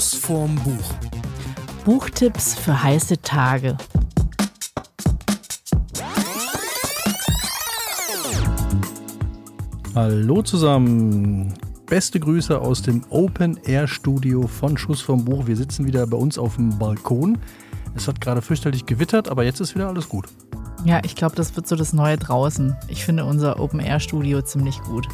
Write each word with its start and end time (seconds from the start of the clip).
Schuss 0.00 0.14
vorm 0.14 0.54
Buch. 0.54 0.94
Buchtipps 1.84 2.54
für 2.54 2.82
heiße 2.82 3.20
Tage. 3.20 3.76
Hallo 9.94 10.40
zusammen. 10.40 11.52
Beste 11.84 12.18
Grüße 12.18 12.58
aus 12.58 12.80
dem 12.80 13.02
Open 13.10 13.58
Air 13.64 13.86
Studio 13.86 14.46
von 14.46 14.78
Schuss 14.78 15.02
vom 15.02 15.26
Buch. 15.26 15.46
Wir 15.46 15.56
sitzen 15.56 15.84
wieder 15.84 16.06
bei 16.06 16.16
uns 16.16 16.38
auf 16.38 16.56
dem 16.56 16.78
Balkon. 16.78 17.36
Es 17.94 18.08
hat 18.08 18.22
gerade 18.22 18.40
fürchterlich 18.40 18.86
gewittert, 18.86 19.28
aber 19.28 19.44
jetzt 19.44 19.60
ist 19.60 19.74
wieder 19.74 19.88
alles 19.88 20.08
gut. 20.08 20.28
Ja, 20.82 21.02
ich 21.04 21.14
glaube, 21.14 21.36
das 21.36 21.54
wird 21.56 21.68
so 21.68 21.76
das 21.76 21.92
Neue 21.92 22.16
draußen. 22.16 22.74
Ich 22.88 23.04
finde 23.04 23.26
unser 23.26 23.60
Open 23.60 23.80
Air 23.80 24.00
Studio 24.00 24.40
ziemlich 24.40 24.80
gut. 24.80 25.06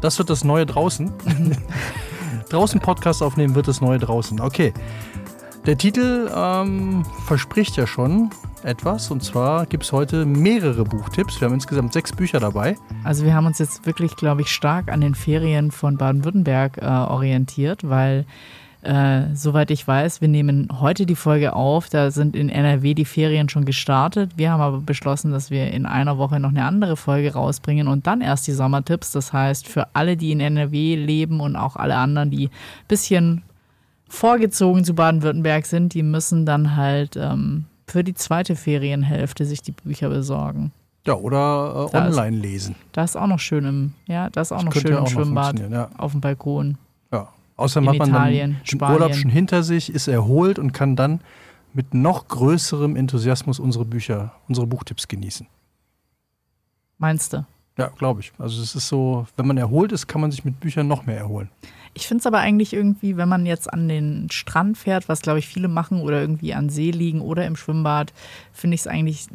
Das 0.00 0.16
wird 0.20 0.30
das 0.30 0.44
Neue 0.44 0.64
draußen. 0.64 1.12
draußen 2.48 2.80
Podcast 2.80 3.22
aufnehmen 3.22 3.54
wird 3.54 3.68
das 3.68 3.80
Neue 3.80 3.98
draußen. 3.98 4.40
Okay. 4.40 4.72
Der 5.66 5.76
Titel 5.76 6.30
ähm, 6.34 7.04
verspricht 7.26 7.76
ja 7.76 7.86
schon 7.86 8.30
etwas. 8.62 9.10
Und 9.10 9.22
zwar 9.22 9.66
gibt 9.66 9.84
es 9.84 9.92
heute 9.92 10.24
mehrere 10.24 10.84
Buchtipps. 10.84 11.40
Wir 11.40 11.46
haben 11.46 11.54
insgesamt 11.54 11.92
sechs 11.92 12.12
Bücher 12.12 12.40
dabei. 12.40 12.76
Also 13.04 13.24
wir 13.24 13.34
haben 13.34 13.46
uns 13.46 13.58
jetzt 13.58 13.86
wirklich, 13.86 14.16
glaube 14.16 14.42
ich, 14.42 14.48
stark 14.48 14.92
an 14.92 15.00
den 15.00 15.14
Ferien 15.14 15.70
von 15.70 15.96
Baden-Württemberg 15.96 16.78
äh, 16.78 16.84
orientiert, 16.84 17.88
weil 17.88 18.26
äh, 18.86 19.34
soweit 19.34 19.70
ich 19.72 19.86
weiß, 19.86 20.20
wir 20.20 20.28
nehmen 20.28 20.68
heute 20.80 21.06
die 21.06 21.16
Folge 21.16 21.54
auf. 21.54 21.88
Da 21.88 22.10
sind 22.10 22.36
in 22.36 22.48
NRW 22.48 22.94
die 22.94 23.04
Ferien 23.04 23.48
schon 23.48 23.64
gestartet. 23.64 24.32
Wir 24.36 24.52
haben 24.52 24.60
aber 24.60 24.80
beschlossen, 24.80 25.32
dass 25.32 25.50
wir 25.50 25.72
in 25.72 25.86
einer 25.86 26.18
Woche 26.18 26.38
noch 26.38 26.50
eine 26.50 26.64
andere 26.64 26.96
Folge 26.96 27.32
rausbringen 27.32 27.88
und 27.88 28.06
dann 28.06 28.20
erst 28.20 28.46
die 28.46 28.52
Sommertipps. 28.52 29.10
Das 29.10 29.32
heißt, 29.32 29.66
für 29.66 29.88
alle, 29.94 30.16
die 30.16 30.30
in 30.30 30.40
NRW 30.40 30.94
leben 30.94 31.40
und 31.40 31.56
auch 31.56 31.74
alle 31.74 31.96
anderen, 31.96 32.30
die 32.30 32.46
ein 32.46 32.50
bisschen 32.86 33.42
vorgezogen 34.08 34.84
zu 34.84 34.94
Baden-Württemberg 34.94 35.66
sind, 35.66 35.92
die 35.92 36.04
müssen 36.04 36.46
dann 36.46 36.76
halt 36.76 37.16
ähm, 37.16 37.64
für 37.88 38.04
die 38.04 38.14
zweite 38.14 38.54
Ferienhälfte 38.54 39.44
sich 39.46 39.62
die 39.62 39.72
Bücher 39.72 40.10
besorgen. 40.10 40.70
Ja, 41.06 41.14
oder 41.14 41.88
äh, 41.92 41.96
online 41.96 42.36
ist, 42.36 42.42
lesen. 42.42 42.74
Das 42.92 43.10
ist 43.10 43.16
auch 43.16 43.26
noch 43.26 43.40
schön 43.40 43.64
im, 43.64 43.92
ja, 44.06 44.30
das 44.30 44.48
ist 44.48 44.52
auch 44.52 44.64
das 44.64 44.74
noch 44.74 44.80
schön 44.80 44.96
im 44.96 45.06
Schwimmbad 45.06 45.70
ja. 45.70 45.88
auf 45.98 46.12
dem 46.12 46.20
Balkon. 46.20 46.78
Ja, 47.56 47.64
außerdem 47.64 47.88
hat 47.90 47.98
man 47.98 48.08
Italien, 48.08 48.60
dann 48.64 48.78
den 48.78 48.90
Urlaub 48.92 49.14
schon 49.14 49.30
hinter 49.30 49.62
sich, 49.62 49.92
ist 49.92 50.08
erholt 50.08 50.58
und 50.58 50.72
kann 50.72 50.96
dann 50.96 51.20
mit 51.72 51.94
noch 51.94 52.28
größerem 52.28 52.96
Enthusiasmus 52.96 53.58
unsere 53.58 53.84
Bücher, 53.84 54.32
unsere 54.48 54.66
Buchtipps 54.66 55.08
genießen. 55.08 55.46
Meinst 56.98 57.32
du? 57.32 57.44
Ja, 57.76 57.88
glaube 57.88 58.20
ich. 58.20 58.32
Also 58.38 58.62
es 58.62 58.74
ist 58.74 58.88
so, 58.88 59.26
wenn 59.36 59.46
man 59.46 59.58
erholt 59.58 59.92
ist, 59.92 60.06
kann 60.06 60.22
man 60.22 60.30
sich 60.30 60.44
mit 60.44 60.58
Büchern 60.60 60.88
noch 60.88 61.04
mehr 61.04 61.18
erholen. 61.18 61.50
Ich 61.92 62.06
finde 62.06 62.20
es 62.20 62.26
aber 62.26 62.38
eigentlich 62.38 62.72
irgendwie, 62.72 63.16
wenn 63.16 63.28
man 63.28 63.44
jetzt 63.44 63.72
an 63.72 63.88
den 63.88 64.28
Strand 64.30 64.78
fährt, 64.78 65.08
was 65.08 65.20
glaube 65.20 65.38
ich 65.38 65.46
viele 65.46 65.68
machen, 65.68 66.00
oder 66.00 66.20
irgendwie 66.20 66.54
an 66.54 66.70
See 66.70 66.90
liegen 66.90 67.20
oder 67.20 67.46
im 67.46 67.56
Schwimmbad, 67.56 68.12
finde 68.52 68.74
ich 68.74 68.80
es 68.80 68.86
eigentlich 68.86 69.28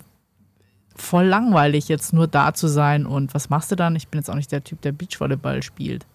voll 0.95 1.25
langweilig, 1.25 1.87
jetzt 1.87 2.13
nur 2.13 2.27
da 2.27 2.53
zu 2.53 2.67
sein. 2.67 3.05
Und 3.05 3.33
was 3.33 3.49
machst 3.49 3.71
du 3.71 3.75
dann? 3.75 3.95
Ich 3.95 4.07
bin 4.07 4.19
jetzt 4.19 4.29
auch 4.29 4.35
nicht 4.35 4.51
der 4.51 4.63
Typ, 4.63 4.81
der 4.81 4.91
Beachvolleyball 4.91 5.61
spielt. 5.61 6.05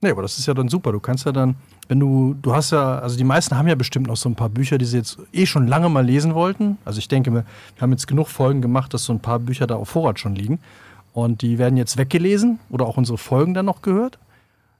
Nee, 0.00 0.10
aber 0.10 0.22
das 0.22 0.38
ist 0.38 0.46
ja 0.46 0.54
dann 0.54 0.68
super. 0.68 0.92
Du 0.92 1.00
kannst 1.00 1.24
ja 1.24 1.32
dann, 1.32 1.56
wenn 1.88 1.98
du, 1.98 2.34
du 2.40 2.54
hast 2.54 2.70
ja, 2.70 2.98
also 2.98 3.16
die 3.16 3.24
meisten 3.24 3.56
haben 3.56 3.66
ja 3.66 3.74
bestimmt 3.74 4.06
noch 4.08 4.16
so 4.16 4.28
ein 4.28 4.34
paar 4.34 4.50
Bücher, 4.50 4.76
die 4.76 4.84
sie 4.84 4.98
jetzt 4.98 5.18
eh 5.32 5.46
schon 5.46 5.66
lange 5.66 5.88
mal 5.88 6.04
lesen 6.04 6.34
wollten. 6.34 6.76
Also 6.84 6.98
ich 6.98 7.08
denke, 7.08 7.32
wir 7.32 7.44
haben 7.80 7.92
jetzt 7.92 8.06
genug 8.06 8.28
Folgen 8.28 8.60
gemacht, 8.60 8.92
dass 8.92 9.04
so 9.04 9.12
ein 9.12 9.20
paar 9.20 9.38
Bücher 9.38 9.66
da 9.66 9.76
auf 9.76 9.88
Vorrat 9.88 10.20
schon 10.20 10.34
liegen. 10.34 10.60
Und 11.12 11.40
die 11.40 11.58
werden 11.58 11.78
jetzt 11.78 11.96
weggelesen 11.96 12.58
oder 12.68 12.84
auch 12.84 12.98
unsere 12.98 13.16
Folgen 13.16 13.54
dann 13.54 13.64
noch 13.64 13.80
gehört 13.80 14.18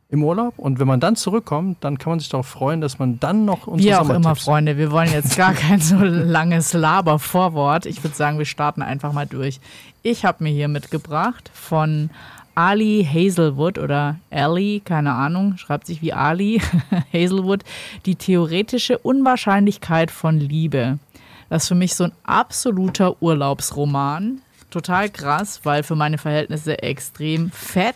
im 0.08 0.22
Urlaub. 0.22 0.58
Und 0.58 0.78
wenn 0.78 0.86
man 0.86 1.00
dann 1.00 1.16
zurückkommt, 1.16 1.78
dann 1.82 1.98
kann 1.98 2.10
man 2.10 2.20
sich 2.20 2.28
darauf 2.28 2.46
freuen, 2.46 2.80
dass 2.80 2.98
man 2.98 3.18
dann 3.18 3.44
noch 3.44 3.66
unsere 3.66 3.90
Wie 3.90 3.94
auch 3.96 4.08
immer, 4.10 4.36
Freunde, 4.36 4.76
wir 4.76 4.90
wollen 4.90 5.10
jetzt 5.10 5.36
gar 5.36 5.52
kein 5.54 5.80
so 5.80 5.96
langes 5.96 6.74
Laber-Vorwort. 6.74 7.86
Ich 7.86 8.04
würde 8.04 8.14
sagen, 8.14 8.38
wir 8.38 8.44
starten 8.44 8.82
einfach 8.82 9.12
mal 9.12 9.26
durch. 9.26 9.60
Ich 10.02 10.24
habe 10.24 10.44
mir 10.44 10.50
hier 10.50 10.68
mitgebracht 10.68 11.50
von 11.52 12.10
Ali 12.56 13.04
Hazelwood 13.04 13.78
oder 13.78 14.16
Ali, 14.30 14.80
keine 14.82 15.12
Ahnung, 15.12 15.58
schreibt 15.58 15.86
sich 15.86 16.00
wie 16.00 16.14
Ali 16.14 16.60
Hazelwood, 17.12 17.64
die 18.06 18.16
theoretische 18.16 18.96
Unwahrscheinlichkeit 18.98 20.10
von 20.10 20.40
Liebe. 20.40 20.98
Das 21.50 21.64
ist 21.64 21.68
für 21.68 21.74
mich 21.74 21.94
so 21.94 22.04
ein 22.04 22.12
absoluter 22.24 23.22
Urlaubsroman. 23.22 24.40
Total 24.70 25.10
krass, 25.10 25.60
weil 25.64 25.82
für 25.82 25.96
meine 25.96 26.16
Verhältnisse 26.16 26.82
extrem 26.82 27.50
fett 27.50 27.94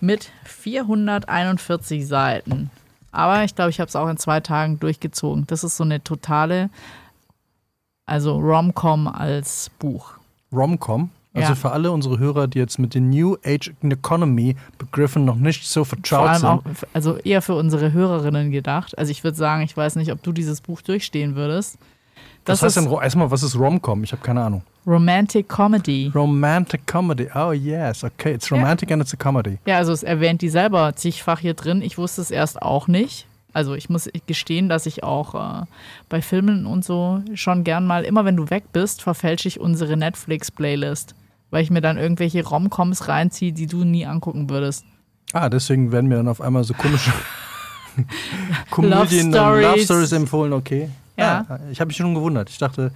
mit 0.00 0.30
441 0.44 2.06
Seiten. 2.06 2.70
Aber 3.12 3.44
ich 3.44 3.54
glaube, 3.54 3.70
ich 3.70 3.78
habe 3.78 3.88
es 3.88 3.94
auch 3.94 4.08
in 4.08 4.16
zwei 4.16 4.40
Tagen 4.40 4.80
durchgezogen. 4.80 5.46
Das 5.46 5.62
ist 5.62 5.76
so 5.76 5.84
eine 5.84 6.02
totale, 6.02 6.70
also 8.04 8.36
Rom-Com 8.36 9.06
als 9.06 9.70
Buch. 9.78 10.14
Rom-Com? 10.52 11.10
Also 11.34 11.48
ja. 11.48 11.54
für 11.56 11.72
alle 11.72 11.90
unsere 11.90 12.18
Hörer, 12.18 12.46
die 12.46 12.58
jetzt 12.58 12.78
mit 12.78 12.94
den 12.94 13.10
New 13.10 13.36
Age 13.44 13.72
Economy 13.82 14.54
Begriffen 14.78 15.24
noch 15.24 15.34
nicht 15.34 15.66
so 15.66 15.84
vertraut 15.84 16.36
sind. 16.36 16.48
Auch, 16.48 16.62
also 16.92 17.16
eher 17.16 17.42
für 17.42 17.56
unsere 17.56 17.92
Hörerinnen 17.92 18.52
gedacht. 18.52 18.96
Also 18.96 19.10
ich 19.10 19.24
würde 19.24 19.36
sagen, 19.36 19.62
ich 19.62 19.76
weiß 19.76 19.96
nicht, 19.96 20.12
ob 20.12 20.22
du 20.22 20.30
dieses 20.30 20.60
Buch 20.60 20.80
durchstehen 20.80 21.34
würdest. 21.34 21.76
Das 22.44 22.62
was 22.62 22.76
heißt 22.76 22.86
denn, 22.86 22.92
erstmal, 22.92 23.30
was 23.30 23.42
ist 23.42 23.58
Rom-Com? 23.58 24.04
Ich 24.04 24.12
habe 24.12 24.22
keine 24.22 24.42
Ahnung. 24.42 24.62
Romantic 24.86 25.48
Comedy. 25.48 26.12
Romantic 26.14 26.86
Comedy. 26.86 27.28
Oh 27.34 27.52
yes, 27.52 28.04
okay. 28.04 28.34
It's 28.34 28.52
romantic 28.52 28.90
ja. 28.90 28.94
and 28.94 29.02
it's 29.02 29.14
a 29.14 29.16
comedy. 29.16 29.58
Ja, 29.66 29.78
also 29.78 29.92
es 29.92 30.02
erwähnt 30.02 30.42
die 30.42 30.50
selber 30.50 30.94
zigfach 30.94 31.40
hier 31.40 31.54
drin. 31.54 31.82
Ich 31.82 31.98
wusste 31.98 32.20
es 32.20 32.30
erst 32.30 32.62
auch 32.62 32.86
nicht. 32.86 33.26
Also 33.54 33.74
ich 33.74 33.88
muss 33.88 34.10
gestehen, 34.26 34.68
dass 34.68 34.84
ich 34.84 35.02
auch 35.04 35.34
äh, 35.34 35.64
bei 36.08 36.20
Filmen 36.20 36.66
und 36.66 36.84
so 36.84 37.22
schon 37.34 37.64
gern 37.64 37.86
mal, 37.86 38.04
immer 38.04 38.24
wenn 38.24 38.36
du 38.36 38.50
weg 38.50 38.64
bist, 38.72 39.00
verfälsche 39.00 39.48
ich 39.48 39.60
unsere 39.60 39.96
Netflix-Playlist, 39.96 41.14
weil 41.54 41.62
ich 41.62 41.70
mir 41.70 41.80
dann 41.80 41.98
irgendwelche 41.98 42.44
Romcoms 42.44 43.06
reinziehe, 43.06 43.52
die 43.52 43.68
du 43.68 43.84
nie 43.84 44.06
angucken 44.06 44.50
würdest. 44.50 44.84
Ah, 45.32 45.48
deswegen 45.48 45.92
werden 45.92 46.08
mir 46.08 46.16
dann 46.16 46.26
auf 46.26 46.40
einmal 46.40 46.64
so 46.64 46.74
komische 46.74 47.12
Komödien, 48.70 49.30
Love 49.30 49.38
Stories. 49.38 49.66
Love 49.68 49.78
Stories 49.78 50.12
empfohlen, 50.12 50.52
okay. 50.52 50.90
Ja. 51.16 51.46
ja 51.48 51.60
ich 51.70 51.78
habe 51.78 51.86
mich 51.86 51.96
schon 51.96 52.12
gewundert. 52.12 52.50
Ich 52.50 52.58
dachte, 52.58 52.90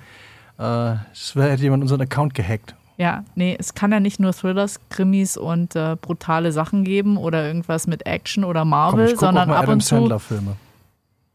äh, 0.59 0.95
es 1.13 1.37
hätte 1.37 1.63
jemand 1.63 1.85
unseren 1.85 2.01
Account 2.01 2.35
gehackt. 2.35 2.75
Ja, 2.97 3.23
nee, 3.37 3.57
es 3.57 3.75
kann 3.75 3.93
ja 3.93 4.01
nicht 4.01 4.19
nur 4.19 4.33
Thrillers, 4.33 4.81
Krimis 4.89 5.37
und 5.37 5.77
äh, 5.77 5.95
brutale 5.95 6.51
Sachen 6.51 6.83
geben 6.83 7.17
oder 7.17 7.47
irgendwas 7.47 7.87
mit 7.87 8.07
Action 8.07 8.43
oder 8.43 8.65
Marvel, 8.65 9.11
Komm, 9.11 9.19
sondern 9.19 9.51
ab 9.51 9.63
Adam 9.63 9.75
und 9.75 9.83
zu. 9.83 10.19
Filme. 10.19 10.57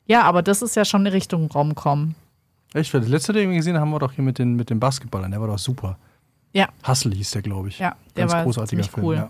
Ja, 0.07 0.23
aber 0.23 0.41
das 0.41 0.62
ist 0.62 0.75
ja 0.75 0.83
schon 0.83 1.06
in 1.06 1.13
Richtung 1.13 1.50
Rom-Com. 1.50 2.16
Echt? 2.73 2.94
Das 2.94 3.07
letzte, 3.07 3.31
den 3.31 3.50
wir 3.50 3.56
gesehen 3.56 3.79
haben, 3.79 3.91
wir 3.91 4.00
doch 4.00 4.12
hier 4.12 4.25
mit 4.25 4.39
den, 4.39 4.57
mit 4.57 4.69
den 4.69 4.81
Basketballern. 4.81 5.31
Der 5.31 5.39
war 5.39 5.47
doch 5.47 5.57
super. 5.57 5.97
Ja. 6.53 6.69
Hustle 6.87 7.13
hieß 7.15 7.31
der, 7.31 7.41
glaube 7.41 7.69
ich. 7.69 7.79
Ja, 7.79 7.95
der 8.15 8.23
Ganz 8.23 8.33
war 8.33 8.43
großartiger 8.43 8.83
Film. 8.83 9.05
Cool. 9.05 9.15
Ja. 9.15 9.29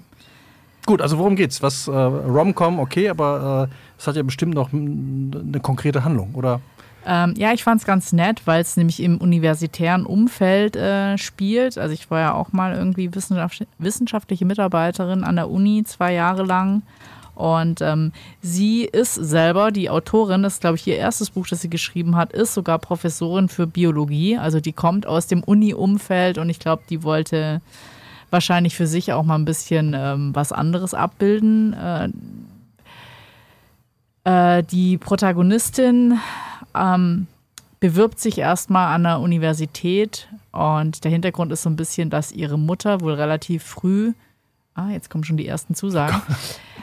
Gut, 0.86 1.02
also 1.02 1.18
worum 1.18 1.36
geht's? 1.36 1.62
Was 1.62 1.88
äh, 1.88 1.92
Rom-Com, 1.92 2.80
okay, 2.80 3.10
aber 3.10 3.70
äh, 3.72 3.74
es 3.98 4.06
äh, 4.06 4.10
hat 4.10 4.16
ja 4.18 4.24
bestimmt 4.24 4.54
noch 4.54 4.74
eine 4.74 5.60
konkrete 5.62 6.04
Handlung, 6.04 6.36
oder? 6.36 6.60
Ähm, 7.06 7.34
ja, 7.38 7.54
ich 7.54 7.64
fand 7.64 7.82
es 7.82 7.88
ganz 7.88 8.14
nett, 8.14 8.42
weil 8.46 8.62
es 8.62 8.78
nämlich 8.78 9.02
im 9.02 9.18
universitären 9.18 10.06
Umfeld 10.06 10.76
äh, 10.76 11.18
spielt. 11.18 11.78
Also 11.78 11.94
ich 11.94 12.10
war 12.10 12.20
ja 12.20 12.34
auch 12.34 12.54
mal 12.54 12.74
irgendwie 12.76 13.14
wissenschaft 13.14 13.66
wissenschaftliche 13.78 14.46
Mitarbeiterin 14.46 15.24
an 15.24 15.36
der 15.36 15.50
Uni, 15.50 15.84
zwei 15.84 16.14
Jahre 16.14 16.44
lang. 16.44 16.82
Und 17.36 17.82
ähm, 17.82 18.12
sie 18.42 18.84
ist 18.84 19.16
selber, 19.16 19.72
die 19.72 19.90
Autorin, 19.90 20.44
das 20.44 20.54
ist, 20.54 20.62
glaube 20.62 20.76
ich, 20.78 20.86
ihr 20.88 20.98
erstes 20.98 21.32
Buch, 21.32 21.48
das 21.48 21.62
sie 21.62 21.70
geschrieben 21.70 22.16
hat, 22.16 22.32
ist 22.32 22.54
sogar 22.54 22.78
Professorin 22.80 23.50
für 23.50 23.66
Biologie. 23.66 24.38
Also 24.38 24.60
die 24.60 24.74
kommt 24.74 25.08
aus 25.08 25.28
dem 25.28 25.44
Uni-Umfeld 25.44 26.38
und 26.38 26.50
ich 26.50 26.60
glaube, 26.60 26.84
die 26.90 27.04
wollte 27.04 27.62
wahrscheinlich 28.30 28.76
für 28.76 28.88
sich 28.88 29.14
auch 29.14 29.24
mal 29.24 29.36
ein 29.36 29.46
bisschen 29.46 29.94
ähm, 29.96 30.36
was 30.36 30.52
anderes 30.52 30.94
abbilden. 30.94 31.74
Äh, 31.74 32.10
äh, 34.26 34.64
die 34.64 34.98
Protagonistin 34.98 36.20
ähm, 36.76 37.28
bewirbt 37.80 38.20
sich 38.20 38.38
erstmal 38.38 38.94
an 38.96 39.04
der 39.04 39.20
Universität 39.20 40.28
und 40.52 41.04
der 41.04 41.12
Hintergrund 41.12 41.52
ist 41.52 41.64
so 41.64 41.70
ein 41.70 41.76
bisschen, 41.76 42.10
dass 42.10 42.32
ihre 42.32 42.58
Mutter 42.58 43.02
wohl 43.02 43.14
relativ 43.14 43.64
früh, 43.64 44.14
ah, 44.76 44.90
jetzt 44.90 45.10
kommen 45.10 45.24
schon 45.24 45.38
die 45.38 45.48
ersten 45.48 45.76
Zusagen, 45.76 46.22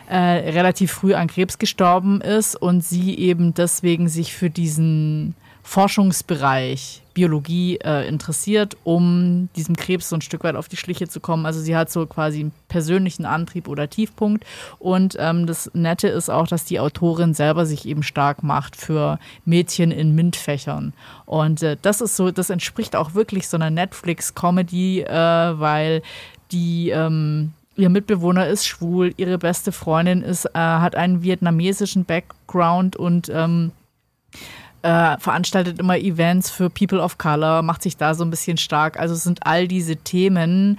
äh, 0.08 0.16
relativ 0.16 0.92
früh 0.92 1.14
an 1.14 1.28
Krebs 1.28 1.58
gestorben 1.58 2.20
ist 2.20 2.56
und 2.56 2.84
sie 2.84 3.18
eben 3.18 3.54
deswegen 3.54 4.08
sich 4.08 4.34
für 4.34 4.50
diesen 4.50 5.34
Forschungsbereich 5.62 7.02
Biologie 7.12 7.76
äh, 7.76 8.08
interessiert, 8.08 8.76
um 8.82 9.50
diesem 9.54 9.76
Krebs 9.76 10.08
so 10.08 10.16
ein 10.16 10.22
Stück 10.22 10.42
weit 10.42 10.56
auf 10.56 10.68
die 10.68 10.76
Schliche 10.76 11.06
zu 11.06 11.20
kommen. 11.20 11.44
Also 11.44 11.60
sie 11.60 11.76
hat 11.76 11.90
so 11.90 12.06
quasi 12.06 12.40
einen 12.40 12.52
persönlichen 12.68 13.26
Antrieb 13.26 13.68
oder 13.68 13.90
Tiefpunkt. 13.90 14.44
Und 14.78 15.16
ähm, 15.18 15.46
das 15.46 15.70
Nette 15.74 16.08
ist 16.08 16.30
auch, 16.30 16.48
dass 16.48 16.64
die 16.64 16.80
Autorin 16.80 17.34
selber 17.34 17.66
sich 17.66 17.86
eben 17.86 18.02
stark 18.02 18.42
macht 18.42 18.74
für 18.74 19.18
Mädchen 19.44 19.90
in 19.90 20.14
MINT-Fächern. 20.14 20.92
Und 21.26 21.62
äh, 21.62 21.76
das 21.82 22.00
ist 22.00 22.16
so, 22.16 22.30
das 22.30 22.50
entspricht 22.50 22.96
auch 22.96 23.14
wirklich 23.14 23.48
so 23.48 23.56
einer 23.56 23.70
Netflix-Comedy, 23.70 25.02
äh, 25.02 25.14
weil 25.60 26.02
die 26.52 26.90
ähm, 26.90 27.52
ihr 27.80 27.88
Mitbewohner 27.88 28.46
ist 28.48 28.66
schwul, 28.66 29.12
ihre 29.16 29.38
beste 29.38 29.72
Freundin 29.72 30.22
ist, 30.22 30.44
äh, 30.46 30.58
hat 30.58 30.94
einen 30.94 31.22
vietnamesischen 31.22 32.04
Background 32.04 32.96
und 32.96 33.28
ähm, 33.28 33.72
äh, 34.82 35.18
veranstaltet 35.18 35.78
immer 35.78 35.98
Events 35.98 36.50
für 36.50 36.70
People 36.70 37.00
of 37.00 37.18
Color, 37.18 37.62
macht 37.62 37.82
sich 37.82 37.96
da 37.96 38.14
so 38.14 38.24
ein 38.24 38.30
bisschen 38.30 38.56
stark. 38.56 38.98
Also 38.98 39.14
es 39.14 39.24
sind 39.24 39.46
all 39.46 39.68
diese 39.68 39.96
Themen, 39.96 40.78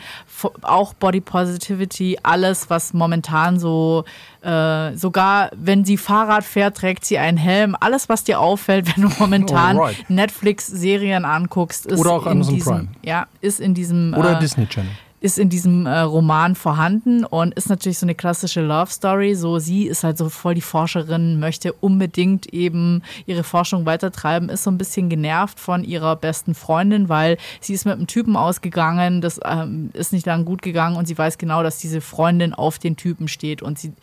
auch 0.61 0.93
Body 0.93 1.21
Positivity, 1.21 2.17
alles, 2.23 2.69
was 2.69 2.93
momentan 2.93 3.59
so, 3.59 4.05
äh, 4.41 4.95
sogar 4.95 5.51
wenn 5.55 5.85
sie 5.85 5.97
Fahrrad 5.97 6.43
fährt, 6.43 6.77
trägt 6.77 7.05
sie 7.05 7.19
einen 7.19 7.37
Helm. 7.37 7.75
Alles, 7.79 8.09
was 8.09 8.23
dir 8.23 8.39
auffällt, 8.39 8.87
wenn 8.95 9.03
du 9.03 9.09
momentan 9.19 9.79
Netflix-Serien 10.07 11.25
anguckst, 11.25 11.85
ist 11.85 11.99
Oder 11.99 12.11
auch 12.11 12.25
Amazon 12.25 12.55
diesem, 12.55 12.73
Prime. 12.73 12.87
Ja, 13.03 13.27
ist 13.41 13.59
in 13.59 13.73
diesem. 13.73 14.15
Oder 14.17 14.37
äh, 14.37 14.39
Disney 14.39 14.67
Channel 14.67 14.91
ist 15.21 15.37
in 15.37 15.49
diesem 15.49 15.85
äh, 15.85 15.99
Roman 15.99 16.55
vorhanden 16.55 17.23
und 17.23 17.53
ist 17.53 17.69
natürlich 17.69 17.99
so 17.99 18.05
eine 18.05 18.15
klassische 18.15 18.61
Love 18.61 18.91
Story. 18.91 19.35
So, 19.35 19.59
sie 19.59 19.85
ist 19.85 20.03
halt 20.03 20.17
so 20.17 20.29
voll 20.29 20.55
die 20.55 20.61
Forscherin, 20.61 21.39
möchte 21.39 21.73
unbedingt 21.73 22.51
eben 22.51 23.03
ihre 23.27 23.43
Forschung 23.43 23.85
weitertreiben, 23.85 24.49
ist 24.49 24.63
so 24.63 24.71
ein 24.71 24.79
bisschen 24.79 25.09
genervt 25.09 25.59
von 25.59 25.83
ihrer 25.83 26.15
besten 26.15 26.55
Freundin, 26.55 27.07
weil 27.07 27.37
sie 27.59 27.73
ist 27.73 27.85
mit 27.85 27.93
einem 27.93 28.07
Typen 28.07 28.35
ausgegangen, 28.35 29.21
das 29.21 29.39
ähm, 29.45 29.91
ist 29.93 30.11
nicht 30.11 30.25
lang 30.25 30.43
gut 30.43 30.63
gegangen 30.63 30.97
und 30.97 31.07
sie 31.07 31.17
weiß 31.17 31.37
genau, 31.37 31.61
dass 31.61 31.77
diese 31.77 32.01
Freundin 32.01 32.53
auf 32.55 32.79
den 32.79 32.97
Typen 32.97 33.27
steht 33.27 33.61
und 33.61 33.77
sie 33.77 33.93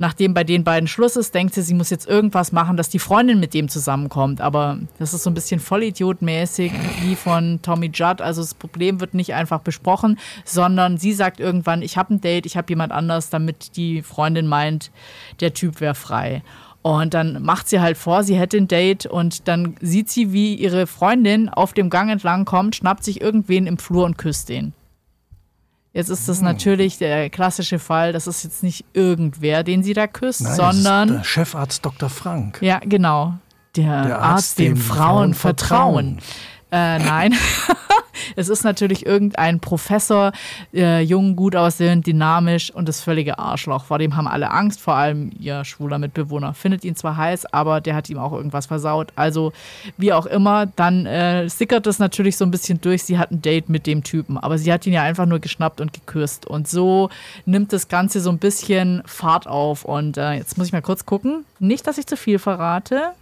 nachdem 0.00 0.32
bei 0.32 0.44
den 0.44 0.64
beiden 0.64 0.88
Schluss 0.88 1.14
ist, 1.14 1.34
denkt 1.34 1.54
sie, 1.54 1.60
sie 1.60 1.74
muss 1.74 1.90
jetzt 1.90 2.08
irgendwas 2.08 2.52
machen, 2.52 2.78
dass 2.78 2.88
die 2.88 2.98
Freundin 2.98 3.38
mit 3.38 3.52
dem 3.52 3.68
zusammenkommt. 3.68 4.40
Aber 4.40 4.78
das 4.98 5.12
ist 5.12 5.22
so 5.22 5.30
ein 5.30 5.34
bisschen 5.34 5.60
Vollidiotmäßig 5.60 6.72
wie 7.02 7.14
von 7.14 7.60
Tommy 7.60 7.90
Judd. 7.92 8.22
Also 8.22 8.40
das 8.40 8.54
Problem 8.54 9.00
wird 9.00 9.12
nicht 9.12 9.34
einfach 9.34 9.60
besprochen, 9.60 10.18
sondern 10.46 10.96
sie 10.96 11.12
sagt 11.12 11.38
irgendwann, 11.38 11.82
ich 11.82 11.98
habe 11.98 12.14
ein 12.14 12.20
Date, 12.22 12.46
ich 12.46 12.56
habe 12.56 12.70
jemand 12.70 12.92
anders, 12.92 13.28
damit 13.28 13.76
die 13.76 14.00
Freundin 14.00 14.46
meint, 14.46 14.90
der 15.40 15.52
Typ 15.52 15.82
wäre 15.82 15.94
frei. 15.94 16.42
Und 16.80 17.12
dann 17.12 17.42
macht 17.42 17.68
sie 17.68 17.80
halt 17.80 17.98
vor, 17.98 18.24
sie 18.24 18.36
hätte 18.36 18.56
ein 18.56 18.68
Date 18.68 19.04
und 19.04 19.48
dann 19.48 19.74
sieht 19.82 20.08
sie, 20.08 20.32
wie 20.32 20.54
ihre 20.54 20.86
Freundin 20.86 21.50
auf 21.50 21.74
dem 21.74 21.90
Gang 21.90 22.10
entlang 22.10 22.46
kommt, 22.46 22.74
schnappt 22.74 23.04
sich 23.04 23.20
irgendwen 23.20 23.66
im 23.66 23.76
Flur 23.76 24.06
und 24.06 24.16
küsst 24.16 24.48
den. 24.48 24.72
Jetzt 25.92 26.08
ist 26.08 26.28
das 26.28 26.38
hm. 26.38 26.44
natürlich 26.44 26.98
der 26.98 27.30
klassische 27.30 27.78
Fall, 27.78 28.12
das 28.12 28.26
ist 28.26 28.44
jetzt 28.44 28.62
nicht 28.62 28.84
irgendwer, 28.92 29.64
den 29.64 29.82
sie 29.82 29.92
da 29.92 30.06
küsst, 30.06 30.42
Nein, 30.42 30.54
sondern. 30.54 31.08
Das 31.08 31.16
ist 31.16 31.22
der 31.22 31.24
Chefarzt 31.24 31.84
Dr. 31.84 32.08
Frank. 32.08 32.58
Ja, 32.60 32.78
genau. 32.78 33.34
Der, 33.76 34.04
der 34.04 34.18
Arzt, 34.18 34.32
Arzt, 34.32 34.58
dem, 34.58 34.74
dem 34.74 34.76
Frauen, 34.76 34.98
Frauen 34.98 35.34
vertrauen. 35.34 36.18
vertrauen. 36.18 36.18
Äh, 36.72 36.98
nein. 36.98 37.34
es 38.36 38.48
ist 38.48 38.64
natürlich 38.64 39.06
irgendein 39.06 39.60
Professor, 39.60 40.32
äh, 40.72 41.00
jung, 41.02 41.36
gut 41.36 41.56
aussehend, 41.56 42.06
dynamisch 42.06 42.70
und 42.70 42.88
das 42.88 43.00
völlige 43.00 43.38
Arschloch. 43.38 43.84
Vor 43.84 43.98
dem 43.98 44.16
haben 44.16 44.28
alle 44.28 44.50
Angst, 44.50 44.80
vor 44.80 44.94
allem 44.94 45.30
ihr 45.38 45.64
schwuler 45.64 45.98
Mitbewohner. 45.98 46.54
Findet 46.54 46.84
ihn 46.84 46.96
zwar 46.96 47.16
heiß, 47.16 47.52
aber 47.52 47.80
der 47.80 47.94
hat 47.94 48.08
ihm 48.08 48.18
auch 48.18 48.32
irgendwas 48.32 48.66
versaut. 48.66 49.12
Also, 49.16 49.52
wie 49.96 50.12
auch 50.12 50.26
immer, 50.26 50.66
dann 50.66 51.06
äh, 51.06 51.48
sickert 51.48 51.86
das 51.86 51.98
natürlich 51.98 52.36
so 52.36 52.44
ein 52.44 52.50
bisschen 52.50 52.80
durch. 52.80 53.02
Sie 53.04 53.18
hat 53.18 53.30
ein 53.30 53.42
Date 53.42 53.68
mit 53.68 53.86
dem 53.86 54.04
Typen, 54.04 54.38
aber 54.38 54.58
sie 54.58 54.72
hat 54.72 54.86
ihn 54.86 54.92
ja 54.92 55.02
einfach 55.02 55.26
nur 55.26 55.40
geschnappt 55.40 55.80
und 55.80 55.92
geküsst. 55.92 56.46
Und 56.46 56.68
so 56.68 57.10
nimmt 57.46 57.72
das 57.72 57.88
Ganze 57.88 58.20
so 58.20 58.30
ein 58.30 58.38
bisschen 58.38 59.02
Fahrt 59.06 59.46
auf. 59.46 59.84
Und 59.84 60.16
äh, 60.16 60.32
jetzt 60.32 60.58
muss 60.58 60.68
ich 60.68 60.72
mal 60.72 60.82
kurz 60.82 61.06
gucken. 61.06 61.44
Nicht, 61.58 61.86
dass 61.86 61.98
ich 61.98 62.06
zu 62.06 62.16
viel 62.16 62.38
verrate. 62.38 63.12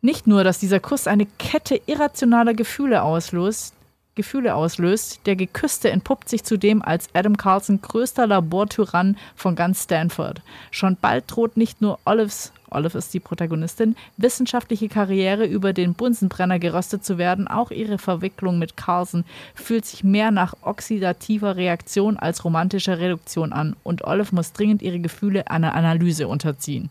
Nicht 0.00 0.26
nur, 0.26 0.44
dass 0.44 0.58
dieser 0.58 0.80
Kuss 0.80 1.06
eine 1.06 1.26
Kette 1.38 1.80
irrationaler 1.86 2.54
Gefühle 2.54 3.02
auslöst, 3.02 3.74
Gefühle 4.16 4.54
auslöst, 4.54 5.20
der 5.26 5.36
Geküsste 5.36 5.90
entpuppt 5.90 6.28
sich 6.28 6.42
zudem 6.42 6.82
als 6.82 7.08
Adam 7.12 7.36
Carlson 7.36 7.82
größter 7.82 8.26
Labortyrann 8.26 9.16
von 9.36 9.54
ganz 9.54 9.84
Stanford. 9.84 10.40
Schon 10.70 10.96
bald 10.96 11.24
droht 11.28 11.56
nicht 11.56 11.82
nur 11.82 11.98
Olives, 12.06 12.52
Olive 12.70 12.98
ist 12.98 13.12
die 13.14 13.20
Protagonistin, 13.20 13.94
wissenschaftliche 14.16 14.88
Karriere 14.88 15.44
über 15.44 15.72
den 15.72 15.94
Bunsenbrenner 15.94 16.58
geröstet 16.58 17.04
zu 17.04 17.18
werden, 17.18 17.46
auch 17.46 17.70
ihre 17.70 17.98
Verwicklung 17.98 18.58
mit 18.58 18.76
Carlson 18.76 19.24
fühlt 19.54 19.84
sich 19.84 20.02
mehr 20.02 20.30
nach 20.30 20.54
oxidativer 20.62 21.56
Reaktion 21.56 22.16
als 22.16 22.44
romantischer 22.44 22.98
Reduktion 22.98 23.52
an 23.52 23.76
und 23.84 24.02
Olive 24.04 24.34
muss 24.34 24.52
dringend 24.52 24.82
ihre 24.82 24.98
Gefühle 24.98 25.50
einer 25.50 25.74
Analyse 25.74 26.26
unterziehen. 26.26 26.90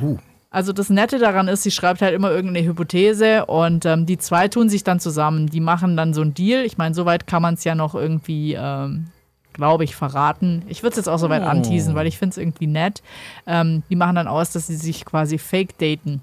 Uh. 0.00 0.16
Also 0.50 0.72
das 0.72 0.90
Nette 0.90 1.18
daran 1.18 1.48
ist, 1.48 1.64
sie 1.64 1.70
schreibt 1.70 2.02
halt 2.02 2.14
immer 2.14 2.30
irgendeine 2.30 2.66
Hypothese 2.66 3.46
und 3.46 3.84
ähm, 3.84 4.06
die 4.06 4.16
zwei 4.16 4.48
tun 4.48 4.68
sich 4.68 4.84
dann 4.84 5.00
zusammen. 5.00 5.48
Die 5.48 5.60
machen 5.60 5.96
dann 5.96 6.14
so 6.14 6.22
einen 6.22 6.34
Deal. 6.34 6.64
Ich 6.64 6.78
meine, 6.78 6.94
soweit 6.94 7.26
kann 7.26 7.42
man 7.42 7.54
es 7.54 7.64
ja 7.64 7.74
noch 7.74 7.94
irgendwie, 7.94 8.54
ähm, 8.54 9.06
glaube 9.52 9.84
ich, 9.84 9.96
verraten. 9.96 10.62
Ich 10.68 10.82
würde 10.82 10.92
es 10.92 10.96
jetzt 10.96 11.08
auch 11.08 11.18
soweit 11.18 11.42
oh. 11.42 11.46
anteasen, 11.46 11.94
weil 11.94 12.06
ich 12.06 12.18
finde 12.18 12.32
es 12.32 12.38
irgendwie 12.38 12.68
nett. 12.68 13.02
Ähm, 13.46 13.82
die 13.90 13.96
machen 13.96 14.14
dann 14.14 14.28
aus, 14.28 14.52
dass 14.52 14.68
sie 14.68 14.76
sich 14.76 15.04
quasi 15.04 15.38
fake 15.38 15.78
daten 15.78 16.22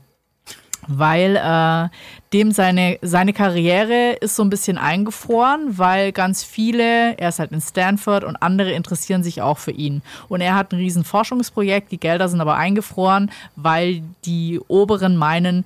weil 0.87 1.35
äh, 1.35 1.89
dem 2.33 2.51
seine, 2.51 2.97
seine 3.01 3.31
Karriere 3.31 4.13
ist 4.19 4.35
so 4.35 4.43
ein 4.43 4.49
bisschen 4.49 4.77
eingefroren, 4.77 5.77
weil 5.77 6.11
ganz 6.11 6.43
viele, 6.43 7.17
er 7.17 7.29
ist 7.29 7.39
halt 7.39 7.51
in 7.51 7.61
Stanford 7.61 8.23
und 8.23 8.35
andere 8.37 8.71
interessieren 8.71 9.23
sich 9.23 9.41
auch 9.41 9.59
für 9.59 9.71
ihn. 9.71 10.01
Und 10.29 10.41
er 10.41 10.55
hat 10.55 10.73
ein 10.73 10.77
riesen 10.77 11.03
Forschungsprojekt, 11.03 11.91
die 11.91 11.99
Gelder 11.99 12.27
sind 12.27 12.41
aber 12.41 12.55
eingefroren, 12.55 13.31
weil 13.55 14.01
die 14.25 14.59
Oberen 14.67 15.15
meinen, 15.15 15.63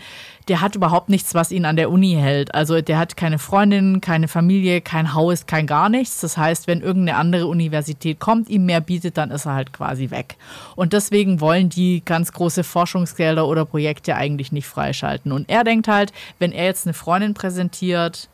der 0.48 0.62
hat 0.62 0.76
überhaupt 0.76 1.10
nichts, 1.10 1.34
was 1.34 1.52
ihn 1.52 1.66
an 1.66 1.76
der 1.76 1.92
Uni 1.92 2.14
hält. 2.14 2.56
Also 2.56 2.82
der 2.82 2.98
hat 2.98 3.18
keine 3.18 3.40
Freundin, 3.40 4.00
keine 4.02 4.28
Familie, 4.28 4.82
kein 4.82 5.14
Haus, 5.14 5.46
kein 5.46 5.68
gar 5.68 5.90
nichts. 5.90 6.22
Das 6.22 6.38
heißt, 6.38 6.68
wenn 6.68 6.82
irgendeine 6.82 7.18
andere 7.18 7.48
Universität 7.48 8.20
kommt, 8.20 8.50
ihm 8.50 8.66
mehr 8.66 8.80
bietet, 8.82 9.18
dann 9.18 9.32
ist 9.32 9.46
er 9.46 9.54
halt 9.54 9.74
quasi 9.74 10.10
weg. 10.10 10.36
Und 10.76 10.94
deswegen 10.94 11.42
wollen 11.42 11.70
die 11.70 12.02
ganz 12.06 12.32
große 12.32 12.64
Forschungsgelder 12.64 13.48
oder 13.48 13.66
Projekte 13.66 14.16
eigentlich 14.16 14.52
nicht 14.52 14.68
freischalten. 14.68 15.32
Und 15.32 15.50
er 15.50 15.64
denkt 15.64 15.88
halt, 15.88 16.14
wenn 16.40 16.52
er 16.58 16.66
jetzt 16.66 16.86
eine 16.86 16.94
Freundin 16.94 17.34
präsentiert, 17.34 18.30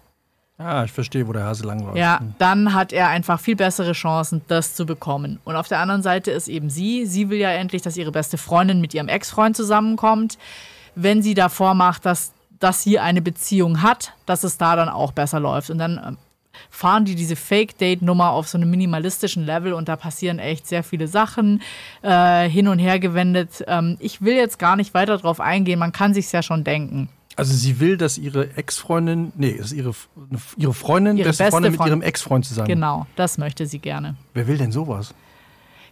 Ah, 0.60 0.84
ich 0.84 0.92
verstehe, 0.92 1.28
wo 1.28 1.34
der 1.34 1.46
Hase 1.46 1.66
langläuft. 1.66 1.98
Ja, 1.98 2.22
dann 2.38 2.76
hat 2.76 2.94
er 2.94 3.10
einfach 3.10 3.40
viel 3.40 3.56
bessere 3.56 3.94
Chancen, 3.94 4.44
das 4.48 4.76
zu 4.76 4.86
bekommen. 4.86 5.40
Und 5.44 5.56
auf 5.56 5.68
der 5.68 5.80
anderen 5.80 6.04
Seite 6.04 6.30
ist 6.30 6.48
eben 6.48 6.70
sie. 6.70 7.08
Sie 7.08 7.30
will 7.30 7.40
ja 7.40 7.50
endlich, 7.50 7.82
dass 7.82 7.98
ihre 7.98 8.12
beste 8.12 8.38
Freundin 8.38 8.80
mit 8.80 8.94
ihrem 8.94 9.10
Ex-Freund 9.10 9.58
zusammenkommt 9.58 10.38
wenn 10.96 11.22
sie 11.22 11.34
davor 11.34 11.74
macht, 11.74 12.06
dass, 12.06 12.34
dass 12.60 12.84
sie 12.84 13.00
eine 13.00 13.22
Beziehung 13.22 13.82
hat, 13.82 14.14
dass 14.26 14.44
es 14.44 14.58
da 14.58 14.76
dann 14.76 14.90
auch 14.90 15.12
besser 15.12 15.40
läuft. 15.40 15.70
Und 15.70 15.78
dann 15.78 16.00
ähm, 16.06 16.18
fahren 16.70 17.06
die 17.06 17.16
diese 17.16 17.36
Fake-Date-Nummer 17.36 18.32
auf 18.32 18.48
so 18.48 18.58
einem 18.58 18.70
minimalistischen 18.70 19.46
Level 19.46 19.74
und 19.74 19.90
da 19.90 19.96
passieren 19.96 20.40
echt 20.40 20.68
sehr 20.68 20.84
viele 20.84 21.08
Sachen 21.08 21.62
äh, 22.02 22.48
hin 22.48 22.68
und 22.68 22.80
her 22.80 23.00
gewendet. 23.00 23.64
Ähm, 23.68 23.98
ich 24.00 24.22
will 24.22 24.36
jetzt 24.36 24.60
gar 24.60 24.76
nicht 24.76 24.94
weiter 24.94 25.18
darauf 25.18 25.40
eingehen, 25.40 25.80
man 25.80 25.92
kann 25.92 26.14
sich 26.14 26.32
ja 26.32 26.44
schon 26.44 26.64
denken. 26.64 27.10
Also 27.36 27.54
sie 27.54 27.80
will, 27.80 27.98
dass 27.98 28.18
ihre 28.18 28.56
Ex-Freundin, 28.56 29.32
nee, 29.36 29.50
ist 29.50 29.72
ihre, 29.72 29.94
ihre 30.58 30.74
Freundin, 30.74 31.18
ihre 31.18 31.30
beste, 31.30 31.44
beste 31.44 31.52
Freundin 31.52 31.72
mit 31.72 31.78
Freund. 31.80 31.90
ihrem 31.90 32.02
Ex-Freund 32.02 32.46
zusammen. 32.46 32.68
Genau, 32.68 33.08
das 33.16 33.38
möchte 33.38 33.66
sie 33.66 33.80
gerne. 33.80 34.16
Wer 34.34 34.48
will 34.48 34.58
denn 34.58 34.72
sowas? 34.72 35.14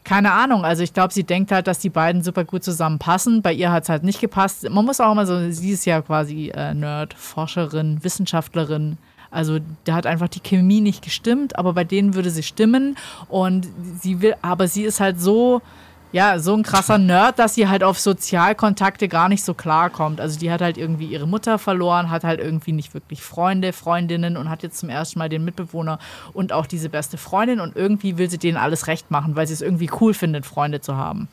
keine 0.03 0.31
Ahnung. 0.31 0.65
Also 0.65 0.83
ich 0.83 0.93
glaube, 0.93 1.13
sie 1.13 1.24
denkt 1.24 1.51
halt, 1.51 1.67
dass 1.67 1.79
die 1.79 1.89
beiden 1.89 2.24
super 2.24 2.43
gut 2.43 2.63
zusammenpassen. 2.63 3.41
Bei 3.41 3.53
ihr 3.53 3.71
hat 3.71 3.83
es 3.83 3.89
halt 3.89 4.03
nicht 4.03 4.19
gepasst. 4.19 4.67
Man 4.69 4.86
muss 4.86 5.00
auch 5.00 5.12
immer 5.12 5.25
so, 5.25 5.51
sie 5.51 5.71
ist 5.71 5.86
ja 5.86 6.01
quasi 6.01 6.50
äh, 6.50 6.74
Nerd, 6.74 7.13
Forscherin, 7.13 8.03
Wissenschaftlerin. 8.03 8.98
Also 9.29 9.60
da 9.86 9.93
hat 9.93 10.05
einfach 10.05 10.27
die 10.27 10.41
Chemie 10.41 10.81
nicht 10.81 11.03
gestimmt, 11.03 11.57
aber 11.57 11.74
bei 11.74 11.83
denen 11.83 12.15
würde 12.15 12.31
sie 12.31 12.43
stimmen. 12.43 12.98
Und 13.29 13.67
sie 14.01 14.21
will, 14.21 14.36
aber 14.41 14.67
sie 14.67 14.83
ist 14.83 15.00
halt 15.00 15.21
so 15.21 15.62
ja, 16.11 16.39
so 16.39 16.53
ein 16.53 16.63
krasser 16.63 16.97
Nerd, 16.97 17.39
dass 17.39 17.55
sie 17.55 17.67
halt 17.67 17.83
auf 17.83 17.99
Sozialkontakte 17.99 19.07
gar 19.07 19.29
nicht 19.29 19.43
so 19.43 19.53
klarkommt. 19.53 20.19
Also 20.19 20.39
die 20.39 20.51
hat 20.51 20.61
halt 20.61 20.77
irgendwie 20.77 21.05
ihre 21.05 21.27
Mutter 21.27 21.57
verloren, 21.57 22.09
hat 22.09 22.23
halt 22.23 22.39
irgendwie 22.39 22.73
nicht 22.73 22.93
wirklich 22.93 23.21
Freunde, 23.21 23.71
Freundinnen 23.71 24.35
und 24.35 24.49
hat 24.49 24.63
jetzt 24.63 24.77
zum 24.77 24.89
ersten 24.89 25.19
Mal 25.19 25.29
den 25.29 25.45
Mitbewohner 25.45 25.99
und 26.33 26.51
auch 26.51 26.65
diese 26.65 26.89
beste 26.89 27.17
Freundin 27.17 27.59
und 27.61 27.75
irgendwie 27.75 28.17
will 28.17 28.29
sie 28.29 28.37
denen 28.37 28.57
alles 28.57 28.87
recht 28.87 29.09
machen, 29.09 29.35
weil 29.35 29.47
sie 29.47 29.53
es 29.53 29.61
irgendwie 29.61 29.89
cool 30.01 30.13
findet, 30.13 30.45
Freunde 30.45 30.81
zu 30.81 30.97
haben. 30.97 31.29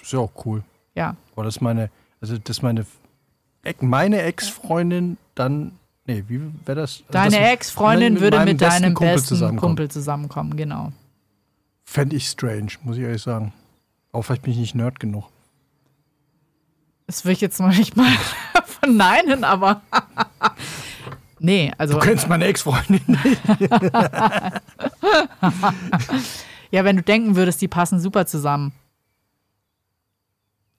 Ist 0.00 0.12
ja 0.12 0.20
auch 0.20 0.32
cool. 0.44 0.62
Ja. 0.94 1.16
Aber 1.34 1.44
das 1.44 1.56
ist 1.56 1.60
meine, 1.60 1.90
also 2.20 2.38
das 2.38 2.58
ist 2.58 2.62
meine, 2.62 2.86
meine 3.80 4.22
Ex-Freundin 4.22 5.16
dann, 5.34 5.72
nee, 6.06 6.24
wie 6.28 6.40
wäre 6.64 6.80
das? 6.82 7.02
Also 7.08 7.30
Deine 7.30 7.50
Ex-Freundin 7.50 8.20
würde 8.20 8.44
mit 8.44 8.60
deinem 8.60 8.94
Kumpel 8.94 9.14
besten 9.14 9.28
zusammenkommen. 9.28 9.70
Kumpel 9.70 9.90
zusammenkommen, 9.90 10.56
genau. 10.56 10.92
Fände 11.90 12.14
ich 12.14 12.28
strange, 12.28 12.70
muss 12.84 12.98
ich 12.98 13.02
ehrlich 13.02 13.20
sagen. 13.20 13.52
Auch 14.12 14.22
vielleicht 14.22 14.42
bin 14.42 14.52
ich 14.52 14.60
nicht 14.60 14.76
Nerd 14.76 15.00
genug. 15.00 15.24
Das 17.08 17.24
will 17.24 17.32
ich 17.32 17.40
jetzt 17.40 17.58
noch 17.58 17.76
nicht 17.76 17.96
mal 17.96 18.06
verneinen, 18.64 19.42
aber. 19.42 19.82
nee, 21.40 21.72
also. 21.78 21.94
Du 21.94 22.00
kennst 22.00 22.28
meine 22.28 22.44
Ex-Freundin 22.44 23.02
nicht. 23.08 23.40
ja, 26.70 26.84
wenn 26.84 26.94
du 26.94 27.02
denken 27.02 27.34
würdest, 27.34 27.60
die 27.60 27.66
passen 27.66 27.98
super 27.98 28.24
zusammen. 28.24 28.70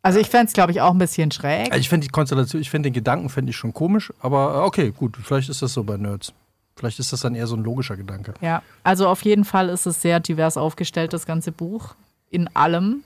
Also 0.04 0.18
ich 0.18 0.30
fände 0.30 0.46
es, 0.46 0.54
glaube 0.54 0.72
ich, 0.72 0.80
auch 0.80 0.92
ein 0.92 0.98
bisschen 0.98 1.30
schräg. 1.30 1.76
Ich 1.76 1.90
fände 1.90 2.08
die 2.08 2.12
Konstellation, 2.12 2.62
ich 2.62 2.70
fände 2.70 2.88
den 2.88 2.94
Gedanken 2.94 3.28
fände 3.28 3.50
ich 3.50 3.58
schon 3.58 3.74
komisch, 3.74 4.14
aber 4.22 4.64
okay, 4.64 4.92
gut, 4.92 5.18
vielleicht 5.22 5.50
ist 5.50 5.62
das 5.62 5.74
so 5.74 5.84
bei 5.84 5.98
Nerds. 5.98 6.32
Vielleicht 6.82 6.98
ist 6.98 7.14
das 7.14 7.20
dann 7.20 7.36
eher 7.36 7.46
so 7.46 7.56
ein 7.56 7.64
logischer 7.64 7.96
Gedanke. 7.96 8.34
Ja, 8.42 8.64
also 8.84 9.08
auf 9.08 9.22
jeden 9.22 9.46
Fall 9.46 9.70
ist 9.70 9.86
es 9.86 10.02
sehr 10.02 10.20
divers 10.20 10.58
aufgestellt, 10.58 11.14
das 11.14 11.28
ganze 11.28 11.52
Buch. 11.52 11.94
In 12.32 12.48
allem. 12.56 13.04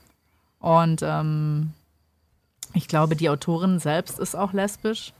Und 0.60 1.02
ähm, 1.02 1.74
ich 2.72 2.88
glaube, 2.88 3.16
die 3.16 3.28
Autorin 3.28 3.78
selbst 3.78 4.18
ist 4.18 4.34
auch 4.34 4.54
lesbisch. 4.54 5.12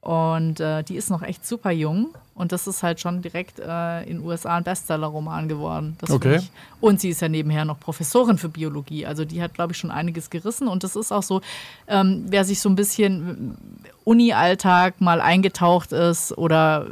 Und 0.00 0.60
äh, 0.60 0.82
die 0.82 0.96
ist 0.96 1.10
noch 1.10 1.20
echt 1.20 1.44
super 1.44 1.70
jung. 1.70 2.16
Und 2.34 2.52
das 2.52 2.66
ist 2.66 2.82
halt 2.82 3.00
schon 3.00 3.20
direkt 3.20 3.58
äh, 3.58 4.00
in 4.04 4.18
den 4.18 4.24
USA 4.24 4.56
ein 4.56 4.64
Bestseller-Roman 4.64 5.46
geworden. 5.46 5.98
Das 6.00 6.08
Okay. 6.08 6.40
Und 6.80 7.02
sie 7.02 7.10
ist 7.10 7.20
ja 7.20 7.28
nebenher 7.28 7.66
noch 7.66 7.78
Professorin 7.78 8.38
für 8.38 8.48
Biologie. 8.48 9.04
Also 9.04 9.26
die 9.26 9.42
hat, 9.42 9.52
glaube 9.52 9.72
ich, 9.72 9.78
schon 9.78 9.90
einiges 9.90 10.30
gerissen. 10.30 10.68
Und 10.68 10.84
das 10.84 10.96
ist 10.96 11.12
auch 11.12 11.22
so, 11.22 11.42
ähm, 11.86 12.24
wer 12.28 12.46
sich 12.46 12.60
so 12.60 12.70
ein 12.70 12.76
bisschen 12.76 13.58
Uni-Alltag 14.04 15.02
mal 15.02 15.20
eingetaucht 15.20 15.92
ist 15.92 16.32
oder 16.38 16.86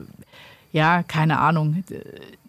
ja, 0.76 1.02
keine 1.02 1.38
Ahnung, 1.38 1.82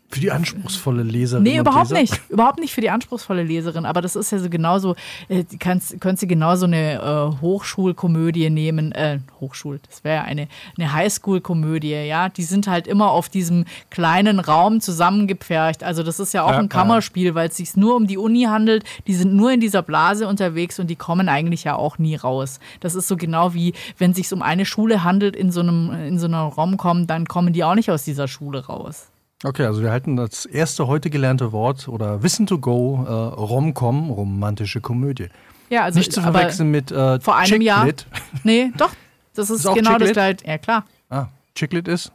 Für 0.10 0.22
die 0.22 0.32
anspruchsvolle 0.32 1.04
Leserin. 1.04 1.44
Nee, 1.44 1.58
überhaupt 1.58 1.90
Leser. 1.90 2.02
nicht. 2.02 2.22
Überhaupt 2.30 2.60
nicht 2.60 2.74
für 2.74 2.80
die 2.80 2.90
anspruchsvolle 2.90 3.44
Leserin. 3.44 3.86
Aber 3.86 4.02
das 4.02 4.16
ist 4.16 4.32
ja 4.32 4.40
so 4.40 4.50
genauso, 4.50 4.96
äh, 5.28 5.44
kannst, 5.60 6.00
könntest 6.00 6.24
du 6.24 6.28
genauso 6.28 6.66
eine 6.66 6.94
äh, 7.38 7.42
Hochschulkomödie 7.42 8.50
nehmen, 8.50 8.94
äh, 8.94 9.20
Hochschul, 9.42 9.80
das 9.86 10.06
wäre 10.06 10.16
ja 10.18 10.24
eine, 10.24 10.48
eine 10.78 10.94
Highschool-Komödie, 10.94 11.92
ja. 12.08 12.30
Die 12.30 12.44
sind 12.44 12.68
halt 12.68 12.88
immer 12.88 13.12
auf 13.12 13.28
diesem 13.28 13.66
kleinen 13.90 14.40
Raum 14.40 14.80
zusammengepfercht. 14.80 15.84
Also 15.84 16.04
das 16.04 16.22
ist 16.22 16.34
ja 16.34 16.44
auch 16.44 16.52
Ja, 16.52 16.60
ein. 16.60 16.70
Kammerspiel, 16.70 17.36
weil 17.36 17.50
es 17.50 17.58
sich 17.58 17.76
nur 17.76 17.96
um 17.98 18.08
die 18.08 18.18
Uni 18.18 18.44
handelt. 18.44 18.86
Die 19.08 19.14
sind 19.14 19.34
nur 19.34 19.52
in 19.52 19.60
dieser 19.60 19.82
Blase 19.82 20.28
unterwegs 20.28 20.80
und 20.80 20.88
die 20.88 20.96
kommen 20.96 21.28
eigentlich 21.28 21.66
ja 21.66 21.76
auch 21.76 21.98
nie 21.98 22.16
raus. 22.16 22.62
Das 22.80 22.96
ist 22.96 23.10
so 23.10 23.18
genau 23.18 23.54
wie, 23.54 23.74
wenn 23.98 24.12
es 24.12 24.18
sich 24.18 24.32
um 24.32 24.42
eine 24.42 24.66
Schule 24.66 25.04
handelt 25.04 25.36
in 25.36 25.52
so 25.52 25.60
einem, 25.60 25.92
in 25.92 26.18
so 26.18 26.28
einer 26.28 26.44
Rom-Com, 26.44 27.08
dann 27.08 27.26
kommen 27.26 27.52
die 27.52 27.66
auch 27.66 27.76
nicht 27.76 27.92
aus 27.92 28.06
dieser 28.06 28.30
Schule 28.30 28.66
raus. 28.66 29.10
Okay, 29.44 29.65
also 29.65 29.84
wir 29.84 29.91
halten 29.91 30.15
das 30.15 30.48
erste 30.48 30.88
heute 30.88 31.12
gelernte 31.12 31.51
Wort 31.51 31.88
oder 31.88 32.24
Wissen 32.24 32.48
to 32.48 32.58
go, 32.58 33.06
äh, 33.08 33.12
Rom-Com, 33.12 34.10
romantische 34.10 34.82
Komödie. 34.82 35.27
Ja, 35.70 35.84
also 35.84 36.00
Nicht 36.00 36.12
zu 36.12 36.22
verwechseln 36.22 36.72
mit 36.72 36.91
äh, 36.91 37.20
vor 37.20 37.36
einem 37.36 37.62
Jahr-. 37.62 37.88
Nee, 38.44 38.72
doch. 38.77 38.91
Das 39.36 39.51
ist, 39.51 39.60
Ist 39.60 39.67
auch 39.67 39.75
genau 39.75 40.00
das 40.00 40.13
gleiche. 40.13 40.44
Ja, 40.44 40.58
klar. 40.58 40.86
Ah, 41.10 41.27
Chicklit 41.53 41.88
ist? 41.88 42.12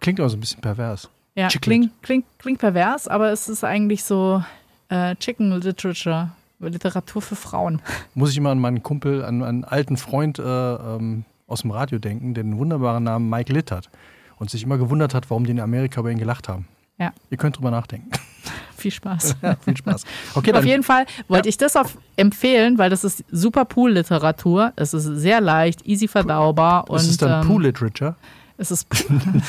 Klingt 0.00 0.18
aber 0.18 0.30
so 0.30 0.38
ein 0.38 0.40
bisschen 0.40 0.62
pervers. 0.62 1.10
Ja, 1.34 1.48
klingt, 1.48 1.90
klingt, 2.02 2.24
klingt 2.38 2.58
pervers, 2.60 3.06
aber 3.06 3.30
es 3.30 3.50
ist 3.50 3.62
eigentlich 3.62 4.04
so 4.04 4.42
äh, 4.88 5.14
Chicken 5.16 5.60
Literature, 5.60 6.30
Literatur 6.60 7.20
für 7.20 7.36
Frauen. 7.36 7.82
Muss 8.14 8.30
ich 8.30 8.38
immer 8.38 8.50
an 8.50 8.60
meinen 8.60 8.82
Kumpel, 8.82 9.22
an 9.22 9.42
einen 9.42 9.64
alten 9.64 9.98
Freund 9.98 10.38
äh, 10.38 10.42
ähm, 10.42 11.26
aus 11.46 11.62
dem 11.62 11.70
Radio 11.72 11.98
denken, 11.98 12.32
der 12.32 12.44
den 12.44 12.56
wunderbaren 12.56 13.04
Namen 13.04 13.28
Mike 13.28 13.52
Litt 13.52 13.70
hat 13.70 13.90
und 14.38 14.50
sich 14.50 14.62
immer 14.62 14.78
gewundert 14.78 15.14
hat, 15.14 15.30
warum 15.30 15.44
die 15.44 15.52
in 15.52 15.60
Amerika 15.60 16.00
über 16.00 16.10
ihn 16.10 16.18
gelacht 16.18 16.48
haben. 16.48 16.66
Ja. 16.98 17.12
Ihr 17.30 17.36
könnt 17.36 17.56
drüber 17.58 17.70
nachdenken. 17.70 18.10
Viel 18.76 18.90
Spaß. 18.90 19.36
ja, 19.42 19.56
viel 19.56 19.76
Spaß. 19.76 20.04
Okay, 20.34 20.52
Auf 20.52 20.64
jeden 20.64 20.82
Fall 20.82 21.06
wollte 21.28 21.48
ich 21.48 21.56
das 21.56 21.76
auf 21.76 21.96
empfehlen, 22.16 22.76
weil 22.76 22.90
das 22.90 23.04
ist 23.04 23.24
super 23.32 23.64
Pool-Literatur. 23.64 24.74
Es 24.76 24.92
ist 24.92 25.04
sehr 25.04 25.40
leicht, 25.40 25.86
easy 25.86 26.06
verdaubar 26.06 26.88
und 26.90 26.98
ist 26.98 27.08
es 27.08 27.16
dann 27.16 27.40
ähm, 27.42 27.48
Pool 27.48 27.62
Literature? 27.62 28.14
es 28.58 28.70
ist 28.70 28.86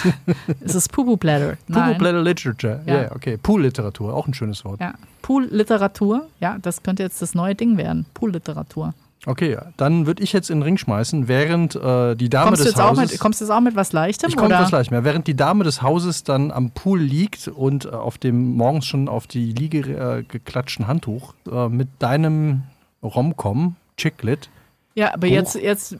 es 0.61 0.75
ist 0.75 0.91
Pupu-Blätter. 0.91 1.57
Pool 1.67 1.75
Nein. 1.75 1.97
Bladder 1.97 2.21
Literature. 2.21 2.81
Ja, 2.85 2.93
Ja. 2.93 3.01
yeah, 3.01 3.15
okay. 3.15 3.37
Pool 3.37 3.61
Literatur, 3.61 4.13
auch 4.13 4.27
ein 4.27 4.33
schönes 4.33 4.63
Wort. 4.65 4.79
Ja, 4.79 4.93
Pool-Literatur. 5.21 6.27
Ja, 6.39 6.57
das 6.61 6.81
könnte 6.83 7.03
jetzt 7.03 7.21
das 7.21 7.35
neue 7.35 7.53
Ding 7.53 7.77
werden. 7.77 8.05
Pool-Literatur. 8.13 8.93
Okay, 9.29 9.51
ja. 9.51 9.65
dann 9.75 10.05
würde 10.07 10.23
ich 10.23 10.31
jetzt 10.31 10.49
in 10.49 10.59
den 10.59 10.63
Ring 10.63 10.77
schmeißen, 10.77 11.27
während 11.27 11.75
äh, 11.75 12.15
die 12.15 12.29
Dame 12.29 12.45
Kommst 12.47 12.61
du 12.61 12.65
des 12.69 12.75
auch 12.79 12.91
Hauses. 12.91 13.11
mit, 13.11 13.19
kommst 13.19 13.41
du 13.41 13.45
jetzt 13.45 13.51
auch 13.51 13.59
mit 13.59 13.75
was 13.75 13.91
Leichtem? 13.91 14.29
ich 14.29 14.37
komme 14.37 14.47
oder? 14.47 14.59
etwas 14.59 14.71
leicht 14.71 14.89
mehr. 14.91 15.03
Während 15.03 15.27
die 15.27 15.35
Dame 15.35 15.65
des 15.65 15.81
Hauses 15.81 16.23
dann 16.23 16.49
am 16.49 16.71
Pool 16.71 17.01
liegt 17.01 17.49
und 17.49 17.83
äh, 17.85 17.89
auf 17.89 18.17
dem 18.17 18.55
morgens 18.55 18.85
schon 18.85 19.09
auf 19.09 19.27
die 19.27 19.51
Liege 19.51 19.79
äh, 19.81 20.23
geklatschten 20.23 20.87
Handtuch 20.87 21.33
äh, 21.51 21.67
mit 21.67 21.89
deinem 21.99 22.63
Romcom, 23.03 23.75
Chicklit, 23.97 24.49
Ja, 24.95 25.09
aber 25.13 25.27
Buch. 25.27 25.33
jetzt, 25.33 25.55
jetzt, 25.55 25.97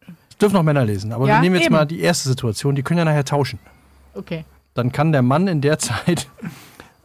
das 0.00 0.38
dürfen 0.40 0.54
noch 0.54 0.62
Männer 0.64 0.84
lesen, 0.84 1.12
aber 1.12 1.28
Ja, 1.28 1.34
wir 1.36 1.40
nehmen 1.42 1.54
jetzt 1.54 1.66
eben. 1.66 1.74
mal 1.76 1.84
die 1.86 2.00
erste 2.00 2.28
Situation, 2.28 2.74
die 2.74 2.82
können 2.82 2.98
ja 2.98 3.04
nachher 3.04 3.24
tauschen. 3.24 3.60
okay. 4.14 4.44
Dann 4.74 4.90
kann 4.90 5.12
der 5.12 5.22
Mann 5.22 5.46
in 5.46 5.60
der 5.60 5.78
Zeit 5.78 6.26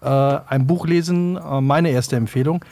äh, 0.01 0.07
ein 0.07 0.65
Buch 0.65 0.87
lesen, 0.87 1.37
äh, 1.37 1.61
meine 1.61 1.89
erste 1.91 2.15
Empfehlung. 2.15 2.65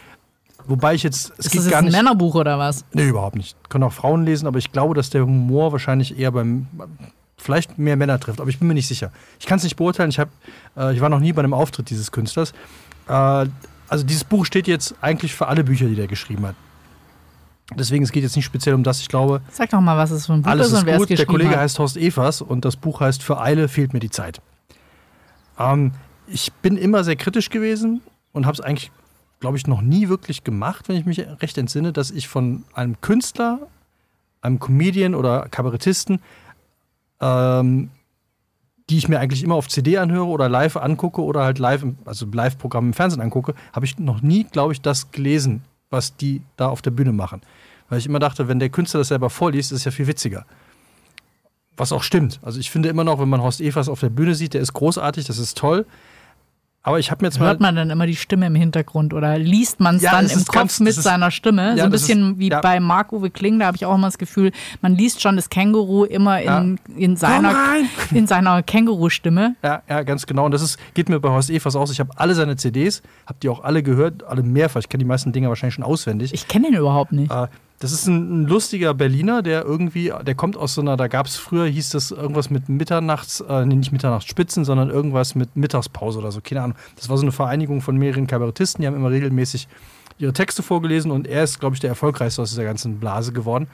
Wobei 0.67 0.93
ich 0.93 1.03
jetzt, 1.03 1.33
es 1.37 1.45
ist 1.45 1.51
geht 1.51 1.59
das 1.59 1.65
jetzt 1.65 1.71
gar 1.71 1.81
ein. 1.81 1.91
Männerbuch 1.91 2.35
oder 2.35 2.59
was? 2.59 2.85
Nee, 2.93 3.07
überhaupt 3.07 3.35
nicht. 3.35 3.55
Können 3.69 3.83
auch 3.83 3.93
Frauen 3.93 4.25
lesen, 4.25 4.47
aber 4.47 4.57
ich 4.57 4.71
glaube, 4.71 4.93
dass 4.93 5.09
der 5.09 5.23
Humor 5.23 5.71
wahrscheinlich 5.71 6.17
eher 6.17 6.31
beim 6.31 6.67
vielleicht 7.37 7.77
mehr 7.77 7.95
Männer 7.95 8.19
trifft, 8.19 8.41
aber 8.41 8.49
ich 8.49 8.59
bin 8.59 8.67
mir 8.67 8.73
nicht 8.73 8.87
sicher. 8.87 9.11
Ich 9.39 9.45
kann 9.45 9.57
es 9.57 9.63
nicht 9.63 9.75
beurteilen. 9.75 10.09
Ich, 10.09 10.19
hab, 10.19 10.29
äh, 10.75 10.93
ich 10.93 11.01
war 11.01 11.09
noch 11.09 11.19
nie 11.19 11.33
bei 11.33 11.41
einem 11.41 11.53
Auftritt 11.53 11.89
dieses 11.89 12.11
Künstlers. 12.11 12.51
Äh, 13.07 13.45
also 13.89 14.03
dieses 14.05 14.23
Buch 14.23 14.45
steht 14.45 14.67
jetzt 14.67 14.95
eigentlich 15.01 15.33
für 15.33 15.47
alle 15.47 15.63
Bücher, 15.63 15.87
die 15.87 15.95
der 15.95 16.07
geschrieben 16.07 16.45
hat. 16.47 16.55
Deswegen, 17.75 18.03
es 18.03 18.11
geht 18.11 18.23
jetzt 18.23 18.35
nicht 18.35 18.45
speziell 18.45 18.75
um 18.75 18.83
das. 18.83 19.01
Ich 19.01 19.09
glaube, 19.09 19.41
Sag 19.51 19.69
doch 19.69 19.81
mal, 19.81 19.97
was 19.97 20.11
es 20.11 20.25
für 20.25 20.33
ein 20.33 20.41
Buch 20.41 20.49
alles 20.49 20.67
ist 20.67 20.79
und 20.79 20.85
wer 20.85 20.95
es 20.95 20.99
gut. 20.99 21.09
Der 21.09 21.17
geschrieben 21.17 21.31
Kollege 21.31 21.51
hat. 21.51 21.59
heißt 21.59 21.79
Horst 21.79 21.97
Evers 21.97 22.41
und 22.41 22.65
das 22.65 22.75
Buch 22.77 23.01
heißt 23.01 23.21
Für 23.21 23.39
Eile 23.41 23.67
fehlt 23.67 23.93
mir 23.93 23.99
die 23.99 24.09
Zeit. 24.09 24.41
Ähm, 25.59 25.91
ich 26.27 26.51
bin 26.53 26.77
immer 26.77 27.03
sehr 27.03 27.15
kritisch 27.15 27.49
gewesen 27.49 28.01
und 28.31 28.45
habe 28.45 28.53
es 28.53 28.61
eigentlich, 28.61 28.91
glaube 29.39 29.57
ich, 29.57 29.67
noch 29.67 29.81
nie 29.81 30.09
wirklich 30.09 30.43
gemacht, 30.43 30.89
wenn 30.89 30.95
ich 30.95 31.05
mich 31.05 31.19
recht 31.19 31.57
entsinne, 31.57 31.93
dass 31.93 32.11
ich 32.11 32.27
von 32.27 32.63
einem 32.73 32.99
Künstler, 33.01 33.59
einem 34.41 34.59
Comedian 34.59 35.15
oder 35.15 35.47
Kabarettisten, 35.49 36.19
ähm, 37.21 37.89
die 38.89 38.97
ich 38.97 39.09
mir 39.09 39.19
eigentlich 39.19 39.43
immer 39.43 39.55
auf 39.55 39.67
CD 39.67 39.97
anhöre 39.97 40.27
oder 40.27 40.47
live 40.47 40.77
angucke 40.77 41.21
oder 41.21 41.43
halt 41.43 41.59
live, 41.59 41.85
also 42.05 42.25
Live-Programm 42.25 42.87
im 42.87 42.93
Fernsehen 42.93 43.21
angucke, 43.21 43.53
habe 43.73 43.85
ich 43.85 43.99
noch 43.99 44.21
nie, 44.21 44.45
glaube 44.45 44.73
ich, 44.73 44.81
das 44.81 45.11
gelesen, 45.11 45.63
was 45.89 46.15
die 46.15 46.41
da 46.55 46.69
auf 46.69 46.81
der 46.81 46.91
Bühne 46.91 47.11
machen. 47.11 47.41
Weil 47.89 47.99
ich 47.99 48.05
immer 48.05 48.19
dachte, 48.19 48.47
wenn 48.47 48.59
der 48.59 48.69
Künstler 48.69 48.99
das 48.99 49.09
selber 49.09 49.29
vorliest, 49.29 49.71
ist 49.71 49.79
es 49.79 49.85
ja 49.85 49.91
viel 49.91 50.07
witziger. 50.07 50.45
Was 51.75 51.91
auch 51.91 52.03
stimmt. 52.03 52.39
Also 52.41 52.59
ich 52.59 52.71
finde 52.71 52.89
immer 52.89 53.03
noch, 53.03 53.19
wenn 53.19 53.29
man 53.29 53.41
Horst 53.41 53.61
Evers 53.61 53.87
auf 53.87 53.99
der 53.99 54.09
Bühne 54.09 54.35
sieht, 54.35 54.53
der 54.53 54.61
ist 54.61 54.73
großartig, 54.73 55.25
das 55.25 55.37
ist 55.37 55.57
toll. 55.57 55.85
Aber 56.87 56.99
ich 56.99 57.11
habe 57.11 57.21
mir 57.23 57.27
jetzt 57.27 57.37
mal. 57.39 57.47
Hört 57.47 57.59
man 57.59 57.75
dann 57.75 57.89
immer 57.89 58.07
die 58.07 58.15
Stimme 58.15 58.47
im 58.47 58.55
Hintergrund 58.55 59.13
oder 59.13 59.37
liest 59.37 59.81
man 59.81 59.97
es 59.97 60.03
Ja, 60.03 60.11
dann 60.11 60.25
es 60.25 60.31
im 60.31 60.37
ist 60.39 60.47
Kopf 60.47 60.55
ganz- 60.55 60.79
mit 60.79 60.89
ist- 60.95 61.03
seiner 61.03 61.31
Stimme? 61.31 61.73
so 61.73 61.77
Ja, 61.79 61.83
ein 61.85 61.91
das 61.91 62.01
bisschen 62.01 62.31
ist- 62.33 62.39
wie 62.39 62.49
ja. 62.49 62.61
bei 62.61 62.79
Marc-Uwe 62.79 63.29
Kling, 63.29 63.59
da 63.59 63.65
habe 63.65 63.75
ich 63.75 63.85
auch 63.85 63.93
immer 63.95 64.07
das 64.07 64.17
Gefühl, 64.17 64.51
man 64.81 64.95
liest 64.95 65.21
schon 65.21 65.35
das 65.35 65.49
Känguru 65.49 66.05
immer 66.05 66.41
in, 66.41 66.79
in, 66.95 67.17
seiner, 67.17 67.53
in 68.11 68.25
seiner 68.25 68.63
Känguru-Stimme. 68.63 69.55
Ja, 69.63 69.81
ja, 69.89 70.03
ganz 70.03 70.25
genau. 70.25 70.45
Und 70.45 70.51
das 70.53 70.61
ist, 70.61 70.79
geht 70.93 71.09
mir 71.09 71.19
bei 71.19 71.29
Horst 71.29 71.49
Evers 71.49 71.75
aus. 71.75 71.91
Ich 71.91 71.99
habe 71.99 72.11
alle 72.15 72.33
seine 72.35 72.55
CDs, 72.55 73.01
habe 73.25 73.37
die 73.43 73.49
auch 73.49 73.63
alle 73.63 73.83
gehört, 73.83 74.23
alle 74.23 74.43
mehrfach. 74.43 74.79
Ich 74.79 74.87
kenne 74.89 75.03
die 75.03 75.07
meisten 75.07 75.31
Dinger 75.33 75.49
wahrscheinlich 75.49 75.75
schon 75.75 75.83
auswendig. 75.83 76.33
Ich 76.33 76.47
kenne 76.47 76.69
ihn 76.69 76.73
überhaupt 76.75 77.11
nicht. 77.11 77.31
Äh, 77.31 77.47
das 77.79 77.91
ist 77.91 78.07
ein, 78.07 78.43
ein 78.43 78.47
lustiger 78.47 78.93
Berliner, 78.93 79.41
der 79.41 79.63
irgendwie, 79.63 80.11
der 80.25 80.35
kommt 80.35 80.57
aus 80.57 80.73
so 80.73 80.81
einer, 80.81 80.97
da 80.97 81.07
gab 81.07 81.27
es 81.27 81.35
früher, 81.35 81.67
hieß 81.67 81.89
das 81.91 82.11
irgendwas 82.11 82.49
mit 82.49 82.69
Mitternachts, 82.69 83.41
äh, 83.41 83.65
nee, 83.65 83.75
nicht 83.75 83.91
Mitternachtsspitzen, 83.91 84.65
sondern 84.65 84.89
irgendwas 84.89 85.35
mit 85.35 85.55
Mittagspause 85.55 86.17
oder 86.17 86.31
so, 86.31 86.41
keine 86.41 86.63
Ahnung. 86.63 86.77
Das 86.95 87.09
war 87.09 87.17
so 87.17 87.23
eine 87.23 87.31
Vereinigung 87.31 87.81
von 87.81 87.95
mehreren 87.97 88.25
Kabarettisten, 88.25 88.81
die 88.81 88.87
haben 88.87 88.95
immer 88.95 89.11
regelmäßig 89.11 89.67
ihre 90.17 90.33
Texte 90.33 90.63
vorgelesen 90.63 91.11
und 91.11 91.27
er 91.27 91.43
ist, 91.43 91.59
glaube 91.59 91.75
ich, 91.75 91.79
der 91.79 91.91
erfolgreichste 91.91 92.41
aus 92.41 92.49
dieser 92.49 92.63
ganzen 92.63 92.99
Blase 92.99 93.33
geworden. 93.33 93.67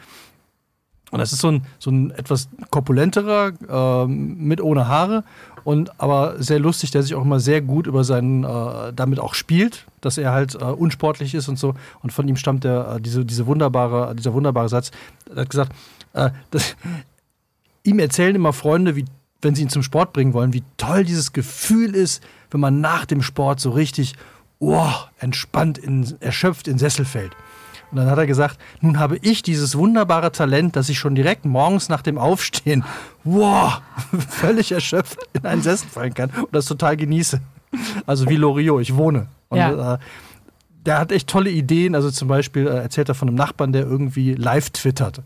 Und 1.14 1.20
das 1.20 1.32
ist 1.32 1.42
so 1.42 1.50
ein, 1.50 1.62
so 1.78 1.92
ein 1.92 2.10
etwas 2.10 2.50
korpulenterer, 2.72 3.52
ähm, 3.70 4.36
mit 4.40 4.60
ohne 4.60 4.88
Haare 4.88 5.24
und 5.64 6.02
aber 6.02 6.42
sehr 6.42 6.58
lustig, 6.58 6.90
der 6.90 7.04
sich 7.04 7.14
auch 7.14 7.22
immer 7.22 7.40
sehr 7.40 7.62
gut 7.62 7.86
über 7.86 8.04
seinen, 8.04 8.44
äh, 8.44 8.92
damit 8.96 9.20
auch 9.20 9.36
spielt, 9.36 9.86
dass 10.02 10.18
er 10.18 10.32
halt 10.32 10.56
äh, 10.56 10.64
unsportlich 10.64 11.36
ist 11.36 11.50
und 11.50 11.60
so. 11.60 11.76
Und 12.02 12.12
von 12.12 12.28
ihm 12.28 12.36
stammt 12.36 12.64
der, 12.64 12.96
äh, 12.96 13.00
diese, 13.00 13.26
diese 13.26 13.46
wunderbare, 13.46 14.16
dieser 14.16 14.34
wunderbare 14.34 14.70
Satz. 14.70 14.90
Er 15.30 15.42
hat 15.42 15.52
gesagt, 15.52 15.72
äh, 16.14 16.32
das, 16.50 16.76
ihm 17.84 18.00
erzählen 18.00 18.36
immer 18.36 18.52
Freunde, 18.52 18.96
wie, 18.96 19.06
wenn 19.44 19.54
sie 19.54 19.62
ihn 19.62 19.70
zum 19.70 19.84
Sport 19.84 20.14
bringen 20.14 20.34
wollen, 20.34 20.52
wie 20.52 20.64
toll 20.78 21.04
dieses 21.04 21.32
Gefühl 21.32 21.94
ist, 21.94 22.24
wenn 22.50 22.60
man 22.60 22.82
nach 22.82 23.06
dem 23.06 23.22
Sport 23.22 23.60
so 23.60 23.70
richtig 23.70 24.16
oh, 24.58 24.90
entspannt, 25.20 25.78
in, 25.78 26.12
erschöpft 26.22 26.68
in 26.68 26.80
Sessel 26.80 27.06
fällt. 27.06 27.34
Und 27.94 28.00
dann 28.00 28.10
hat 28.10 28.18
er 28.18 28.26
gesagt, 28.26 28.58
nun 28.82 28.98
habe 28.98 29.18
ich 29.22 29.44
dieses 29.44 29.78
wunderbare 29.78 30.32
Talent, 30.32 30.76
dass 30.76 30.90
ich 30.90 30.98
schon 30.98 31.14
direkt 31.14 31.46
morgens 31.46 31.90
nach 31.90 32.02
dem 32.02 32.18
Aufstehen, 32.18 32.84
wow, 33.24 33.82
völlig 34.30 34.72
erschöpft 34.72 35.20
in 35.34 35.46
einen 35.46 35.62
Sessel 35.62 35.88
fallen 35.90 36.16
kann 36.16 36.32
und 36.32 36.54
das 36.56 36.66
total 36.66 36.98
genieße. 36.98 37.40
Also 38.08 38.28
wie 38.30 38.36
Loriot, 38.36 38.82
ich 38.82 38.96
wohne. 38.96 39.28
Und 39.50 39.60
Ja. 39.60 39.94
äh, 39.94 39.98
der 40.88 40.98
hat 40.98 41.12
echt 41.12 41.30
tolle 41.30 41.52
Ideen. 41.52 41.94
Also 41.94 42.10
zum 42.10 42.28
Beispiel 42.28 42.66
äh, 42.68 42.72
erzählt 42.80 43.10
er 43.10 43.16
von 43.16 43.28
einem 43.28 43.38
Nachbarn, 43.38 43.72
der 43.74 43.84
irgendwie 43.84 44.34
live 44.34 44.72
twittert. 44.72 45.22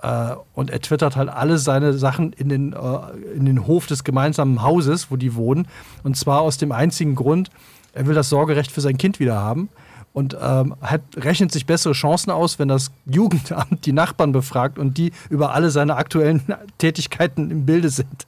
Äh, 0.00 0.30
und 0.54 0.70
er 0.70 0.80
twittert 0.80 1.16
halt 1.16 1.28
alle 1.28 1.58
seine 1.58 1.92
Sachen 1.92 2.32
in 2.32 2.48
den, 2.48 2.72
äh, 2.72 3.36
in 3.36 3.44
den 3.44 3.66
Hof 3.66 3.86
des 3.86 4.04
gemeinsamen 4.04 4.62
Hauses, 4.62 5.10
wo 5.10 5.16
die 5.16 5.34
wohnen. 5.34 5.68
Und 6.02 6.16
zwar 6.16 6.40
aus 6.40 6.56
dem 6.56 6.72
einzigen 6.72 7.14
Grund, 7.14 7.50
er 7.92 8.06
will 8.06 8.14
das 8.14 8.30
Sorgerecht 8.30 8.72
für 8.72 8.80
sein 8.80 8.96
Kind 8.96 9.20
wieder 9.20 9.36
haben. 9.36 9.68
Und 10.16 10.34
ähm, 10.40 10.74
hat, 10.80 11.02
rechnet 11.14 11.52
sich 11.52 11.66
bessere 11.66 11.92
Chancen 11.92 12.30
aus, 12.30 12.58
wenn 12.58 12.68
das 12.68 12.90
Jugendamt 13.04 13.84
die 13.84 13.92
Nachbarn 13.92 14.32
befragt 14.32 14.78
und 14.78 14.96
die 14.96 15.12
über 15.28 15.52
alle 15.52 15.70
seine 15.70 15.96
aktuellen 15.96 16.42
Tätigkeiten 16.78 17.50
im 17.50 17.66
Bilde 17.66 17.90
sind. 17.90 18.26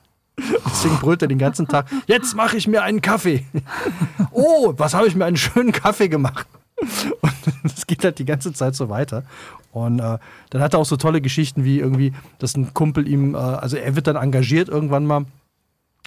Deswegen 0.66 0.96
brüllt 0.98 1.22
er 1.22 1.28
den 1.28 1.38
ganzen 1.38 1.66
Tag, 1.66 1.86
jetzt 2.06 2.36
mache 2.36 2.58
ich 2.58 2.68
mir 2.68 2.82
einen 2.82 3.00
Kaffee. 3.00 3.46
Oh, 4.32 4.74
was 4.76 4.92
habe 4.92 5.08
ich 5.08 5.16
mir 5.16 5.24
einen 5.24 5.38
schönen 5.38 5.72
Kaffee 5.72 6.08
gemacht. 6.08 6.46
Und 7.22 7.64
es 7.64 7.86
geht 7.86 8.04
halt 8.04 8.18
die 8.18 8.26
ganze 8.26 8.52
Zeit 8.52 8.74
so 8.74 8.90
weiter. 8.90 9.24
Und 9.72 9.98
äh, 9.98 10.18
dann 10.50 10.60
hat 10.60 10.74
er 10.74 10.80
auch 10.80 10.86
so 10.86 10.98
tolle 10.98 11.22
Geschichten 11.22 11.64
wie 11.64 11.78
irgendwie, 11.78 12.12
dass 12.38 12.54
ein 12.54 12.74
Kumpel 12.74 13.08
ihm, 13.08 13.34
äh, 13.34 13.38
also 13.38 13.78
er 13.78 13.96
wird 13.96 14.06
dann 14.06 14.16
engagiert 14.16 14.68
irgendwann 14.68 15.06
mal. 15.06 15.24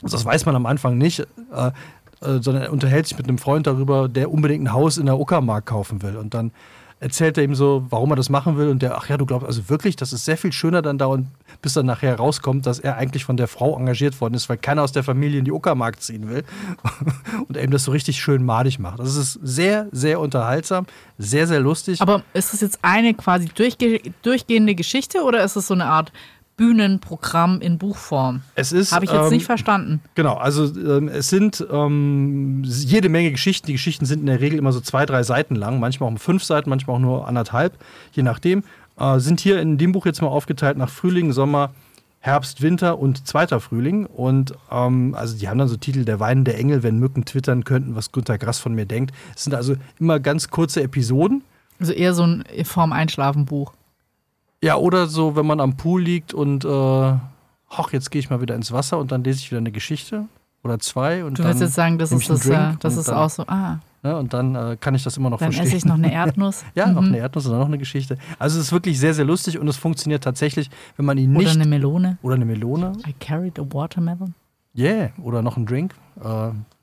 Also 0.03 0.15
das 0.15 0.25
weiß 0.25 0.45
man 0.45 0.55
am 0.55 0.67
Anfang 0.67 0.99
nicht, 0.99 1.21
äh, 1.21 1.71
sondern 2.21 2.63
er 2.63 2.71
unterhält 2.71 3.07
sich 3.07 3.17
mit 3.17 3.27
einem 3.27 3.37
Freund 3.37 3.67
darüber, 3.67 4.07
der 4.07 4.31
unbedingt 4.31 4.63
ein 4.63 4.73
Haus 4.73 4.97
in 4.97 5.07
der 5.07 5.19
Uckermark 5.19 5.65
kaufen 5.65 6.01
will. 6.01 6.17
Und 6.17 6.33
dann 6.33 6.51
erzählt 7.01 7.35
er 7.37 7.43
ihm 7.43 7.55
so, 7.55 7.83
warum 7.89 8.11
er 8.11 8.15
das 8.15 8.29
machen 8.29 8.57
will. 8.57 8.69
Und 8.69 8.83
der, 8.83 8.95
ach 8.95 9.09
ja, 9.09 9.17
du 9.17 9.25
glaubst 9.25 9.47
also 9.47 9.69
wirklich, 9.69 9.95
das 9.95 10.13
ist 10.13 10.23
sehr 10.23 10.37
viel 10.37 10.53
schöner 10.53 10.83
dann 10.83 10.99
da 10.99 11.07
und 11.07 11.27
bis 11.61 11.73
dann 11.73 11.87
nachher 11.87 12.15
rauskommt, 12.15 12.67
dass 12.67 12.79
er 12.79 12.95
eigentlich 12.95 13.25
von 13.25 13.37
der 13.37 13.47
Frau 13.47 13.75
engagiert 13.75 14.21
worden 14.21 14.35
ist, 14.35 14.47
weil 14.49 14.57
keiner 14.57 14.83
aus 14.83 14.91
der 14.91 15.03
Familie 15.03 15.39
in 15.39 15.45
die 15.45 15.51
Uckermark 15.51 15.99
ziehen 15.99 16.29
will. 16.29 16.43
und 17.47 17.57
er 17.57 17.63
ihm 17.63 17.71
das 17.71 17.85
so 17.85 17.91
richtig 17.91 18.21
schön 18.21 18.45
madig 18.45 18.77
macht. 18.77 18.99
Das 18.99 19.15
ist 19.15 19.39
sehr, 19.41 19.87
sehr 19.91 20.19
unterhaltsam, 20.19 20.85
sehr, 21.17 21.47
sehr 21.47 21.59
lustig. 21.59 22.01
Aber 22.01 22.21
ist 22.33 22.53
das 22.53 22.61
jetzt 22.61 22.79
eine 22.83 23.15
quasi 23.15 23.47
durchge 23.47 23.99
durchgehende 24.21 24.75
Geschichte 24.75 25.23
oder 25.23 25.43
ist 25.43 25.55
es 25.55 25.67
so 25.67 25.73
eine 25.73 25.87
Art 25.87 26.13
Bühnenprogramm 26.57 27.61
in 27.61 27.77
Buchform? 27.77 28.41
Es 28.55 28.71
ist. 28.71 28.91
Habe 28.91 29.05
ich 29.05 29.11
jetzt 29.11 29.25
ähm, 29.25 29.29
nicht 29.29 29.45
verstanden. 29.45 30.01
Genau, 30.15 30.35
also 30.35 30.65
ähm, 30.65 31.07
es 31.07 31.29
sind 31.29 31.65
ähm, 31.71 32.63
jede 32.63 33.09
Menge 33.09 33.31
Geschichten. 33.31 33.67
Die 33.67 33.73
Geschichten 33.73 34.05
sind 34.05 34.19
in 34.19 34.27
der 34.27 34.41
Regel 34.41 34.59
immer 34.59 34.71
so 34.71 34.79
zwei, 34.79 35.05
drei 35.05 35.23
Seiten 35.23 35.55
lang, 35.55 35.79
manchmal 35.79 36.13
auch 36.13 36.19
fünf 36.19 36.43
Seiten, 36.43 36.69
manchmal 36.69 36.97
auch 36.97 37.01
nur 37.01 37.27
anderthalb, 37.27 37.77
je 38.13 38.23
nachdem. 38.23 38.63
Äh, 38.99 39.19
sind 39.19 39.39
hier 39.39 39.61
in 39.61 39.77
dem 39.77 39.91
Buch 39.91 40.05
jetzt 40.05 40.21
mal 40.21 40.27
aufgeteilt 40.27 40.77
nach 40.77 40.89
Frühling, 40.89 41.33
Sommer, 41.33 41.71
Herbst, 42.19 42.61
Winter 42.61 42.99
und 42.99 43.27
zweiter 43.27 43.59
Frühling. 43.59 44.05
Und 44.05 44.53
ähm, 44.71 45.15
also 45.15 45.37
die 45.37 45.49
haben 45.49 45.57
dann 45.57 45.67
so 45.67 45.77
Titel 45.77 46.05
Der 46.05 46.19
Wein 46.19 46.43
der 46.43 46.57
Engel, 46.57 46.83
wenn 46.83 46.99
Mücken 46.99 47.25
twittern 47.25 47.63
könnten, 47.63 47.95
was 47.95 48.11
Günter 48.11 48.37
Grass 48.37 48.59
von 48.59 48.75
mir 48.75 48.85
denkt. 48.85 49.13
Es 49.35 49.43
sind 49.43 49.55
also 49.55 49.75
immer 49.99 50.19
ganz 50.19 50.49
kurze 50.49 50.83
Episoden. 50.83 51.43
Also 51.79 51.93
eher 51.93 52.13
so 52.13 52.23
ein 52.23 52.43
Form 52.63 52.93
Einschlafenbuch. 52.93 53.73
Ja, 54.63 54.75
oder 54.77 55.07
so, 55.07 55.35
wenn 55.35 55.45
man 55.45 55.59
am 55.59 55.75
Pool 55.77 56.01
liegt 56.03 56.33
und, 56.33 56.63
äh, 56.65 56.67
hoch, 56.67 57.91
jetzt 57.91 58.11
gehe 58.11 58.19
ich 58.19 58.29
mal 58.29 58.41
wieder 58.41 58.55
ins 58.55 58.71
Wasser 58.71 58.97
und 58.99 59.11
dann 59.11 59.23
lese 59.23 59.39
ich 59.39 59.49
wieder 59.51 59.59
eine 59.59 59.71
Geschichte 59.71 60.25
oder 60.63 60.77
zwei. 60.79 61.23
Und 61.25 61.39
Du 61.39 61.43
willst 61.43 61.59
dann 61.61 61.67
jetzt 61.67 61.75
sagen, 61.75 61.97
das 61.97 62.11
ist, 62.11 62.29
das, 62.29 62.45
äh, 62.45 62.49
Drink 62.49 62.79
das 62.81 62.97
ist 62.97 63.07
dann, 63.07 63.15
auch 63.17 63.29
so, 63.29 63.43
ah, 63.47 63.79
Ne, 64.03 64.17
und 64.17 64.33
dann 64.33 64.55
äh, 64.55 64.77
kann 64.81 64.95
ich 64.95 65.03
das 65.03 65.15
immer 65.17 65.29
noch 65.29 65.37
dann 65.37 65.51
verstehen. 65.51 65.67
esse 65.67 65.77
ich 65.77 65.85
noch 65.85 65.93
eine 65.93 66.11
Erdnuss. 66.13 66.63
ja, 66.73 66.87
noch 66.91 67.01
Mhm. 67.01 67.09
eine 67.09 67.17
Erdnuss 67.19 67.45
und 67.45 67.51
dann 67.51 67.59
noch 67.59 67.67
eine 67.67 67.77
Geschichte. 67.77 68.17
Also 68.39 68.57
es 68.59 68.65
ist 68.65 68.71
wirklich 68.71 68.99
sehr, 68.99 69.13
sehr 69.13 69.25
lustig 69.25 69.59
und 69.59 69.67
es 69.67 69.77
funktioniert 69.77 70.23
tatsächlich, 70.23 70.71
wenn 70.97 71.05
man 71.05 71.19
ihn 71.19 71.35
Oder 71.35 71.45
nicht... 71.45 71.55
eine 71.55 71.67
Melone. 71.67 72.17
oder 72.23 72.33
eine 72.35 72.45
Melone. 72.45 72.93
I 73.07 73.13
carried 73.19 73.59
a 73.59 73.63
watermelon. 73.71 74.33
Yeah. 74.75 75.09
Oder 75.21 75.43
noch 75.43 75.55
ein 75.55 75.67
Drink. 75.67 75.93
Äh, 76.19 76.27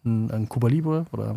ein, 0.04 0.30
ein 0.30 0.48
Cuba 0.48 0.68
Libre 0.68 1.06
oder, 1.10 1.34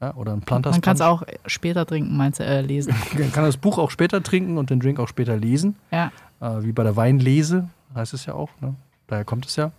ja, 0.00 0.14
oder 0.14 0.32
ein 0.32 0.40
Planters 0.40 0.72
Man 0.72 0.80
kann 0.80 0.94
es 0.94 1.02
auch 1.02 1.22
später 1.46 1.86
trinken, 1.86 2.16
meinst 2.16 2.40
du, 2.40 2.44
äh, 2.44 2.62
lesen. 2.62 2.94
Man 3.18 3.32
kann 3.32 3.44
das 3.44 3.56
Buch 3.56 3.78
auch 3.78 3.90
später 3.90 4.22
trinken 4.22 4.56
und 4.56 4.70
den 4.70 4.80
Drink 4.80 4.98
auch 4.98 5.08
später 5.08 5.36
lesen. 5.36 5.76
Ja. 5.90 6.10
Äh, 6.40 6.62
wie 6.64 6.72
bei 6.72 6.82
der 6.82 6.96
Weinlese, 6.96 7.68
heißt 7.94 8.14
es 8.14 8.26
ja 8.26 8.34
auch. 8.34 8.50
Ne? 8.60 8.74
Daher 9.06 9.24
kommt 9.24 9.46
es 9.46 9.56
ja. 9.56 9.72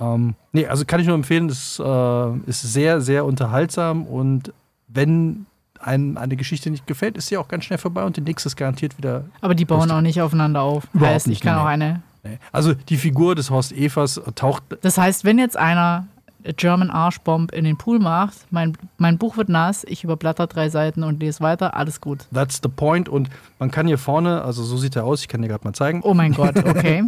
Ähm, 0.00 0.34
nee, 0.52 0.66
also 0.66 0.84
kann 0.84 1.00
ich 1.00 1.06
nur 1.06 1.14
empfehlen, 1.14 1.48
es 1.48 1.78
äh, 1.78 2.36
ist 2.46 2.62
sehr, 2.62 3.00
sehr 3.00 3.24
unterhaltsam 3.24 4.06
und 4.06 4.52
wenn 4.88 5.46
einem 5.78 6.16
eine 6.16 6.36
Geschichte 6.36 6.70
nicht 6.70 6.86
gefällt, 6.86 7.16
ist 7.16 7.28
sie 7.28 7.36
auch 7.36 7.48
ganz 7.48 7.64
schnell 7.64 7.78
vorbei 7.78 8.04
und 8.04 8.16
die 8.16 8.22
nächste 8.22 8.48
ist 8.48 8.56
garantiert 8.56 8.96
wieder. 8.96 9.24
Aber 9.40 9.54
die 9.54 9.64
bauen 9.64 9.80
Lustig. 9.80 9.96
auch 9.96 10.00
nicht 10.00 10.22
aufeinander 10.22 10.62
auf. 10.62 10.84
Überhaupt 10.94 11.14
heißt, 11.14 11.26
ich 11.26 11.30
nicht, 11.30 11.42
kann 11.42 11.56
nee, 11.56 11.60
auch 11.60 11.66
eine. 11.66 12.02
Nee. 12.22 12.38
Also 12.52 12.74
die 12.74 12.96
Figur 12.96 13.34
des 13.34 13.50
Horst 13.50 13.72
Evers 13.72 14.20
taucht. 14.34 14.62
Das 14.80 14.96
heißt, 14.96 15.24
wenn 15.24 15.38
jetzt 15.38 15.56
einer 15.56 16.06
a 16.46 16.52
German 16.52 16.90
Arschbomb 16.90 17.52
in 17.52 17.64
den 17.64 17.76
Pool 17.76 17.98
macht, 17.98 18.46
mein, 18.50 18.76
mein 18.98 19.18
Buch 19.18 19.36
wird 19.36 19.48
nass, 19.48 19.84
ich 19.84 20.04
überblätter 20.04 20.46
drei 20.46 20.68
Seiten 20.68 21.02
und 21.02 21.20
lese 21.20 21.40
weiter, 21.40 21.74
alles 21.74 22.00
gut. 22.00 22.26
That's 22.32 22.60
the 22.62 22.68
point. 22.68 23.08
Und 23.08 23.30
man 23.58 23.70
kann 23.70 23.86
hier 23.86 23.98
vorne, 23.98 24.42
also 24.42 24.62
so 24.62 24.76
sieht 24.76 24.96
er 24.96 25.04
aus, 25.04 25.20
ich 25.22 25.28
kann 25.28 25.42
dir 25.42 25.48
gerade 25.48 25.64
mal 25.64 25.72
zeigen. 25.72 26.00
Oh 26.02 26.14
mein 26.14 26.32
Gott, 26.32 26.56
okay. 26.64 27.04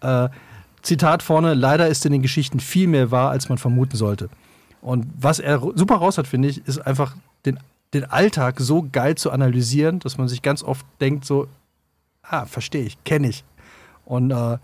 Äh, 0.00 0.28
Zitat 0.82 1.22
vorne, 1.22 1.54
leider 1.54 1.88
ist 1.88 2.06
in 2.06 2.12
den 2.12 2.22
Geschichten 2.22 2.60
viel 2.60 2.86
mehr 2.86 3.10
wahr, 3.10 3.30
als 3.30 3.48
man 3.48 3.58
vermuten 3.58 3.96
sollte. 3.96 4.30
Und 4.80 5.06
was 5.18 5.38
er 5.38 5.60
super 5.74 5.96
raus 5.96 6.18
hat, 6.18 6.26
finde 6.26 6.48
ich, 6.48 6.66
ist 6.66 6.78
einfach 6.78 7.16
den, 7.44 7.58
den 7.92 8.04
Alltag 8.04 8.60
so 8.60 8.86
geil 8.90 9.16
zu 9.16 9.30
analysieren, 9.30 9.98
dass 9.98 10.18
man 10.18 10.28
sich 10.28 10.40
ganz 10.40 10.62
oft 10.62 10.86
denkt, 11.00 11.24
so, 11.24 11.48
ah, 12.22 12.46
verstehe 12.46 12.84
ich, 12.84 13.02
kenne 13.04 13.28
ich. 13.28 13.44
Und 14.04 14.30
äh, 14.30 14.58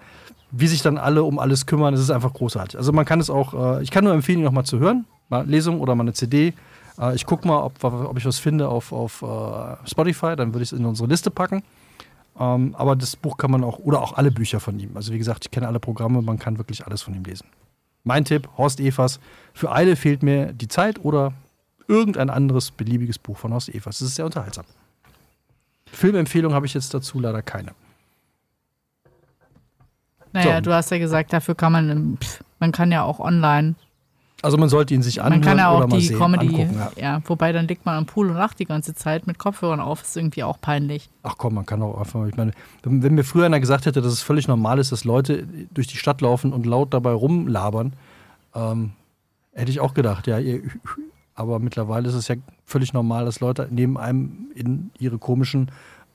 wie 0.56 0.66
sich 0.66 0.82
dann 0.82 0.98
alle 0.98 1.24
um 1.24 1.38
alles 1.38 1.66
kümmern, 1.66 1.92
das 1.92 2.00
ist 2.00 2.10
einfach 2.10 2.32
großartig. 2.32 2.78
Also 2.78 2.92
man 2.92 3.04
kann 3.04 3.20
es 3.20 3.30
auch, 3.30 3.78
äh, 3.78 3.82
ich 3.82 3.90
kann 3.90 4.04
nur 4.04 4.12
empfehlen, 4.12 4.38
ihn 4.38 4.44
nochmal 4.44 4.64
zu 4.64 4.78
hören, 4.78 5.04
mal 5.28 5.46
Lesung 5.46 5.80
oder 5.80 5.94
mal 5.94 6.04
eine 6.04 6.12
CD. 6.12 6.54
Äh, 6.98 7.14
ich 7.14 7.26
gucke 7.26 7.46
mal, 7.46 7.60
ob, 7.62 7.82
ob 7.82 8.16
ich 8.16 8.24
was 8.24 8.38
finde 8.38 8.68
auf, 8.68 8.92
auf 8.92 9.22
äh, 9.22 9.88
Spotify, 9.88 10.36
dann 10.36 10.54
würde 10.54 10.62
ich 10.62 10.72
es 10.72 10.78
in 10.78 10.84
unsere 10.84 11.08
Liste 11.08 11.30
packen. 11.30 11.62
Ähm, 12.38 12.74
aber 12.76 12.96
das 12.96 13.16
Buch 13.16 13.36
kann 13.36 13.50
man 13.50 13.64
auch, 13.64 13.78
oder 13.78 14.00
auch 14.00 14.14
alle 14.14 14.30
Bücher 14.30 14.60
von 14.60 14.78
ihm. 14.78 14.96
Also 14.96 15.12
wie 15.12 15.18
gesagt, 15.18 15.44
ich 15.44 15.50
kenne 15.50 15.66
alle 15.66 15.80
Programme, 15.80 16.22
man 16.22 16.38
kann 16.38 16.58
wirklich 16.58 16.86
alles 16.86 17.02
von 17.02 17.14
ihm 17.14 17.24
lesen. 17.24 17.46
Mein 18.04 18.24
Tipp, 18.24 18.48
Horst 18.56 18.80
Evers. 18.80 19.18
Für 19.54 19.72
Eile 19.72 19.96
fehlt 19.96 20.22
mir 20.22 20.52
die 20.52 20.68
Zeit 20.68 21.02
oder 21.04 21.32
irgendein 21.88 22.30
anderes 22.30 22.70
beliebiges 22.70 23.18
Buch 23.18 23.36
von 23.36 23.52
Horst 23.52 23.68
Evers. 23.68 23.98
Das 23.98 24.08
ist 24.08 24.14
sehr 24.16 24.24
unterhaltsam. 24.24 24.64
Filmempfehlung 25.86 26.52
habe 26.52 26.66
ich 26.66 26.74
jetzt 26.74 26.92
dazu 26.92 27.18
leider 27.18 27.42
keine. 27.42 27.72
Naja, 30.34 30.56
So. 30.56 30.60
du 30.62 30.74
hast 30.74 30.90
ja 30.90 30.98
gesagt, 30.98 31.32
dafür 31.32 31.54
kann 31.54 31.72
man, 31.72 32.18
pff, 32.20 32.42
man 32.58 32.72
kann 32.72 32.90
ja 32.92 33.04
auch 33.04 33.20
online, 33.20 33.76
Also 34.42 34.58
man 34.58 34.68
sollte 34.68 34.92
ihn 34.92 35.02
sich 35.02 35.22
anhören 35.22 35.40
man 35.40 35.48
kann 35.48 35.58
ja 35.58 35.72
oder 35.72 35.84
auch 35.84 35.88
mal 35.88 35.98
die 35.98 36.06
sehen, 36.06 36.18
Comedy, 36.18 36.48
angucken. 36.48 36.76
Ja. 36.76 36.90
ja. 36.96 37.22
wobei 37.24 37.52
dann 37.52 37.68
liegt 37.68 37.86
man 37.86 37.96
am 37.96 38.04
Pool 38.06 38.28
und 38.28 38.36
lacht 38.36 38.58
die 38.58 38.66
ganze 38.66 38.94
Zeit 38.94 39.26
mit 39.26 39.38
Kopfhörern 39.38 39.80
auf, 39.80 40.02
ist 40.02 40.16
irgendwie 40.16 40.42
auch 40.42 40.60
peinlich. 40.60 41.08
Ach 41.22 41.36
komm, 41.38 41.54
man 41.54 41.64
kann 41.64 41.80
auch 41.80 41.98
einfach 41.98 42.26
ich 42.26 42.36
meine, 42.36 42.50
wenn, 42.82 43.14
mir 43.14 43.24
früher 43.24 43.46
einer 43.46 43.60
gesagt 43.60 43.86
hätte, 43.86 44.02
dass 44.02 44.12
es 44.12 44.22
völlig 44.22 44.48
normal 44.48 44.78
ist, 44.80 44.92
dass 44.92 45.04
Leute 45.04 45.46
durch 45.72 45.86
die 45.86 45.96
Stadt 45.96 46.20
laufen 46.20 46.52
und 46.52 46.66
laut 46.66 46.92
dabei 46.92 47.12
rumlabern, 47.12 47.94
ähm, 48.54 48.92
hätte 49.52 49.70
ich 49.70 49.78
auch 49.80 49.94
gedacht, 49.94 50.26
ja, 50.26 50.38
ihr, 50.40 50.62
aber 51.36 51.60
mittlerweile 51.60 52.08
ist 52.08 52.14
es 52.14 52.28
ja 52.28 52.34
völlig 52.66 52.92
normal, 52.92 53.24
dass 53.24 53.40
Leute 53.40 53.68
neben 53.70 53.96
einem 53.96 54.48
in 54.54 54.90
ihre 54.98 55.18
komischen 55.18 55.70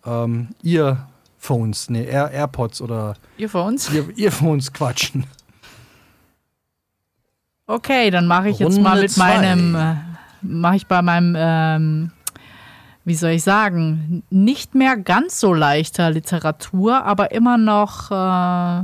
ähm, 0.06 0.50
Earphones, 1.41 1.89
nee, 1.89 2.06
Air, 2.06 2.32
Airpods 2.32 2.82
oder 2.82 3.15
uns? 3.65 3.89
Ear, 3.93 4.06
Earphones 4.17 4.73
quatschen. 4.73 5.23
Okay, 7.65 8.10
dann 8.12 8.28
mache 8.28 8.49
ich 8.49 8.60
jetzt 8.60 8.75
Runde 8.78 8.82
mal 8.82 9.02
mit 9.02 9.12
zwei. 9.12 9.38
meinem, 9.38 9.75
äh, 9.75 9.95
mache 10.41 10.75
ich 10.75 10.88
bei 10.88 11.02
meinem, 11.02 11.36
ähm, 11.38 12.12
wie 13.06 13.13
soll 13.15 13.32
ich 13.32 13.43
sagen, 13.43 14.23
nicht 14.30 14.75
mehr 14.75 14.97
ganz 14.97 15.39
so 15.39 15.54
leichter 15.54 16.10
Literatur, 16.12 17.04
aber 17.06 17.32
immer 17.32 17.58
noch, 17.58 18.12
äh, 18.12 18.84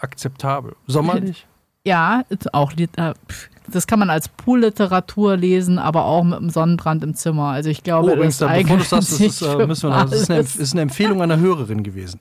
Akzeptabel. 0.00 0.74
Sommerlich? 0.86 1.46
ja, 1.84 2.22
auch, 2.54 2.72
Lit- 2.72 2.96
äh, 2.98 3.12
pf, 3.28 3.50
das 3.70 3.86
kann 3.86 3.98
man 3.98 4.10
als 4.10 4.28
Poolliteratur 4.28 5.36
lesen, 5.36 5.78
aber 5.78 6.04
auch 6.04 6.24
mit 6.24 6.38
einem 6.38 6.50
Sonnenbrand 6.50 7.02
im 7.04 7.14
Zimmer. 7.14 7.48
Also 7.50 7.70
ich 7.70 7.82
glaube, 7.82 8.10
Oh, 8.10 8.14
übrigens, 8.14 8.38
das 8.38 8.48
da, 8.48 8.56
bevor 8.58 8.76
du 8.78 8.82
sagst, 8.84 9.12
das 9.12 9.20
ist, 9.20 9.42
äh, 9.42 9.66
müssen 9.66 9.88
wir 9.90 9.96
noch, 9.96 10.10
das 10.10 10.20
ist, 10.22 10.30
eine, 10.30 10.40
ist 10.40 10.72
eine 10.72 10.80
Empfehlung 10.82 11.22
einer 11.22 11.38
Hörerin 11.38 11.82
gewesen. 11.82 12.20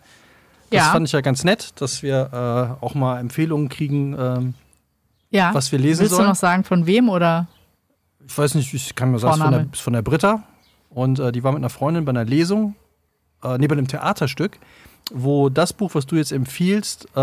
Das 0.72 0.78
Ja. 0.86 0.92
fand 0.92 1.08
ich 1.08 1.12
ja 1.14 1.22
ganz 1.22 1.44
nett, 1.44 1.74
dass 1.82 2.04
wir 2.04 2.78
äh, 2.82 2.84
auch 2.86 2.94
mal 2.96 3.20
Empfehlungen 3.20 3.70
kriegen, 3.70 4.16
ähm, 4.20 4.54
ja. 5.32 5.54
was 5.54 5.72
wir 5.72 5.80
lesen 5.80 6.02
Willst 6.02 6.14
sollen. 6.16 6.26
du 6.26 6.30
noch 6.30 6.36
sagen, 6.36 6.64
von 6.64 6.86
wem 6.86 7.10
oder? 7.10 7.48
Ich 8.28 8.38
weiß 8.38 8.56
nicht, 8.56 8.74
ich 8.74 8.96
kann 8.96 9.12
mir 9.12 9.20
sagen, 9.20 9.34
es 9.34 9.38
ist 9.40 9.44
von 9.44 9.52
der, 9.52 9.68
von 9.82 9.94
der 9.94 10.02
Britta. 10.04 10.44
Und 10.92 11.20
äh, 11.20 11.32
die 11.32 11.44
war 11.44 11.52
mit 11.52 11.60
einer 11.60 11.70
Freundin 11.70 12.06
bei 12.06 12.12
einer 12.12 12.26
Lesung, 12.26 12.76
äh, 13.44 13.58
nee, 13.58 13.68
bei 13.68 13.74
einem 13.74 13.88
Theaterstück, 13.88 14.58
wo 15.12 15.50
das 15.50 15.74
Buch, 15.74 15.92
was 15.96 16.06
du 16.06 16.16
jetzt 16.16 16.32
empfiehlst, 16.32 17.08
äh, 17.16 17.20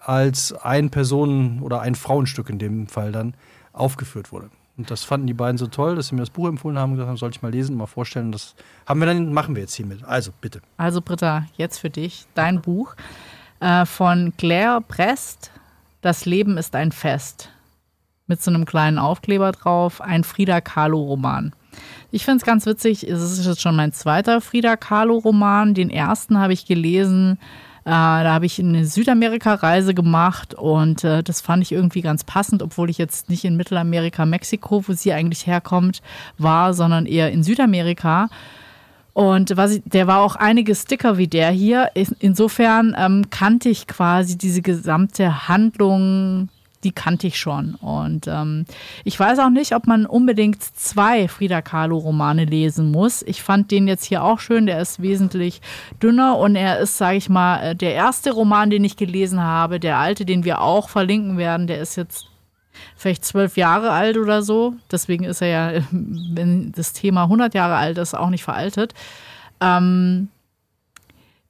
als 0.00 0.52
ein 0.52 0.90
Personen- 0.90 1.60
oder 1.62 1.80
ein 1.80 1.94
Frauenstück 1.94 2.48
in 2.50 2.58
dem 2.58 2.86
Fall 2.86 3.12
dann 3.12 3.34
aufgeführt 3.72 4.32
wurde. 4.32 4.50
Und 4.78 4.92
das 4.92 5.02
fanden 5.02 5.26
die 5.26 5.34
beiden 5.34 5.58
so 5.58 5.66
toll, 5.66 5.96
dass 5.96 6.08
sie 6.08 6.14
mir 6.14 6.22
das 6.22 6.30
Buch 6.30 6.48
empfohlen 6.48 6.78
haben 6.78 6.90
und 6.90 6.96
gesagt 6.96 7.08
haben, 7.08 7.16
soll 7.16 7.30
ich 7.30 7.42
mal 7.42 7.50
lesen, 7.50 7.76
mal 7.76 7.86
vorstellen. 7.86 8.30
Das 8.30 8.54
haben 8.86 9.00
wir 9.00 9.06
dann, 9.06 9.32
machen 9.32 9.56
wir 9.56 9.62
jetzt 9.62 9.74
hiermit. 9.74 10.04
Also, 10.04 10.30
bitte. 10.40 10.60
Also 10.76 11.02
Britta, 11.02 11.46
jetzt 11.56 11.78
für 11.78 11.90
dich 11.90 12.26
dein 12.34 12.60
Buch 12.62 12.94
äh, 13.58 13.84
von 13.84 14.32
Claire 14.38 14.80
Brest. 14.80 15.50
Das 16.00 16.26
Leben 16.26 16.56
ist 16.58 16.76
ein 16.76 16.92
Fest. 16.92 17.50
Mit 18.28 18.40
so 18.40 18.52
einem 18.52 18.66
kleinen 18.66 18.98
Aufkleber 18.98 19.50
drauf. 19.50 20.00
Ein 20.00 20.22
Frida 20.22 20.60
Kahlo-Roman. 20.60 21.52
Ich 22.12 22.24
finde 22.24 22.38
es 22.38 22.44
ganz 22.44 22.64
witzig. 22.64 23.08
Es 23.08 23.20
ist 23.20 23.44
jetzt 23.44 23.60
schon 23.60 23.74
mein 23.74 23.92
zweiter 23.92 24.40
Frida 24.40 24.76
Kahlo-Roman. 24.76 25.74
Den 25.74 25.90
ersten 25.90 26.38
habe 26.38 26.52
ich 26.52 26.66
gelesen. 26.66 27.40
Äh, 27.88 27.90
da 27.90 28.34
habe 28.34 28.44
ich 28.44 28.58
eine 28.58 28.84
Südamerika-Reise 28.84 29.94
gemacht 29.94 30.52
und 30.52 31.04
äh, 31.04 31.22
das 31.22 31.40
fand 31.40 31.62
ich 31.62 31.72
irgendwie 31.72 32.02
ganz 32.02 32.22
passend, 32.22 32.62
obwohl 32.62 32.90
ich 32.90 32.98
jetzt 32.98 33.30
nicht 33.30 33.46
in 33.46 33.56
Mittelamerika, 33.56 34.26
Mexiko, 34.26 34.86
wo 34.86 34.92
sie 34.92 35.14
eigentlich 35.14 35.46
herkommt, 35.46 36.02
war, 36.36 36.74
sondern 36.74 37.06
eher 37.06 37.32
in 37.32 37.42
Südamerika. 37.42 38.28
Und 39.14 39.56
ich, 39.56 39.80
der 39.86 40.06
war 40.06 40.20
auch 40.20 40.36
einige 40.36 40.74
Sticker 40.74 41.16
wie 41.16 41.28
der 41.28 41.50
hier. 41.50 41.90
Insofern 42.20 42.94
ähm, 42.98 43.30
kannte 43.30 43.70
ich 43.70 43.86
quasi 43.86 44.36
diese 44.36 44.60
gesamte 44.60 45.48
Handlung, 45.48 46.50
die 46.84 46.92
kannte 46.92 47.26
ich 47.26 47.38
schon. 47.38 47.74
Und 47.76 48.26
ähm, 48.28 48.64
ich 49.04 49.18
weiß 49.18 49.38
auch 49.40 49.50
nicht, 49.50 49.74
ob 49.74 49.86
man 49.86 50.06
unbedingt 50.06 50.62
zwei 50.62 51.26
Frida 51.26 51.60
Kahlo-Romane 51.60 52.44
lesen 52.44 52.90
muss. 52.90 53.22
Ich 53.22 53.42
fand 53.42 53.70
den 53.70 53.88
jetzt 53.88 54.04
hier 54.04 54.22
auch 54.22 54.38
schön. 54.38 54.66
Der 54.66 54.80
ist 54.80 55.02
wesentlich 55.02 55.60
dünner 56.02 56.38
und 56.38 56.54
er 56.54 56.78
ist, 56.78 56.96
sage 56.96 57.16
ich 57.16 57.28
mal, 57.28 57.60
äh, 57.60 57.76
der 57.76 57.94
erste 57.94 58.30
Roman, 58.30 58.70
den 58.70 58.84
ich 58.84 58.96
gelesen 58.96 59.42
habe. 59.42 59.80
Der 59.80 59.98
alte, 59.98 60.24
den 60.24 60.44
wir 60.44 60.60
auch 60.60 60.88
verlinken 60.88 61.36
werden, 61.36 61.66
der 61.66 61.80
ist 61.80 61.96
jetzt 61.96 62.28
vielleicht 62.96 63.24
zwölf 63.24 63.56
Jahre 63.56 63.90
alt 63.90 64.16
oder 64.16 64.42
so. 64.42 64.74
Deswegen 64.90 65.24
ist 65.24 65.42
er 65.42 65.48
ja, 65.48 65.82
wenn 65.90 66.72
das 66.72 66.92
Thema 66.92 67.24
100 67.24 67.54
Jahre 67.54 67.76
alt 67.76 67.98
ist, 67.98 68.14
auch 68.14 68.30
nicht 68.30 68.44
veraltet. 68.44 68.94
Ähm, 69.60 70.28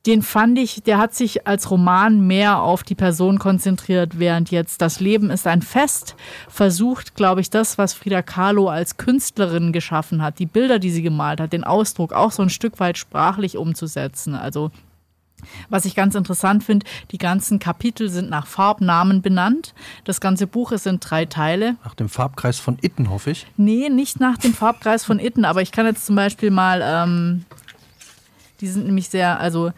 den 0.09 0.23
fand 0.23 0.59
ich, 0.59 0.83
der 0.83 0.97
hat 0.97 1.15
sich 1.15 1.47
als 1.47 1.71
Roman 1.71 2.27
mehr 2.27 2.63
auf 2.63 2.83
die 2.83 2.95
Person 2.95 3.39
konzentriert, 3.39 4.19
während 4.19 4.51
jetzt 4.51 4.81
Das 4.81 5.01
Leben 5.01 5.29
ist 5.29 5.47
ein 5.47 5.61
Fest 5.61 6.17
versucht, 6.49 7.15
glaube 7.15 7.43
ich, 7.43 7.51
das, 7.51 7.77
was 7.77 7.93
Frida 7.93 8.23
Kahlo 8.23 8.71
als 8.71 8.97
Künstlerin 8.97 9.71
geschaffen 9.71 10.23
hat, 10.23 10.39
die 10.39 10.47
Bilder, 10.47 10.79
die 10.79 10.91
sie 10.91 11.03
gemalt 11.03 11.43
hat, 11.43 11.53
den 11.53 11.63
Ausdruck 11.63 12.15
auch 12.15 12.33
so 12.33 12.43
ein 12.43 12.49
Stück 12.49 12.81
weit 12.81 12.97
sprachlich 12.97 13.59
umzusetzen. 13.59 14.35
Also 14.35 14.71
was 15.69 15.85
ich 15.85 15.95
ganz 15.95 16.15
interessant 16.15 16.65
finde, 16.65 16.87
die 17.11 17.19
ganzen 17.19 17.59
Kapitel 17.59 18.09
sind 18.09 18.31
nach 18.31 18.47
Farbnamen 18.47 19.21
benannt. 19.21 19.75
Das 20.05 20.23
ganze 20.23 20.47
Buch 20.47 20.73
ist 20.73 20.87
in 20.87 21.01
drei 21.01 21.27
Teile. 21.27 21.77
Nach 21.85 21.95
dem 21.95 22.09
Farbkreis 22.09 22.59
von 22.59 22.79
Itten, 22.81 23.11
hoffe 23.11 23.33
ich. 23.33 23.47
Nee, 23.59 23.91
nicht 23.91 24.21
nach 24.21 24.39
dem 24.39 24.55
Farbkreis 24.55 25.05
von 25.05 25.19
Itten, 25.19 25.45
aber 25.45 25.61
ich 25.61 25.71
kann 25.71 25.85
jetzt 25.85 26.07
zum 26.07 26.17
Beispiel 26.17 26.51
mal, 26.51 26.81
ähm, 26.83 27.45
die 28.63 28.69
sind 28.69 28.87
nämlich 28.87 29.11
sehr, 29.11 29.39
also 29.39 29.71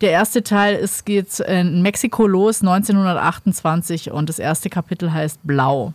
der 0.00 0.10
erste 0.10 0.42
Teil 0.42 0.76
ist, 0.76 1.04
geht 1.04 1.40
in 1.40 1.82
Mexiko 1.82 2.26
los, 2.26 2.62
1928 2.62 4.10
und 4.10 4.28
das 4.28 4.38
erste 4.38 4.70
Kapitel 4.70 5.12
heißt 5.12 5.40
Blau. 5.44 5.92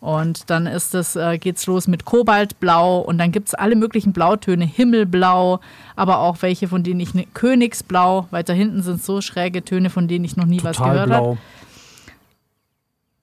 Und 0.00 0.48
dann 0.48 0.66
ist 0.66 0.94
es, 0.94 1.16
äh, 1.16 1.38
geht's 1.38 1.66
los 1.66 1.88
mit 1.88 2.04
Kobaltblau 2.04 3.00
und 3.00 3.18
dann 3.18 3.32
gibt 3.32 3.48
es 3.48 3.54
alle 3.54 3.74
möglichen 3.74 4.12
Blautöne, 4.12 4.64
Himmelblau, 4.64 5.58
aber 5.96 6.20
auch 6.20 6.40
welche, 6.40 6.68
von 6.68 6.84
denen 6.84 7.00
ich 7.00 7.14
ne, 7.14 7.26
Königsblau, 7.34 8.28
weiter 8.30 8.54
hinten 8.54 8.82
sind 8.82 9.02
so 9.02 9.20
schräge 9.20 9.64
Töne, 9.64 9.90
von 9.90 10.06
denen 10.06 10.24
ich 10.24 10.36
noch 10.36 10.46
nie 10.46 10.58
Total 10.58 10.70
was 10.70 10.78
gehört 10.78 11.10
habe. 11.10 11.38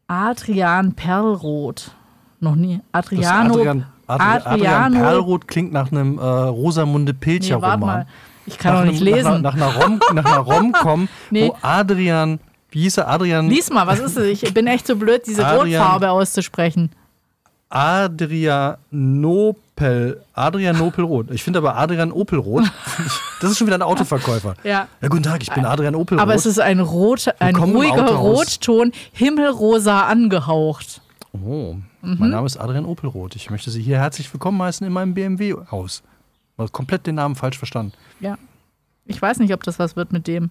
Adrian 0.07 0.93
Perlrot. 0.93 1.91
Noch 2.41 2.55
nie. 2.55 2.81
Adriano. 2.91 3.53
Adrian, 3.53 3.85
Adri 4.07 4.25
Adriano. 4.25 4.49
Adrian 4.49 4.93
Perlrot 4.93 5.47
klingt 5.47 5.71
nach 5.71 5.91
einem 5.91 6.19
äh, 6.19 6.21
Rosamunde 6.21 7.13
Pilcher 7.13 7.59
nee. 7.59 8.05
Ich 8.45 8.58
kann 8.58 8.73
nach 8.73 8.81
auch 8.81 8.86
nicht 8.86 9.01
einem, 9.01 9.13
lesen. 9.13 9.41
Nach, 9.41 9.55
nach, 9.55 9.77
nach 10.13 10.25
einer 10.25 10.38
Rom-Com, 10.38 11.08
nee. 11.31 11.47
wo 11.47 11.58
Adrian 11.62 12.39
wie 12.75 12.81
hieß 12.81 12.97
er? 12.97 13.08
Adrian. 13.08 13.49
Lies 13.49 13.69
mal, 13.69 13.88
was 13.88 13.99
ist 13.99 14.17
das? 14.17 14.25
Ich 14.25 14.53
bin 14.53 14.67
echt 14.67 14.86
so 14.86 14.97
blöd, 14.97 15.21
diese 15.25 15.47
Adrian, 15.47 15.81
Rotfarbe 15.81 16.12
auszusprechen. 16.12 16.89
Adrianopel. 17.69 18.84
Adrianopelrot. 20.34 21.31
Ich 21.31 21.41
finde 21.41 21.60
aber 21.60 21.77
Adrian 21.77 22.12
Opelrot. 22.12 22.65
Das 23.41 23.51
ist 23.51 23.58
schon 23.58 23.67
wieder 23.67 23.77
ein 23.77 23.81
Autoverkäufer. 23.81 24.55
Ja. 24.63 24.88
ja 25.01 25.08
guten 25.10 25.23
Tag, 25.23 25.43
ich 25.43 25.51
bin 25.51 25.65
Adrian 25.65 25.93
Opelrot. 25.93 26.21
Aber 26.21 26.36
es 26.36 26.45
ist 26.45 26.60
ein, 26.60 26.79
rot, 26.79 27.27
ein 27.39 27.55
ruhiger 27.55 28.08
Rotton, 28.08 28.93
himmelrosa 29.12 30.08
angehaucht. 30.08 31.01
Oh, 31.34 31.75
mhm. 32.01 32.15
mein 32.17 32.29
Name 32.29 32.45
ist 32.45 32.58
Adrian 32.58 32.86
Opelrot. 32.86 33.36
Ich 33.36 33.49
möchte 33.49 33.71
Sie 33.71 33.81
hier 33.81 33.99
herzlich 33.99 34.34
willkommen 34.34 34.62
heißen 34.62 34.88
in 34.88 34.93
meinem 34.93 35.13
BMW-Haus. 35.13 36.01
Komplett 36.71 37.07
den 37.07 37.15
Namen 37.15 37.35
falsch 37.35 37.57
verstanden. 37.57 37.93
Ja. 38.19 38.37
Ich 39.05 39.21
weiß 39.21 39.39
nicht, 39.39 39.53
ob 39.53 39.63
das 39.63 39.77
was 39.79 39.95
wird 39.95 40.11
mit 40.11 40.27
dem. 40.27 40.49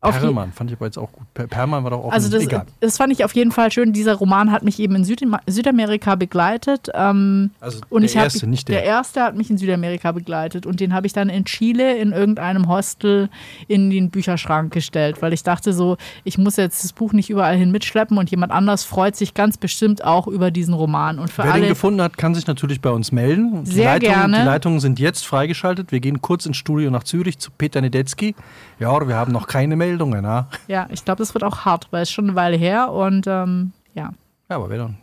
Perlmann 0.00 0.52
fand 0.52 0.70
ich 0.70 0.76
aber 0.76 0.86
jetzt 0.86 0.96
auch 0.96 1.10
gut. 1.10 1.26
Perlmann 1.34 1.82
war 1.82 1.90
doch 1.90 2.04
auch 2.04 2.12
also 2.12 2.30
das, 2.30 2.44
egal. 2.44 2.66
das 2.78 2.96
fand 2.96 3.12
ich 3.12 3.24
auf 3.24 3.34
jeden 3.34 3.50
Fall 3.50 3.72
schön. 3.72 3.92
Dieser 3.92 4.14
Roman 4.14 4.52
hat 4.52 4.62
mich 4.62 4.78
eben 4.78 4.94
in 4.94 5.04
Süd 5.04 5.26
Südamerika 5.46 6.14
begleitet. 6.14 6.88
Ähm, 6.94 7.50
also 7.58 7.80
und 7.90 8.02
der 8.02 8.14
erste, 8.14 8.42
hab, 8.42 8.48
nicht 8.48 8.68
der. 8.68 8.76
Der 8.76 8.84
erste 8.84 9.22
hat 9.22 9.36
mich 9.36 9.50
in 9.50 9.58
Südamerika 9.58 10.12
begleitet 10.12 10.66
und 10.66 10.78
den 10.78 10.94
habe 10.94 11.08
ich 11.08 11.12
dann 11.12 11.28
in 11.28 11.44
Chile 11.46 11.96
in 11.96 12.12
irgendeinem 12.12 12.68
Hostel 12.68 13.28
in 13.66 13.90
den 13.90 14.10
Bücherschrank 14.10 14.72
gestellt, 14.72 15.20
weil 15.20 15.32
ich 15.32 15.42
dachte 15.42 15.72
so, 15.72 15.96
ich 16.22 16.38
muss 16.38 16.56
jetzt 16.56 16.84
das 16.84 16.92
Buch 16.92 17.12
nicht 17.12 17.28
überall 17.28 17.56
hin 17.56 17.72
mitschleppen 17.72 18.18
und 18.18 18.30
jemand 18.30 18.52
anders 18.52 18.84
freut 18.84 19.16
sich 19.16 19.34
ganz 19.34 19.56
bestimmt 19.56 20.04
auch 20.04 20.28
über 20.28 20.52
diesen 20.52 20.74
Roman. 20.74 21.18
Und 21.18 21.32
für 21.32 21.42
Wer 21.42 21.54
alle, 21.54 21.62
den 21.62 21.70
gefunden 21.70 22.00
hat, 22.00 22.16
kann 22.16 22.36
sich 22.36 22.46
natürlich 22.46 22.80
bei 22.80 22.90
uns 22.90 23.10
melden. 23.10 23.64
Die 23.64 23.72
Sehr 23.72 23.94
Leitung, 23.94 24.10
gerne. 24.10 24.38
Die 24.38 24.44
Leitungen 24.44 24.78
sind 24.78 25.00
jetzt 25.00 25.26
freigeschaltet. 25.26 25.90
Wir 25.90 25.98
gehen 25.98 26.22
kurz 26.22 26.46
ins 26.46 26.56
Studio 26.56 26.88
nach 26.92 27.02
Zürich 27.02 27.40
zu 27.40 27.50
Peter 27.50 27.80
Nedetzky. 27.80 28.36
Ja, 28.78 29.08
wir 29.08 29.16
haben 29.16 29.32
noch 29.32 29.48
keine 29.48 29.74
Meldungen. 29.88 30.24
Ja, 30.24 30.48
ja 30.66 30.86
ich 30.90 31.04
glaube, 31.04 31.18
das 31.18 31.34
wird 31.34 31.44
auch 31.44 31.64
hart, 31.64 31.88
weil 31.90 32.02
es 32.02 32.10
schon 32.10 32.26
eine 32.26 32.36
Weile 32.36 32.56
her 32.56 32.92
und 32.92 33.26
ähm, 33.26 33.72
ja. 33.94 34.12
Ja, 34.48 34.56
aber 34.56 34.70
wer 34.70 34.78
dann? 34.78 34.96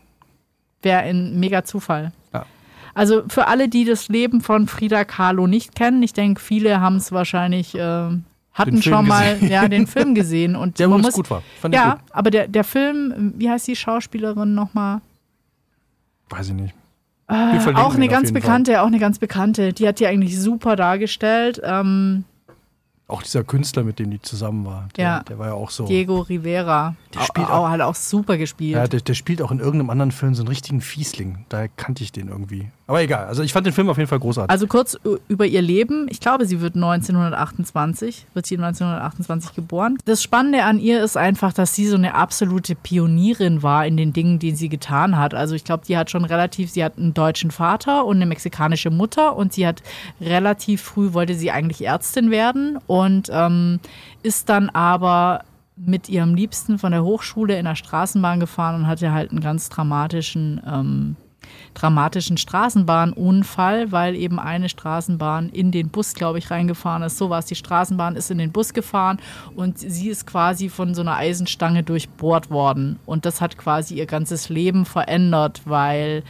Wäre 0.81 0.99
ein 0.99 1.39
mega 1.39 1.63
Zufall. 1.63 2.11
Ja. 2.33 2.45
Also 2.93 3.23
für 3.27 3.47
alle, 3.47 3.67
die 3.67 3.85
das 3.85 4.07
Leben 4.07 4.41
von 4.41 4.67
Frida 4.67 5.03
Kahlo 5.03 5.47
nicht 5.47 5.75
kennen, 5.75 6.01
ich 6.03 6.13
denke, 6.13 6.41
viele 6.41 6.79
haben 6.79 6.97
es 6.97 7.11
wahrscheinlich, 7.11 7.75
äh, 7.75 8.09
hatten 8.53 8.81
schon 8.81 9.07
mal 9.07 9.37
ja, 9.41 9.67
den 9.67 9.87
Film 9.87 10.15
gesehen. 10.15 10.55
Und 10.55 10.79
der 10.79 10.87
muss, 10.87 11.13
gut 11.13 11.29
war. 11.29 11.43
Fand 11.59 11.75
ja, 11.75 11.99
aber 12.11 12.31
der, 12.31 12.47
der 12.47 12.63
Film, 12.63 13.33
wie 13.37 13.49
heißt 13.49 13.67
die 13.67 13.75
Schauspielerin 13.75 14.55
nochmal? 14.55 15.01
Weiß 16.29 16.47
ich 16.47 16.53
nicht. 16.53 16.73
Äh, 17.27 17.73
auch 17.73 17.95
eine 17.95 18.07
ganz 18.07 18.31
bekannte, 18.31 18.73
Fall. 18.73 18.81
auch 18.81 18.87
eine 18.87 18.99
ganz 18.99 19.17
bekannte. 19.17 19.73
Die 19.73 19.87
hat 19.87 19.99
die 19.99 20.05
eigentlich 20.05 20.39
super 20.39 20.75
dargestellt. 20.75 21.59
Ähm, 21.63 22.23
auch 23.07 23.21
dieser 23.21 23.43
Künstler, 23.43 23.83
mit 23.83 23.99
dem 23.99 24.09
die 24.09 24.21
zusammen 24.21 24.65
war, 24.65 24.87
der, 24.97 25.03
ja. 25.03 25.23
der 25.23 25.37
war 25.37 25.47
ja 25.47 25.53
auch 25.53 25.69
so. 25.69 25.85
Diego 25.85 26.21
Rivera. 26.21 26.95
Der 27.13 27.21
spielt 27.21 27.47
auch, 27.47 27.65
auch, 27.65 27.69
hat 27.69 27.81
auch 27.81 27.95
super 27.95 28.37
gespielt. 28.37 28.75
Ja, 28.75 28.87
der, 28.87 29.01
der, 29.01 29.13
spielt 29.13 29.41
auch 29.41 29.51
in 29.51 29.59
irgendeinem 29.59 29.91
anderen 29.91 30.11
Film 30.11 30.33
so 30.33 30.41
einen 30.41 30.47
richtigen 30.47 30.81
Fiesling. 30.81 31.45
Daher 31.49 31.67
kannte 31.67 32.03
ich 32.03 32.11
den 32.11 32.29
irgendwie. 32.29 32.69
Aber 32.87 33.01
egal, 33.01 33.25
also 33.25 33.41
ich 33.41 33.51
fand 33.51 33.65
den 33.65 33.73
Film 33.73 33.89
auf 33.89 33.97
jeden 33.97 34.07
Fall 34.07 34.19
großartig. 34.19 34.51
Also 34.51 34.67
kurz 34.67 34.95
über 35.27 35.47
ihr 35.47 35.63
Leben. 35.63 36.05
Ich 36.09 36.19
glaube, 36.19 36.45
sie 36.45 36.61
wird 36.61 36.75
1928, 36.75 38.27
wird 38.35 38.45
sie 38.45 38.57
1928 38.57 39.55
geboren. 39.55 39.97
Das 40.05 40.21
Spannende 40.21 40.63
an 40.63 40.77
ihr 40.77 41.03
ist 41.03 41.17
einfach, 41.17 41.51
dass 41.51 41.73
sie 41.73 41.87
so 41.87 41.95
eine 41.95 42.13
absolute 42.13 42.75
Pionierin 42.75 43.63
war 43.63 43.87
in 43.87 43.97
den 43.97 44.13
Dingen, 44.13 44.37
die 44.37 44.51
sie 44.51 44.69
getan 44.69 45.17
hat. 45.17 45.33
Also 45.33 45.55
ich 45.55 45.63
glaube, 45.63 45.83
die 45.87 45.97
hat 45.97 46.11
schon 46.11 46.25
relativ, 46.25 46.69
sie 46.69 46.83
hat 46.83 46.99
einen 46.99 47.15
deutschen 47.15 47.49
Vater 47.49 48.05
und 48.05 48.17
eine 48.17 48.27
mexikanische 48.27 48.91
Mutter 48.91 49.35
und 49.35 49.53
sie 49.53 49.65
hat 49.65 49.81
relativ 50.21 50.83
früh, 50.83 51.13
wollte 51.13 51.33
sie 51.33 51.49
eigentlich 51.49 51.83
Ärztin 51.83 52.29
werden 52.29 52.77
und 52.85 53.29
ähm, 53.31 53.79
ist 54.21 54.49
dann 54.49 54.69
aber 54.69 55.43
mit 55.75 56.07
ihrem 56.07 56.35
Liebsten 56.35 56.77
von 56.77 56.91
der 56.91 57.03
Hochschule 57.03 57.57
in 57.57 57.65
der 57.65 57.75
Straßenbahn 57.75 58.39
gefahren 58.39 58.75
und 58.75 58.87
hatte 58.87 59.11
halt 59.11 59.31
einen 59.31 59.41
ganz 59.41 59.69
dramatischen 59.69 60.61
ähm, 60.65 61.15
dramatischen 61.75 62.37
Straßenbahnunfall, 62.37 63.91
weil 63.91 64.15
eben 64.15 64.39
eine 64.39 64.69
Straßenbahn 64.69 65.49
in 65.49 65.71
den 65.71 65.89
Bus, 65.89 66.15
glaube 66.15 66.39
ich, 66.39 66.49
reingefahren 66.49 67.03
ist. 67.03 67.17
So 67.17 67.29
war 67.29 67.39
es, 67.39 67.45
die 67.45 67.55
Straßenbahn 67.55 68.15
ist 68.15 68.31
in 68.31 68.39
den 68.39 68.51
Bus 68.51 68.73
gefahren 68.73 69.19
und 69.55 69.77
sie 69.77 70.09
ist 70.09 70.25
quasi 70.25 70.69
von 70.69 70.95
so 70.95 71.01
einer 71.01 71.17
Eisenstange 71.17 71.83
durchbohrt 71.83 72.49
worden. 72.49 72.97
Und 73.05 73.25
das 73.25 73.41
hat 73.41 73.57
quasi 73.57 73.95
ihr 73.95 74.07
ganzes 74.07 74.49
Leben 74.49 74.85
verändert, 74.85 75.61
weil 75.65 76.23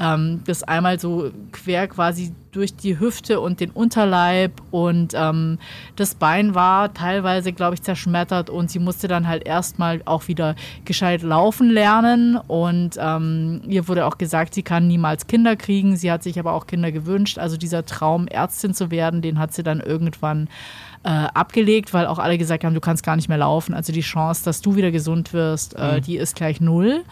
ähm, 0.00 0.42
das 0.46 0.62
einmal 0.62 0.98
so 0.98 1.30
quer 1.52 1.88
quasi 1.88 2.32
durch 2.52 2.74
die 2.74 2.98
Hüfte 2.98 3.40
und 3.40 3.60
den 3.60 3.70
Unterleib 3.70 4.60
und 4.70 5.12
ähm, 5.14 5.58
das 5.96 6.14
Bein 6.14 6.54
war 6.54 6.92
teilweise, 6.92 7.52
glaube 7.52 7.74
ich, 7.74 7.82
zerschmettert 7.82 8.50
und 8.50 8.70
sie 8.70 8.80
musste 8.80 9.06
dann 9.06 9.28
halt 9.28 9.46
erstmal 9.46 10.02
auch 10.04 10.26
wieder 10.26 10.56
gescheit 10.84 11.22
laufen 11.22 11.70
lernen 11.70 12.36
und 12.36 12.96
ähm, 12.98 13.60
ihr 13.68 13.86
wurde 13.86 14.06
auch 14.06 14.18
gesagt, 14.18 14.54
sie 14.54 14.62
kann 14.62 14.88
niemals 14.90 15.26
Kinder 15.26 15.56
kriegen. 15.56 15.96
Sie 15.96 16.10
hat 16.10 16.22
sich 16.22 16.38
aber 16.38 16.52
auch 16.52 16.66
Kinder 16.66 16.92
gewünscht. 16.92 17.38
Also 17.38 17.56
dieser 17.56 17.86
Traum, 17.86 18.26
Ärztin 18.26 18.74
zu 18.74 18.90
werden, 18.90 19.22
den 19.22 19.38
hat 19.38 19.54
sie 19.54 19.62
dann 19.62 19.80
irgendwann 19.80 20.48
äh, 21.04 21.08
abgelegt, 21.08 21.94
weil 21.94 22.06
auch 22.06 22.18
alle 22.18 22.36
gesagt 22.36 22.64
haben, 22.64 22.74
du 22.74 22.80
kannst 22.80 23.04
gar 23.04 23.16
nicht 23.16 23.28
mehr 23.28 23.38
laufen. 23.38 23.72
Also 23.72 23.92
die 23.92 24.00
Chance, 24.00 24.44
dass 24.44 24.60
du 24.60 24.76
wieder 24.76 24.90
gesund 24.90 25.32
wirst, 25.32 25.74
äh, 25.78 25.96
mhm. 25.96 26.02
die 26.02 26.16
ist 26.16 26.34
gleich 26.34 26.60
null. 26.60 27.04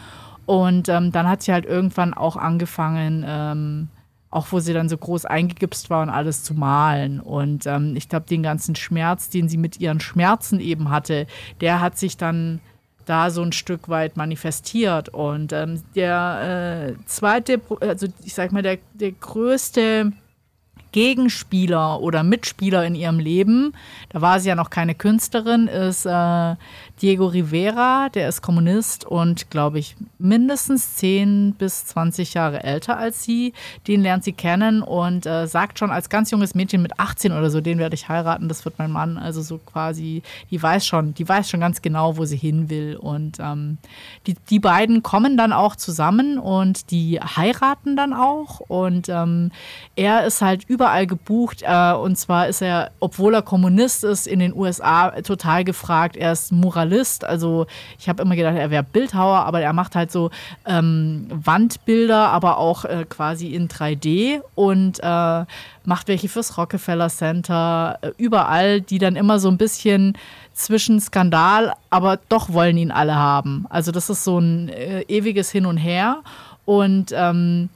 Und 0.45 0.89
ähm, 0.89 1.11
dann 1.11 1.27
hat 1.27 1.41
sie 1.43 1.53
halt 1.53 1.65
irgendwann 1.65 2.13
auch 2.13 2.35
angefangen, 2.35 3.23
ähm, 3.27 3.87
auch 4.31 4.47
wo 4.51 4.59
sie 4.59 4.73
dann 4.73 4.89
so 4.89 4.97
groß 4.97 5.25
eingegipst 5.25 5.89
war 5.89 6.01
und 6.01 6.09
alles 6.09 6.43
zu 6.43 6.53
malen. 6.53 7.19
Und 7.19 7.65
ähm, 7.65 7.95
ich 7.95 8.09
glaube, 8.09 8.25
den 8.27 8.43
ganzen 8.43 8.75
Schmerz, 8.75 9.29
den 9.29 9.49
sie 9.49 9.57
mit 9.57 9.79
ihren 9.79 9.99
Schmerzen 9.99 10.59
eben 10.59 10.89
hatte, 10.89 11.27
der 11.61 11.81
hat 11.81 11.97
sich 11.97 12.17
dann 12.17 12.59
da 13.09 13.31
so 13.31 13.41
ein 13.41 13.51
Stück 13.51 13.89
weit 13.89 14.17
manifestiert. 14.17 15.09
Und 15.09 15.51
ähm, 15.51 15.81
der 15.95 16.95
äh, 16.95 17.05
zweite, 17.05 17.59
also 17.81 18.07
ich 18.23 18.35
sag 18.35 18.51
mal, 18.51 18.61
der, 18.61 18.77
der 18.93 19.11
größte 19.13 20.11
Gegenspieler 20.91 22.01
oder 22.01 22.23
Mitspieler 22.23 22.85
in 22.85 22.95
ihrem 22.95 23.19
Leben, 23.19 23.73
da 24.09 24.21
war 24.21 24.39
sie 24.39 24.49
ja 24.49 24.55
noch 24.55 24.69
keine 24.69 24.95
Künstlerin, 24.95 25.67
ist 25.67 26.05
äh, 26.05 26.55
Diego 27.01 27.27
Rivera, 27.27 28.09
der 28.09 28.27
ist 28.27 28.41
Kommunist 28.41 29.05
und, 29.05 29.49
glaube 29.49 29.79
ich, 29.79 29.95
mindestens 30.17 30.95
10 30.95 31.53
bis 31.57 31.85
20 31.85 32.33
Jahre 32.33 32.63
älter 32.63 32.97
als 32.97 33.23
sie. 33.23 33.53
Den 33.87 34.01
lernt 34.01 34.25
sie 34.25 34.33
kennen 34.33 34.81
und 34.81 35.25
äh, 35.25 35.47
sagt 35.47 35.79
schon 35.79 35.91
als 35.91 36.09
ganz 36.09 36.29
junges 36.31 36.55
Mädchen 36.55 36.81
mit 36.81 36.99
18 36.99 37.31
oder 37.31 37.49
so, 37.49 37.61
den 37.61 37.79
werde 37.79 37.95
ich 37.95 38.09
heiraten, 38.09 38.49
das 38.49 38.65
wird 38.65 38.79
mein 38.79 38.91
Mann. 38.91 39.17
Also 39.17 39.41
so 39.41 39.59
quasi, 39.59 40.23
die 40.51 40.61
weiß 40.61 40.85
schon, 40.85 41.13
die 41.13 41.27
weiß 41.27 41.49
schon 41.49 41.61
ganz 41.61 41.81
genau, 41.81 42.17
wo 42.17 42.25
sie 42.25 42.35
hin 42.35 42.69
will. 42.69 42.97
Und 42.97 43.37
ähm, 43.39 43.77
die, 44.27 44.35
die 44.49 44.59
beiden 44.59 45.01
kommen 45.01 45.37
dann 45.37 45.53
auch 45.53 45.77
zusammen 45.77 46.37
und 46.37 46.91
die 46.91 47.21
heiraten 47.21 47.95
dann 47.95 48.11
auch. 48.11 48.59
Und 48.59 49.07
ähm, 49.07 49.51
er 49.95 50.25
ist 50.25 50.41
halt 50.41 50.65
überall 50.67 51.07
gebucht. 51.07 51.61
Äh, 51.61 51.93
und 51.93 52.17
zwar 52.17 52.49
ist 52.49 52.61
er, 52.61 52.91
obwohl 52.99 53.35
er 53.35 53.41
Kommunist 53.41 54.03
ist, 54.03 54.27
in 54.27 54.39
den 54.39 54.53
USA 54.53 55.11
total 55.21 55.63
gefragt. 55.63 56.17
Er 56.17 56.33
ist 56.33 56.51
Moralist 56.51 56.88
Journalist. 56.89 57.25
Also 57.25 57.67
ich 57.97 58.09
habe 58.09 58.21
immer 58.21 58.35
gedacht, 58.35 58.55
er 58.57 58.71
wäre 58.71 58.83
Bildhauer, 58.83 59.39
aber 59.45 59.61
er 59.61 59.73
macht 59.73 59.95
halt 59.95 60.11
so 60.11 60.29
ähm, 60.65 61.27
Wandbilder, 61.29 62.29
aber 62.29 62.57
auch 62.57 62.85
äh, 62.85 63.05
quasi 63.07 63.47
in 63.47 63.67
3D 63.67 64.41
und 64.55 64.99
äh, 65.01 65.45
macht 65.85 66.07
welche 66.07 66.29
fürs 66.29 66.57
Rockefeller 66.57 67.09
Center, 67.09 67.99
äh, 68.01 68.11
überall, 68.17 68.81
die 68.81 68.99
dann 68.99 69.15
immer 69.15 69.39
so 69.39 69.49
ein 69.49 69.57
bisschen 69.57 70.17
zwischen 70.53 70.99
Skandal, 70.99 71.73
aber 71.89 72.19
doch 72.29 72.51
wollen 72.51 72.77
ihn 72.77 72.91
alle 72.91 73.15
haben. 73.15 73.65
Also 73.69 73.91
das 73.91 74.09
ist 74.09 74.23
so 74.23 74.39
ein 74.39 74.69
äh, 74.69 75.01
ewiges 75.03 75.51
Hin 75.51 75.65
und 75.65 75.77
Her. 75.77 76.21
Und 76.65 77.11
ähm, 77.15 77.69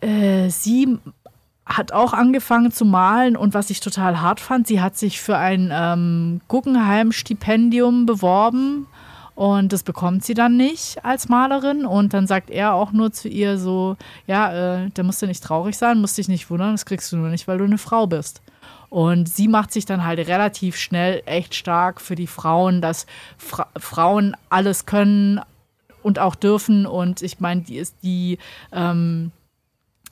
äh, 0.00 0.48
sie 0.50 0.98
hat 1.66 1.92
auch 1.92 2.12
angefangen 2.12 2.72
zu 2.72 2.84
malen 2.84 3.36
und 3.36 3.54
was 3.54 3.70
ich 3.70 3.80
total 3.80 4.20
hart 4.20 4.40
fand, 4.40 4.66
sie 4.66 4.80
hat 4.80 4.96
sich 4.96 5.20
für 5.20 5.38
ein 5.38 5.70
ähm, 5.72 6.40
Guggenheim-Stipendium 6.48 8.04
beworben 8.06 8.86
und 9.34 9.72
das 9.72 9.82
bekommt 9.82 10.24
sie 10.24 10.34
dann 10.34 10.56
nicht 10.56 11.04
als 11.04 11.28
Malerin 11.28 11.86
und 11.86 12.14
dann 12.14 12.26
sagt 12.26 12.50
er 12.50 12.74
auch 12.74 12.92
nur 12.92 13.12
zu 13.12 13.28
ihr 13.28 13.58
so, 13.58 13.96
ja, 14.26 14.84
äh, 14.84 14.90
da 14.92 15.02
musst 15.02 15.22
du 15.22 15.26
nicht 15.26 15.42
traurig 15.42 15.76
sein, 15.76 16.00
musst 16.00 16.18
dich 16.18 16.28
nicht 16.28 16.50
wundern, 16.50 16.72
das 16.72 16.86
kriegst 16.86 17.10
du 17.10 17.16
nur 17.16 17.30
nicht, 17.30 17.48
weil 17.48 17.58
du 17.58 17.64
eine 17.64 17.78
Frau 17.78 18.06
bist. 18.06 18.42
Und 18.90 19.28
sie 19.28 19.48
macht 19.48 19.72
sich 19.72 19.86
dann 19.86 20.04
halt 20.04 20.20
relativ 20.28 20.76
schnell 20.76 21.22
echt 21.26 21.56
stark 21.56 22.00
für 22.00 22.14
die 22.14 22.28
Frauen, 22.28 22.80
dass 22.80 23.06
Fra 23.36 23.66
Frauen 23.76 24.36
alles 24.50 24.86
können 24.86 25.40
und 26.04 26.20
auch 26.20 26.36
dürfen 26.36 26.86
und 26.86 27.20
ich 27.22 27.40
meine, 27.40 27.62
die 27.62 27.78
ist 27.78 27.96
die 28.04 28.38
ähm, 28.70 29.32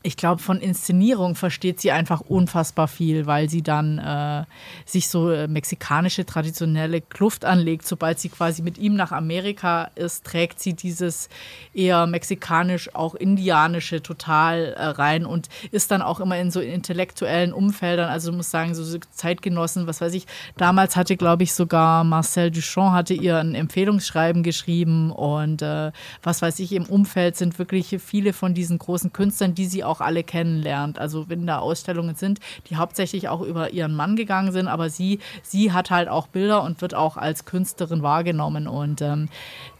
ich 0.02 0.16
glaube, 0.16 0.42
von 0.42 0.60
Inszenierung 0.60 1.34
versteht 1.34 1.80
sie 1.80 1.92
einfach 1.92 2.20
unfassbar 2.20 2.88
viel, 2.88 3.26
weil 3.26 3.48
sie 3.48 3.62
dann 3.62 3.98
äh, 3.98 4.44
sich 4.84 5.08
so 5.08 5.30
äh, 5.30 5.46
mexikanische 5.46 6.26
traditionelle 6.26 7.00
Kluft 7.00 7.44
anlegt. 7.44 7.86
Sobald 7.86 8.18
sie 8.18 8.28
quasi 8.28 8.62
mit 8.62 8.78
ihm 8.78 8.94
nach 8.94 9.12
Amerika 9.12 9.90
ist, 9.94 10.24
trägt 10.24 10.60
sie 10.60 10.74
dieses 10.74 11.28
eher 11.72 12.06
mexikanisch, 12.06 12.94
auch 12.94 13.14
indianische 13.14 14.02
total 14.02 14.72
äh, 14.72 14.84
rein 14.86 15.24
und 15.24 15.48
ist 15.70 15.90
dann 15.90 16.02
auch 16.02 16.20
immer 16.20 16.38
in 16.38 16.50
so 16.50 16.60
intellektuellen 16.60 17.52
Umfeldern. 17.52 18.10
Also 18.10 18.32
muss 18.32 18.50
sagen, 18.50 18.74
so 18.74 18.98
Zeitgenossen, 19.12 19.86
was 19.86 20.00
weiß 20.00 20.14
ich. 20.14 20.26
Damals 20.56 20.96
hatte, 20.96 21.16
glaube 21.16 21.44
ich, 21.44 21.54
sogar 21.54 22.04
Marcel 22.04 22.50
Duchamp 22.50 22.92
hatte 22.92 23.14
ihr 23.14 23.38
ein 23.38 23.54
Empfehlungsschreiben 23.54 24.42
geschrieben 24.42 25.12
und 25.12 25.62
äh, 25.62 25.92
was 26.22 26.42
weiß 26.42 26.58
ich, 26.58 26.72
im 26.72 26.86
Umfeld 26.86 27.36
sind 27.36 27.58
wirklich 27.58 27.96
viele 28.04 28.32
von 28.32 28.54
diesen 28.54 28.78
großen 28.78 29.12
Künstlern, 29.12 29.54
die 29.54 29.66
sie 29.66 29.84
auch 29.84 29.91
auch 29.92 30.00
alle 30.00 30.24
kennenlernt. 30.24 30.98
Also 30.98 31.28
wenn 31.28 31.46
da 31.46 31.58
Ausstellungen 31.58 32.16
sind, 32.16 32.40
die 32.68 32.76
hauptsächlich 32.76 33.28
auch 33.28 33.42
über 33.42 33.70
ihren 33.72 33.94
Mann 33.94 34.16
gegangen 34.16 34.52
sind, 34.52 34.66
aber 34.66 34.90
sie, 34.90 35.20
sie 35.42 35.72
hat 35.72 35.90
halt 35.90 36.08
auch 36.08 36.26
Bilder 36.26 36.62
und 36.62 36.80
wird 36.80 36.94
auch 36.94 37.16
als 37.16 37.44
Künstlerin 37.44 38.02
wahrgenommen. 38.02 38.66
Und 38.66 39.02
ähm, 39.02 39.28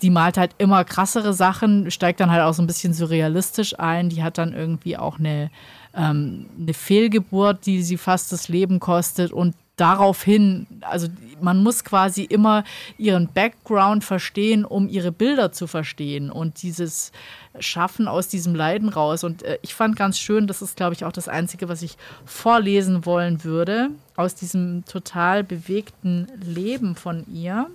malt 0.03 0.37
halt 0.37 0.55
immer 0.59 0.85
krassere 0.85 1.33
Sachen, 1.33 1.91
steigt 1.91 2.21
dann 2.21 2.31
halt 2.31 2.43
auch 2.43 2.55
so 2.55 2.63
ein 2.63 2.67
bisschen 2.67 2.93
surrealistisch 2.93 3.79
ein. 3.79 4.09
Die 4.09 4.23
hat 4.23 4.39
dann 4.39 4.53
irgendwie 4.53 4.97
auch 4.97 5.19
eine, 5.19 5.51
ähm, 5.95 6.47
eine 6.61 6.75
Fehlgeburt, 6.75 7.67
die 7.67 7.83
sie 7.83 7.97
fast 7.97 8.31
das 8.33 8.49
Leben 8.49 8.79
kostet 8.79 9.33
und 9.33 9.55
daraufhin, 9.77 10.67
also 10.83 11.09
man 11.41 11.63
muss 11.63 11.83
quasi 11.85 12.23
immer 12.23 12.65
ihren 12.99 13.29
Background 13.29 14.05
verstehen, 14.05 14.65
um 14.65 14.89
ihre 14.89 15.13
Bilder 15.13 15.53
zu 15.53 15.67
verstehen 15.67 16.31
und 16.31 16.63
dieses 16.63 17.11
Schaffen 17.59 18.07
aus 18.07 18.29
diesem 18.29 18.55
Leiden 18.55 18.89
raus. 18.89 19.25
Und 19.25 19.43
äh, 19.43 19.59
ich 19.63 19.75
fand 19.75 19.97
ganz 19.97 20.19
schön, 20.19 20.47
das 20.47 20.63
ist, 20.63 20.77
glaube 20.77 20.95
ich, 20.95 21.05
auch 21.05 21.13
das 21.13 21.29
Einzige, 21.29 21.69
was 21.69 21.83
ich 21.83 21.97
vorlesen 22.25 23.07
wollen 23.07 23.45
würde, 23.45 23.91
aus 24.17 24.35
diesem 24.35 24.85
total 24.85 25.43
bewegten 25.43 26.29
Leben 26.43 26.95
von 26.95 27.27
ihr. 27.33 27.69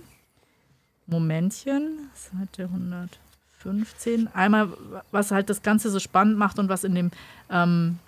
Momentchen, 1.06 2.10
Seite 2.14 2.64
115. 2.64 4.28
Einmal, 4.34 4.68
was 5.10 5.30
halt 5.30 5.48
das 5.48 5.62
Ganze 5.62 5.90
so 5.90 5.98
spannend 5.98 6.36
macht 6.36 6.58
und 6.58 6.68
was 6.68 6.84
in 6.84 6.94
dem 6.94 7.10
ähm, 7.50 7.98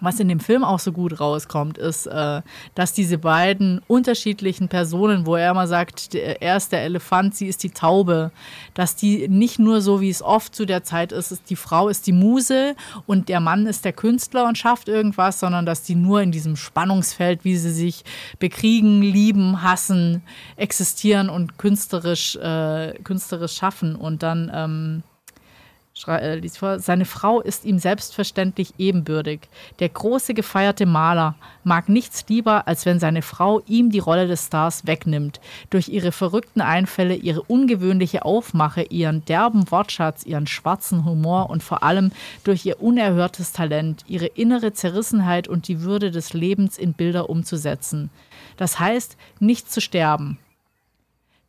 was 0.00 0.20
in 0.20 0.28
dem 0.28 0.40
Film 0.40 0.64
auch 0.64 0.78
so 0.78 0.92
gut 0.92 1.20
rauskommt, 1.20 1.78
ist, 1.78 2.06
äh, 2.06 2.42
dass 2.74 2.92
diese 2.92 3.18
beiden 3.18 3.80
unterschiedlichen 3.86 4.68
Personen, 4.68 5.26
wo 5.26 5.36
er 5.36 5.50
immer 5.50 5.66
sagt, 5.66 6.14
er 6.14 6.56
ist 6.56 6.72
der 6.72 6.82
Elefant, 6.82 7.34
sie 7.34 7.46
ist 7.46 7.62
die 7.62 7.70
Taube, 7.70 8.30
dass 8.74 8.96
die 8.96 9.28
nicht 9.28 9.58
nur 9.58 9.80
so, 9.80 10.00
wie 10.00 10.10
es 10.10 10.22
oft 10.22 10.54
zu 10.54 10.64
der 10.64 10.84
Zeit 10.84 11.12
ist, 11.12 11.32
ist 11.32 11.50
die 11.50 11.56
Frau 11.56 11.88
ist 11.88 12.06
die 12.06 12.12
Muse 12.12 12.74
und 13.06 13.28
der 13.28 13.40
Mann 13.40 13.66
ist 13.66 13.84
der 13.84 13.92
Künstler 13.92 14.46
und 14.46 14.58
schafft 14.58 14.88
irgendwas, 14.88 15.40
sondern 15.40 15.66
dass 15.66 15.82
die 15.82 15.94
nur 15.94 16.22
in 16.22 16.32
diesem 16.32 16.56
Spannungsfeld, 16.56 17.44
wie 17.44 17.56
sie 17.56 17.70
sich 17.70 18.04
bekriegen, 18.38 19.02
lieben, 19.02 19.62
hassen, 19.62 20.22
existieren 20.56 21.28
und 21.28 21.58
künstlerisch, 21.58 22.36
äh, 22.36 22.94
künstlerisch 23.04 23.56
schaffen. 23.56 23.96
Und 23.96 24.22
dann 24.22 24.50
ähm, 24.54 25.02
äh, 26.06 26.36
liest 26.36 26.58
vor, 26.58 26.78
seine 26.78 27.04
Frau 27.04 27.40
ist 27.40 27.64
ihm 27.64 27.78
selbstverständlich 27.78 28.74
ebenbürtig. 28.78 29.40
Der 29.80 29.88
große 29.88 30.34
gefeierte 30.34 30.86
Maler 30.86 31.34
mag 31.64 31.88
nichts 31.88 32.24
lieber, 32.28 32.68
als 32.68 32.86
wenn 32.86 33.00
seine 33.00 33.22
Frau 33.22 33.60
ihm 33.66 33.90
die 33.90 33.98
Rolle 33.98 34.28
des 34.28 34.46
Stars 34.46 34.86
wegnimmt. 34.86 35.40
Durch 35.70 35.88
ihre 35.88 36.12
verrückten 36.12 36.60
Einfälle, 36.60 37.14
ihre 37.14 37.42
ungewöhnliche 37.42 38.24
Aufmache, 38.24 38.82
ihren 38.82 39.24
derben 39.24 39.70
Wortschatz, 39.70 40.24
ihren 40.24 40.46
schwarzen 40.46 41.04
Humor 41.04 41.50
und 41.50 41.62
vor 41.62 41.82
allem 41.82 42.12
durch 42.44 42.64
ihr 42.64 42.80
unerhörtes 42.80 43.52
Talent, 43.52 44.04
ihre 44.06 44.26
innere 44.26 44.72
Zerrissenheit 44.72 45.48
und 45.48 45.68
die 45.68 45.80
Würde 45.80 46.10
des 46.10 46.32
Lebens 46.32 46.78
in 46.78 46.92
Bilder 46.92 47.28
umzusetzen. 47.28 48.10
Das 48.56 48.78
heißt, 48.78 49.16
nicht 49.40 49.70
zu 49.70 49.80
sterben, 49.80 50.38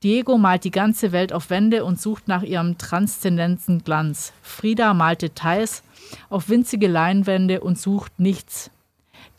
Diego 0.02 0.38
malt 0.38 0.64
die 0.64 0.72
ganze 0.72 1.12
Welt 1.12 1.34
auf 1.34 1.50
Wände 1.50 1.84
und 1.84 2.00
sucht 2.00 2.28
nach 2.28 2.44
ihrem 2.44 2.78
transzendenten 2.78 3.84
Glanz. 3.84 4.32
Frida 4.42 4.94
malt 4.94 5.22
Details 5.22 5.84
auf 6.30 6.48
winzige 6.48 6.88
Leinwände 6.88 7.60
und 7.60 7.78
sucht 7.78 8.20
nichts. 8.20 8.72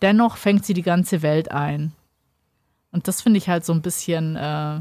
Dennoch 0.02 0.36
fängt 0.36 0.66
sie 0.66 0.74
die 0.74 0.82
ganze 0.82 1.22
Welt 1.22 1.50
ein. 1.50 1.92
Und 2.92 3.08
das 3.08 3.22
finde 3.22 3.38
ich 3.38 3.48
halt 3.48 3.64
so 3.64 3.72
ein 3.72 3.82
bisschen, 3.82 4.36
äh, 4.36 4.80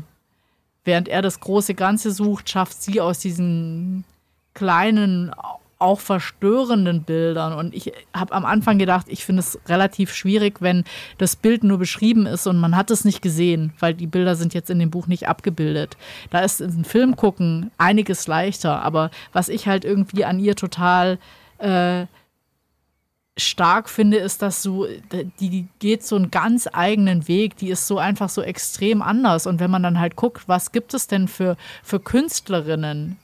während 0.84 1.08
er 1.08 1.22
das 1.22 1.40
große 1.40 1.76
Ganze 1.76 2.12
sucht, 2.12 2.50
schafft 2.50 2.82
sie 2.82 3.00
aus 3.00 3.20
diesen 3.20 4.04
kleinen 4.54 5.32
auch 5.80 6.02
verstörenden 6.02 7.04
Bildern. 7.04 7.54
Und 7.54 7.74
ich 7.74 7.94
habe 8.14 8.34
am 8.34 8.46
Anfang 8.46 8.78
gedacht, 8.78 9.08
ich 9.10 9.26
finde 9.26 9.40
es 9.40 9.58
relativ 9.68 10.14
schwierig, 10.14 10.62
wenn 10.62 10.84
das 11.18 11.38
Bild 11.38 11.64
nur 11.64 11.78
beschrieben 11.78 12.26
ist 12.26 12.48
und 12.48 12.58
man 12.58 12.76
hat 12.76 12.92
es 12.92 13.06
nicht 13.06 13.22
gesehen, 13.22 13.74
weil 13.80 13.94
die 13.94 14.08
Bilder 14.08 14.36
sind 14.36 14.54
jetzt 14.54 14.70
in 14.70 14.80
dem 14.80 14.92
Buch 14.92 15.08
nicht 15.08 15.28
abgebildet. 15.28 15.98
Da 16.30 16.42
ist 16.42 16.60
ein 16.60 16.84
Film 16.84 17.16
gucken 17.16 17.72
einiges 17.78 18.28
leichter. 18.28 18.82
Aber 18.82 19.10
was 19.32 19.50
ich 19.50 19.68
halt 19.68 19.86
irgendwie 19.86 20.26
an 20.26 20.40
ihr 20.40 20.56
total 20.56 21.18
äh, 21.60 22.06
stark 23.38 23.90
finde, 23.90 24.18
ist, 24.18 24.42
dass 24.42 24.62
so, 24.62 24.86
die 25.40 25.68
geht 25.80 26.04
so 26.04 26.16
einen 26.16 26.32
ganz 26.32 26.68
eigenen 26.72 27.28
Weg, 27.28 27.58
die 27.58 27.70
ist 27.70 27.88
so 27.88 27.98
einfach 27.98 28.30
so 28.30 28.42
extrem 28.42 29.02
anders. 29.02 29.48
Und 29.48 29.60
wenn 29.60 29.72
man 29.72 29.84
dann 29.84 30.00
halt 30.00 30.16
guckt, 30.16 30.48
was 30.48 30.72
gibt 30.72 30.94
es 30.94 31.08
denn 31.08 31.28
für, 31.28 31.56
für 31.84 32.00
Künstlerinnen, 32.00 33.18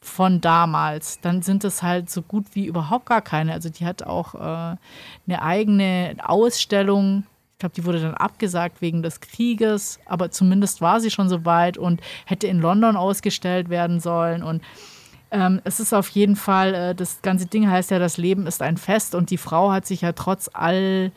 von 0.00 0.40
damals, 0.40 1.20
dann 1.20 1.42
sind 1.42 1.62
es 1.64 1.82
halt 1.82 2.08
so 2.08 2.22
gut 2.22 2.46
wie 2.54 2.66
überhaupt 2.66 3.06
gar 3.06 3.20
keine. 3.20 3.52
Also 3.52 3.68
die 3.68 3.84
hat 3.84 4.02
auch 4.02 4.34
äh, 4.34 4.76
eine 5.26 5.42
eigene 5.42 6.16
Ausstellung. 6.22 7.24
Ich 7.52 7.58
glaube, 7.58 7.74
die 7.74 7.84
wurde 7.84 8.00
dann 8.00 8.14
abgesagt 8.14 8.80
wegen 8.80 9.02
des 9.02 9.20
Krieges, 9.20 10.00
aber 10.06 10.30
zumindest 10.30 10.80
war 10.80 11.00
sie 11.00 11.10
schon 11.10 11.28
so 11.28 11.44
weit 11.44 11.76
und 11.76 12.00
hätte 12.24 12.46
in 12.46 12.60
London 12.60 12.96
ausgestellt 12.96 13.68
werden 13.68 14.00
sollen. 14.00 14.42
Und 14.42 14.62
ähm, 15.30 15.60
es 15.64 15.78
ist 15.80 15.92
auf 15.92 16.08
jeden 16.08 16.36
Fall, 16.36 16.74
äh, 16.74 16.94
das 16.94 17.20
ganze 17.20 17.46
Ding 17.46 17.70
heißt 17.70 17.90
ja, 17.90 17.98
das 17.98 18.16
Leben 18.16 18.46
ist 18.46 18.62
ein 18.62 18.78
Fest 18.78 19.14
und 19.14 19.28
die 19.28 19.36
Frau 19.36 19.70
hat 19.70 19.86
sich 19.86 20.00
ja 20.00 20.12
trotz 20.12 20.48
all 20.52 21.12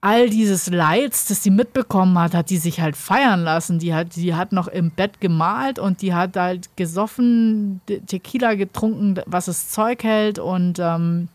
all 0.00 0.30
dieses 0.30 0.68
Leids, 0.68 1.26
das 1.26 1.42
sie 1.42 1.50
mitbekommen 1.50 2.18
hat, 2.18 2.34
hat 2.34 2.50
die 2.50 2.58
sich 2.58 2.80
halt 2.80 2.96
feiern 2.96 3.42
lassen. 3.42 3.78
Die 3.78 3.92
hat, 3.94 4.14
die 4.14 4.34
hat 4.34 4.52
noch 4.52 4.68
im 4.68 4.90
Bett 4.90 5.20
gemalt 5.20 5.78
und 5.78 6.02
die 6.02 6.14
hat 6.14 6.36
halt 6.36 6.76
gesoffen, 6.76 7.80
Tequila 8.06 8.54
getrunken, 8.54 9.20
was 9.26 9.48
es 9.48 9.70
Zeug 9.70 10.04
hält 10.04 10.38
und 10.38 10.78
ähm, 10.78 11.28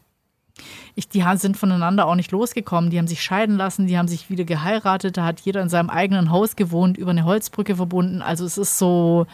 ich, 0.96 1.10
die 1.10 1.24
sind 1.36 1.58
voneinander 1.58 2.06
auch 2.08 2.16
nicht 2.16 2.32
losgekommen. 2.32 2.92
Die 2.92 3.00
haben 3.00 3.08
sich 3.08 3.24
scheiden 3.24 3.58
lassen, 3.58 3.88
die 3.88 3.98
haben 3.98 4.08
sich 4.08 4.30
wieder 4.30 4.44
geheiratet. 4.44 5.18
Da 5.18 5.26
hat 5.26 5.40
jeder 5.42 5.62
in 5.62 5.70
seinem 5.70 5.90
eigenen 5.90 6.30
Haus 6.30 6.56
gewohnt, 6.56 6.98
über 6.98 7.12
eine 7.12 7.26
Holzbrücke 7.26 7.76
verbunden. 7.76 8.22
Also 8.22 8.46
es 8.46 8.58
ist 8.58 8.78
so 8.78 9.26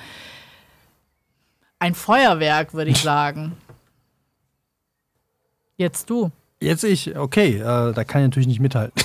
ein 1.78 1.94
Feuerwerk, 1.94 2.74
würde 2.74 2.92
ich 2.92 2.98
sagen. 3.02 3.58
Jetzt 5.78 6.10
du. 6.10 6.32
Jetzt 6.62 6.84
ich, 6.84 7.18
okay, 7.18 7.58
äh, 7.58 7.94
da 7.94 8.04
kann 8.04 8.22
ich 8.22 8.28
natürlich 8.28 8.48
nicht 8.48 8.60
mithalten. 8.60 9.02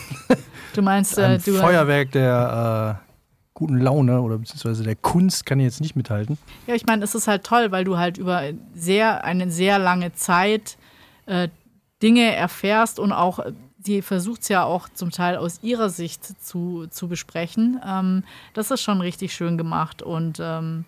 Du 0.75 0.83
meinst, 0.83 1.17
äh, 1.19 1.39
du. 1.39 1.53
Feuerwerk 1.55 2.11
der 2.13 3.01
äh, 3.01 3.13
guten 3.55 3.79
Laune 3.79 4.21
oder 4.21 4.39
beziehungsweise 4.39 4.83
der 4.83 4.97
Kunst 4.97 5.47
kann 5.47 5.61
ich 5.61 5.65
jetzt 5.65 5.81
nicht 5.81 5.95
mithalten. 5.95 6.37
Ja, 6.67 6.75
ich 6.75 6.85
meine, 6.87 7.05
es 7.05 7.15
ist 7.15 7.29
halt 7.29 7.45
toll, 7.45 7.71
weil 7.71 7.85
du 7.85 7.97
halt 7.97 8.19
über 8.19 8.43
sehr, 8.75 9.25
eine 9.25 9.51
sehr 9.51 9.79
lange 9.79 10.13
Zeit 10.15 10.77
äh, 11.27 11.49
Dinge 12.03 12.35
erfährst 12.35 12.99
und 12.99 13.13
auch, 13.13 13.39
die 13.79 14.03
versucht 14.03 14.43
es 14.43 14.49
ja 14.49 14.65
auch 14.65 14.89
zum 14.89 15.13
Teil 15.13 15.37
aus 15.37 15.61
ihrer 15.63 15.91
Sicht 15.91 16.25
zu, 16.45 16.87
zu 16.89 17.07
besprechen. 17.07 17.81
Ähm, 17.87 18.25
das 18.53 18.73
ist 18.73 18.81
schon 18.81 19.01
richtig 19.01 19.33
schön 19.33 19.57
gemacht 19.57 20.03
und 20.03 20.39
ähm, 20.43 20.85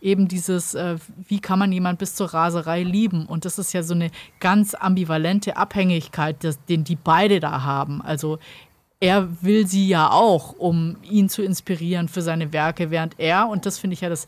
eben 0.00 0.28
dieses, 0.28 0.74
äh, 0.74 0.96
wie 1.26 1.40
kann 1.40 1.58
man 1.58 1.72
jemand 1.72 1.98
bis 1.98 2.14
zur 2.14 2.32
Raserei 2.32 2.82
lieben? 2.82 3.26
Und 3.26 3.44
das 3.44 3.58
ist 3.58 3.72
ja 3.72 3.82
so 3.82 3.94
eine 3.94 4.10
ganz 4.40 4.74
ambivalente 4.74 5.56
Abhängigkeit, 5.56 6.42
das, 6.44 6.64
den 6.66 6.84
die 6.84 6.96
beide 6.96 7.40
da 7.40 7.62
haben. 7.62 8.00
Also 8.02 8.38
er 9.00 9.42
will 9.42 9.66
sie 9.66 9.88
ja 9.88 10.10
auch, 10.10 10.54
um 10.58 10.96
ihn 11.02 11.28
zu 11.28 11.42
inspirieren 11.42 12.08
für 12.08 12.22
seine 12.22 12.52
Werke, 12.52 12.90
während 12.90 13.18
er, 13.18 13.48
und 13.48 13.64
das 13.64 13.78
finde 13.78 13.94
ich 13.94 14.00
ja 14.00 14.08
das, 14.08 14.26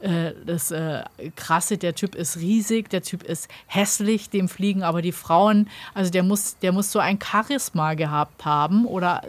äh, 0.00 0.32
das 0.46 0.70
äh, 0.70 1.02
Krasse, 1.34 1.76
der 1.76 1.94
Typ 1.94 2.14
ist 2.14 2.38
riesig, 2.38 2.88
der 2.90 3.02
Typ 3.02 3.22
ist 3.24 3.48
hässlich, 3.66 4.30
dem 4.30 4.48
fliegen 4.48 4.82
aber 4.82 5.02
die 5.02 5.12
Frauen, 5.12 5.68
also 5.94 6.10
der 6.10 6.22
muss, 6.22 6.58
der 6.58 6.72
muss 6.72 6.92
so 6.92 6.98
ein 6.98 7.18
Charisma 7.20 7.94
gehabt 7.94 8.44
haben 8.44 8.86
oder 8.86 9.22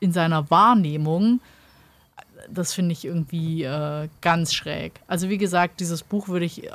in 0.00 0.12
seiner 0.12 0.50
Wahrnehmung, 0.50 1.40
das 2.50 2.72
finde 2.72 2.92
ich 2.92 3.04
irgendwie 3.04 3.64
äh, 3.64 4.08
ganz 4.20 4.52
schräg. 4.52 4.92
Also 5.06 5.28
wie 5.28 5.38
gesagt, 5.38 5.80
dieses 5.80 6.02
Buch 6.02 6.28
würde 6.28 6.46
ich, 6.46 6.70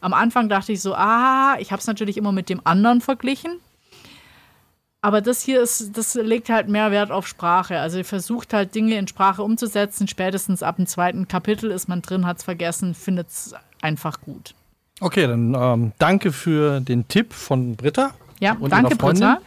am 0.00 0.14
Anfang 0.14 0.48
dachte 0.48 0.72
ich 0.72 0.80
so, 0.80 0.94
ah, 0.94 1.56
ich 1.58 1.72
habe 1.72 1.80
es 1.80 1.86
natürlich 1.86 2.16
immer 2.16 2.32
mit 2.32 2.48
dem 2.48 2.60
anderen 2.64 3.00
verglichen, 3.00 3.60
aber 5.04 5.20
das 5.20 5.42
hier 5.42 5.60
ist, 5.60 5.98
das 5.98 6.14
legt 6.14 6.48
halt 6.48 6.70
mehr 6.70 6.90
Wert 6.90 7.10
auf 7.10 7.26
Sprache. 7.26 7.78
Also 7.78 7.98
ihr 7.98 8.06
versucht 8.06 8.54
halt 8.54 8.74
Dinge 8.74 8.96
in 8.96 9.06
Sprache 9.06 9.42
umzusetzen. 9.42 10.08
Spätestens 10.08 10.62
ab 10.62 10.76
dem 10.76 10.86
zweiten 10.86 11.28
Kapitel 11.28 11.70
ist 11.70 11.90
man 11.90 12.00
drin, 12.00 12.24
hat 12.24 12.38
es 12.38 12.44
vergessen, 12.44 12.94
findet 12.94 13.28
es 13.28 13.54
einfach 13.82 14.22
gut. 14.22 14.54
Okay, 15.00 15.26
dann 15.26 15.54
ähm, 15.54 15.92
danke 15.98 16.32
für 16.32 16.80
den 16.80 17.06
Tipp 17.06 17.34
von 17.34 17.76
Britta. 17.76 18.12
Ja, 18.40 18.56
und 18.58 18.72
danke. 18.72 18.96
Britta. 18.96 19.42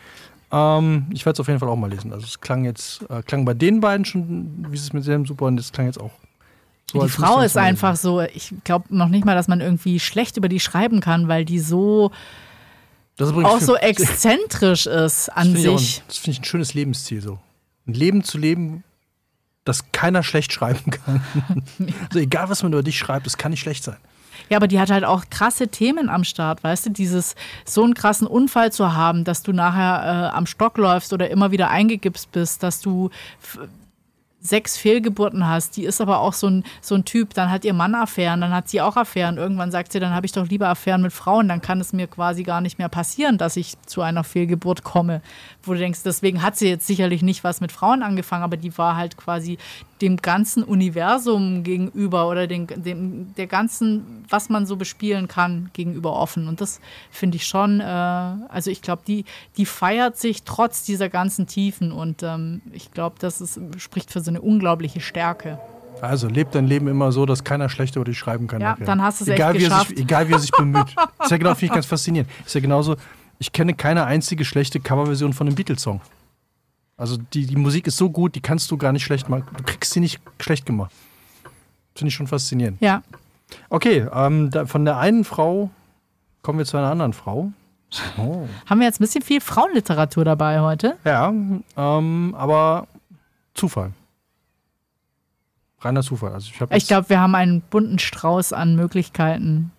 Ähm, 0.51 1.07
ich 1.11 1.25
werde 1.25 1.35
es 1.35 1.39
auf 1.39 1.47
jeden 1.47 1.59
Fall 1.59 1.69
auch 1.69 1.75
mal 1.75 1.89
lesen. 1.89 2.13
Also 2.13 2.25
es 2.25 2.39
klang 2.39 2.63
jetzt, 2.65 3.01
äh, 3.09 3.21
klang 3.23 3.43
bei 3.45 3.53
den 3.53 3.81
beiden 3.81 4.05
schon, 4.05 4.65
wie 4.69 4.75
es 4.75 4.93
mit 4.93 5.03
Selm 5.03 5.25
super 5.25 5.45
und 5.45 5.59
es 5.59 5.71
klang 5.71 5.87
jetzt 5.87 5.99
auch. 5.99 6.11
So, 6.91 7.03
die 7.03 7.09
Frau 7.09 7.39
ist 7.41 7.55
lesen. 7.55 7.59
einfach 7.67 7.95
so, 7.97 8.21
ich 8.21 8.53
glaube 8.63 8.85
noch 8.95 9.09
nicht 9.09 9.25
mal, 9.25 9.35
dass 9.35 9.49
man 9.49 9.59
irgendwie 9.59 9.99
schlecht 9.99 10.37
über 10.37 10.47
die 10.47 10.59
schreiben 10.61 11.01
kann, 11.01 11.27
weil 11.27 11.43
die 11.43 11.59
so 11.59 12.11
Das 13.17 13.33
auch 13.33 13.59
so 13.59 13.75
exzentrisch 13.75 14.85
ist 14.85 15.27
das 15.27 15.29
an 15.29 15.47
finde 15.53 15.59
ich 15.59 15.67
auch 15.67 15.71
ein- 15.73 15.77
sich. 15.79 16.03
Das 16.07 16.17
finde 16.17 16.31
ich 16.31 16.39
ein 16.39 16.45
schönes 16.45 16.73
Lebensziel 16.73 17.21
so. 17.21 17.39
Ein 17.85 17.93
Leben 17.93 18.23
zu 18.23 18.37
leben, 18.37 18.83
das 19.65 19.91
keiner 19.91 20.23
schlecht 20.23 20.53
schreiben 20.53 20.91
kann. 20.91 21.21
also 22.07 22.19
egal, 22.19 22.49
was 22.49 22.63
man 22.63 22.71
über 22.71 22.83
dich 22.83 22.97
schreibt, 22.97 23.25
das 23.25 23.37
kann 23.37 23.51
nicht 23.51 23.59
schlecht 23.59 23.83
sein. 23.83 23.97
Ja, 24.49 24.57
aber 24.57 24.67
die 24.67 24.79
hat 24.79 24.89
halt 24.89 25.03
auch 25.03 25.25
krasse 25.29 25.67
Themen 25.67 26.09
am 26.09 26.23
Start, 26.23 26.63
weißt 26.63 26.87
du? 26.87 26.89
Dieses, 26.91 27.35
so 27.65 27.83
einen 27.83 27.93
krassen 27.93 28.27
Unfall 28.27 28.71
zu 28.71 28.93
haben, 28.93 29.23
dass 29.23 29.43
du 29.43 29.53
nachher 29.53 30.31
äh, 30.31 30.35
am 30.35 30.45
Stock 30.45 30.77
läufst 30.77 31.13
oder 31.13 31.29
immer 31.29 31.51
wieder 31.51 31.69
eingegipst 31.69 32.31
bist, 32.31 32.63
dass 32.63 32.81
du 32.81 33.09
sechs 34.39 34.77
Fehlgeburten 34.77 35.47
hast. 35.47 35.77
Die 35.77 35.83
ist 35.83 36.01
aber 36.01 36.19
auch 36.19 36.33
so 36.33 36.47
ein, 36.47 36.63
so 36.81 36.95
ein 36.95 37.05
Typ, 37.05 37.33
dann 37.33 37.51
hat 37.51 37.65
ihr 37.65 37.73
Mann 37.73 37.95
Affären, 37.95 38.41
dann 38.41 38.53
hat 38.53 38.69
sie 38.69 38.81
auch 38.81 38.95
Affären. 38.95 39.37
Irgendwann 39.37 39.71
sagt 39.71 39.91
sie, 39.91 39.99
dann 39.99 40.13
habe 40.13 40.25
ich 40.25 40.31
doch 40.31 40.47
lieber 40.47 40.69
Affären 40.69 41.01
mit 41.01 41.13
Frauen, 41.13 41.47
dann 41.47 41.61
kann 41.61 41.79
es 41.79 41.93
mir 41.93 42.07
quasi 42.07 42.43
gar 42.43 42.61
nicht 42.61 42.77
mehr 42.77 42.89
passieren, 42.89 43.37
dass 43.37 43.57
ich 43.57 43.75
zu 43.85 44.01
einer 44.01 44.23
Fehlgeburt 44.23 44.83
komme. 44.83 45.21
Wo 45.63 45.73
du 45.73 45.79
denkst, 45.79 46.01
deswegen 46.03 46.41
hat 46.41 46.57
sie 46.57 46.69
jetzt 46.69 46.87
sicherlich 46.87 47.21
nicht 47.21 47.43
was 47.43 47.61
mit 47.61 47.71
Frauen 47.71 48.03
angefangen, 48.03 48.43
aber 48.43 48.57
die 48.57 48.77
war 48.77 48.95
halt 48.95 49.17
quasi 49.17 49.57
dem 50.01 50.17
ganzen 50.17 50.63
Universum 50.63 51.63
gegenüber 51.63 52.27
oder 52.29 52.47
den, 52.47 52.67
dem, 52.67 53.33
der 53.35 53.47
ganzen, 53.47 54.25
was 54.29 54.49
man 54.49 54.65
so 54.65 54.75
bespielen 54.75 55.27
kann, 55.27 55.69
gegenüber 55.73 56.13
offen. 56.13 56.47
Und 56.47 56.61
das 56.61 56.79
finde 57.11 57.37
ich 57.37 57.45
schon, 57.45 57.79
äh, 57.79 57.83
also 57.83 58.69
ich 58.69 58.81
glaube, 58.81 59.01
die, 59.07 59.25
die 59.57 59.65
feiert 59.65 60.17
sich 60.17 60.43
trotz 60.43 60.83
dieser 60.83 61.09
ganzen 61.09 61.47
Tiefen 61.47 61.91
und 61.91 62.23
ähm, 62.23 62.61
ich 62.71 62.91
glaube, 62.91 63.15
das 63.19 63.41
ist, 63.41 63.59
spricht 63.77 64.11
für 64.11 64.21
so 64.21 64.31
eine 64.31 64.41
unglaubliche 64.41 64.99
Stärke. 64.99 65.59
Also 66.01 66.27
lebt 66.27 66.53
dein 66.53 66.67
Leben 66.67 66.87
immer 66.87 67.11
so, 67.11 67.25
dass 67.25 67.43
keiner 67.43 67.69
schlecht 67.69 67.95
über 67.95 68.05
dich 68.05 68.17
schreiben 68.17 68.47
kann. 68.47 68.61
Ja, 68.61 68.71
nachher. 68.73 68.85
dann 68.85 69.01
hast 69.01 69.21
du 69.21 69.23
es 69.23 69.29
echt 69.29 69.39
egal, 69.39 69.53
wie 69.55 69.57
er 69.63 69.69
geschafft. 69.69 69.89
sich, 69.89 69.99
egal 69.99 70.27
wie 70.27 70.33
er 70.33 70.39
sich 70.39 70.51
bemüht. 70.57 70.95
ist 71.23 71.31
ja 71.31 71.37
genau, 71.37 71.55
finde 71.55 71.65
ich 71.65 71.71
ganz 71.71 71.85
faszinierend. 71.85 72.29
Ist 72.45 72.53
ja 72.53 72.61
genauso, 72.61 72.95
ich 73.39 73.51
kenne 73.51 73.73
keine 73.73 74.05
einzige 74.05 74.45
schlechte 74.45 74.79
Coverversion 74.79 75.33
von 75.33 75.47
einem 75.47 75.55
Beatles-Song. 75.55 76.01
Also 76.97 77.17
die, 77.33 77.45
die 77.45 77.55
Musik 77.55 77.87
ist 77.87 77.97
so 77.97 78.09
gut, 78.09 78.35
die 78.35 78.41
kannst 78.41 78.69
du 78.71 78.77
gar 78.77 78.91
nicht 78.91 79.03
schlecht 79.03 79.29
machen. 79.29 79.45
Du 79.55 79.63
kriegst 79.63 79.93
sie 79.93 79.99
nicht 79.99 80.19
schlecht 80.39 80.65
gemacht. 80.65 80.91
Finde 81.95 82.09
ich 82.09 82.15
schon 82.15 82.27
faszinierend. 82.27 82.81
Ja, 82.81 83.01
Okay, 83.69 84.05
ähm, 84.13 84.49
da, 84.51 84.65
von 84.65 84.83
der 84.83 84.97
einen 84.97 85.23
Frau 85.23 85.69
kommen 86.41 86.59
wir 86.59 86.65
zu 86.65 86.75
einer 86.77 86.91
anderen 86.91 87.13
Frau. 87.13 87.51
Oh. 88.17 88.45
haben 88.65 88.79
wir 88.81 88.87
jetzt 88.87 88.99
ein 88.99 89.05
bisschen 89.05 89.21
viel 89.21 89.39
Frauenliteratur 89.39 90.25
dabei 90.25 90.59
heute? 90.59 90.97
Ja, 91.05 91.29
ähm, 91.77 92.35
aber 92.37 92.87
Zufall. 93.53 93.93
Reiner 95.79 96.01
Zufall. 96.03 96.33
Also 96.33 96.49
ich 96.51 96.61
Ich 96.71 96.87
glaube, 96.87 97.09
wir 97.09 97.21
haben 97.21 97.35
einen 97.35 97.61
bunten 97.61 97.99
Strauß 97.99 98.51
an 98.51 98.75
Möglichkeiten. 98.75 99.71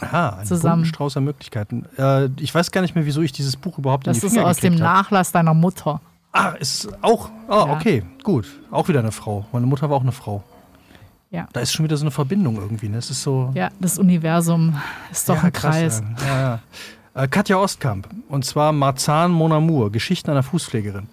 Aha, 0.00 0.38
ein 0.38 0.46
zusammen. 0.46 0.76
bunten 0.82 0.94
Strauß 0.94 1.16
an 1.18 1.24
Möglichkeiten. 1.24 1.84
Äh, 1.98 2.30
ich 2.38 2.54
weiß 2.54 2.70
gar 2.70 2.80
nicht 2.80 2.94
mehr, 2.94 3.04
wieso 3.04 3.20
ich 3.20 3.32
dieses 3.32 3.56
Buch 3.56 3.76
überhaupt 3.76 4.06
in 4.06 4.12
Das 4.14 4.20
die 4.20 4.26
ist 4.28 4.32
Finger 4.32 4.46
aus 4.46 4.56
dem 4.58 4.74
habe. 4.74 4.82
Nachlass 4.82 5.30
deiner 5.32 5.52
Mutter. 5.52 6.00
Ah, 6.32 6.50
ist 6.60 6.88
auch. 7.02 7.28
Ah, 7.48 7.66
Ja. 7.66 7.72
okay, 7.74 8.02
gut. 8.22 8.46
Auch 8.70 8.88
wieder 8.88 9.00
eine 9.00 9.12
Frau. 9.12 9.46
Meine 9.52 9.66
Mutter 9.66 9.90
war 9.90 9.96
auch 9.96 10.02
eine 10.02 10.12
Frau. 10.12 10.42
Ja. 11.30 11.48
Da 11.52 11.60
ist 11.60 11.72
schon 11.72 11.84
wieder 11.84 11.96
so 11.96 12.04
eine 12.04 12.10
Verbindung 12.10 12.56
irgendwie. 12.56 12.88
Ne? 12.88 12.98
Es 12.98 13.10
ist 13.10 13.22
so. 13.22 13.50
Ja, 13.54 13.70
das 13.80 13.98
Universum 13.98 14.76
ist 15.10 15.28
doch 15.28 15.36
Ja, 15.36 15.42
ein 15.42 15.52
krass, 15.52 15.74
Kreis. 15.76 16.02
Ja. 16.26 16.60
Äh, 17.14 17.28
Katja 17.28 17.56
Ostkamp. 17.56 18.08
Und 18.28 18.44
zwar 18.44 18.72
Marzahn 18.72 19.30
Mon 19.32 19.52
Amour. 19.52 19.90
Geschichten 19.92 20.30
einer 20.30 20.42
Fußpflegerin. 20.42 21.08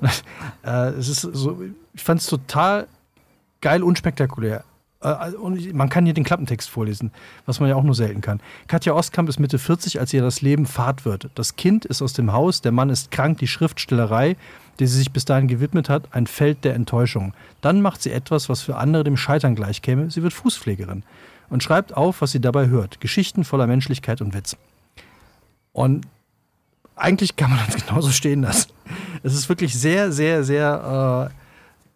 äh, 0.64 0.88
es 0.90 1.08
ist 1.08 1.20
so, 1.22 1.62
ich 1.94 2.02
fand 2.02 2.20
es 2.20 2.26
total 2.26 2.86
geil, 3.60 3.82
unspektakulär. 3.82 4.64
Äh, 5.02 5.30
und 5.32 5.56
ich- 5.56 5.72
man 5.72 5.88
kann 5.88 6.04
hier 6.04 6.14
den 6.14 6.24
Klappentext 6.24 6.68
vorlesen, 6.68 7.10
was 7.46 7.60
man 7.60 7.68
ja 7.68 7.76
auch 7.76 7.82
nur 7.82 7.94
selten 7.94 8.20
kann. 8.20 8.40
Katja 8.66 8.92
Ostkamp 8.92 9.28
ist 9.28 9.38
Mitte 9.38 9.58
40, 9.58 9.98
als 10.00 10.12
ihr 10.12 10.22
das 10.22 10.42
Leben 10.42 10.66
fad 10.66 11.04
wird. 11.04 11.30
Das 11.34 11.56
Kind 11.56 11.84
ist 11.84 12.02
aus 12.02 12.12
dem 12.12 12.32
Haus, 12.32 12.60
der 12.60 12.72
Mann 12.72 12.90
ist 12.90 13.10
krank, 13.10 13.38
die 13.38 13.46
Schriftstellerei, 13.46 14.36
der 14.78 14.88
sie 14.88 14.96
sich 14.98 15.10
bis 15.12 15.24
dahin 15.24 15.48
gewidmet 15.48 15.88
hat, 15.88 16.08
ein 16.14 16.26
Feld 16.26 16.64
der 16.64 16.74
Enttäuschung. 16.74 17.34
Dann 17.60 17.82
macht 17.82 18.02
sie 18.02 18.12
etwas, 18.12 18.48
was 18.48 18.62
für 18.62 18.76
andere 18.76 19.04
dem 19.04 19.16
Scheitern 19.16 19.54
gleichkäme. 19.54 20.10
Sie 20.10 20.22
wird 20.22 20.32
Fußpflegerin 20.32 21.02
und 21.48 21.62
schreibt 21.62 21.96
auf, 21.96 22.20
was 22.20 22.32
sie 22.32 22.40
dabei 22.40 22.68
hört. 22.68 23.00
Geschichten 23.00 23.44
voller 23.44 23.66
Menschlichkeit 23.66 24.20
und 24.20 24.34
Witz. 24.34 24.56
Und 25.72 26.06
eigentlich 26.96 27.36
kann 27.36 27.50
man 27.50 27.58
das 27.66 27.76
genauso 27.86 28.10
stehen 28.10 28.42
lassen. 28.42 28.70
Es 29.22 29.34
ist 29.34 29.48
wirklich 29.48 29.78
sehr, 29.78 30.12
sehr, 30.12 30.44
sehr, 30.44 31.30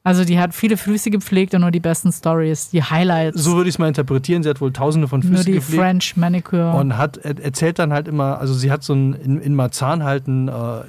Also 0.06 0.26
die 0.26 0.38
hat 0.38 0.54
viele 0.54 0.76
Füße 0.76 1.08
gepflegt 1.10 1.54
und 1.54 1.62
nur 1.62 1.70
die 1.70 1.80
besten 1.80 2.12
Stories, 2.12 2.68
die 2.68 2.76
äh, 2.78 2.82
Highlights, 2.82 3.42
so 3.42 3.56
würde 3.56 3.70
ich 3.70 3.76
es 3.76 3.78
mal 3.78 3.88
interpretieren. 3.88 4.42
Sie 4.42 4.50
hat 4.50 4.60
wohl 4.60 4.70
tausende 4.70 5.08
von 5.08 5.20
nur 5.20 5.30
Füßen 5.30 5.46
die 5.46 5.52
gepflegt. 5.52 5.80
French 5.82 6.16
Manicure. 6.18 6.74
Und 6.74 6.98
hat, 6.98 7.16
er- 7.16 7.42
erzählt 7.42 7.78
dann 7.78 7.90
halt 7.94 8.06
immer, 8.06 8.38
also 8.38 8.52
sie 8.52 8.70
hat 8.70 8.82
so 8.84 8.92
ein, 8.92 9.14
in, 9.14 9.40
in 9.40 9.54
Marzahn 9.54 10.04
halt 10.04 10.28
ein, 10.28 10.48
äh, 10.48 10.82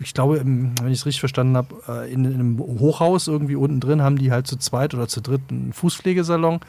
ich 0.00 0.14
glaube, 0.14 0.40
wenn 0.42 0.72
ich 0.86 1.00
es 1.00 1.04
richtig 1.06 1.20
verstanden 1.20 1.54
habe, 1.58 1.74
äh, 1.86 2.10
in, 2.10 2.24
in 2.24 2.32
einem 2.34 2.58
Hochhaus 2.60 3.28
irgendwie 3.28 3.56
unten 3.56 3.78
drin 3.78 4.00
haben 4.00 4.16
die 4.16 4.32
halt 4.32 4.46
zu 4.46 4.56
zweit 4.56 4.94
oder 4.94 5.06
zu 5.06 5.20
dritt 5.20 5.42
einen 5.50 5.74
Fußpflegesalon. 5.74 6.60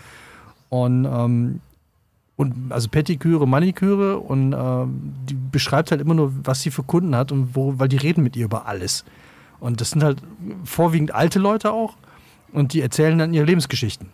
Und, 0.67 1.05
ähm, 1.05 1.61
und 2.35 2.53
also 2.71 2.89
Pettiküre, 2.89 3.47
Maniküre 3.47 4.17
und 4.19 4.51
ähm, 4.51 5.13
die 5.29 5.35
beschreibt 5.35 5.91
halt 5.91 6.01
immer 6.01 6.15
nur, 6.15 6.33
was 6.43 6.61
sie 6.63 6.71
für 6.71 6.83
Kunden 6.83 7.15
hat 7.15 7.31
und 7.31 7.55
wo, 7.55 7.75
weil 7.77 7.87
die 7.87 7.95
reden 7.95 8.23
mit 8.23 8.35
ihr 8.35 8.43
über 8.45 8.65
alles. 8.65 9.05
Und 9.63 9.79
das 9.79 9.91
sind 9.91 10.03
halt 10.03 10.17
vorwiegend 10.65 11.15
alte 11.15 11.39
Leute 11.39 11.71
auch 11.71 11.95
und 12.51 12.73
die 12.73 12.81
erzählen 12.81 13.17
dann 13.17 13.33
ihre 13.33 13.45
Lebensgeschichten. 13.45 14.09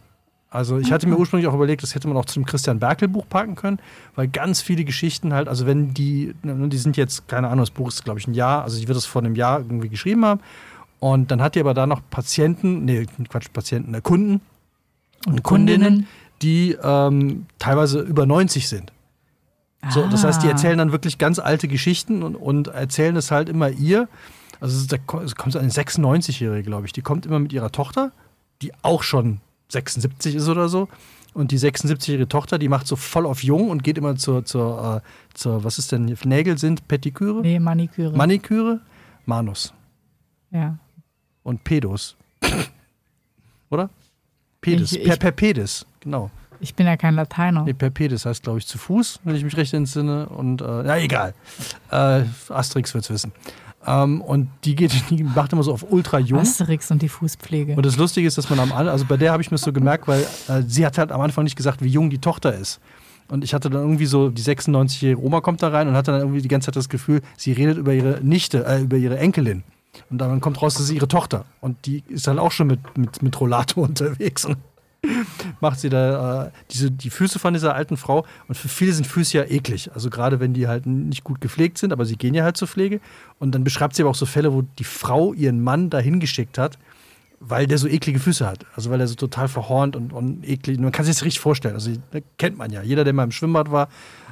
Also 0.52 0.78
ich 0.78 0.92
hatte 0.92 1.08
mir 1.08 1.18
ursprünglich 1.18 1.48
auch 1.48 1.56
überlegt, 1.56 1.82
das 1.82 1.96
hätte 1.96 2.08
man 2.08 2.18
auch 2.18 2.26
zum 2.26 2.46
Christian 2.46 2.78
Berkel 2.80 3.08
Buch 3.08 3.26
packen 3.28 3.56
können, 3.56 3.80
weil 4.14 4.28
ganz 4.28 4.62
viele 4.62 4.84
Geschichten 4.84 5.34
halt, 5.34 5.48
also 5.48 5.66
wenn 5.66 5.96
die, 5.96 6.36
ne, 6.44 6.70
die 6.70 6.78
sind 6.78 6.98
jetzt, 6.98 7.28
keine 7.28 7.48
Ahnung, 7.48 7.64
das 7.64 7.72
Buch 7.72 7.88
ist 7.88 8.04
glaube 8.06 8.20
ich 8.20 8.28
ein 8.28 8.36
Jahr, 8.36 8.62
also 8.62 8.78
ich 8.78 8.88
würde 8.88 9.00
es 9.00 9.08
vor 9.08 9.24
einem 9.24 9.34
Jahr 9.34 9.58
irgendwie 9.58 9.90
geschrieben 9.90 10.24
haben 10.24 10.40
und 11.00 11.32
dann 11.32 11.42
hat 11.42 11.56
die 11.56 11.62
aber 11.62 11.74
da 11.74 11.88
noch 11.88 12.02
Patienten, 12.12 12.86
nee, 12.86 13.08
Quatsch, 13.28 13.48
Patienten, 13.52 13.96
äh, 13.96 14.02
Kunden 14.02 14.42
und 15.26 15.42
Kundinnen, 15.42 16.06
die 16.44 16.78
ähm, 16.84 17.48
teilweise 17.58 18.02
über 18.02 18.28
90 18.28 18.68
sind. 18.68 18.94
So, 19.90 20.06
das 20.08 20.24
heißt, 20.24 20.44
die 20.44 20.48
Ah. 20.48 20.52
erzählen 20.52 20.78
dann 20.78 20.92
wirklich 20.92 21.18
ganz 21.18 21.40
alte 21.40 21.68
Geschichten 21.68 22.22
und, 22.22 22.36
und 22.36 22.68
erzählen 22.68 23.16
es 23.16 23.32
halt 23.32 23.50
immer 23.50 23.70
ihr. 23.70 24.08
Also 24.60 24.86
da 24.88 24.98
kommt 24.98 25.54
so 25.54 25.60
eine 25.60 25.70
96-Jährige, 25.70 26.64
glaube 26.64 26.86
ich. 26.86 26.94
Die 26.94 27.02
kommt 27.02 27.26
immer 27.26 27.40
mit 27.40 27.54
ihrer 27.54 27.72
Tochter, 27.72 28.12
die 28.62 28.72
auch 28.84 29.04
schon 29.04 29.40
76 29.70 30.36
ist 30.36 30.48
oder 30.50 30.68
so. 30.70 30.88
Und 31.34 31.52
die 31.52 31.60
76-jährige 31.60 32.28
Tochter, 32.28 32.58
die 32.58 32.68
macht 32.70 32.88
so 32.88 32.96
voll 32.96 33.26
auf 33.26 33.44
jung 33.44 33.70
und 33.70 33.84
geht 33.84 33.98
immer 33.98 34.16
zur, 34.16 34.44
zur, 34.46 35.02
äh, 35.04 35.36
zur 35.38 35.64
was 35.64 35.78
ist 35.78 35.92
denn, 35.92 36.08
hier? 36.08 36.18
Nägel 36.26 36.58
sind 36.58 36.88
Petiküre, 36.88 37.42
Nee, 37.42 37.60
Maniküre. 37.60 38.18
Maniküre, 38.18 38.82
Manus 39.26 39.74
ja. 40.52 40.78
und 41.44 41.64
Pedos. 41.64 42.18
oder? 43.70 43.90
Pedis, 44.62 44.92
Ich- 44.92 45.04
per, 45.04 45.14
ich- 45.14 45.20
per 45.20 45.32
Pedis, 45.32 45.86
genau. 46.00 46.32
Ich 46.62 46.76
bin 46.76 46.88
ja 46.88 46.98
kein 46.98 47.16
Lateiner. 47.16 47.64
Nee, 47.64 47.72
per 47.74 47.90
Pedis 47.90 48.26
heißt, 48.26 48.44
glaube 48.44 48.58
ich, 48.60 48.68
zu 48.68 48.78
Fuß, 48.78 49.22
wenn 49.24 49.34
ich 49.34 49.46
mich 49.46 49.56
recht 49.56 49.74
entsinne. 49.74 50.28
Und, 50.28 50.62
äh, 50.62 50.86
ja, 50.86 50.98
egal. 50.98 51.34
Äh, 51.90 52.24
Asterix 52.50 52.94
wird 52.94 53.06
es 53.06 53.10
wissen. 53.10 53.32
Ähm, 53.86 54.22
und 54.22 54.50
die 54.66 54.76
geht, 54.76 54.92
die 55.10 55.24
macht 55.24 55.54
immer 55.54 55.64
so 55.64 55.74
auf 55.74 55.86
ultra 55.90 56.20
jung. 56.20 56.40
Asterix 56.40 56.92
und 56.92 57.02
die 57.02 57.10
Fußpflege. 57.10 57.76
Und 57.76 57.86
das 57.86 57.98
Lustige 57.98 58.28
ist, 58.28 58.38
dass 58.38 58.50
man 58.50 58.60
am 58.60 58.72
Anfang, 58.72 58.90
also 58.90 59.06
bei 59.06 59.18
der 59.18 59.32
habe 59.32 59.42
ich 59.42 59.52
mir 59.52 59.58
so 59.58 59.72
gemerkt, 59.72 60.08
weil 60.08 60.22
äh, 60.48 60.64
sie 60.68 60.86
hat 60.86 60.98
halt 60.98 61.12
am 61.12 61.22
Anfang 61.22 61.44
nicht 61.44 61.56
gesagt, 61.56 61.84
wie 61.84 61.90
jung 61.90 62.10
die 62.10 62.20
Tochter 62.20 62.54
ist. 62.54 62.80
Und 63.30 63.44
ich 63.44 63.54
hatte 63.54 63.70
dann 63.70 63.82
irgendwie 63.82 64.08
so, 64.08 64.30
die 64.30 64.42
96-jährige 64.42 65.24
Oma 65.24 65.42
kommt 65.42 65.62
da 65.62 65.70
rein 65.70 65.88
und 65.88 65.94
hatte 65.94 66.12
dann 66.12 66.22
irgendwie 66.22 66.42
die 66.42 66.48
ganze 66.48 66.66
Zeit 66.66 66.76
das 66.76 66.90
Gefühl, 66.90 67.22
sie 67.38 67.52
redet 67.52 67.78
über 67.78 67.94
ihre 67.94 68.20
Nichte, 68.24 68.66
äh, 68.66 68.82
über 68.82 68.98
ihre 68.98 69.20
Enkelin. 69.20 69.64
Und 70.10 70.20
dann 70.20 70.40
kommt 70.40 70.62
raus, 70.62 70.76
das 70.76 70.86
ist 70.86 70.92
ihre 70.92 71.08
Tochter. 71.08 71.46
Und 71.62 71.86
die 71.86 72.04
ist 72.08 72.28
dann 72.28 72.40
auch 72.40 72.52
schon 72.52 72.68
mit, 72.68 72.98
mit, 72.98 73.22
mit 73.22 73.40
Rollator 73.40 73.84
unterwegs. 73.88 74.46
Und 74.46 74.58
macht 75.62 75.80
sie 75.80 75.90
da 75.90 76.46
äh, 76.46 76.52
diese, 76.72 76.92
die 76.92 77.10
Füße 77.10 77.40
von 77.40 77.54
dieser 77.54 77.76
alten 77.76 77.98
Frau. 77.98 78.26
Und 78.48 78.56
für 78.56 78.68
viele 78.68 78.94
sind 78.94 79.08
Füße 79.08 79.38
ja 79.38 79.44
eklig. 79.46 79.92
Also 79.94 80.10
gerade 80.10 80.40
wenn 80.40 80.54
die 80.54 80.68
halt 80.68 80.86
nicht 80.86 81.24
gut 81.24 81.42
gepflegt 81.42 81.78
sind, 81.78 81.94
aber 81.94 82.06
sie 82.06 82.16
gehen 82.16 82.34
ja 82.34 82.44
halt 82.44 82.58
zur 82.58 82.68
Pflege. 82.68 83.00
Und 83.40 83.56
dann 83.56 83.64
beschreibt 83.64 83.96
sie 83.96 84.04
aber 84.04 84.12
auch 84.12 84.16
so 84.16 84.26
Fälle, 84.26 84.54
wo 84.54 84.62
die 84.62 84.84
Frau 84.84 85.34
ihren 85.34 85.62
Mann 85.62 85.90
dahin 85.90 86.20
geschickt 86.20 86.58
hat, 86.58 86.78
weil 87.40 87.68
der 87.68 87.78
so 87.78 87.88
eklige 87.88 88.20
Füße 88.20 88.46
hat. 88.46 88.66
Also 88.76 88.90
weil 88.90 89.00
er 89.00 89.08
so 89.08 89.16
total 89.16 89.48
verhornt 89.48 89.96
und, 89.96 90.12
und 90.12 90.48
eklig. 90.48 90.80
Man 90.80 90.92
kann 90.92 91.06
sich 91.06 91.16
das 91.16 91.24
richtig 91.24 91.40
vorstellen. 91.40 91.76
Also 91.76 91.92
das 92.12 92.22
kennt 92.38 92.58
man 92.58 92.72
ja. 92.72 92.82
Jeder, 92.82 93.04
der 93.04 93.14
mal 93.14 93.24
im 93.24 93.32
Schwimmbad 93.32 93.72
war, 93.72 93.88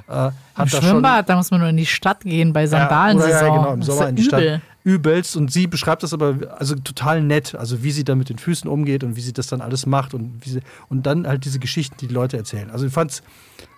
äh, 0.08 0.12
hat 0.12 0.34
Im 0.60 0.68
Schwimmbad, 0.68 1.28
da 1.28 1.36
muss 1.36 1.52
man 1.52 1.60
nur 1.60 1.70
in 1.70 1.78
die 1.78 1.86
Stadt 1.86 2.22
gehen 2.22 2.54
bei. 2.54 2.66
Sandalensaison. 2.66 3.30
Ja, 3.30 3.40
oder 3.40 3.48
ja, 3.48 3.58
genau, 3.58 3.74
im 3.74 3.84
Sommer 3.84 4.10
in 4.10 4.16
die 4.16 4.26
übel. 4.26 4.42
Stadt. 4.42 4.62
Übelst. 4.88 5.36
Und 5.36 5.52
sie 5.52 5.68
beschreibt 5.68 6.02
das 6.02 6.14
aber 6.14 6.56
also 6.58 6.76
total 6.76 7.22
nett. 7.22 7.56
Also 7.56 7.84
wie 7.84 7.92
sie 7.92 8.06
da 8.06 8.16
mit 8.16 8.30
den 8.30 8.40
Füßen 8.40 8.70
umgeht 8.70 9.04
und 9.04 9.18
wie 9.18 9.22
sie 9.22 9.34
das 9.34 9.48
dann 9.48 9.60
alles 9.60 9.86
macht 9.86 10.14
und 10.14 10.40
wie 10.46 10.50
sie, 10.50 10.62
und 10.88 11.06
dann 11.06 11.28
halt 11.28 11.44
diese 11.44 11.60
Geschichten, 11.60 11.98
die 12.00 12.08
die 12.08 12.14
Leute 12.14 12.38
erzählen. 12.38 12.72
Also 12.72 12.86
ich 12.86 12.94
fand's, 12.94 13.22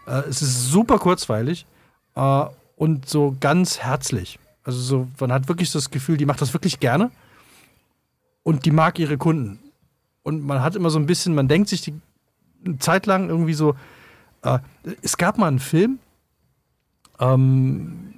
äh, 0.05 0.21
es 0.29 0.43
ist 0.43 0.67
super 0.67 0.99
kurzweilig 0.99 1.65
äh, 2.15 2.45
und 2.75 3.09
so 3.09 3.35
ganz 3.39 3.79
herzlich. 3.79 4.37
Also 4.63 4.79
so, 4.79 5.07
man 5.19 5.31
hat 5.31 5.47
wirklich 5.47 5.71
das 5.71 5.89
Gefühl, 5.89 6.17
die 6.17 6.27
macht 6.27 6.41
das 6.41 6.53
wirklich 6.53 6.79
gerne 6.79 7.09
und 8.43 8.65
die 8.65 8.71
mag 8.71 8.99
ihre 8.99 9.17
Kunden. 9.17 9.57
Und 10.21 10.45
man 10.45 10.61
hat 10.61 10.75
immer 10.75 10.91
so 10.91 10.99
ein 10.99 11.07
bisschen, 11.07 11.33
man 11.33 11.47
denkt 11.47 11.69
sich 11.69 11.81
die 11.81 11.93
eine 12.63 12.77
Zeit 12.77 13.07
lang 13.07 13.29
irgendwie 13.29 13.55
so, 13.55 13.75
äh, 14.43 14.59
es 15.01 15.17
gab 15.17 15.39
mal 15.39 15.47
einen 15.47 15.59
Film, 15.59 15.97
ähm, 17.19 18.13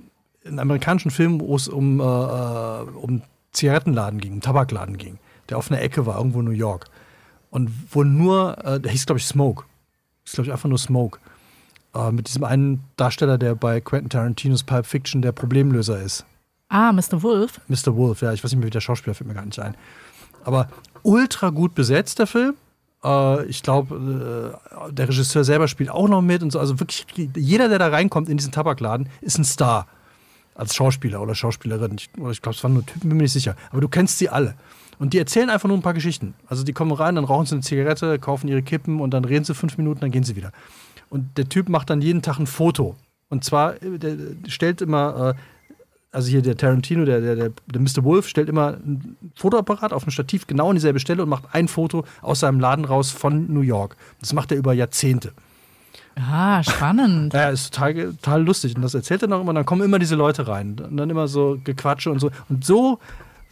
einen 0.46 0.60
amerikanischen 0.60 1.12
Film, 1.12 1.40
wo 1.40 1.56
es 1.56 1.68
um, 1.68 2.00
äh, 2.00 2.04
äh, 2.04 2.82
um 2.96 3.22
Zigarettenladen 3.52 4.20
ging, 4.20 4.34
um 4.34 4.42
Tabakladen 4.42 4.98
ging, 4.98 5.18
der 5.50 5.58
auf 5.58 5.72
einer 5.72 5.82
Ecke 5.82 6.06
war, 6.06 6.18
irgendwo 6.18 6.40
in 6.40 6.46
New 6.46 6.52
York. 6.52 6.86
Und 7.50 7.70
wo 7.92 8.04
nur, 8.04 8.58
äh, 8.66 8.80
der 8.80 8.92
hieß, 8.92 9.06
glaube 9.06 9.20
ich, 9.20 9.26
Smoke. 9.26 9.66
Ist, 10.26 10.36
glaube 10.36 10.48
ich, 10.48 10.52
einfach 10.52 10.70
nur 10.70 10.78
Smoke. 10.78 11.20
Äh, 11.94 12.12
mit 12.12 12.28
diesem 12.28 12.44
einen 12.44 12.84
Darsteller, 12.96 13.38
der 13.38 13.56
bei 13.56 13.82
Quentin 13.82 14.10
Tarantinos 14.10 14.64
Pulp 14.64 14.86
Fiction 14.86 15.22
der 15.22 15.34
Problemlöser 15.34 16.02
ist. 16.02 16.26
Ah, 16.70 16.94
Mr. 16.94 17.22
Wolf. 17.22 17.60
Mr. 17.68 17.96
Wolf, 17.98 18.22
ja, 18.22 18.32
ich 18.32 18.44
weiß 18.44 18.52
nicht 18.52 18.60
mehr, 18.60 18.68
wie 18.68 18.72
der 18.72 18.80
Schauspieler 18.80 19.14
fällt 19.14 19.28
mir 19.28 19.34
gar 19.34 19.46
nicht 19.46 19.60
ein. 19.60 19.76
Aber 20.46 20.70
ultra 21.04 21.50
gut 21.50 21.76
besetzt, 21.76 22.20
der 22.20 22.28
Film. 22.28 22.56
Äh, 23.04 23.46
ich 23.46 23.62
glaube, 23.62 24.56
äh, 24.88 24.94
der 24.94 25.10
Regisseur 25.10 25.44
selber 25.44 25.68
spielt 25.68 25.90
auch 25.90 26.08
noch 26.08 26.22
mit 26.22 26.42
und 26.42 26.52
so. 26.52 26.60
Also 26.60 26.80
wirklich, 26.80 27.06
jeder, 27.36 27.68
der 27.68 27.80
da 27.80 27.90
reinkommt 27.90 28.30
in 28.30 28.38
diesen 28.38 28.54
Tabakladen, 28.54 29.10
ist 29.20 29.38
ein 29.38 29.44
Star. 29.44 29.88
Als 30.62 30.76
Schauspieler 30.76 31.24
oder 31.24 31.34
Schauspielerin. 31.34 31.96
Ich, 31.98 32.12
ich 32.30 32.42
glaube, 32.44 32.56
es 32.56 32.64
waren 32.64 32.74
nur 32.74 32.86
Typen, 32.86 33.10
bin 33.10 33.18
mir 33.18 33.24
nicht 33.24 33.34
sicher. 33.34 33.56
Aber 33.72 33.82
du 33.82 33.90
kennst 33.90 34.20
sie 34.20 34.30
alle. 34.30 34.54
Und 35.00 35.14
die 35.14 35.18
erzählen 35.18 35.50
einfach 35.50 35.68
nur 35.68 35.76
ein 35.76 35.82
paar 35.82 35.96
Geschichten. 35.96 36.36
Also 36.46 36.64
die 36.64 36.72
kommen 36.72 36.92
rein, 36.92 37.16
dann 37.16 37.26
rauchen 37.26 37.48
sie 37.48 37.56
eine 37.56 37.64
Zigarette, 37.64 38.20
kaufen 38.20 38.48
ihre 38.48 38.62
Kippen 38.62 39.02
und 39.02 39.12
dann 39.12 39.26
reden 39.26 39.44
sie 39.44 39.56
fünf 39.56 39.80
Minuten, 39.80 40.02
dann 40.02 40.12
gehen 40.12 40.24
sie 40.24 40.36
wieder. 40.36 40.52
Und 41.10 41.36
der 41.40 41.50
Typ 41.50 41.68
macht 41.68 41.90
dann 41.90 42.00
jeden 42.04 42.22
Tag 42.22 42.38
ein 42.38 42.46
Foto. 42.46 42.96
Und 43.28 43.44
zwar, 43.44 43.82
äh, 43.82 43.98
der 43.98 44.16
stellt 44.48 44.82
immer, 44.82 45.34
äh, 45.36 45.42
also 46.12 46.30
hier 46.30 46.44
der 46.44 46.56
Tarantino, 46.56 47.06
der, 47.06 47.22
der, 47.22 47.36
der, 47.36 47.52
der 47.66 47.82
Mr. 47.82 48.04
Wolf, 48.04 48.28
stellt 48.28 48.48
immer 48.48 48.78
ein 48.86 49.18
Fotoapparat 49.36 49.94
auf 49.94 50.06
ein 50.06 50.12
Stativ 50.12 50.46
genau 50.46 50.70
an 50.70 50.76
dieselbe 50.76 51.00
Stelle 51.00 51.24
und 51.24 51.30
macht 51.30 51.46
ein 51.54 51.68
Foto 51.68 52.06
aus 52.22 52.42
seinem 52.42 52.60
Laden 52.60 52.86
raus 52.86 53.10
von 53.10 53.52
New 53.52 53.62
York. 53.62 53.98
Das 54.20 54.34
macht 54.34 54.52
er 54.52 54.60
über 54.60 54.74
Jahrzehnte. 54.74 55.34
Ah, 56.16 56.62
spannend. 56.64 57.34
Ja, 57.42 57.50
ist 57.50 57.74
total, 57.74 57.94
total 57.94 58.44
lustig. 58.44 58.76
Und 58.76 58.82
das 58.82 58.94
erzählt 58.94 59.22
er 59.22 59.28
noch 59.28 59.42
immer. 59.42 59.54
Dann 59.54 59.66
kommen 59.66 59.84
immer 59.84 60.00
diese 60.00 60.16
Leute 60.16 60.48
rein. 60.48 60.78
Und 60.80 60.98
dann 60.98 61.10
immer 61.10 61.28
so 61.28 61.58
Gequatsche 61.64 62.12
und 62.12 62.20
so. 62.20 62.32
Und 62.50 62.66
so, 62.66 63.00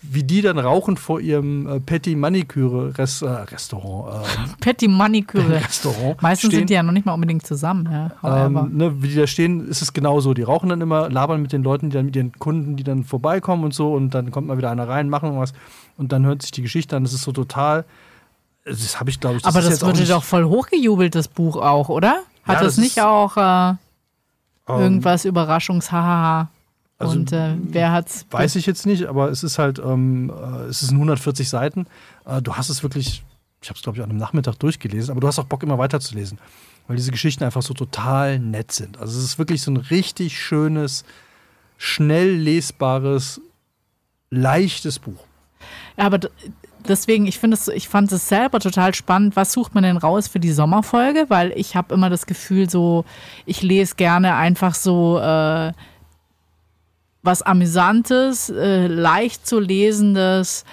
wie 0.02 0.24
die 0.24 0.42
dann 0.42 0.58
rauchen 0.58 0.98
vor 0.98 1.20
ihrem 1.20 1.68
äh, 1.68 1.80
Petit 1.80 2.18
Manicure 2.18 2.98
Rest, 2.98 3.22
äh, 3.22 3.28
Restaurant. 3.28 4.26
Äh, 4.26 4.28
Patty 4.62 4.88
Maniküre. 4.88 5.50
Restaurant. 5.62 6.22
Meistens 6.22 6.50
stehen, 6.50 6.60
sind 6.60 6.70
die 6.70 6.74
ja 6.74 6.84
noch 6.84 6.94
nicht 6.94 7.06
mal 7.06 7.14
unbedingt 7.14 7.46
zusammen. 7.46 7.90
Ja. 7.92 8.46
Ähm, 8.46 8.78
ne, 8.78 9.02
wie 9.02 9.10
die 9.10 9.16
da 9.16 9.28
stehen, 9.28 9.68
ist 9.68 9.82
es 9.82 9.92
genauso. 9.92 10.34
Die 10.34 10.44
rauchen 10.44 10.70
dann 10.70 10.82
immer, 10.82 11.10
labern 11.10 11.42
mit 11.42 11.52
den 11.52 11.64
Leuten, 11.64 11.90
die 11.90 11.96
dann 11.96 12.06
mit 12.06 12.16
ihren 12.16 12.32
Kunden, 12.34 12.78
die 12.78 12.84
dann 12.84 13.04
vorbeikommen 13.04 13.64
und 13.66 13.74
so. 13.74 13.94
Und 13.94 14.12
dann 14.12 14.32
kommt 14.32 14.48
mal 14.48 14.58
wieder 14.58 14.72
einer 14.72 14.88
rein, 14.88 15.10
machen 15.10 15.38
was. 15.38 15.54
Und 15.98 16.12
dann 16.12 16.26
hört 16.26 16.42
sich 16.42 16.52
die 16.52 16.62
Geschichte 16.62 16.96
an. 16.96 17.04
Das 17.04 17.14
ist 17.14 17.24
so 17.24 17.34
total. 17.34 17.84
Das 18.66 19.00
habe 19.00 19.10
ich, 19.10 19.20
glaube 19.20 19.38
ich. 19.38 19.46
Aber 19.46 19.62
das 19.62 19.70
jetzt 19.70 19.84
auch 19.84 19.88
wurde 19.88 20.06
doch 20.06 20.24
voll 20.24 20.46
hochgejubelt, 20.46 21.16
das 21.16 21.28
Buch 21.28 21.58
auch, 21.58 21.90
oder? 21.90 22.22
Hat 22.46 22.56
Ja, 22.58 22.64
das, 22.64 22.76
das 22.76 22.84
nicht 22.84 23.02
auch 23.02 23.38
äh, 23.38 23.70
ähm, 23.72 23.78
irgendwas 24.68 25.26
Überraschungshaha? 25.26 26.50
Also, 26.98 27.18
Und 27.18 27.32
äh, 27.32 27.56
wer 27.58 27.94
hat's? 27.94 28.26
Weiß 28.30 28.58
ich 28.58 28.66
jetzt 28.66 28.86
nicht, 28.86 29.06
aber 29.06 29.30
es 29.30 29.42
ist 29.44 29.58
halt, 29.58 29.80
ähm, 29.80 30.30
äh, 30.30 30.66
es 30.66 30.82
sind 30.82 30.96
140 30.98 31.48
Seiten. 31.48 31.88
Äh, 32.26 32.42
du 32.42 32.56
hast 32.56 32.70
es 32.70 32.84
wirklich, 32.84 33.24
ich 33.62 33.70
habe 33.70 33.78
es 33.78 33.84
glaube 33.84 33.98
ich 33.98 34.04
an 34.04 34.10
einem 34.10 34.20
Nachmittag 34.20 34.56
durchgelesen, 34.60 35.12
aber 35.12 35.22
du 35.22 35.28
hast 35.28 35.40
auch 35.40 35.46
Bock 35.46 35.64
immer 35.64 35.78
weiterzulesen, 35.78 36.40
weil 36.88 36.98
diese 36.98 37.12
Geschichten 37.12 37.46
einfach 37.46 37.62
so 37.62 37.74
total 37.74 38.38
nett 38.40 38.74
sind. 38.74 38.98
Also 39.00 39.18
es 39.18 39.24
ist 39.24 39.40
wirklich 39.40 39.62
so 39.62 39.72
ein 39.72 39.78
richtig 39.78 40.38
schönes, 40.38 41.06
schnell 41.78 42.36
lesbares, 42.36 43.40
leichtes 44.30 45.00
Buch. 45.00 45.24
Ja, 45.98 46.06
aber 46.06 46.20
deswegen, 46.88 47.26
ich 47.26 47.40
finde 47.40 47.56
es, 47.56 47.68
ich 47.68 47.90
fand 47.90 48.12
es 48.12 48.30
selber 48.30 48.60
total 48.60 48.94
spannend. 48.94 49.36
Was 49.36 49.54
sucht 49.54 49.76
man 49.76 49.84
denn 49.84 49.98
raus 49.98 50.28
für 50.28 50.40
die 50.40 50.52
Sommerfolge? 50.52 51.26
Weil 51.30 51.52
ich 51.56 51.76
habe 51.76 51.94
immer 51.94 52.10
das 52.10 52.26
Gefühl, 52.26 52.70
so, 52.70 53.06
ich 53.46 53.62
lese 53.62 53.96
gerne 53.96 54.36
einfach 54.36 54.76
so 54.76 55.20
äh, 55.20 55.72
was 57.22 57.42
Amüsantes, 57.42 58.50
äh, 58.50 58.88
leicht 58.88 59.46
zu 59.46 59.60
lesendes, 59.60 60.66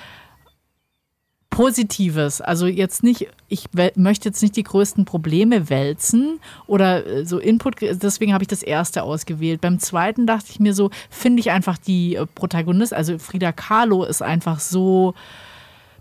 Positives. 1.57 2.43
Also 2.43 2.67
jetzt 2.67 3.03
nicht, 3.03 3.29
ich 3.49 3.69
möchte 3.95 4.29
jetzt 4.29 4.43
nicht 4.43 4.57
die 4.57 4.63
größten 4.63 5.07
Probleme 5.07 5.71
wälzen 5.71 6.39
oder 6.67 7.07
äh, 7.07 7.25
so 7.25 7.39
Input, 7.39 7.77
deswegen 7.81 8.35
habe 8.35 8.45
ich 8.45 8.49
das 8.49 8.63
erste 8.63 9.03
ausgewählt. 9.03 9.63
Beim 9.63 9.79
zweiten 9.79 10.27
dachte 10.27 10.49
ich 10.51 10.61
mir 10.61 10.75
so, 10.75 10.91
finde 11.09 11.41
ich 11.41 11.51
einfach 11.51 11.79
die 11.79 12.17
äh, 12.17 12.27
Protagonist, 12.27 12.93
also 12.93 13.19
Frida 13.19 13.53
Kahlo 13.53 14.05
ist 14.05 14.21
einfach 14.21 14.61
so 14.61 15.15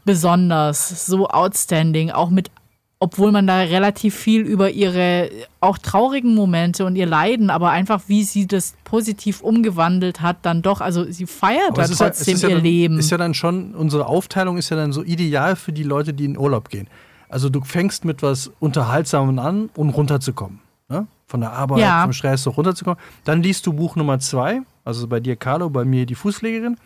besonders, 0.05 1.05
so 1.05 1.27
outstanding, 1.27 2.11
auch 2.11 2.29
mit 2.29 2.49
obwohl 2.97 3.33
man 3.33 3.45
da 3.45 3.57
relativ 3.59 4.15
viel 4.15 4.41
über 4.41 4.71
ihre 4.71 5.29
auch 5.59 5.77
traurigen 5.77 6.33
Momente 6.33 6.85
und 6.85 6.95
ihr 6.95 7.05
Leiden, 7.05 7.49
aber 7.49 7.69
einfach 7.69 8.03
wie 8.07 8.23
sie 8.23 8.47
das 8.47 8.73
positiv 8.85 9.41
umgewandelt 9.41 10.21
hat, 10.21 10.37
dann 10.43 10.61
doch, 10.61 10.79
also 10.79 11.03
sie 11.11 11.25
feiert 11.27 11.67
Aber 11.71 11.75
da 11.75 11.83
es 11.83 11.91
ist 11.91 11.99
ja- 11.99 12.07
es 12.07 12.17
trotzdem 12.19 12.37
ja 12.37 12.47
ihr 12.49 12.55
dann, 12.55 12.63
Leben. 12.63 12.97
Ist 12.97 13.11
ja 13.11 13.17
dann 13.17 13.33
schon, 13.33 13.75
unsere 13.75 14.07
Aufteilung 14.07 14.57
ist 14.57 14.69
ja 14.69 14.77
dann 14.77 14.93
so 14.93 15.03
ideal 15.03 15.57
für 15.57 15.73
die 15.73 15.83
Leute, 15.83 16.13
die 16.13 16.23
in 16.23 16.37
Urlaub 16.37 16.69
gehen. 16.69 16.87
Also 17.27 17.49
du 17.49 17.61
fängst 17.61 18.05
mit 18.05 18.23
was 18.23 18.49
Unterhaltsamen 18.61 19.39
an, 19.39 19.69
um 19.75 19.89
runterzukommen. 19.89 20.61
Ne? 20.87 21.05
Von 21.27 21.41
der 21.41 21.51
Arbeit, 21.51 21.79
Ja. 21.79 22.03
vom 22.03 22.13
Stress 22.13 22.43
so 22.43 22.51
runterzukommen. 22.51 22.97
Dann 23.25 23.43
liest 23.43 23.67
du 23.67 23.73
Buch 23.73 23.97
Nummer 23.97 24.19
zwei, 24.19 24.61
also 24.85 25.05
bei 25.07 25.19
dir 25.19 25.35
Carlo, 25.35 25.69
bei 25.69 25.83
mir 25.83 26.05
die 26.05 26.15
Fußpflegerin. 26.15 26.77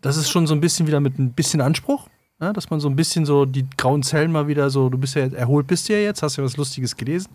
Das 0.00 0.16
ist 0.16 0.30
schon 0.30 0.46
so 0.48 0.54
ein 0.54 0.60
bisschen 0.60 0.88
wieder 0.88 0.98
mit 1.00 1.18
ein 1.18 1.32
bisschen 1.32 1.60
Anspruch. 1.60 2.08
Ne? 2.40 2.52
Dass 2.52 2.70
man 2.70 2.80
so 2.80 2.88
ein 2.88 2.96
bisschen 2.96 3.26
so 3.26 3.44
die 3.44 3.66
grauen 3.76 4.02
Zellen 4.02 4.32
mal 4.32 4.48
wieder 4.48 4.70
so, 4.70 4.88
du 4.88 4.98
bist 4.98 5.14
ja 5.14 5.26
erholt 5.26 5.66
bist 5.66 5.88
du 5.88 5.92
ja 5.92 6.00
jetzt, 6.00 6.22
hast 6.22 6.36
ja 6.36 6.44
was 6.44 6.56
Lustiges 6.56 6.96
gelesen. 6.96 7.30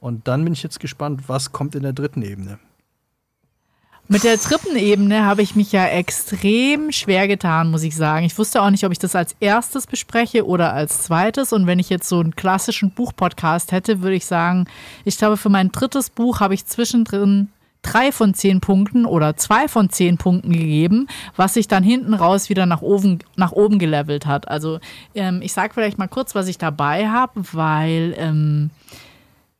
Und 0.00 0.28
dann 0.28 0.44
bin 0.44 0.52
ich 0.52 0.62
jetzt 0.62 0.80
gespannt, 0.80 1.22
was 1.28 1.52
kommt 1.52 1.74
in 1.74 1.82
der 1.82 1.92
dritten 1.92 2.22
Ebene. 2.22 2.58
Mit 4.08 4.22
der 4.22 4.36
dritten 4.36 4.76
Ebene 4.76 5.24
habe 5.24 5.42
ich 5.42 5.56
mich 5.56 5.72
ja 5.72 5.84
extrem 5.86 6.92
schwer 6.92 7.26
getan, 7.26 7.72
muss 7.72 7.82
ich 7.82 7.96
sagen. 7.96 8.24
Ich 8.24 8.38
wusste 8.38 8.62
auch 8.62 8.70
nicht, 8.70 8.84
ob 8.84 8.92
ich 8.92 9.00
das 9.00 9.16
als 9.16 9.34
erstes 9.40 9.88
bespreche 9.88 10.46
oder 10.46 10.72
als 10.72 11.02
zweites. 11.02 11.52
Und 11.52 11.66
wenn 11.66 11.80
ich 11.80 11.90
jetzt 11.90 12.08
so 12.08 12.20
einen 12.20 12.36
klassischen 12.36 12.92
Buchpodcast 12.92 13.72
hätte, 13.72 14.02
würde 14.02 14.14
ich 14.14 14.24
sagen, 14.24 14.68
ich 15.04 15.18
glaube, 15.18 15.36
für 15.36 15.48
mein 15.48 15.72
drittes 15.72 16.10
Buch 16.10 16.38
habe 16.38 16.54
ich 16.54 16.66
zwischendrin 16.66 17.48
drei 17.86 18.12
von 18.12 18.34
zehn 18.34 18.60
Punkten 18.60 19.06
oder 19.06 19.36
zwei 19.36 19.68
von 19.68 19.90
zehn 19.90 20.18
Punkten 20.18 20.52
gegeben, 20.52 21.06
was 21.36 21.54
sich 21.54 21.68
dann 21.68 21.82
hinten 21.82 22.14
raus 22.14 22.48
wieder 22.48 22.66
nach 22.66 22.82
oben, 22.82 23.20
nach 23.36 23.52
oben 23.52 23.78
gelevelt 23.78 24.26
hat. 24.26 24.48
Also 24.48 24.78
ähm, 25.14 25.40
ich 25.42 25.52
sage 25.52 25.74
vielleicht 25.74 25.98
mal 25.98 26.08
kurz, 26.08 26.34
was 26.34 26.48
ich 26.48 26.58
dabei 26.58 27.08
habe, 27.08 27.42
weil 27.52 28.14
ähm, 28.18 28.70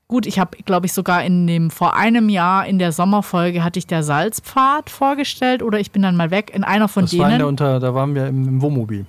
gut, 0.08 0.26
ich 0.26 0.38
habe, 0.38 0.56
glaube 0.64 0.86
ich, 0.86 0.92
sogar 0.92 1.24
in 1.24 1.46
dem 1.46 1.70
vor 1.70 1.94
einem 1.96 2.28
Jahr 2.28 2.66
in 2.66 2.78
der 2.78 2.92
Sommerfolge 2.92 3.62
hatte 3.62 3.78
ich 3.78 3.86
der 3.86 4.02
Salzpfad 4.02 4.90
vorgestellt 4.90 5.62
oder 5.62 5.78
ich 5.78 5.92
bin 5.92 6.02
dann 6.02 6.16
mal 6.16 6.30
weg 6.30 6.50
in 6.54 6.64
einer 6.64 6.88
von 6.88 7.04
das 7.04 7.10
denen. 7.10 7.22
War 7.22 7.30
in 7.32 7.38
der 7.38 7.48
unter, 7.48 7.80
da 7.80 7.94
waren 7.94 8.14
wir 8.14 8.26
im, 8.26 8.48
im 8.48 8.62
Wohnmobil 8.62 9.06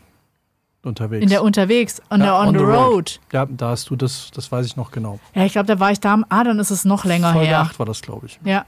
unterwegs. 0.84 1.24
In 1.24 1.30
der 1.30 1.44
unterwegs, 1.44 2.02
on, 2.10 2.20
ja, 2.20 2.26
der, 2.26 2.36
on, 2.40 2.48
on 2.48 2.54
the, 2.58 2.64
road. 2.64 2.92
road. 2.92 3.20
Ja, 3.32 3.46
da 3.46 3.70
hast 3.70 3.90
du 3.90 3.96
das, 3.96 4.32
das 4.34 4.52
weiß 4.52 4.66
ich 4.66 4.76
noch 4.76 4.92
genau. 4.92 5.20
Ja, 5.36 5.46
ich 5.46 5.52
glaube, 5.52 5.68
da 5.68 5.80
war 5.80 5.92
ich 5.92 6.00
da. 6.00 6.20
Ah, 6.30 6.44
dann 6.44 6.60
ist 6.60 6.72
es 6.72 6.86
noch 6.86 7.06
länger 7.06 7.34
Folge 7.34 7.48
her. 7.48 7.60
8 7.60 7.80
war 7.80 7.86
das, 7.86 8.02
glaube 8.02 8.28
ich. 8.28 8.40
Ja. 8.44 8.66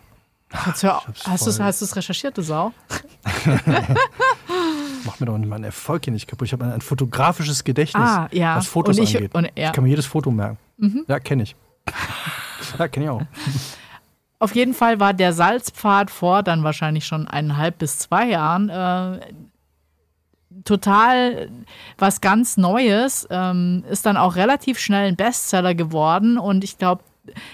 Hast 0.51 1.45
du 1.45 1.85
es 1.85 1.95
recherchiert, 1.95 2.37
du 2.37 2.41
Sau? 2.41 2.73
Mach 5.05 5.19
mir 5.19 5.25
doch 5.27 5.37
meinen 5.37 5.63
Erfolg 5.63 6.05
hier 6.05 6.13
nicht 6.13 6.27
kaputt. 6.27 6.47
Ich 6.47 6.53
habe 6.53 6.65
ein, 6.65 6.73
ein, 6.73 6.81
fotografisches 6.81 7.63
Gedächtnis, 7.63 8.03
ah, 8.03 8.27
ja. 8.31 8.55
was 8.55 8.67
Fotos 8.67 8.97
und 8.97 9.03
ich, 9.03 9.15
angeht. 9.15 9.35
Und, 9.35 9.51
ja. 9.55 9.67
Ich 9.67 9.73
kann 9.73 9.83
mir 9.83 9.89
jedes 9.91 10.07
Foto 10.07 10.31
merken. 10.31 10.57
Mhm. 10.77 11.05
Ja, 11.07 11.19
kenne 11.19 11.43
ich. 11.43 11.55
ja, 12.79 12.87
kenne 12.87 13.05
ich 13.05 13.09
auch. 13.11 13.21
Auf 14.39 14.55
jeden 14.55 14.73
Fall 14.73 14.99
war 14.99 15.13
der 15.13 15.33
Salzpfad 15.33 16.09
vor 16.09 16.43
dann 16.43 16.63
wahrscheinlich 16.63 17.05
schon 17.05 17.27
eineinhalb 17.27 17.77
bis 17.77 17.99
zwei 17.99 18.29
Jahren 18.29 18.69
äh, 18.69 19.19
total 20.63 21.49
was 21.97 22.21
ganz 22.21 22.55
Neues, 22.57 23.27
ähm, 23.29 23.83
ist 23.89 24.05
dann 24.05 24.17
auch 24.17 24.35
relativ 24.37 24.79
schnell 24.79 25.07
ein 25.07 25.17
Bestseller 25.17 25.75
geworden 25.75 26.37
und 26.37 26.63
ich 26.63 26.77
glaube, 26.77 27.03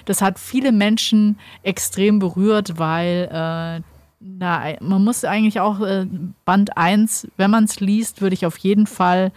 das 0.06 0.22
hat 0.22 0.40
viele 0.40 0.72
Menschen 0.72 1.38
extrem 1.64 2.20
berührt, 2.20 2.78
weil 2.78 3.30
äh, 3.32 3.82
na, 4.20 4.74
man 4.80 5.04
muss 5.04 5.24
eigentlich 5.24 5.60
auch 5.60 5.82
äh, 5.82 6.08
Band 6.46 6.78
1, 6.78 7.28
wenn 7.38 7.52
man 7.52 7.66
es 7.66 7.80
liest, 7.80 8.22
würde 8.22 8.34
ich 8.34 8.46
auf 8.46 8.58
jeden 8.58 8.88
Fall 8.88 9.32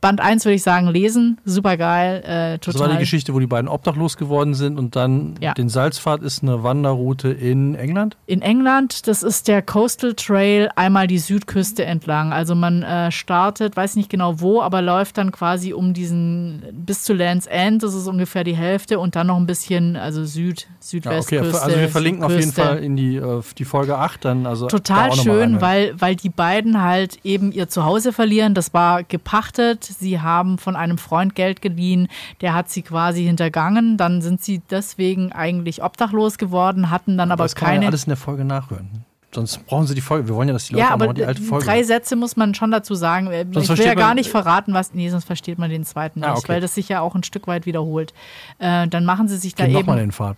Band 0.00 0.20
1 0.20 0.46
würde 0.46 0.54
ich 0.54 0.62
sagen, 0.62 0.88
lesen, 0.88 1.38
super 1.44 1.76
geil, 1.76 2.22
äh, 2.24 2.58
total. 2.58 2.72
Das 2.72 2.78
war 2.80 2.88
die 2.88 2.98
Geschichte, 2.98 3.34
wo 3.34 3.38
die 3.38 3.46
beiden 3.46 3.68
obdachlos 3.68 4.16
geworden 4.16 4.54
sind 4.54 4.78
und 4.78 4.96
dann 4.96 5.34
ja. 5.40 5.52
den 5.52 5.68
Salzpfad 5.68 6.22
ist 6.22 6.42
eine 6.42 6.62
Wanderroute 6.62 7.28
in 7.28 7.74
England? 7.74 8.16
In 8.26 8.40
England, 8.40 9.06
das 9.08 9.22
ist 9.22 9.46
der 9.46 9.60
Coastal 9.60 10.14
Trail, 10.14 10.70
einmal 10.74 11.06
die 11.06 11.18
Südküste 11.18 11.84
entlang. 11.84 12.32
Also 12.32 12.54
man 12.54 12.82
äh, 12.82 13.12
startet, 13.12 13.76
weiß 13.76 13.96
nicht 13.96 14.08
genau 14.08 14.40
wo, 14.40 14.62
aber 14.62 14.80
läuft 14.80 15.18
dann 15.18 15.32
quasi 15.32 15.74
um 15.74 15.92
diesen, 15.92 16.62
bis 16.72 17.02
zu 17.02 17.12
Land's 17.12 17.46
End, 17.46 17.82
das 17.82 17.94
ist 17.94 18.06
ungefähr 18.06 18.44
die 18.44 18.56
Hälfte 18.56 18.98
und 18.98 19.16
dann 19.16 19.26
noch 19.26 19.36
ein 19.36 19.46
bisschen, 19.46 19.96
also 19.96 20.24
Süd, 20.24 20.66
Südwestküste. 20.80 21.44
Ja, 21.44 21.50
okay, 21.50 21.58
also 21.62 21.78
wir 21.78 21.88
verlinken 21.90 22.22
Südküste. 22.26 22.62
auf 22.62 22.68
jeden 22.68 22.76
Fall 22.78 22.84
in 22.84 22.96
die, 22.96 23.16
äh, 23.16 23.42
die 23.58 23.66
Folge 23.66 23.98
8 23.98 24.24
dann. 24.24 24.46
Also 24.46 24.66
Total 24.66 25.12
schön, 25.12 25.60
weil, 25.60 25.94
weil 26.00 26.16
die 26.16 26.30
beiden 26.30 26.80
halt 26.80 27.18
eben 27.22 27.52
ihr 27.52 27.68
Zuhause 27.68 28.14
verlieren, 28.14 28.54
das 28.54 28.72
war 28.72 29.04
gepachtet 29.04 29.89
sie 29.98 30.20
haben 30.20 30.58
von 30.58 30.76
einem 30.76 30.98
Freund 30.98 31.34
Geld 31.34 31.62
geliehen, 31.62 32.08
der 32.40 32.54
hat 32.54 32.70
sie 32.70 32.82
quasi 32.82 33.24
hintergangen. 33.24 33.96
Dann 33.96 34.22
sind 34.22 34.42
sie 34.42 34.60
deswegen 34.70 35.32
eigentlich 35.32 35.82
obdachlos 35.82 36.38
geworden, 36.38 36.90
hatten 36.90 37.18
dann 37.18 37.30
aber, 37.30 37.42
aber 37.42 37.44
das 37.44 37.54
keine. 37.54 37.66
Kann 37.66 37.74
man 37.76 37.82
ja 37.82 37.88
alles 37.88 38.04
in 38.04 38.10
der 38.10 38.16
Folge 38.16 38.44
nachhören. 38.44 39.04
Sonst 39.32 39.64
brauchen 39.66 39.86
sie 39.86 39.94
die 39.94 40.00
Folge. 40.00 40.26
Wir 40.26 40.34
wollen 40.34 40.48
ja, 40.48 40.54
dass 40.54 40.66
die 40.66 40.72
Leute 40.74 40.86
ja, 40.86 40.90
aber 40.90 41.14
die 41.14 41.24
alte 41.24 41.40
Folge. 41.40 41.64
Drei 41.64 41.84
Sätze 41.84 42.16
muss 42.16 42.36
man 42.36 42.54
schon 42.54 42.72
dazu 42.72 42.94
sagen. 42.94 43.28
Sonst 43.52 43.70
ich 43.70 43.78
will 43.78 43.86
ja 43.86 43.94
gar 43.94 44.14
nicht 44.14 44.28
verraten, 44.28 44.74
was. 44.74 44.92
Nee, 44.92 45.08
sonst 45.08 45.24
versteht 45.24 45.58
man 45.58 45.70
den 45.70 45.84
zweiten 45.84 46.24
ah, 46.24 46.30
nicht, 46.30 46.38
okay. 46.38 46.54
weil 46.54 46.60
das 46.60 46.74
sich 46.74 46.88
ja 46.88 47.00
auch 47.00 47.14
ein 47.14 47.22
Stück 47.22 47.46
weit 47.46 47.64
wiederholt. 47.64 48.12
Äh, 48.58 48.88
dann 48.88 49.04
machen 49.04 49.28
sie 49.28 49.36
sich 49.36 49.54
da 49.54 49.64
Gehen 49.64 49.76
eben. 49.76 49.80
Nochmal 49.80 49.98
den 49.98 50.12
Pfad. 50.12 50.36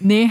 Nee, 0.00 0.30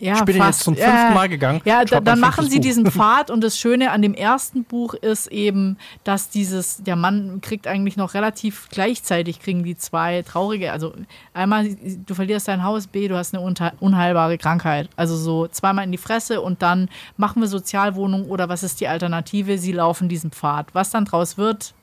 ja, 0.00 0.14
ich 0.14 0.24
bin 0.24 0.36
fast. 0.36 0.60
jetzt 0.60 0.64
zum 0.64 0.76
fünften 0.76 1.14
Mal 1.14 1.28
gegangen. 1.28 1.60
Ja, 1.64 1.84
da, 1.84 2.00
dann 2.00 2.20
machen 2.20 2.48
sie 2.48 2.56
Buch. 2.56 2.62
diesen 2.62 2.90
Pfad 2.90 3.30
und 3.30 3.42
das 3.42 3.58
Schöne 3.58 3.90
an 3.90 4.02
dem 4.02 4.14
ersten 4.14 4.64
Buch 4.64 4.94
ist 4.94 5.26
eben, 5.28 5.76
dass 6.04 6.30
dieses, 6.30 6.82
der 6.82 6.96
Mann 6.96 7.40
kriegt 7.40 7.66
eigentlich 7.66 7.96
noch 7.96 8.14
relativ 8.14 8.68
gleichzeitig, 8.70 9.40
kriegen 9.40 9.62
die 9.62 9.76
zwei 9.76 10.22
traurige, 10.22 10.72
also 10.72 10.94
einmal, 11.34 11.68
du 12.06 12.14
verlierst 12.14 12.48
dein 12.48 12.64
Haus, 12.64 12.86
B, 12.86 13.08
du 13.08 13.16
hast 13.16 13.34
eine 13.34 13.72
unheilbare 13.80 14.38
Krankheit. 14.38 14.88
Also 14.96 15.16
so 15.16 15.46
zweimal 15.46 15.84
in 15.84 15.92
die 15.92 15.98
Fresse 15.98 16.40
und 16.40 16.62
dann 16.62 16.88
machen 17.16 17.42
wir 17.42 17.48
Sozialwohnung 17.48 18.26
oder 18.26 18.48
was 18.48 18.62
ist 18.62 18.80
die 18.80 18.88
Alternative? 18.88 19.58
Sie 19.58 19.72
laufen 19.72 20.08
diesen 20.08 20.30
Pfad. 20.30 20.74
Was 20.74 20.90
dann 20.90 21.04
draus 21.04 21.36
wird, 21.36 21.74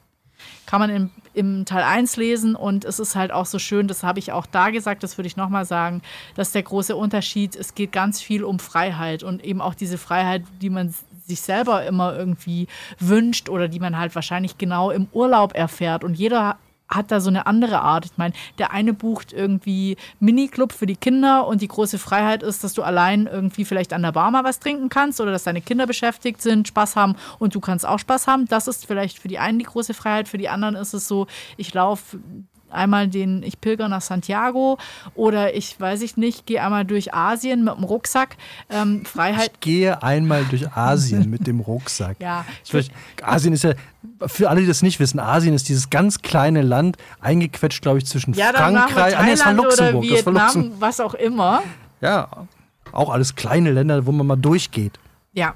kann 0.66 0.80
man 0.80 0.90
im, 0.90 1.12
im 1.38 1.66
Teil 1.66 1.84
1 1.84 2.18
lesen 2.18 2.56
und 2.56 2.84
es 2.84 3.00
ist 3.00 3.16
halt 3.16 3.32
auch 3.32 3.46
so 3.46 3.60
schön, 3.60 3.88
das 3.88 4.04
habe 4.04 4.20
ich 4.20 4.32
auch 4.32 4.48
da 4.48 4.72
gesagt, 4.72 5.04
das 5.04 5.18
würde 5.18 5.28
ich 5.28 5.38
nochmal 5.38 5.66
sagen, 5.66 6.02
dass 6.36 6.52
der 6.52 6.64
große 6.64 6.96
Unterschied, 6.96 7.56
es 7.56 7.76
geht 7.76 7.92
ganz 7.92 8.20
viel 8.20 8.44
um 8.44 8.58
Freiheit 8.60 9.22
und 9.22 9.44
eben 9.44 9.62
auch 9.62 9.76
diese 9.76 9.98
Freiheit, 9.98 10.44
die 10.62 10.72
man 10.72 10.94
sich 11.28 11.42
selber 11.42 11.86
immer 11.86 12.18
irgendwie 12.18 12.68
wünscht 13.00 13.50
oder 13.50 13.68
die 13.68 13.80
man 13.80 13.98
halt 13.98 14.16
wahrscheinlich 14.16 14.58
genau 14.58 14.90
im 14.90 15.08
Urlaub 15.12 15.56
erfährt 15.56 16.04
und 16.04 16.16
jeder 16.16 16.58
hat 16.90 17.12
da 17.12 17.20
so 17.20 17.30
eine 17.30 17.46
andere 17.48 17.82
Art. 17.82 18.06
Ich 18.06 18.18
meine, 18.18 18.34
der 18.58 18.72
eine 18.72 18.94
bucht 18.94 19.34
irgendwie 19.34 19.98
Miniclub 20.20 20.72
für 20.72 20.86
die 20.86 20.96
Kinder 20.96 21.48
und 21.48 21.62
die 21.62 21.68
große 21.68 22.00
Freiheit 22.00 22.44
ist, 22.44 22.64
dass 22.64 22.74
du 22.74 22.84
allein 22.84 23.28
irgendwie 23.28 23.66
vielleicht 23.66 23.94
an 23.94 24.04
der 24.04 24.12
Bar 24.12 24.32
mal 24.32 24.44
was 24.44 24.60
trinken 24.60 24.90
kannst 24.90 25.20
oder 25.20 25.32
dass 25.32 25.44
deine 25.44 25.62
Kinder 25.62 25.86
beschäftigt 25.88 26.42
sind, 26.42 26.68
Spaß 26.68 26.96
haben 26.96 27.16
und 27.40 27.56
du 27.56 27.60
kannst 27.60 27.86
auch 27.86 28.00
Spaß 28.00 28.28
haben. 28.28 28.46
Das 28.48 28.68
ist 28.68 28.86
vielleicht 28.86 29.20
für 29.20 29.28
die 29.28 29.40
einen 29.40 29.60
die 29.60 29.66
große 29.66 29.94
Freiheit, 29.94 30.28
für 30.28 30.38
die 30.38 30.50
anderen 30.50 30.76
ist 30.76 30.94
es 30.94 31.08
so, 31.08 31.28
ich 31.58 31.74
laufe 31.74 32.20
einmal 32.70 33.08
den, 33.08 33.44
ich 33.44 33.60
pilger 33.60 33.88
nach 33.88 34.02
Santiago 34.02 34.78
oder 35.16 35.56
ich 35.56 35.80
weiß 35.80 36.02
ich 36.02 36.18
nicht, 36.18 36.46
gehe 36.46 36.62
einmal 36.62 36.86
durch 36.86 37.14
Asien 37.14 37.64
mit 37.64 37.76
dem 37.78 37.84
Rucksack. 37.84 38.38
Ähm, 38.70 39.06
Freiheit. 39.06 39.52
Ich 39.54 39.60
gehe 39.60 40.04
einmal 40.04 40.46
durch 40.46 40.72
Asien 40.76 41.30
mit 41.30 41.48
dem 41.48 41.60
Rucksack. 41.60 42.18
Ja. 42.20 42.46
Weiß, 42.72 42.90
Asien 43.22 43.54
ist 43.54 43.64
ja, 43.64 43.74
für 44.26 44.50
alle, 44.50 44.62
die 44.62 44.68
das 44.68 44.82
nicht 44.82 45.00
wissen, 45.00 45.20
Asien 45.20 45.54
ist 45.54 45.70
dieses 45.70 45.90
ganz 45.90 46.22
kleine 46.22 46.62
Land, 46.62 46.98
eingequetscht, 47.22 47.82
glaube 47.82 48.00
ich, 48.00 48.06
zwischen 48.06 48.34
ja, 48.34 48.52
Frankreich, 48.54 49.18
ah, 49.18 49.24
nee, 49.24 49.40
war 49.40 49.54
Luxemburg, 49.54 50.04
oder 50.04 50.16
Vietnam, 50.16 50.16
das 50.16 50.26
war 50.26 50.44
Luxemburg. 50.44 50.82
was 50.82 51.00
auch 51.00 51.14
immer. 51.14 51.62
Ja, 52.02 52.28
auch 52.92 53.10
alles 53.10 53.36
kleine 53.36 53.72
Länder, 53.72 54.06
wo 54.06 54.12
man 54.12 54.28
mal 54.28 54.36
durchgeht. 54.36 54.94
Ja, 55.34 55.54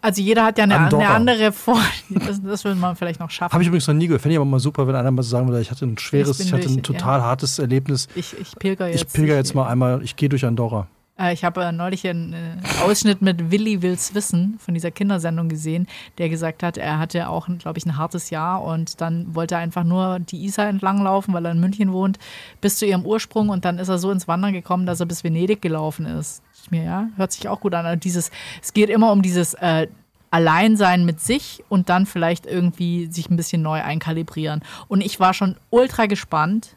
also 0.00 0.22
jeder 0.22 0.44
hat 0.44 0.58
ja 0.58 0.64
eine, 0.64 0.76
eine 0.78 1.08
andere 1.08 1.52
Form. 1.52 1.80
Das, 2.10 2.40
das 2.42 2.64
würde 2.64 2.78
man 2.78 2.96
vielleicht 2.96 3.20
noch 3.20 3.30
schaffen. 3.30 3.52
Habe 3.52 3.62
ich 3.62 3.68
übrigens 3.68 3.86
noch 3.86 3.94
nie 3.94 4.06
gehört. 4.06 4.22
Fände 4.22 4.34
ich 4.34 4.38
aber 4.38 4.44
mal 4.44 4.60
super, 4.60 4.86
wenn 4.86 4.94
einer 4.94 5.10
mal 5.10 5.22
so 5.22 5.30
sagen 5.30 5.48
würde, 5.48 5.60
ich 5.60 5.70
hatte 5.70 5.86
ein 5.86 5.98
schweres, 5.98 6.38
ich, 6.40 6.46
ich 6.46 6.52
hatte 6.52 6.68
ein 6.68 6.82
total 6.82 7.18
ja. 7.18 7.24
hartes 7.24 7.58
Erlebnis. 7.58 8.08
Ich, 8.14 8.38
ich 8.38 8.54
pilger 8.56 8.88
jetzt. 8.88 9.02
Ich 9.02 9.12
pilger 9.12 9.34
jetzt 9.34 9.54
mal 9.54 9.66
einmal, 9.66 10.02
ich 10.02 10.16
gehe 10.16 10.28
durch 10.28 10.44
Andorra. 10.44 10.86
Äh, 11.18 11.32
ich 11.32 11.44
habe 11.44 11.72
neulich 11.72 12.06
einen 12.06 12.32
äh, 12.32 12.82
Ausschnitt 12.82 13.22
mit 13.22 13.50
Willi 13.50 13.82
Wills 13.82 14.14
Wissen 14.14 14.58
von 14.58 14.74
dieser 14.74 14.90
Kindersendung 14.90 15.48
gesehen, 15.48 15.86
der 16.18 16.28
gesagt 16.28 16.62
hat, 16.62 16.76
er 16.76 16.98
hatte 16.98 17.28
auch, 17.28 17.48
glaube 17.58 17.78
ich, 17.78 17.86
ein 17.86 17.96
hartes 17.96 18.30
Jahr 18.30 18.62
und 18.62 19.00
dann 19.00 19.34
wollte 19.34 19.56
er 19.56 19.60
einfach 19.60 19.84
nur 19.84 20.18
die 20.20 20.44
Isar 20.44 20.68
entlang 20.68 21.02
laufen, 21.02 21.34
weil 21.34 21.44
er 21.44 21.52
in 21.52 21.60
München 21.60 21.92
wohnt, 21.92 22.18
bis 22.60 22.78
zu 22.78 22.86
ihrem 22.86 23.04
Ursprung 23.04 23.48
und 23.48 23.64
dann 23.64 23.78
ist 23.78 23.88
er 23.88 23.98
so 23.98 24.10
ins 24.10 24.28
Wandern 24.28 24.52
gekommen, 24.52 24.86
dass 24.86 25.00
er 25.00 25.06
bis 25.06 25.24
Venedig 25.24 25.62
gelaufen 25.62 26.06
ist 26.06 26.42
mir, 26.70 26.84
ja. 26.84 27.08
Hört 27.16 27.32
sich 27.32 27.48
auch 27.48 27.60
gut 27.60 27.74
an. 27.74 27.86
Also 27.86 27.98
dieses, 27.98 28.30
es 28.62 28.72
geht 28.72 28.90
immer 28.90 29.12
um 29.12 29.22
dieses 29.22 29.54
äh, 29.54 29.88
Alleinsein 30.30 31.04
mit 31.04 31.20
sich 31.20 31.64
und 31.68 31.88
dann 31.88 32.06
vielleicht 32.06 32.46
irgendwie 32.46 33.06
sich 33.06 33.30
ein 33.30 33.36
bisschen 33.36 33.62
neu 33.62 33.82
einkalibrieren. 33.82 34.62
Und 34.88 35.00
ich 35.00 35.20
war 35.20 35.34
schon 35.34 35.56
ultra 35.70 36.06
gespannt. 36.06 36.76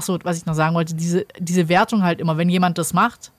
Achso, 0.00 0.18
was 0.22 0.38
ich 0.38 0.46
noch 0.46 0.54
sagen 0.54 0.74
wollte, 0.74 0.94
diese, 0.94 1.26
diese 1.38 1.68
Wertung 1.68 2.02
halt 2.02 2.20
immer, 2.20 2.36
wenn 2.36 2.48
jemand 2.48 2.78
das 2.78 2.92
macht, 2.92 3.32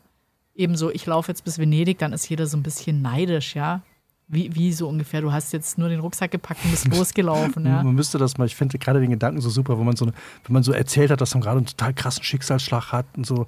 ebenso, 0.56 0.92
ich 0.92 1.06
laufe 1.06 1.32
jetzt 1.32 1.44
bis 1.44 1.58
Venedig, 1.58 1.98
dann 1.98 2.14
ist 2.14 2.30
jeder 2.30 2.46
so 2.48 2.58
ein 2.58 2.64
bisschen 2.64 3.02
neidisch, 3.02 3.56
ja. 3.56 3.82
Wie, 4.28 4.56
wie 4.56 4.72
so 4.72 4.88
ungefähr, 4.88 5.20
du 5.20 5.34
hast 5.34 5.52
jetzt 5.52 5.78
nur 5.78 5.90
den 5.90 6.00
Rucksack 6.00 6.32
gepackt 6.32 6.64
und 6.64 6.72
bist 6.72 6.88
losgelaufen. 6.96 7.66
Ja? 7.66 7.84
Man 7.84 7.96
müsste 7.96 8.18
das 8.18 8.38
mal, 8.38 8.46
ich 8.46 8.56
finde 8.56 8.78
gerade 8.78 9.02
den 9.02 9.10
Gedanken 9.10 9.42
so 9.42 9.50
super, 9.50 9.78
wenn 9.78 9.86
man 9.86 9.98
so, 9.98 10.06
wenn 10.06 10.54
man 10.54 10.64
so 10.64 10.72
erzählt 10.72 11.12
hat, 11.12 11.20
dass 11.20 11.34
man 11.34 11.42
gerade 11.42 11.58
einen 11.58 11.66
total 11.66 11.94
krassen 11.94 12.24
Schicksalsschlag 12.24 12.94
hat 12.94 13.06
und 13.18 13.26
so 13.26 13.48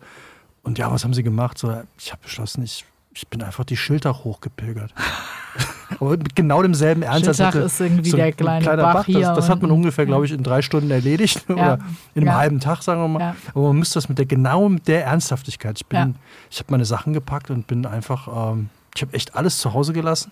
und 0.64 0.78
ja, 0.78 0.92
was 0.92 1.04
haben 1.04 1.14
sie 1.14 1.24
gemacht? 1.24 1.58
So, 1.58 1.74
ich 1.98 2.12
habe 2.12 2.22
beschlossen, 2.24 2.64
ich, 2.64 2.86
ich 3.14 3.28
bin 3.28 3.42
einfach 3.44 3.64
die 3.64 3.78
Schiltach 3.78 4.24
hochgepilgert. 4.24 4.94
Aber 6.00 6.12
mit 6.12 6.36
genau 6.36 6.62
demselben 6.64 7.04
Ernst. 7.04 7.26
Schiltach 7.26 7.56
ist 7.56 7.80
irgendwie 7.80 8.10
so 8.10 8.18
der 8.18 8.32
kleine 8.32 8.66
Bach, 8.66 8.94
Bach 8.94 9.06
hier. 9.06 9.20
Das, 9.20 9.36
das 9.36 9.50
hat 9.50 9.62
man 9.62 9.70
ungefähr, 9.70 10.06
glaube 10.06 10.26
ich, 10.26 10.32
in 10.32 10.42
drei 10.42 10.62
Stunden 10.62 10.90
erledigt. 10.90 11.46
Ja. 11.48 11.54
Oder 11.54 11.80
in 12.16 12.24
einem 12.24 12.28
ja. 12.28 12.36
halben 12.36 12.60
Tag, 12.60 12.82
sagen 12.82 13.02
wir 13.02 13.08
mal. 13.08 13.20
Ja. 13.20 13.36
Aber 13.54 13.68
man 13.68 13.78
müsste 13.78 13.96
das 13.96 14.10
mit 14.10 14.18
der 14.18 14.26
genau 14.26 14.68
mit 14.70 14.88
der 14.88 15.06
Ernsthaftigkeit. 15.06 15.78
Ich 15.78 15.86
bin, 15.86 16.16
ich 16.50 16.60
habe 16.60 16.72
meine 16.72 16.86
Sachen 16.86 17.14
gepackt 17.14 17.52
und 17.52 17.68
bin 17.68 17.86
einfach, 17.86 18.54
ähm, 18.54 18.70
ich 18.96 19.02
habe 19.04 19.14
echt 19.14 19.36
alles 19.36 19.60
zu 19.60 19.74
Hause 19.74 19.94
gelassen. 19.94 20.32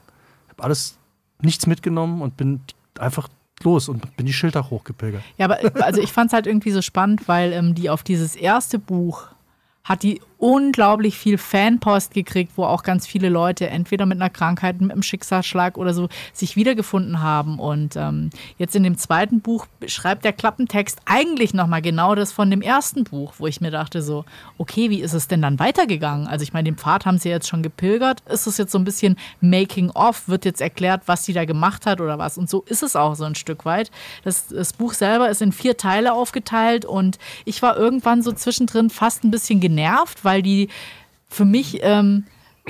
habe 0.50 0.64
alles, 0.64 0.98
nichts 1.44 1.68
mitgenommen 1.68 2.22
und 2.22 2.38
bin 2.38 2.62
einfach 3.00 3.28
los 3.64 3.90
und 3.90 4.16
bin 4.16 4.26
die 4.26 4.34
Schiltach 4.34 4.70
hochgepilgert. 4.70 5.22
Ja, 5.38 5.46
aber 5.46 5.60
also 5.84 6.02
ich 6.02 6.12
fand 6.12 6.30
es 6.30 6.34
halt 6.34 6.48
irgendwie 6.48 6.72
so 6.72 6.82
spannend, 6.82 7.28
weil 7.28 7.54
ähm, 7.54 7.76
die 7.76 7.90
auf 7.90 8.04
dieses 8.04 8.36
erste 8.36 8.80
Buch 8.80 9.28
hat 9.84 10.04
die 10.04 10.22
unglaublich 10.42 11.18
viel 11.18 11.38
Fanpost 11.38 12.16
gekriegt, 12.16 12.54
wo 12.56 12.64
auch 12.66 12.82
ganz 12.82 13.06
viele 13.06 13.30
Leute 13.30 13.70
entweder 13.70 14.08
mit 14.08 14.20
einer 14.20 14.32
Krankheit, 14.32 14.82
mit 14.82 14.92
einem 14.92 15.04
Schicksalsschlag 15.04 15.78
oder 15.78 15.94
so 15.94 16.10
sich 16.34 16.56
wiedergefunden 16.56 17.22
haben. 17.22 17.60
Und 17.60 17.96
ähm, 17.96 18.32
jetzt 18.58 18.76
in 18.76 18.82
dem 18.82 18.98
zweiten 18.98 19.42
Buch 19.42 19.68
schreibt 19.86 20.26
der 20.26 20.34
Klappentext 20.34 21.00
eigentlich 21.06 21.54
nochmal 21.54 21.84
genau 21.84 22.16
das 22.16 22.32
von 22.32 22.50
dem 22.50 22.64
ersten 22.64 23.04
Buch, 23.04 23.34
wo 23.38 23.46
ich 23.46 23.62
mir 23.62 23.70
dachte 23.70 24.02
so, 24.02 24.26
okay, 24.58 24.90
wie 24.90 25.02
ist 25.02 25.14
es 25.14 25.28
denn 25.28 25.44
dann 25.44 25.60
weitergegangen? 25.60 26.26
Also 26.26 26.42
ich 26.42 26.54
meine, 26.54 26.66
den 26.66 26.78
Pfad 26.78 27.06
haben 27.06 27.20
sie 27.20 27.30
jetzt 27.30 27.48
schon 27.48 27.62
gepilgert. 27.62 28.22
Ist 28.28 28.48
es 28.48 28.58
jetzt 28.58 28.72
so 28.72 28.80
ein 28.80 28.84
bisschen 28.84 29.18
Making 29.42 29.92
of? 29.92 30.28
Wird 30.28 30.46
jetzt 30.46 30.60
erklärt, 30.60 31.04
was 31.06 31.24
sie 31.24 31.34
da 31.34 31.46
gemacht 31.46 31.86
hat 31.86 32.02
oder 32.02 32.18
was? 32.18 32.40
Und 32.40 32.50
so 32.50 32.64
ist 32.66 32.82
es 32.82 32.96
auch 32.96 33.14
so 33.14 33.26
ein 33.26 33.36
Stück 33.36 33.64
weit. 33.64 33.92
Das, 34.24 34.48
das 34.48 34.74
Buch 34.74 34.94
selber 34.94 35.30
ist 35.30 35.44
in 35.44 35.52
vier 35.52 35.78
Teile 35.78 36.14
aufgeteilt 36.14 36.84
und 36.84 37.20
ich 37.46 37.62
war 37.62 37.78
irgendwann 37.78 38.24
so 38.24 38.32
zwischendrin 38.32 38.90
fast 38.90 39.24
ein 39.24 39.30
bisschen 39.30 39.60
genervt, 39.60 40.26
weil 40.26 40.31
die 40.40 40.70
für 41.28 41.46
mich 41.46 41.80
ähm, 41.82 42.26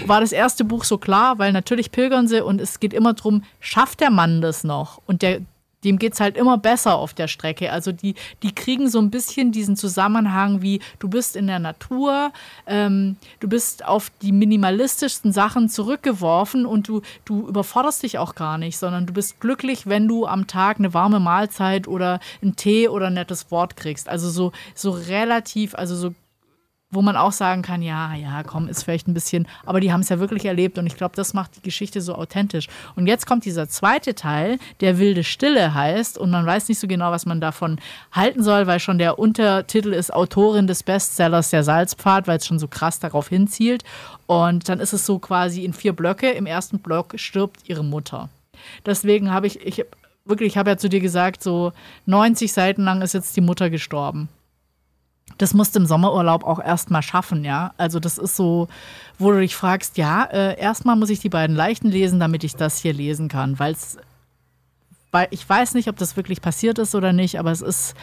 war 0.06 0.22
das 0.22 0.32
erste 0.32 0.64
Buch 0.64 0.84
so 0.84 0.98
klar, 0.98 1.38
weil 1.38 1.52
natürlich 1.52 1.92
pilgern 1.92 2.28
sie 2.28 2.44
und 2.44 2.62
es 2.62 2.80
geht 2.80 2.94
immer 2.94 3.14
darum, 3.14 3.44
schafft 3.60 4.00
der 4.00 4.10
Mann 4.10 4.42
das 4.42 4.64
noch? 4.64 5.02
Und 5.06 5.22
der 5.22 5.42
dem 5.84 5.98
geht 5.98 6.14
es 6.14 6.20
halt 6.20 6.38
immer 6.38 6.58
besser 6.58 6.96
auf 6.96 7.14
der 7.14 7.28
Strecke. 7.28 7.72
Also 7.72 7.92
die, 7.92 8.16
die 8.44 8.54
kriegen 8.54 8.90
so 8.90 9.00
ein 9.00 9.10
bisschen 9.10 9.52
diesen 9.52 9.76
Zusammenhang 9.76 10.62
wie, 10.62 10.80
du 11.00 11.10
bist 11.10 11.36
in 11.36 11.48
der 11.48 11.60
Natur, 11.60 12.32
ähm, 12.68 13.18
du 13.40 13.48
bist 13.48 13.86
auf 13.86 14.12
die 14.22 14.32
minimalistischsten 14.32 15.32
Sachen 15.32 15.70
zurückgeworfen 15.70 16.66
und 16.66 16.88
du, 16.88 17.02
du 17.26 17.48
überforderst 17.48 18.04
dich 18.04 18.18
auch 18.18 18.36
gar 18.36 18.58
nicht, 18.58 18.78
sondern 18.78 19.06
du 19.06 19.14
bist 19.14 19.40
glücklich, 19.40 19.88
wenn 19.88 20.08
du 20.08 20.26
am 20.26 20.48
Tag 20.48 20.78
eine 20.78 20.94
warme 20.94 21.20
Mahlzeit 21.20 21.88
oder 21.88 22.20
einen 22.42 22.56
Tee 22.56 22.88
oder 22.88 23.08
ein 23.08 23.16
nettes 23.16 23.50
Wort 23.52 23.76
kriegst. 23.76 24.08
Also 24.08 24.30
so, 24.30 24.52
so 24.76 24.92
relativ, 24.92 25.76
also 25.76 25.96
so 25.96 26.14
wo 26.92 27.02
man 27.02 27.16
auch 27.16 27.32
sagen 27.32 27.62
kann, 27.62 27.82
ja, 27.82 28.14
ja, 28.14 28.44
komm, 28.44 28.68
ist 28.68 28.84
vielleicht 28.84 29.08
ein 29.08 29.14
bisschen, 29.14 29.48
aber 29.66 29.80
die 29.80 29.94
haben 29.94 30.02
es 30.02 30.10
ja 30.10 30.20
wirklich 30.20 30.46
erlebt 30.46 30.78
und 30.78 30.86
ich 30.86 30.98
glaube, 30.98 31.16
das 31.16 31.34
macht 31.34 31.56
die 31.56 31.62
Geschichte 31.62 32.02
so 32.02 32.16
authentisch. 32.16 32.68
Und 32.96 33.08
jetzt 33.08 33.26
kommt 33.26 33.46
dieser 33.46 33.70
zweite 33.70 34.14
Teil, 34.14 34.60
der 34.82 35.00
wilde 35.00 35.24
Stille 35.24 35.74
heißt 35.74 36.18
und 36.18 36.30
man 36.30 36.46
weiß 36.46 36.68
nicht 36.68 36.80
so 36.80 36.88
genau, 36.88 37.12
was 37.12 37.26
man 37.26 37.40
davon 37.40 37.80
halten 38.12 38.44
soll, 38.44 38.68
weil 38.68 38.82
schon 38.82 38.98
der 38.98 39.18
Untertitel 39.18 39.94
ist 39.94 40.14
Autorin 40.14 40.68
des 40.68 40.84
Bestsellers 40.84 41.50
Der 41.50 41.64
Salzpfad, 41.64 42.28
weil 42.28 42.38
es 42.38 42.46
schon 42.46 42.60
so 42.60 42.68
krass 42.68 43.00
darauf 43.00 43.30
hinzielt. 43.30 43.84
Und 44.28 44.68
dann 44.68 44.80
ist 44.80 44.94
es 44.94 45.06
so 45.06 45.20
quasi 45.20 45.64
in 45.64 45.74
vier 45.74 45.94
Blöcke. 45.94 46.30
Im 46.32 46.46
ersten 46.46 46.80
Block 46.80 47.14
stirbt 47.16 47.70
ihre 47.70 47.84
Mutter. 47.84 48.30
Deswegen 48.86 49.32
habe 49.32 49.48
ich, 49.48 49.66
ich 49.66 49.86
wirklich, 50.26 50.54
ich 50.54 50.58
habe 50.58 50.72
ja 50.72 50.78
zu 50.78 50.90
dir 50.90 51.00
gesagt, 51.00 51.42
so 51.42 51.72
90 52.06 52.52
Seiten 52.52 52.84
lang 52.84 53.02
ist 53.02 53.14
jetzt 53.14 53.36
die 53.36 53.42
Mutter 53.42 53.70
gestorben 53.70 54.30
das 55.38 55.54
musst 55.54 55.76
du 55.76 55.80
im 55.80 55.86
Sommerurlaub 55.86 56.44
auch 56.44 56.60
erstmal 56.60 57.02
schaffen, 57.02 57.44
ja. 57.44 57.74
Also 57.78 58.00
das 58.00 58.18
ist 58.18 58.36
so, 58.36 58.68
wo 59.18 59.32
du 59.32 59.40
dich 59.40 59.56
fragst, 59.56 59.98
ja, 59.98 60.24
äh, 60.26 60.60
erstmal 60.60 60.96
muss 60.96 61.10
ich 61.10 61.20
die 61.20 61.30
beiden 61.30 61.56
Leichten 61.56 61.90
lesen, 61.90 62.20
damit 62.20 62.44
ich 62.44 62.56
das 62.56 62.80
hier 62.80 62.94
lesen 62.94 63.28
kann, 63.28 63.60
weil 63.60 63.74
es, 63.74 63.98
weil 65.12 65.28
ich 65.32 65.48
weiß 65.48 65.74
nicht, 65.74 65.90
ob 65.90 65.98
das 65.98 66.16
wirklich 66.16 66.42
passiert 66.42 66.80
ist 66.80 66.96
oder 66.96 67.14
nicht, 67.14 67.40
aber 67.40 67.52
es 67.52 67.62
ist 67.62 67.96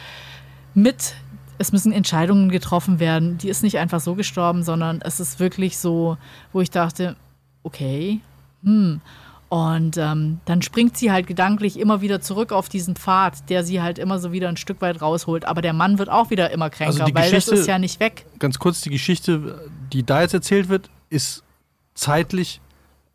mit, 0.73 1.15
es 1.57 1.71
müssen 1.71 1.91
Entscheidungen 1.91 2.49
getroffen 2.49 2.99
werden. 2.99 3.37
Die 3.37 3.49
ist 3.49 3.63
nicht 3.63 3.77
einfach 3.77 3.99
so 3.99 4.15
gestorben, 4.15 4.63
sondern 4.63 5.01
es 5.01 5.19
ist 5.19 5.39
wirklich 5.39 5.77
so, 5.77 6.17
wo 6.53 6.61
ich 6.61 6.69
dachte, 6.69 7.15
okay, 7.63 8.21
hm. 8.63 9.01
Und 9.49 9.97
ähm, 9.97 10.39
dann 10.45 10.61
springt 10.61 10.95
sie 10.95 11.11
halt 11.11 11.25
gedanklich 11.25 11.79
immer 11.79 12.01
wieder 12.01 12.21
zurück 12.21 12.51
auf 12.51 12.69
diesen 12.69 12.95
Pfad, 12.95 13.49
der 13.49 13.63
sie 13.63 13.81
halt 13.81 13.97
immer 13.97 14.19
so 14.19 14.31
wieder 14.31 14.47
ein 14.47 14.57
Stück 14.57 14.79
weit 14.81 15.01
rausholt. 15.01 15.45
Aber 15.45 15.63
der 15.63 15.73
Mann 15.73 15.97
wird 15.97 16.09
auch 16.09 16.29
wieder 16.29 16.51
immer 16.51 16.69
kränker, 16.69 17.01
also 17.01 17.15
weil 17.15 17.31
das 17.31 17.47
ist 17.47 17.67
ja 17.67 17.79
nicht 17.79 17.99
weg. 17.99 18.27
Ganz 18.37 18.59
kurz, 18.59 18.81
die 18.81 18.91
Geschichte, 18.91 19.67
die 19.91 20.03
da 20.03 20.21
jetzt 20.21 20.35
erzählt 20.35 20.69
wird, 20.69 20.91
ist 21.09 21.43
zeitlich 21.95 22.61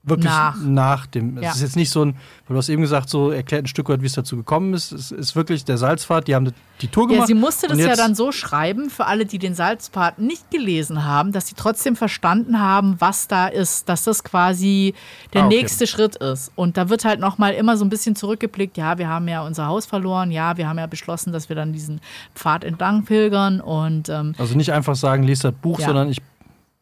wirklich 0.05 0.31
nach, 0.31 0.57
nach 0.63 1.07
dem. 1.07 1.41
Ja. 1.41 1.51
Es 1.51 1.57
ist 1.57 1.63
jetzt 1.63 1.77
nicht 1.77 1.91
so 1.91 2.05
ein, 2.05 2.15
weil 2.47 2.55
du 2.55 2.57
hast 2.57 2.69
eben 2.69 2.83
gesagt, 2.83 3.09
so 3.09 3.31
erklärt 3.31 3.65
ein 3.65 3.67
Stück 3.67 3.89
weit, 3.89 4.03
wie 4.03 4.07
es 4.07 4.13
dazu 4.13 4.37
gekommen 4.37 4.75
ist. 4.75 4.93
Es 4.93 5.11
ist 5.11 5.35
wirklich 5.35 5.65
der 5.65 5.79
Salzpfad, 5.79 6.29
die 6.29 6.35
haben 6.35 6.53
die 6.81 6.89
Tour 6.89 7.07
gemacht. 7.07 7.23
Ja, 7.23 7.27
sie 7.27 7.35
musste 7.35 7.69
das 7.69 7.79
ja 7.79 7.97
dann 7.97 8.15
so 8.15 8.33
schreiben, 8.33 8.91
für 8.91 9.07
alle, 9.07 9.25
die 9.25 9.39
den 9.39 9.55
Salzpfad 9.55 10.19
nicht 10.19 10.51
gelesen 10.51 11.05
haben, 11.05 11.33
dass 11.33 11.47
sie 11.47 11.55
trotzdem 11.55 11.97
verstanden 11.97 12.61
haben, 12.61 12.97
was 12.99 13.29
da 13.29 13.47
ist, 13.47 13.89
dass 13.89 14.05
das 14.05 14.25
quasi 14.25 14.95
der 15.33 15.43
ah, 15.43 15.47
okay. 15.47 15.57
nächste 15.57 15.87
Schritt 15.87 16.17
ist. 16.17 16.53
Und 16.55 16.77
da 16.77 16.89
wird 16.89 17.05
halt 17.05 17.21
nochmal 17.21 17.55
immer 17.55 17.77
so 17.77 17.85
ein 17.85 17.89
bisschen 17.89 18.17
zurückgeblickt, 18.17 18.77
ja, 18.77 18.99
wir 18.99 19.09
haben 19.09 19.29
ja 19.29 19.43
unser 19.43 19.67
Haus 19.67 19.87
verloren, 19.87 20.31
ja, 20.31 20.57
wir 20.57 20.69
haben 20.69 20.79
ja 20.79 20.87
beschlossen, 20.87 21.33
dass 21.33 21.49
wir 21.49 21.57
dann 21.57 21.73
diesen 21.73 22.01
Pfad 22.35 22.65
entlang 22.65 23.05
pilgern 23.05 23.61
und 23.61 24.09
ähm, 24.09 24.35
Also 24.39 24.57
nicht 24.57 24.73
einfach 24.73 24.97
sagen, 24.97 25.23
lest 25.23 25.45
das 25.45 25.55
Buch, 25.55 25.79
ja. 25.79 25.87
sondern 25.87 26.11
ich 26.11 26.21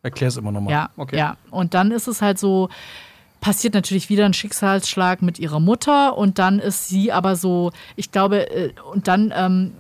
erkläre 0.03 0.29
es 0.29 0.37
immer 0.37 0.53
nochmal. 0.53 0.73
Ja, 0.73 0.91
okay. 0.97 1.17
ja. 1.17 1.37
Und 1.51 1.75
dann 1.75 1.93
ist 1.93 2.09
es 2.09 2.23
halt 2.23 2.39
so, 2.39 2.69
passiert 3.43 3.75
natürlich 3.75 4.09
wieder 4.09 4.25
ein 4.25 4.33
Schicksalsschlag 4.33 5.21
mit 5.21 5.39
ihrer 5.39 5.61
Mutter 5.61 6.17
und 6.17 6.39
dann 6.39 6.61
ist 6.61 6.89
sie 6.89 7.13
aber 7.13 7.37
so, 7.37 7.73
ich 7.97 8.13
glaube, 8.13 8.49
äh, 8.51 8.73
und 8.93 9.09
dann 9.09 9.35
ähm, 9.37 9.73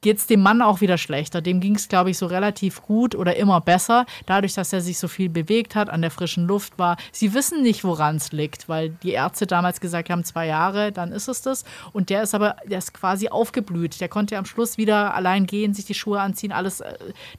geht 0.00 0.18
es 0.18 0.26
dem 0.26 0.40
Mann 0.40 0.60
auch 0.60 0.82
wieder 0.82 0.98
schlechter. 0.98 1.40
Dem 1.40 1.60
ging 1.60 1.76
es, 1.76 1.88
glaube 1.88 2.10
ich, 2.10 2.18
so 2.18 2.26
relativ 2.26 2.82
gut 2.82 3.14
oder 3.14 3.36
immer 3.36 3.60
besser, 3.62 4.04
dadurch, 4.26 4.52
dass 4.52 4.72
er 4.72 4.82
sich 4.82 4.98
so 4.98 5.06
viel 5.08 5.30
bewegt 5.30 5.76
hat, 5.76 5.88
an 5.88 6.02
der 6.02 6.10
frischen 6.10 6.46
Luft 6.46 6.78
war. 6.78 6.96
Sie 7.12 7.32
wissen 7.32 7.62
nicht, 7.62 7.84
woran 7.84 8.16
es 8.16 8.32
liegt, 8.32 8.68
weil 8.68 8.90
die 8.90 9.12
Ärzte 9.12 9.46
damals 9.46 9.80
gesagt 9.80 10.10
haben, 10.10 10.24
zwei 10.24 10.46
Jahre, 10.46 10.90
dann 10.90 11.12
ist 11.12 11.28
es 11.28 11.42
das. 11.42 11.64
Und 11.92 12.10
der 12.10 12.24
ist 12.24 12.34
aber, 12.34 12.56
der 12.66 12.78
ist 12.78 12.92
quasi 12.92 13.28
aufgeblüht. 13.28 14.00
Der 14.00 14.08
konnte 14.08 14.36
am 14.36 14.44
Schluss 14.44 14.76
wieder 14.76 15.14
allein 15.14 15.46
gehen, 15.46 15.72
sich 15.74 15.86
die 15.86 15.94
Schuhe 15.94 16.20
anziehen, 16.20 16.52
alles. 16.52 16.80
Äh, 16.80 16.92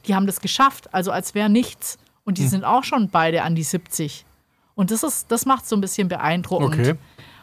die 0.06 0.14
haben 0.14 0.26
das 0.26 0.40
geschafft, 0.40 0.92
also 0.92 1.12
als 1.12 1.34
wäre 1.34 1.50
nichts. 1.50 1.98
Und 2.24 2.38
die 2.38 2.44
hm. 2.44 2.48
sind 2.48 2.64
auch 2.64 2.82
schon 2.82 3.10
beide 3.10 3.42
an 3.42 3.54
die 3.54 3.62
70. 3.62 4.24
Und 4.76 4.90
das 4.90 5.02
ist, 5.02 5.32
das 5.32 5.46
macht 5.46 5.66
so 5.66 5.74
ein 5.74 5.80
bisschen 5.80 6.06
beeindruckend. 6.06 6.74
Okay. 6.74 6.94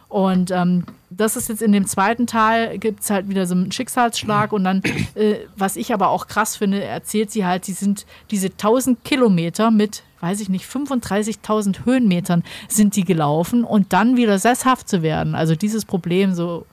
Und 0.07 0.51
ähm, 0.51 0.85
das 1.09 1.35
ist 1.35 1.49
jetzt 1.49 1.63
in 1.63 1.71
dem 1.71 1.87
zweiten 1.87 2.27
Teil, 2.27 2.77
gibt 2.77 3.01
es 3.01 3.09
halt 3.09 3.29
wieder 3.29 3.47
so 3.47 3.55
einen 3.55 3.71
Schicksalsschlag. 3.71 4.53
Und 4.53 4.63
dann, 4.63 4.83
äh, 5.15 5.37
was 5.57 5.75
ich 5.75 5.91
aber 5.91 6.09
auch 6.09 6.27
krass 6.27 6.55
finde, 6.55 6.83
erzählt 6.83 7.31
sie 7.31 7.43
halt, 7.45 7.65
sie 7.65 7.73
sind 7.73 8.05
diese 8.29 8.47
1000 8.47 9.03
Kilometer 9.03 9.71
mit, 9.71 10.03
weiß 10.19 10.39
ich 10.41 10.49
nicht, 10.49 10.65
35.000 10.65 11.85
Höhenmetern 11.85 12.43
sind 12.69 12.95
die 12.95 13.03
gelaufen 13.03 13.63
und 13.63 13.91
dann 13.91 14.15
wieder 14.15 14.37
sesshaft 14.37 14.87
zu 14.87 15.01
werden. 15.01 15.33
Also 15.33 15.55
dieses 15.55 15.83
Problem, 15.83 16.35
so, 16.35 16.67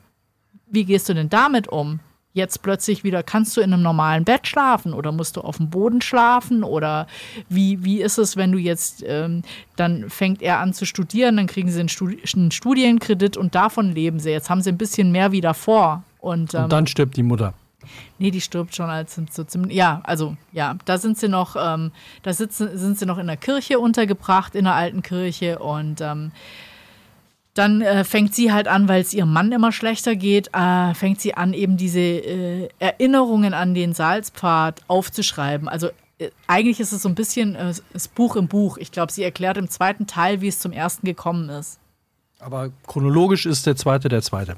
wie 0.67 0.85
gehst 0.85 1.09
du 1.09 1.15
denn 1.15 1.31
damit 1.31 1.67
um? 1.67 2.01
Jetzt 2.33 2.63
plötzlich 2.63 3.03
wieder, 3.03 3.23
kannst 3.23 3.57
du 3.57 3.61
in 3.61 3.73
einem 3.73 3.83
normalen 3.83 4.25
Bett 4.25 4.47
schlafen 4.47 4.93
oder 4.93 5.11
musst 5.13 5.37
du 5.37 5.41
auf 5.41 5.57
dem 5.57 5.71
Boden 5.71 6.01
schlafen 6.01 6.63
oder 6.63 7.07
wie, 7.49 7.83
wie 7.85 8.01
ist 8.01 8.19
es, 8.19 8.37
wenn 8.37 8.53
du 8.53 8.59
jetzt, 8.59 9.03
ähm, 9.07 9.43
dann 9.77 10.09
fängt 10.09 10.43
er 10.43 10.61
an 10.61 10.73
zu 10.73 10.87
studieren, 10.87 11.37
dann 11.37 11.47
kriegen 11.47 11.71
sie 11.71 11.81
einen, 11.81 11.89
Studi 11.89 12.23
einen, 12.35 12.51
Studienkredit 12.51 13.37
und 13.37 13.55
davon 13.55 13.93
leben 13.93 14.21
sie. 14.21 14.31
Jetzt 14.31 14.49
haben 14.49 14.63
sie 14.63 14.71
ein 14.71 14.79
bisschen 14.79 15.11
mehr 15.11 15.33
wie 15.33 15.41
davor. 15.41 16.05
Und, 16.21 16.55
ähm, 16.55 16.65
und 16.65 16.73
dann 16.73 16.87
stirbt 16.87 17.17
die 17.17 17.23
Mutter. 17.23 17.55
Nee, 18.19 18.31
die 18.31 18.41
stirbt 18.41 18.75
schon 18.77 18.91
als 18.91 19.15
sind 19.15 19.33
so 19.33 19.43
ziemlich. 19.45 19.77
Ja, 19.77 20.01
also 20.05 20.37
ja, 20.53 20.77
da 20.85 20.99
sind 20.99 21.19
sie 21.19 21.29
noch, 21.29 21.57
ähm, 21.59 21.91
da 22.23 22.33
sitzen, 22.33 22.77
sind 22.77 22.99
sie 22.99 23.07
noch 23.07 23.19
in 23.19 23.27
der 23.27 23.39
Kirche 23.39 23.79
untergebracht, 23.79 24.55
in 24.55 24.65
der 24.65 24.75
alten 24.75 25.03
Kirche 25.03 25.59
und 25.59 26.01
ähm, 26.01 26.31
dann 27.61 27.83
äh, 27.83 28.05
fängt 28.05 28.35
sie 28.35 28.53
halt 28.53 28.69
an, 28.69 28.89
weil 28.89 29.03
es 29.03 29.13
ihrem 29.13 29.35
Mann 29.35 29.53
immer 29.53 29.71
schlechter 29.71 30.17
geht, 30.17 30.49
äh, 30.55 30.95
fängt 30.95 31.21
sie 31.21 31.35
an, 31.35 31.53
eben 31.53 31.77
diese 31.77 32.01
äh, 32.01 32.69
Erinnerungen 32.79 33.53
an 33.53 33.75
den 33.75 33.93
Salzpfad 33.93 34.81
aufzuschreiben. 34.89 35.69
Also 35.69 35.89
äh, 36.19 36.31
eigentlich 36.47 36.81
ist 36.81 36.93
es 36.93 37.03
so 37.03 37.09
ein 37.11 37.15
bisschen 37.15 37.57
äh, 37.57 37.75
das 37.93 38.09
Buch 38.09 38.37
im 38.37 38.49
Buch. 38.49 38.79
Ich 38.79 38.93
glaube, 38.93 39.13
sie 39.13 39.23
erklärt 39.23 39.59
im 39.59 39.69
zweiten 39.69 40.07
Teil, 40.07 40.41
wie 40.41 40.49
es 40.49 40.59
zum 40.59 40.73
ersten 40.73 41.05
gekommen 41.05 41.51
ist. 41.51 41.79
Aber 42.39 42.71
chronologisch 42.87 43.45
ist 43.45 43.67
der 43.67 43.77
zweite 43.77 44.09
der 44.09 44.23
zweite. 44.23 44.57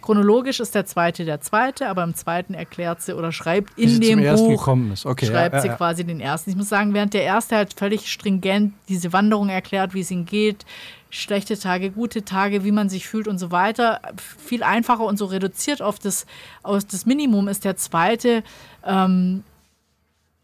Chronologisch 0.00 0.60
ist 0.60 0.76
der 0.76 0.86
zweite 0.86 1.24
der 1.24 1.40
zweite, 1.40 1.88
aber 1.88 2.04
im 2.04 2.14
zweiten 2.14 2.54
erklärt 2.54 3.02
sie 3.02 3.16
oder 3.16 3.32
schreibt 3.32 3.76
in 3.76 4.00
dem 4.00 4.22
Buch 4.22 4.68
okay, 4.68 5.26
schreibt 5.26 5.56
ja, 5.56 5.60
sie 5.60 5.68
ja, 5.68 5.74
quasi 5.74 6.04
den 6.04 6.20
ersten. 6.20 6.50
Ich 6.50 6.56
muss 6.56 6.68
sagen, 6.68 6.94
während 6.94 7.12
der 7.12 7.24
erste 7.24 7.56
halt 7.56 7.74
völlig 7.74 8.12
stringent 8.12 8.74
diese 8.88 9.12
Wanderung 9.12 9.48
erklärt, 9.48 9.94
wie 9.94 10.00
es 10.02 10.12
ihm 10.12 10.26
geht, 10.26 10.64
schlechte 11.14 11.58
Tage, 11.58 11.90
gute 11.90 12.24
Tage, 12.24 12.64
wie 12.64 12.72
man 12.72 12.88
sich 12.88 13.06
fühlt 13.06 13.28
und 13.28 13.38
so 13.38 13.50
weiter, 13.50 14.00
viel 14.16 14.62
einfacher 14.62 15.04
und 15.04 15.16
so 15.16 15.26
reduziert 15.26 15.80
auf 15.80 15.98
das, 15.98 16.26
auf 16.62 16.84
das 16.84 17.06
Minimum 17.06 17.48
ist 17.48 17.64
der 17.64 17.76
zweite. 17.76 18.42
Ähm, 18.84 19.44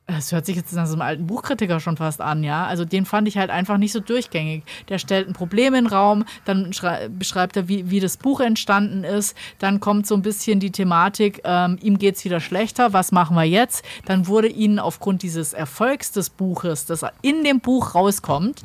das 0.06 0.32
hört 0.32 0.46
sich 0.46 0.56
jetzt 0.56 0.72
nach 0.72 0.86
so 0.86 0.94
einem 0.94 1.02
alten 1.02 1.26
Buchkritiker 1.26 1.78
schon 1.80 1.96
fast 1.96 2.20
an, 2.20 2.42
ja. 2.42 2.66
Also 2.66 2.84
den 2.84 3.04
fand 3.04 3.28
ich 3.28 3.36
halt 3.36 3.50
einfach 3.50 3.78
nicht 3.78 3.92
so 3.92 4.00
durchgängig. 4.00 4.64
Der 4.88 4.98
stellt 4.98 5.28
ein 5.28 5.34
Problem 5.34 5.74
in 5.74 5.84
den 5.84 5.92
Raum, 5.92 6.24
dann 6.44 6.70
beschreibt 7.10 7.56
er, 7.56 7.68
wie, 7.68 7.90
wie 7.90 8.00
das 8.00 8.16
Buch 8.16 8.40
entstanden 8.40 9.04
ist. 9.04 9.36
Dann 9.58 9.80
kommt 9.80 10.06
so 10.06 10.14
ein 10.14 10.22
bisschen 10.22 10.60
die 10.60 10.72
Thematik, 10.72 11.40
ähm, 11.44 11.78
ihm 11.80 11.98
geht 11.98 12.16
es 12.16 12.24
wieder 12.24 12.40
schlechter, 12.40 12.92
was 12.92 13.12
machen 13.12 13.36
wir 13.36 13.44
jetzt? 13.44 13.84
Dann 14.04 14.26
wurde 14.26 14.48
ihnen 14.48 14.78
aufgrund 14.78 15.22
dieses 15.22 15.52
Erfolgs 15.52 16.12
des 16.12 16.30
Buches, 16.30 16.86
das 16.86 17.04
in 17.22 17.44
dem 17.44 17.60
Buch 17.60 17.94
rauskommt, 17.94 18.62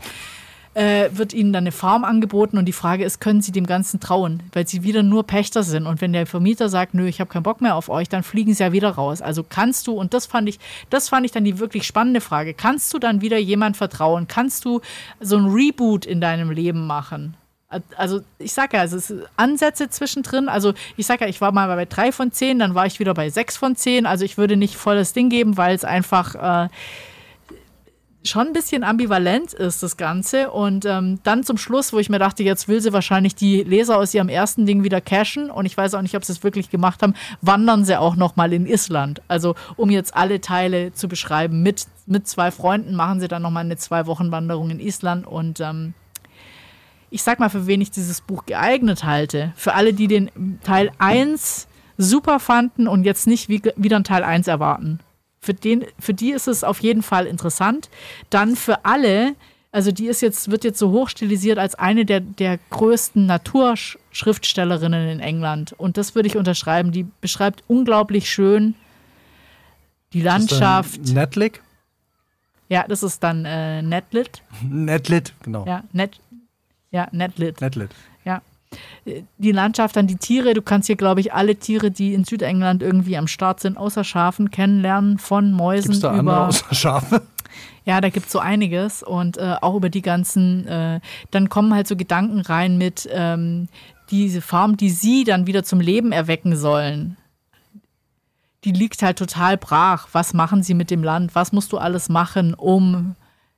äh, 0.75 1.09
wird 1.13 1.33
ihnen 1.33 1.53
dann 1.53 1.63
eine 1.63 1.71
Farm 1.71 2.03
angeboten 2.03 2.57
und 2.57 2.65
die 2.65 2.73
Frage 2.73 3.05
ist, 3.05 3.21
können 3.21 3.41
sie 3.41 3.53
dem 3.53 3.65
Ganzen 3.65 3.99
trauen? 4.01 4.43
Weil 4.51 4.67
sie 4.67 4.83
wieder 4.83 5.03
nur 5.03 5.25
Pächter 5.25 5.63
sind. 5.63 5.87
Und 5.87 6.01
wenn 6.01 6.13
der 6.13 6.27
Vermieter 6.27 6.67
sagt, 6.67 6.93
nö, 6.93 7.07
ich 7.07 7.21
habe 7.21 7.31
keinen 7.31 7.43
Bock 7.43 7.61
mehr 7.61 7.75
auf 7.75 7.89
euch, 7.89 8.09
dann 8.09 8.23
fliegen 8.23 8.53
sie 8.53 8.61
ja 8.61 8.73
wieder 8.73 8.89
raus. 8.89 9.21
Also 9.21 9.43
kannst 9.43 9.87
du, 9.87 9.93
und 9.93 10.13
das 10.13 10.25
fand 10.25 10.49
ich, 10.49 10.59
das 10.89 11.07
fand 11.09 11.25
ich 11.25 11.31
dann 11.31 11.45
die 11.45 11.59
wirklich 11.59 11.87
spannende 11.87 12.19
Frage, 12.19 12.53
kannst 12.53 12.93
du 12.93 12.99
dann 12.99 13.21
wieder 13.21 13.37
jemand 13.37 13.77
vertrauen? 13.77 14.27
Kannst 14.27 14.65
du 14.65 14.81
so 15.21 15.37
ein 15.37 15.45
Reboot 15.45 16.05
in 16.05 16.19
deinem 16.19 16.51
Leben 16.51 16.85
machen? 16.85 17.37
Also 17.95 18.21
ich 18.37 18.53
sage 18.53 18.77
ja, 18.77 18.83
es 18.83 18.93
ist 18.93 19.13
Ansätze 19.37 19.89
zwischendrin. 19.89 20.49
Also 20.49 20.73
ich 20.97 21.05
sage 21.05 21.23
ja, 21.23 21.29
ich 21.29 21.39
war 21.39 21.53
mal 21.53 21.73
bei 21.73 21.85
drei 21.85 22.11
von 22.11 22.33
zehn, 22.33 22.59
dann 22.59 22.75
war 22.75 22.85
ich 22.85 22.99
wieder 22.99 23.13
bei 23.13 23.29
sechs 23.29 23.55
von 23.55 23.77
zehn. 23.77 24.05
Also 24.05 24.25
ich 24.25 24.37
würde 24.37 24.57
nicht 24.57 24.75
volles 24.75 25.13
Ding 25.13 25.29
geben, 25.29 25.55
weil 25.55 25.73
es 25.73 25.85
einfach 25.85 26.65
äh, 26.65 26.69
schon 28.25 28.47
ein 28.47 28.53
bisschen 28.53 28.83
ambivalent 28.83 29.53
ist, 29.53 29.83
das 29.83 29.97
Ganze. 29.97 30.51
Und 30.51 30.85
ähm, 30.85 31.19
dann 31.23 31.43
zum 31.43 31.57
Schluss, 31.57 31.93
wo 31.93 31.99
ich 31.99 32.09
mir 32.09 32.19
dachte, 32.19 32.43
jetzt 32.43 32.67
will 32.67 32.81
sie 32.81 32.93
wahrscheinlich 32.93 33.35
die 33.35 33.63
Leser 33.63 33.97
aus 33.97 34.13
ihrem 34.13 34.29
ersten 34.29 34.65
Ding 34.65 34.83
wieder 34.83 35.01
cashen. 35.01 35.51
Und 35.51 35.65
ich 35.65 35.77
weiß 35.77 35.93
auch 35.93 36.01
nicht, 36.01 36.15
ob 36.15 36.25
sie 36.25 36.33
es 36.33 36.43
wirklich 36.43 36.69
gemacht 36.69 37.01
haben, 37.01 37.13
wandern 37.41 37.85
sie 37.85 37.99
auch 37.99 38.15
nochmal 38.15 38.53
in 38.53 38.65
Island. 38.65 39.21
Also 39.27 39.55
um 39.75 39.89
jetzt 39.89 40.15
alle 40.15 40.41
Teile 40.41 40.93
zu 40.93 41.07
beschreiben, 41.07 41.61
mit, 41.61 41.85
mit 42.05 42.27
zwei 42.27 42.51
Freunden 42.51 42.95
machen 42.95 43.19
sie 43.19 43.27
dann 43.27 43.41
nochmal 43.41 43.65
eine 43.65 43.77
Zwei-Wochen-Wanderung 43.77 44.71
in 44.71 44.79
Island. 44.79 45.27
Und 45.27 45.59
ähm, 45.59 45.93
ich 47.09 47.23
sag 47.23 47.39
mal, 47.39 47.49
für 47.49 47.67
wen 47.67 47.81
ich 47.81 47.91
dieses 47.91 48.21
Buch 48.21 48.45
geeignet 48.45 49.03
halte. 49.03 49.53
Für 49.55 49.73
alle, 49.73 49.93
die 49.93 50.07
den 50.07 50.59
Teil 50.63 50.91
1 50.97 51.67
super 51.97 52.39
fanden 52.39 52.87
und 52.87 53.03
jetzt 53.03 53.27
nicht 53.27 53.49
wie, 53.49 53.61
wieder 53.75 53.95
einen 53.95 54.03
Teil 54.03 54.23
1 54.23 54.47
erwarten 54.47 54.99
für, 55.45 55.53
den, 55.53 55.85
für 55.99 56.13
die 56.13 56.31
ist 56.31 56.47
es 56.47 56.63
auf 56.63 56.79
jeden 56.79 57.03
Fall 57.03 57.27
interessant. 57.27 57.89
Dann 58.29 58.55
für 58.55 58.83
alle, 58.83 59.35
also 59.71 59.91
die 59.91 60.07
ist 60.07 60.21
jetzt, 60.21 60.49
wird 60.49 60.63
jetzt 60.63 60.79
so 60.79 60.91
hoch 60.91 61.09
stilisiert 61.09 61.59
als 61.59 61.75
eine 61.75 62.05
der, 62.05 62.19
der 62.19 62.57
größten 62.71 63.25
Naturschriftstellerinnen 63.25 65.07
in 65.07 65.19
England. 65.19 65.73
Und 65.73 65.97
das 65.97 66.15
würde 66.15 66.27
ich 66.27 66.35
unterschreiben. 66.35 66.91
Die 66.91 67.05
beschreibt 67.21 67.63
unglaublich 67.67 68.29
schön 68.29 68.73
die 70.13 70.21
Landschaft. 70.21 70.99
Netlick? 71.13 71.61
Ja, 72.67 72.85
das 72.87 73.03
ist 73.03 73.21
dann 73.21 73.45
äh, 73.45 73.83
Netlit. 73.83 74.41
Netlit, 74.63 75.33
genau. 75.43 75.65
Ja, 75.67 75.83
Net, 75.93 76.19
ja, 76.89 77.07
Netlit. 77.11 77.61
Netlit 77.61 77.91
die 79.37 79.51
Landschaft, 79.51 79.95
dann 79.95 80.07
die 80.07 80.17
Tiere. 80.17 80.53
Du 80.53 80.61
kannst 80.61 80.87
hier, 80.87 80.95
glaube 80.95 81.21
ich, 81.21 81.33
alle 81.33 81.55
Tiere, 81.55 81.91
die 81.91 82.13
in 82.13 82.23
Südengland 82.23 82.81
irgendwie 82.81 83.17
am 83.17 83.27
Start 83.27 83.59
sind, 83.59 83.77
außer 83.77 84.03
Schafen, 84.03 84.51
kennenlernen, 84.51 85.17
von 85.17 85.51
Mäusen 85.51 85.91
Gibt's 85.91 86.01
da 86.01 86.11
über. 86.11 86.19
Andere 86.19 86.47
außer 86.47 86.75
Schafe? 86.75 87.21
Ja, 87.85 88.01
da 88.01 88.09
gibt 88.09 88.25
es 88.25 88.31
so 88.31 88.39
einiges 88.39 89.03
und 89.03 89.37
äh, 89.37 89.57
auch 89.61 89.75
über 89.75 89.89
die 89.89 90.01
ganzen, 90.01 90.67
äh, 90.67 90.99
dann 91.29 91.49
kommen 91.49 91.73
halt 91.73 91.87
so 91.87 91.95
Gedanken 91.95 92.41
rein 92.41 92.79
mit 92.79 93.07
ähm, 93.11 93.67
diese 94.09 94.41
Farm, 94.41 94.75
die 94.75 94.89
sie 94.89 95.23
dann 95.23 95.45
wieder 95.45 95.63
zum 95.63 95.79
Leben 95.79 96.11
erwecken 96.11 96.55
sollen. 96.55 97.15
Die 98.63 98.71
liegt 98.71 99.03
halt 99.03 99.19
total 99.19 99.57
brach. 99.57 100.07
Was 100.13 100.33
machen 100.33 100.63
sie 100.63 100.73
mit 100.73 100.89
dem 100.89 101.03
Land? 101.03 101.35
Was 101.35 101.51
musst 101.51 101.71
du 101.71 101.77
alles 101.77 102.09
machen, 102.09 102.55
um 102.55 103.15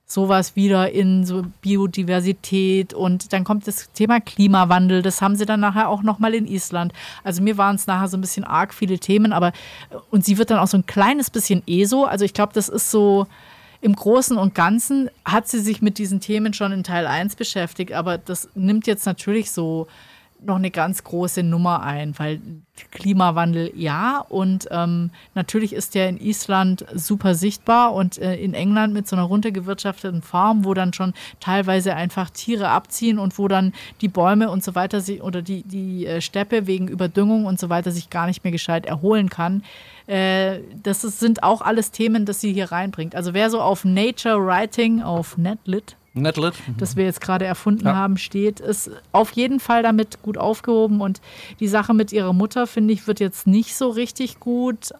sowas 0.09 0.55
wieder 0.55 0.89
in 0.91 1.25
so 1.25 1.43
Biodiversität 1.61 2.93
und 2.93 3.33
dann 3.33 3.43
kommt 3.43 3.67
das 3.67 3.91
Thema 3.91 4.21
Klimawandel, 4.21 5.01
das 5.01 5.21
haben 5.21 5.35
sie 5.35 5.45
dann 5.45 5.59
nachher 5.59 5.89
auch 5.89 6.01
nochmal 6.01 6.33
in 6.33 6.47
Island. 6.47 6.93
Also 7.25 7.43
mir 7.43 7.57
waren 7.57 7.75
es 7.75 7.87
nachher 7.87 8.07
so 8.07 8.15
ein 8.15 8.21
bisschen 8.21 8.45
arg 8.45 8.73
viele 8.73 8.99
Themen, 8.99 9.33
aber 9.33 9.51
und 10.09 10.23
sie 10.23 10.37
wird 10.37 10.49
dann 10.49 10.59
auch 10.59 10.67
so 10.67 10.77
ein 10.77 10.85
kleines 10.85 11.29
bisschen 11.29 11.61
ESO, 11.67 12.05
also 12.05 12.23
ich 12.23 12.33
glaube, 12.33 12.53
das 12.53 12.69
ist 12.69 12.89
so 12.89 13.27
im 13.81 13.95
Großen 13.95 14.37
und 14.37 14.55
Ganzen 14.55 15.09
hat 15.25 15.49
sie 15.49 15.59
sich 15.59 15.81
mit 15.81 15.97
diesen 15.97 16.21
Themen 16.21 16.53
schon 16.53 16.71
in 16.71 16.83
Teil 16.83 17.05
1 17.05 17.35
beschäftigt, 17.35 17.91
aber 17.91 18.17
das 18.17 18.49
nimmt 18.55 18.87
jetzt 18.87 19.05
natürlich 19.05 19.51
so 19.51 19.87
noch 20.47 20.55
eine 20.55 20.71
ganz 20.71 21.03
große 21.03 21.43
Nummer 21.43 21.83
ein, 21.83 22.17
weil 22.17 22.41
Klimawandel 22.91 23.71
ja 23.75 24.19
und 24.29 24.67
ähm, 24.71 25.11
natürlich 25.35 25.73
ist 25.73 25.95
der 25.95 26.09
in 26.09 26.19
Island 26.19 26.85
super 26.93 27.35
sichtbar 27.35 27.93
und 27.93 28.17
äh, 28.17 28.35
in 28.35 28.53
England 28.53 28.93
mit 28.93 29.07
so 29.07 29.15
einer 29.15 29.25
runtergewirtschafteten 29.25 30.21
Farm, 30.21 30.63
wo 30.63 30.73
dann 30.73 30.93
schon 30.93 31.13
teilweise 31.39 31.95
einfach 31.95 32.29
Tiere 32.29 32.69
abziehen 32.69 33.19
und 33.19 33.37
wo 33.37 33.47
dann 33.47 33.73
die 34.01 34.07
Bäume 34.07 34.49
und 34.49 34.63
so 34.63 34.75
weiter 34.75 35.01
sich 35.01 35.21
oder 35.21 35.41
die, 35.41 35.63
die 35.63 36.05
äh, 36.05 36.21
Steppe 36.21 36.67
wegen 36.67 36.87
Überdüngung 36.87 37.45
und 37.45 37.59
so 37.59 37.69
weiter 37.69 37.91
sich 37.91 38.09
gar 38.09 38.27
nicht 38.27 38.43
mehr 38.43 38.51
gescheit 38.51 38.85
erholen 38.85 39.29
kann. 39.29 39.63
Äh, 40.07 40.59
das 40.81 41.03
ist, 41.03 41.19
sind 41.19 41.43
auch 41.43 41.61
alles 41.61 41.91
Themen, 41.91 42.25
dass 42.25 42.41
sie 42.41 42.53
hier 42.53 42.71
reinbringt. 42.71 43.15
Also 43.15 43.33
wer 43.33 43.49
so 43.49 43.61
auf 43.61 43.85
Nature 43.85 44.45
Writing 44.45 45.01
auf 45.01 45.37
Netlit 45.37 45.97
Netlit. 46.21 46.53
das 46.77 46.95
wir 46.95 47.05
jetzt 47.05 47.21
gerade 47.21 47.45
erfunden 47.45 47.85
ja. 47.85 47.95
haben, 47.95 48.17
steht, 48.17 48.59
ist 48.59 48.91
auf 49.11 49.31
jeden 49.31 49.59
Fall 49.59 49.83
damit 49.83 50.21
gut 50.21 50.37
aufgehoben. 50.37 51.01
Und 51.01 51.21
die 51.59 51.67
Sache 51.67 51.93
mit 51.93 52.11
ihrer 52.11 52.33
Mutter, 52.33 52.67
finde 52.67 52.93
ich, 52.93 53.07
wird 53.07 53.19
jetzt 53.19 53.47
nicht 53.47 53.75
so 53.75 53.89
richtig 53.89 54.39
gut 54.39 54.93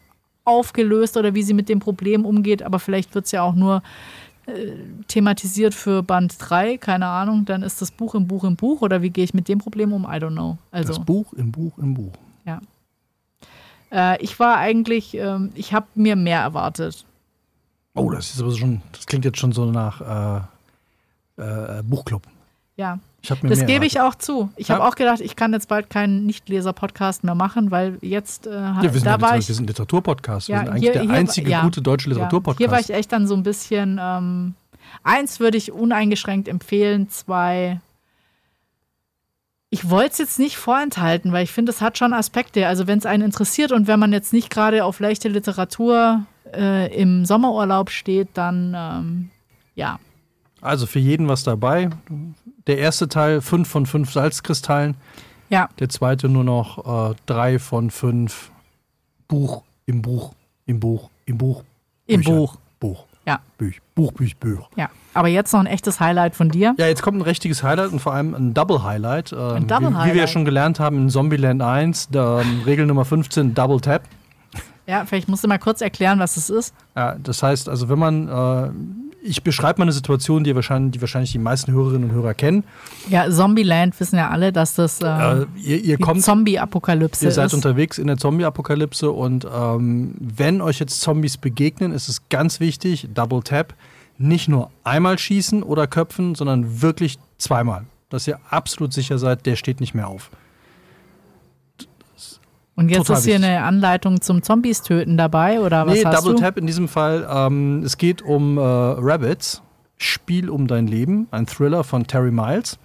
aufgelöst 0.46 1.18
oder 1.18 1.36
wie 1.36 1.44
sie 1.44 1.54
mit 1.54 1.70
dem 1.70 1.80
Problem 1.80 2.26
umgeht. 2.26 2.64
Aber 2.64 2.80
vielleicht 2.80 3.14
wird 3.16 3.26
es 3.26 3.32
ja 3.32 3.44
auch 3.44 3.56
nur 3.56 3.84
äh, 4.48 4.72
thematisiert 5.08 5.74
für 5.74 6.04
Band 6.04 6.36
3, 6.40 6.78
keine 6.78 7.08
Ahnung. 7.08 7.46
Dann 7.46 7.64
ist 7.64 7.82
das 7.82 7.92
Buch 7.92 8.16
im 8.16 8.28
Buch 8.28 8.46
im 8.46 8.56
Buch 8.56 8.82
oder 8.82 9.02
wie 9.02 9.10
gehe 9.10 9.24
ich 9.24 9.34
mit 9.34 9.50
dem 9.50 9.60
Problem 9.60 9.92
um? 9.92 10.04
I 10.04 10.18
don't 10.18 10.32
know. 10.32 10.58
Also, 10.72 10.90
das 10.90 11.04
Buch 11.04 11.34
im 11.34 11.52
Buch 11.52 11.78
im 11.78 11.94
Buch. 11.94 12.14
Ja. 12.46 12.62
Äh, 13.92 14.24
ich 14.24 14.40
war 14.40 14.58
eigentlich, 14.58 15.18
äh, 15.18 15.40
ich 15.56 15.74
habe 15.74 15.88
mir 15.96 16.16
mehr 16.16 16.42
erwartet. 16.42 17.06
Oh, 17.94 18.10
das 18.10 18.32
ist 18.32 18.42
aber 18.42 18.52
schon, 18.52 18.82
das 18.92 19.06
klingt 19.06 19.26
jetzt 19.26 19.40
schon 19.40 19.52
so 19.52 19.66
nach 19.66 20.48
äh, 21.38 21.84
Buchclub. 21.84 22.24
Ja. 22.78 23.00
das 23.42 23.66
gebe 23.66 23.86
ich 23.86 24.00
auch 24.00 24.14
zu. 24.16 24.52
Ich 24.56 24.68
ja. 24.68 24.76
habe 24.76 24.86
auch 24.86 24.96
gedacht, 24.96 25.20
ich 25.20 25.36
kann 25.36 25.52
jetzt 25.52 25.68
bald 25.68 25.90
keinen 25.90 26.28
Nichtleser-Podcast 26.28 27.24
mehr 27.24 27.34
machen, 27.34 27.72
weil 27.72 27.98
jetzt 28.02 28.46
äh, 28.46 28.52
ja, 28.52 28.82
wir 28.84 28.92
sind 28.92 29.06
da 29.06 29.12
ja 29.12 29.22
war 29.22 29.38
ich. 29.38 29.48
Wir 29.48 29.56
sind 29.56 29.68
Literaturpodcast. 29.68 30.48
Ja, 30.48 30.58
wir 30.58 30.60
sind 30.60 30.70
eigentlich 30.70 30.84
hier, 30.84 30.94
der 30.94 31.02
hier, 31.02 31.12
einzige 31.12 31.50
ja, 31.50 31.64
gute 31.64 31.82
deutsche 31.82 32.10
Literaturpodcast. 32.10 32.60
Hier 32.60 32.72
war 32.72 32.80
ich 32.80 32.92
echt 32.92 33.12
dann 33.12 33.28
so 33.28 33.36
ein 33.36 33.44
bisschen. 33.44 34.00
Ähm, 34.00 34.54
eins 35.04 35.40
würde 35.40 35.58
ich 35.58 35.72
uneingeschränkt 35.72 36.48
empfehlen, 36.48 37.10
zwei. 37.10 37.82
Ich 39.70 39.90
wollte 39.90 40.12
es 40.12 40.18
jetzt 40.20 40.40
nicht 40.40 40.58
vorenthalten, 40.58 41.34
weil 41.34 41.44
ich 41.44 41.52
finde, 41.52 41.72
es 41.72 41.82
hat 41.82 41.98
schon 41.98 42.14
Aspekte. 42.14 42.68
Also 42.68 42.88
wenn 42.88 43.00
es 43.00 43.06
einen 43.06 43.24
interessiert 43.24 43.72
und 43.72 43.88
wenn 43.88 44.00
man 44.00 44.14
jetzt 44.14 44.34
nicht 44.34 44.50
gerade 44.50 44.86
auf 44.86 45.00
leichte 45.00 45.30
Literatur 45.30 46.26
äh, 46.54 46.96
im 46.96 47.26
Sommerurlaub 47.26 47.90
steht, 47.90 48.30
dann 48.36 48.74
ähm, 48.78 49.30
ja, 49.76 50.00
also 50.62 50.86
für 50.86 51.00
jeden 51.00 51.28
was 51.28 51.44
dabei. 51.44 51.90
Der 52.66 52.78
erste 52.78 53.08
Teil 53.08 53.42
fünf 53.42 53.70
von 53.70 53.86
fünf 53.86 54.12
Salzkristallen. 54.12 54.96
Ja. 55.50 55.70
Der 55.80 55.90
zweite 55.90 56.28
nur 56.30 56.44
noch 56.44 57.12
äh, 57.12 57.16
drei 57.26 57.60
von 57.60 57.90
fünf 57.90 58.52
Buch 59.28 59.64
im 59.86 60.02
Buch, 60.02 60.34
im 60.66 60.80
Buch, 60.80 61.10
im 61.26 61.38
Buch. 61.38 61.64
Im 62.06 62.22
Bücher. 62.22 62.34
Buch. 62.34 62.58
Buch. 62.80 63.06
Ja. 63.26 63.40
Büch, 63.58 63.82
Buch, 63.94 64.14
Büch, 64.14 64.38
Buch. 64.38 64.70
Ja. 64.78 64.90
Aber 65.14 65.28
jetzt 65.28 65.52
noch 65.52 65.60
ein 65.60 65.66
echtes 65.66 66.00
Highlight 66.00 66.36
von 66.36 66.50
dir. 66.50 66.76
Ja, 66.78 66.88
jetzt 66.88 67.02
kommt 67.02 67.18
ein 67.18 67.24
richtiges 67.24 67.62
Highlight 67.62 67.92
und 67.92 68.00
vor 68.00 68.14
allem 68.14 68.34
ein 68.34 68.54
Double 68.54 68.84
Highlight. 68.84 69.34
Ähm, 69.34 69.40
ein 69.40 69.68
Double 69.68 69.88
Highlight. 69.90 70.10
Wie, 70.12 70.14
wir 70.14 70.22
ja 70.22 70.28
schon 70.28 70.46
gelernt 70.46 70.80
haben 70.80 70.98
in 70.98 71.10
Zombieland 71.10 71.62
1, 71.62 72.10
der, 72.10 72.42
ähm, 72.42 72.62
Regel 72.66 72.86
Nummer 72.86 73.04
15, 73.04 73.54
Double 73.54 73.82
Tap. 73.82 74.04
Ja, 74.86 75.06
vielleicht 75.06 75.28
musst 75.28 75.44
du 75.44 75.50
mal 75.50 75.58
kurz 75.58 75.82
erklären, 75.82 76.20
was 76.20 76.36
das 76.36 76.50
ist. 76.50 76.74
Ja, 76.96 77.16
das 77.16 77.44
heißt, 77.44 77.68
also 77.68 77.90
wenn 77.90 78.00
man 78.00 78.28
äh, 78.30 78.72
ich 79.28 79.44
beschreibe 79.44 79.80
mal 79.80 79.84
eine 79.84 79.92
Situation, 79.92 80.44
die 80.44 80.56
wahrscheinlich, 80.56 80.94
die 80.94 81.02
wahrscheinlich 81.02 81.32
die 81.32 81.40
meisten 81.40 81.72
Hörerinnen 81.72 82.10
und 82.10 82.16
Hörer 82.16 82.34
kennen. 82.34 82.64
Ja, 83.10 83.30
Zombieland 83.30 84.00
wissen 84.00 84.18
ja 84.18 84.30
alle, 84.30 84.54
dass 84.54 84.76
das 84.76 85.02
äh, 85.02 85.46
ihr, 85.58 85.84
ihr 85.84 85.98
kommt, 85.98 86.24
Zombie-Apokalypse 86.24 87.28
ist. 87.28 87.32
Ihr 87.38 87.44
seid 87.44 87.54
unterwegs 87.54 87.98
in 87.98 88.08
der 88.08 88.18
Zombie-Apokalypse 88.18 89.12
und 89.12 89.46
ähm, 89.54 90.16
wenn 90.20 90.62
euch 90.62 90.80
jetzt 90.80 91.02
Zombies 91.02 91.38
begegnen, 91.38 91.92
ist 91.92 92.08
es 92.08 92.30
ganz 92.30 92.60
wichtig, 92.60 93.10
Double 93.14 93.42
Tap, 93.44 93.74
nicht 94.18 94.48
nur 94.48 94.72
einmal 94.84 95.20
schießen 95.20 95.64
oder 95.64 95.88
köpfen, 95.88 96.36
sondern 96.36 96.82
wirklich 96.82 97.20
zweimal. 97.38 97.86
Dass 98.10 98.28
ihr 98.28 98.40
absolut 98.50 98.94
sicher 98.94 99.18
seid, 99.18 99.46
der 99.46 99.56
steht 99.58 99.82
nicht 99.82 99.94
mehr 99.94 100.08
auf. 100.08 100.32
Und 102.78 102.90
jetzt 102.90 103.08
Total 103.08 103.18
ist 103.18 103.26
hier 103.26 103.34
wichtig. 103.34 103.50
eine 103.50 103.64
Anleitung 103.64 104.22
zum 104.22 104.44
Zombies 104.44 104.84
töten 104.84 105.18
dabei 105.18 105.60
oder 105.60 105.88
was 105.88 105.96
nee, 105.96 106.06
hast 106.06 106.16
Double 106.16 106.36
du? 106.36 106.42
Tap 106.42 106.58
in 106.58 106.68
diesem 106.68 106.88
Fall. 106.88 107.28
Ähm, 107.28 107.82
es 107.84 107.98
geht 107.98 108.22
um 108.22 108.60
äh, 108.60 108.62
Rabbits, 108.62 109.64
Spiel 109.98 110.48
um 110.48 110.68
dein 110.68 110.86
Leben, 110.86 111.28
ein 111.32 111.48
Thriller 111.48 111.84
von 111.84 112.06
Terry 112.06 112.30
Miles. 112.30 112.78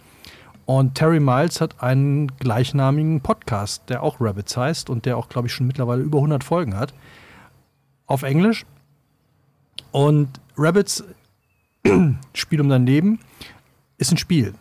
Und 0.65 0.95
Terry 0.95 1.21
Miles 1.21 1.61
hat 1.61 1.83
einen 1.83 2.29
gleichnamigen 2.39 3.21
Podcast, 3.21 3.83
der 3.91 4.03
auch 4.03 4.19
Rabbits 4.19 4.57
heißt 4.57 4.89
und 4.89 5.05
der 5.05 5.19
auch, 5.19 5.29
glaube 5.29 5.49
ich, 5.49 5.53
schon 5.53 5.67
mittlerweile 5.67 6.03
über 6.03 6.19
100 6.19 6.43
Folgen 6.43 6.75
hat. 6.75 6.95
Auf 8.07 8.23
Englisch. 8.23 8.65
Und 9.91 10.41
Rabbits, 10.57 11.05
Spiel 12.33 12.63
um 12.63 12.71
dein 12.71 12.87
Leben, 12.87 13.19
ist 13.99 14.11
ein 14.11 14.17
Spiel. 14.17 14.55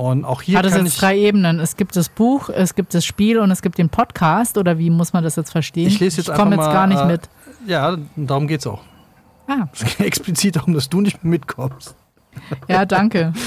Und 0.00 0.24
auch 0.24 0.40
hier 0.40 0.56
Hat 0.56 0.64
es 0.64 0.74
jetzt 0.74 1.02
drei 1.02 1.18
Ebenen. 1.18 1.60
Es 1.60 1.76
gibt 1.76 1.94
das 1.94 2.08
Buch, 2.08 2.48
es 2.48 2.74
gibt 2.74 2.94
das 2.94 3.04
Spiel 3.04 3.38
und 3.38 3.50
es 3.50 3.60
gibt 3.60 3.76
den 3.76 3.90
Podcast. 3.90 4.56
Oder 4.56 4.78
wie 4.78 4.88
muss 4.88 5.12
man 5.12 5.22
das 5.22 5.36
jetzt 5.36 5.50
verstehen? 5.52 5.88
Ich 5.88 6.00
lese 6.00 6.22
jetzt 6.22 6.30
ich 6.30 6.34
komme 6.34 6.56
jetzt 6.56 6.64
gar 6.64 6.86
nicht 6.86 7.02
äh, 7.02 7.06
mit. 7.06 7.28
Ja, 7.66 7.98
darum 8.16 8.46
geht 8.46 8.60
es 8.60 8.66
auch. 8.66 8.80
Ah. 9.46 9.68
Es 9.74 9.84
geht 9.84 10.00
explizit 10.00 10.56
darum, 10.56 10.72
dass 10.72 10.88
du 10.88 11.02
nicht 11.02 11.22
mitkommst. 11.22 11.96
Ja, 12.66 12.86
danke. 12.86 13.34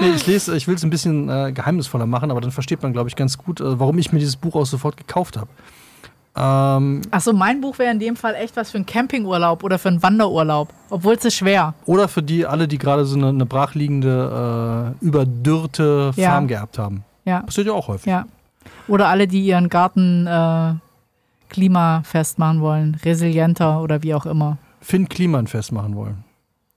Nee, 0.00 0.10
ich 0.14 0.26
lese, 0.26 0.56
ich 0.56 0.68
will 0.68 0.76
es 0.76 0.84
ein 0.84 0.90
bisschen 0.90 1.28
äh, 1.28 1.52
geheimnisvoller 1.52 2.06
machen, 2.06 2.30
aber 2.30 2.40
dann 2.40 2.52
versteht 2.52 2.82
man, 2.82 2.92
glaube 2.92 3.08
ich, 3.08 3.16
ganz 3.16 3.36
gut, 3.36 3.60
äh, 3.60 3.80
warum 3.80 3.98
ich 3.98 4.12
mir 4.12 4.20
dieses 4.20 4.36
Buch 4.36 4.54
auch 4.54 4.64
sofort 4.66 4.96
gekauft 4.96 5.36
habe. 5.36 5.48
Ähm, 6.40 7.02
Achso, 7.10 7.32
mein 7.32 7.60
Buch 7.60 7.78
wäre 7.78 7.90
in 7.90 7.98
dem 7.98 8.14
Fall 8.16 8.34
echt 8.36 8.56
was 8.56 8.70
für 8.70 8.78
einen 8.78 8.86
Campingurlaub 8.86 9.64
oder 9.64 9.78
für 9.78 9.88
einen 9.88 10.02
Wanderurlaub. 10.02 10.68
Obwohl 10.90 11.14
es 11.14 11.24
ist 11.24 11.34
schwer. 11.34 11.74
oder 11.86 12.06
für 12.08 12.22
die 12.22 12.46
alle, 12.46 12.68
die 12.68 12.78
gerade 12.78 13.04
so 13.04 13.16
eine, 13.16 13.28
eine 13.28 13.46
brachliegende, 13.46 14.94
äh, 15.00 15.04
überdürrte 15.04 16.12
Ja. 16.16 16.30
Farm 16.30 16.46
geerbt 16.48 16.78
haben. 16.78 17.04
Ja. 17.24 17.40
Passiert 17.40 17.66
ja 17.66 17.72
auch 17.72 17.88
häufig. 17.88 18.06
Ja. 18.06 18.26
Oder 18.86 19.08
alle, 19.08 19.26
die 19.26 19.44
ihren 19.44 19.68
Garten 19.68 20.26
äh, 20.26 20.74
klimafest 21.48 22.38
machen 22.38 22.60
wollen, 22.60 22.96
resilienter 23.04 23.82
oder 23.82 24.02
wie 24.02 24.14
auch 24.14 24.26
immer. 24.26 24.58
Finn 24.80 25.08
Kliman 25.08 25.46
festmachen 25.46 25.94
wollen. 25.96 26.24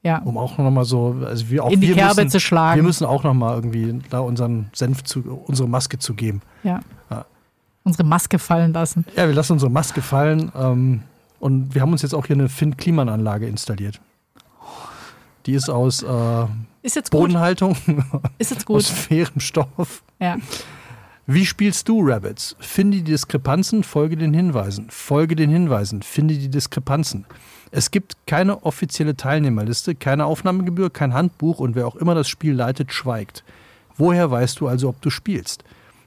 Ja. 0.04 0.18
Um 0.24 0.38
auch 0.38 0.58
nochmal 0.58 0.86
so, 0.86 1.16
also 1.26 1.50
wir 1.50 1.64
auch 1.64 1.70
In 1.70 1.80
die 1.82 1.90
wir 1.90 1.96
Kerbe 1.96 2.16
müssen, 2.16 2.30
zu 2.32 2.40
schlagen. 2.40 2.76
Wir 2.78 2.84
müssen 2.84 3.06
auch 3.06 3.24
nochmal 3.24 3.56
irgendwie 3.56 4.00
da 4.10 4.20
unseren 4.20 4.70
Senf 4.74 5.04
zu, 5.04 5.22
unsere 5.46 5.70
Maske 5.70 6.00
zu 6.00 6.14
geben. 6.16 6.42
ja. 6.64 6.80
Ja. 7.10 7.26
Unsere 7.84 8.04
Maske 8.04 8.38
fallen 8.40 8.74
lassen. 8.74 9.06
Ja, 9.16 9.28
wir 9.28 9.34
lassen 9.34 9.54
unsere 9.54 9.72
Maske 9.72 10.02
fallen 10.02 10.52
ähm, 10.56 11.04
und 11.40 11.74
wir 11.74 11.82
haben 11.82 11.92
uns 11.92 12.02
jetzt 12.04 12.14
auch 12.14 12.26
hier 12.28 12.36
eine 12.36 12.50
Finn 12.50 12.78
Kliman 12.78 13.10
Anlage 13.10 13.48
installiert. 13.48 14.00
Die 15.48 15.54
ist 15.54 15.70
aus 15.70 16.04
äh, 16.04 16.46
Ist 16.84 16.96
jetzt 16.96 17.10
gut. 17.12 17.22
Bodenhaltung, 17.22 17.76
Ist 18.38 18.52
jetzt 18.52 18.62
aus 18.70 18.88
gut. 18.88 18.98
fairem 18.98 19.40
Stoff. 19.40 20.04
Ja. 20.20 20.38
Wie 21.26 21.46
spielst 21.46 21.88
du 21.88 22.02
Rabbits? 22.04 22.56
Finde 22.60 22.98
die 22.98 23.04
Diskrepanzen, 23.04 23.84
folge 23.84 24.18
den 24.18 24.34
Hinweisen. 24.34 24.88
Folge 24.90 25.36
den 25.36 25.50
Hinweisen, 25.50 26.02
finde 26.04 26.36
die 26.36 26.50
Diskrepanzen. 26.50 27.26
Es 27.72 27.90
gibt 27.90 28.18
keine 28.28 28.64
offizielle 28.64 29.16
Teilnehmerliste, 29.16 29.96
keine 29.96 30.26
Aufnahmegebühr, 30.26 30.90
kein 30.92 31.14
Handbuch 31.14 31.60
und 31.60 31.74
wer 31.76 31.88
auch 31.88 31.96
immer 31.96 32.16
das 32.16 32.28
Spiel 32.28 32.54
leitet, 32.54 32.92
schweigt. 32.92 33.44
Woher 33.96 34.30
weißt 34.30 34.60
du 34.60 34.68
also, 34.68 34.90
ob 34.90 35.02
du 35.02 35.10
spielst? 35.10 35.64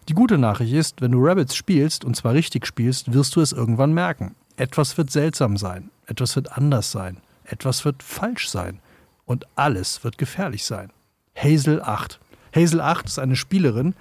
Die 0.09 0.14
gute 0.14 0.38
Nachricht 0.38 0.72
ist, 0.72 1.00
wenn 1.00 1.12
du 1.12 1.24
Rabbits 1.24 1.57
spielst, 1.57 2.05
und 2.05 2.14
zwar 2.14 2.34
richtig 2.34 2.66
spielst, 2.66 3.12
wirst 3.12 3.36
du 3.36 3.40
es 3.40 3.52
irgendwann 3.52 3.92
merken. 3.92 4.34
Etwas 4.57 4.96
wird 4.98 5.11
seltsam 5.11 5.57
sein, 5.57 5.90
etwas 6.07 6.36
wird 6.36 6.52
anders 6.57 6.92
sein, 6.92 7.18
etwas 7.44 7.84
wird 7.84 8.02
falsch 8.02 8.48
sein 8.48 8.80
und 9.24 9.46
alles 9.57 10.05
wird 10.05 10.18
gefährlich 10.18 10.64
sein. 10.64 10.90
Hazel 11.36 11.82
8. 11.82 12.20
Hazel 12.55 12.80
8 12.80 13.07
ist 13.07 13.18
eine 13.18 13.34
Spielerin, 13.34 13.94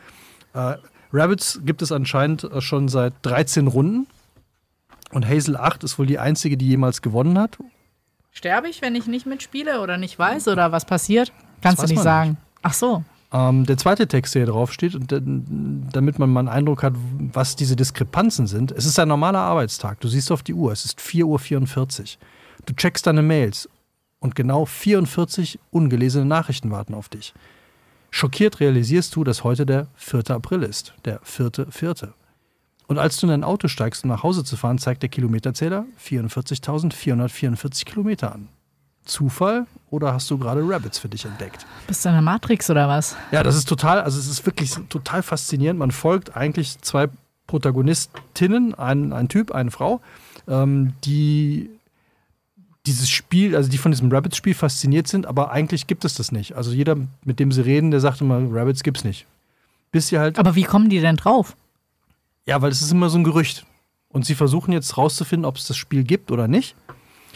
äh, 0.54 0.76
Rabbits 1.14 1.62
gibt 1.64 1.84
es 1.84 1.92
anscheinend 1.92 2.44
äh, 2.44 2.60
schon 2.60 2.90
seit 2.90 3.14
13 3.22 3.68
Runden. 3.68 4.08
Und 5.12 5.28
Hazel 5.28 5.56
8 5.56 5.84
ist 5.84 6.00
wohl 6.00 6.08
die 6.08 6.18
einzige, 6.18 6.58
die 6.58 6.68
jemals 6.68 7.04
gewonnen 7.04 7.38
hat. 7.38 7.60
Sterbe 8.32 8.68
ich, 8.68 8.82
wenn 8.82 8.96
ich 8.96 9.06
nicht 9.06 9.28
mitspiele 9.28 9.80
oder 9.82 9.98
nicht 9.98 10.18
weiß 10.18 10.48
oder 10.48 10.72
was 10.72 10.86
passiert? 10.86 11.32
Kannst 11.62 11.84
du 11.84 11.88
nicht 11.88 12.02
sagen. 12.02 12.38
Ach 12.64 12.74
so. 12.74 13.04
Ähm, 13.34 13.66
der 13.66 13.78
zweite 13.78 14.08
Text, 14.08 14.36
der 14.36 14.44
hier 14.44 14.52
drauf 14.54 14.72
steht, 14.72 14.94
und 14.96 15.10
d- 15.12 15.20
damit 15.92 16.20
man 16.20 16.30
mal 16.32 16.42
einen 16.42 16.50
Eindruck 16.50 16.84
hat, 16.84 16.94
was 17.34 17.56
diese 17.56 17.76
Diskrepanzen 17.76 18.46
sind. 18.48 18.72
Es 18.72 18.86
ist 18.86 19.00
ein 19.00 19.08
normaler 19.08 19.40
Arbeitstag. 19.40 20.00
Du 20.02 20.08
siehst 20.08 20.32
auf 20.32 20.44
die 20.44 20.54
Uhr, 20.54 20.72
es 20.72 20.86
ist 20.86 21.00
4.44 21.00 22.00
Uhr. 22.02 22.06
Du 22.68 22.74
checkst 22.76 23.08
deine 23.08 23.24
Mails 23.24 23.68
und 24.20 24.36
genau 24.36 24.66
44 24.66 25.60
ungelesene 25.72 26.26
Nachrichten 26.26 26.70
warten 26.72 26.94
auf 26.94 27.10
dich. 27.10 27.34
Schockiert 28.12 28.60
realisierst 28.60 29.16
du, 29.16 29.24
dass 29.24 29.44
heute 29.44 29.66
der 29.66 29.88
4. 29.96 30.30
April 30.30 30.62
ist. 30.62 30.94
Der 31.04 31.20
4.4. 31.24 32.10
Und 32.86 33.00
als 33.00 33.18
du 33.18 33.26
in 33.26 33.32
dein 33.32 33.44
Auto 33.44 33.68
steigst, 33.68 34.04
um 34.04 34.10
nach 34.12 34.22
Hause 34.22 34.44
zu 34.44 34.56
fahren, 34.56 34.78
zeigt 34.78 35.02
der 35.02 35.10
Kilometerzähler 35.10 35.86
44.444 36.00 37.86
Kilometer 37.86 38.32
an. 38.34 38.48
Zufall 39.06 39.66
oder 39.90 40.14
hast 40.14 40.30
du 40.32 40.38
gerade 40.38 40.62
Rabbits 40.64 41.00
für 41.00 41.10
dich 41.10 41.26
entdeckt? 41.26 41.66
Bist 41.88 42.04
du 42.06 42.10
in 42.10 42.16
der 42.16 42.22
Matrix 42.22 42.70
oder 42.70 42.88
was? 42.88 43.16
Ja, 43.32 43.44
das 43.44 43.56
ist 43.56 43.68
total, 43.68 44.02
also 44.02 44.18
es 44.20 44.28
ist 44.28 44.46
wirklich 44.46 44.72
total 44.90 45.24
faszinierend. 45.24 45.80
Man 45.80 45.92
folgt 45.92 46.36
eigentlich 46.36 46.80
zwei 46.82 47.10
Protagonistinnen, 47.48 48.74
ein, 48.76 49.14
ein 49.14 49.30
Typ, 49.30 49.52
eine 49.52 49.72
Frau, 49.72 50.02
ähm, 50.48 50.94
die 51.04 51.70
dieses 52.86 53.10
Spiel, 53.10 53.56
also 53.56 53.70
die 53.70 53.78
von 53.78 53.92
diesem 53.92 54.12
Rabbits-Spiel 54.12 54.54
fasziniert 54.54 55.08
sind, 55.08 55.26
aber 55.26 55.52
eigentlich 55.52 55.88
gibt 55.88 56.04
es 56.04 56.16
das 56.16 56.32
nicht. 56.34 56.56
Also 56.58 56.72
jeder, 56.72 56.98
mit 57.24 57.40
dem 57.40 57.52
sie 57.52 57.62
reden, 57.62 57.92
der 57.92 58.02
sagt 58.02 58.20
immer, 58.20 58.40
Rabbits 58.52 58.84
gibt's 58.84 59.06
nicht. 59.06 59.26
Bis 59.92 60.08
sie 60.08 60.20
halt, 60.20 60.38
Aber 60.38 60.56
wie 60.56 60.64
kommen 60.64 60.90
die 60.90 61.00
denn 61.00 61.16
drauf? 61.16 61.56
ja, 62.46 62.62
weil 62.62 62.72
es 62.72 62.82
ist 62.82 62.92
immer 62.92 63.10
so 63.10 63.18
ein 63.18 63.24
Gerücht. 63.24 63.66
Und 64.10 64.26
sie 64.26 64.36
versuchen 64.36 64.74
jetzt 64.74 64.98
rauszufinden, 64.98 65.46
ob 65.46 65.56
es 65.56 65.66
das 65.66 65.78
Spiel 65.78 66.04
gibt 66.04 66.30
oder 66.30 66.48
nicht. 66.50 66.76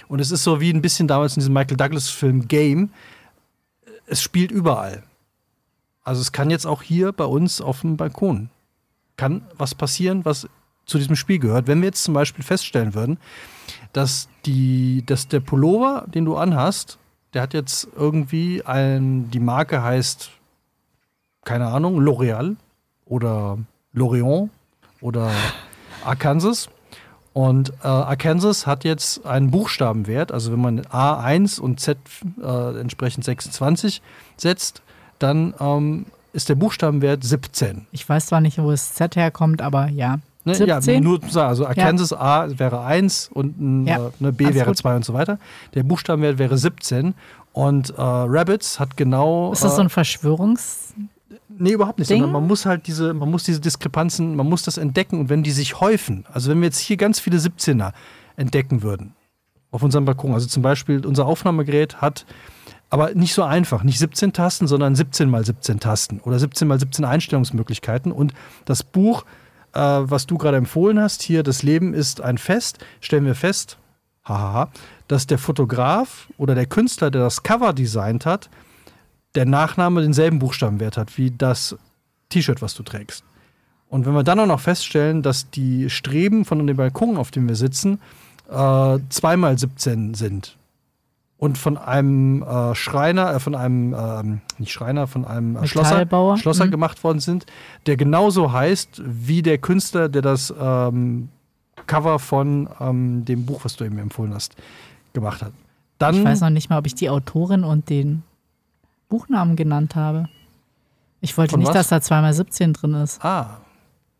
Und 0.07 0.19
es 0.19 0.31
ist 0.31 0.43
so 0.43 0.61
wie 0.61 0.71
ein 0.71 0.81
bisschen 0.81 1.07
damals 1.07 1.35
in 1.35 1.41
diesem 1.41 1.53
Michael 1.53 1.77
Douglas-Film 1.77 2.47
Game. 2.47 2.91
Es 4.05 4.21
spielt 4.21 4.51
überall. 4.51 5.03
Also 6.03 6.21
es 6.21 6.31
kann 6.31 6.49
jetzt 6.49 6.65
auch 6.65 6.81
hier 6.81 7.11
bei 7.11 7.25
uns 7.25 7.59
auf 7.59 7.81
dem 7.81 7.97
Balkon. 7.97 8.49
Kann 9.17 9.41
was 9.57 9.75
passieren, 9.75 10.23
was 10.23 10.47
zu 10.85 10.97
diesem 10.97 11.15
Spiel 11.15 11.39
gehört. 11.39 11.67
Wenn 11.67 11.81
wir 11.81 11.87
jetzt 11.87 12.03
zum 12.03 12.13
Beispiel 12.13 12.45
feststellen 12.45 12.93
würden, 12.93 13.17
dass, 13.91 14.29
die, 14.45 15.03
dass 15.05 15.27
der 15.27 15.41
Pullover, 15.41 16.05
den 16.07 16.23
du 16.23 16.37
anhast, 16.37 16.97
der 17.33 17.41
hat 17.41 17.53
jetzt 17.53 17.89
irgendwie 17.95 18.63
ein, 18.63 19.29
die 19.31 19.39
Marke 19.39 19.83
heißt, 19.83 20.31
keine 21.43 21.67
Ahnung, 21.67 21.99
L'Oreal 21.99 22.55
oder 23.05 23.57
L'Orient 23.93 24.49
oder 25.01 25.31
Arkansas. 26.05 26.69
Und 27.37 27.71
äh, 27.83 27.87
Arkansas 27.87 28.65
hat 28.65 28.83
jetzt 28.83 29.23
einen 29.23 29.51
Buchstabenwert, 29.51 30.31
also 30.31 30.51
wenn 30.51 30.59
man 30.59 30.81
A1 30.81 31.59
und 31.59 31.79
Z 31.79 31.99
äh, 32.41 32.79
entsprechend 32.79 33.25
26 33.25 34.01
setzt, 34.37 34.81
dann 35.19 35.53
ähm, 35.59 36.07
ist 36.33 36.49
der 36.49 36.55
Buchstabenwert 36.55 37.23
17. 37.23 37.85
Ich 37.91 38.09
weiß 38.09 38.25
zwar 38.25 38.41
nicht, 38.41 38.57
wo 38.57 38.71
das 38.71 38.95
Z 38.95 39.15
herkommt, 39.15 39.61
aber 39.61 39.87
ja. 39.89 40.17
Ne? 40.45 40.55
17? 40.55 40.95
Ja, 40.95 40.99
nur 40.99 41.19
also 41.35 41.67
Arkansas 41.67 42.11
A 42.11 42.47
wäre 42.57 42.83
1 42.83 43.29
und 43.31 43.61
ein, 43.61 43.85
Ja. 43.85 44.07
äh, 44.07 44.11
eine 44.19 44.31
B 44.31 44.45
Alles 44.45 44.55
wäre 44.55 44.67
gut. 44.69 44.77
2 44.77 44.95
und 44.95 45.05
so 45.05 45.13
weiter. 45.13 45.37
Der 45.75 45.83
Buchstabenwert 45.83 46.39
wäre 46.39 46.57
17 46.57 47.13
und 47.53 47.91
äh, 47.91 47.93
Rabbits 48.01 48.79
hat 48.79 48.97
genau. 48.97 49.51
Ist 49.51 49.63
das 49.63 49.75
so 49.75 49.81
äh, 49.83 49.85
ein 49.85 49.89
Verschwörungs... 49.91 50.95
Nee, 51.49 51.71
überhaupt 51.71 51.99
nicht. 51.99 52.09
Ding? 52.09 52.21
Sondern 52.21 52.41
man 52.41 52.47
muss 52.47 52.65
halt 52.65 52.87
diese, 52.87 53.13
man 53.13 53.31
muss 53.31 53.43
diese 53.43 53.61
Diskrepanzen, 53.61 54.35
man 54.35 54.47
muss 54.47 54.63
das 54.63 54.77
entdecken 54.77 55.19
und 55.19 55.29
wenn 55.29 55.43
die 55.43 55.51
sich 55.51 55.79
häufen, 55.79 56.25
also 56.31 56.51
wenn 56.51 56.59
wir 56.59 56.65
jetzt 56.65 56.79
hier 56.79 56.97
ganz 56.97 57.19
viele 57.19 57.37
17er 57.37 57.93
entdecken 58.35 58.83
würden 58.83 59.15
auf 59.71 59.83
unserem 59.83 60.05
Balkon, 60.05 60.33
also 60.33 60.47
zum 60.47 60.63
Beispiel 60.63 61.05
unser 61.05 61.25
Aufnahmegerät 61.25 62.01
hat 62.01 62.25
aber 62.89 63.13
nicht 63.13 63.33
so 63.33 63.43
einfach, 63.43 63.83
nicht 63.83 63.99
17 63.99 64.33
Tasten, 64.33 64.67
sondern 64.67 64.95
17 64.95 65.29
mal 65.29 65.43
17 65.43 65.79
Tasten 65.79 66.19
oder 66.21 66.39
17 66.39 66.67
mal 66.67 66.79
17 66.79 67.03
Einstellungsmöglichkeiten 67.05 68.11
und 68.11 68.33
das 68.65 68.83
Buch, 68.83 69.25
äh, 69.73 69.79
was 69.79 70.25
du 70.25 70.37
gerade 70.37 70.57
empfohlen 70.57 70.99
hast, 70.99 71.21
hier 71.21 71.43
das 71.43 71.63
Leben 71.63 71.93
ist 71.93 72.21
ein 72.21 72.37
Fest, 72.37 72.79
stellen 73.01 73.25
wir 73.25 73.35
fest, 73.35 73.77
hahaha, 74.23 74.69
dass 75.07 75.27
der 75.27 75.37
Fotograf 75.37 76.27
oder 76.37 76.55
der 76.55 76.65
Künstler, 76.65 77.11
der 77.11 77.21
das 77.21 77.43
Cover 77.43 77.73
designt 77.73 78.25
hat, 78.25 78.49
der 79.37 79.45
Nachname 79.45 80.01
denselben 80.01 80.39
Buchstabenwert 80.39 80.97
hat 80.97 81.15
wie 81.19 81.29
das 81.29 81.77
T-Shirt, 82.29 82.59
was 82.63 82.73
du 82.73 82.81
trägst. 82.81 83.23
Und 83.87 84.07
wenn 84.07 84.13
wir 84.13 84.23
dann 84.23 84.39
auch 84.39 84.47
noch 84.47 84.59
feststellen, 84.59 85.21
dass 85.21 85.51
die 85.51 85.91
Streben 85.91 86.43
von 86.43 86.65
dem 86.65 86.75
Balkon, 86.75 87.17
auf 87.17 87.29
dem 87.29 87.47
wir 87.47 87.55
sitzen, 87.55 87.99
äh, 88.49 88.97
zweimal 89.09 89.55
17 89.55 90.15
sind 90.15 90.57
und 91.37 91.59
von 91.59 91.77
einem 91.77 92.41
äh, 92.41 92.73
Schreiner, 92.73 93.35
äh, 93.35 93.39
von 93.39 93.53
einem, 93.53 93.93
ähm, 93.95 94.41
nicht 94.57 94.71
Schreiner, 94.71 95.05
von 95.05 95.23
einem 95.23 95.55
äh, 95.55 95.67
Schlosser? 95.67 96.07
Schlosser 96.37 96.65
Mhm. 96.65 96.71
gemacht 96.71 97.03
worden 97.03 97.19
sind, 97.19 97.45
der 97.85 97.95
genauso 97.95 98.51
heißt 98.51 99.03
wie 99.05 99.43
der 99.43 99.59
Künstler, 99.59 100.09
der 100.09 100.23
das 100.23 100.51
ähm, 100.59 101.29
Cover 101.85 102.17
von 102.17 102.67
ähm, 102.79 103.23
dem 103.23 103.45
Buch, 103.45 103.63
was 103.65 103.75
du 103.75 103.85
eben 103.85 103.99
empfohlen 103.99 104.33
hast, 104.33 104.55
gemacht 105.13 105.43
hat. 105.43 105.53
Dann, 105.99 106.15
Ich 106.15 106.23
weiß 106.23 106.41
noch 106.41 106.49
nicht 106.49 106.71
mal, 106.71 106.79
ob 106.79 106.87
ich 106.87 106.95
die 106.95 107.11
Autorin 107.11 107.63
und 107.63 107.91
den 107.91 108.23
Buchnamen 109.09 109.55
genannt 109.55 109.95
habe. 109.95 110.27
Ich 111.21 111.37
wollte 111.37 111.51
Von 111.51 111.59
nicht, 111.59 111.69
was? 111.69 111.75
dass 111.75 111.87
da 111.89 112.01
zweimal 112.01 112.33
17 112.33 112.73
drin 112.73 112.93
ist. 112.95 113.23
Ah. 113.23 113.61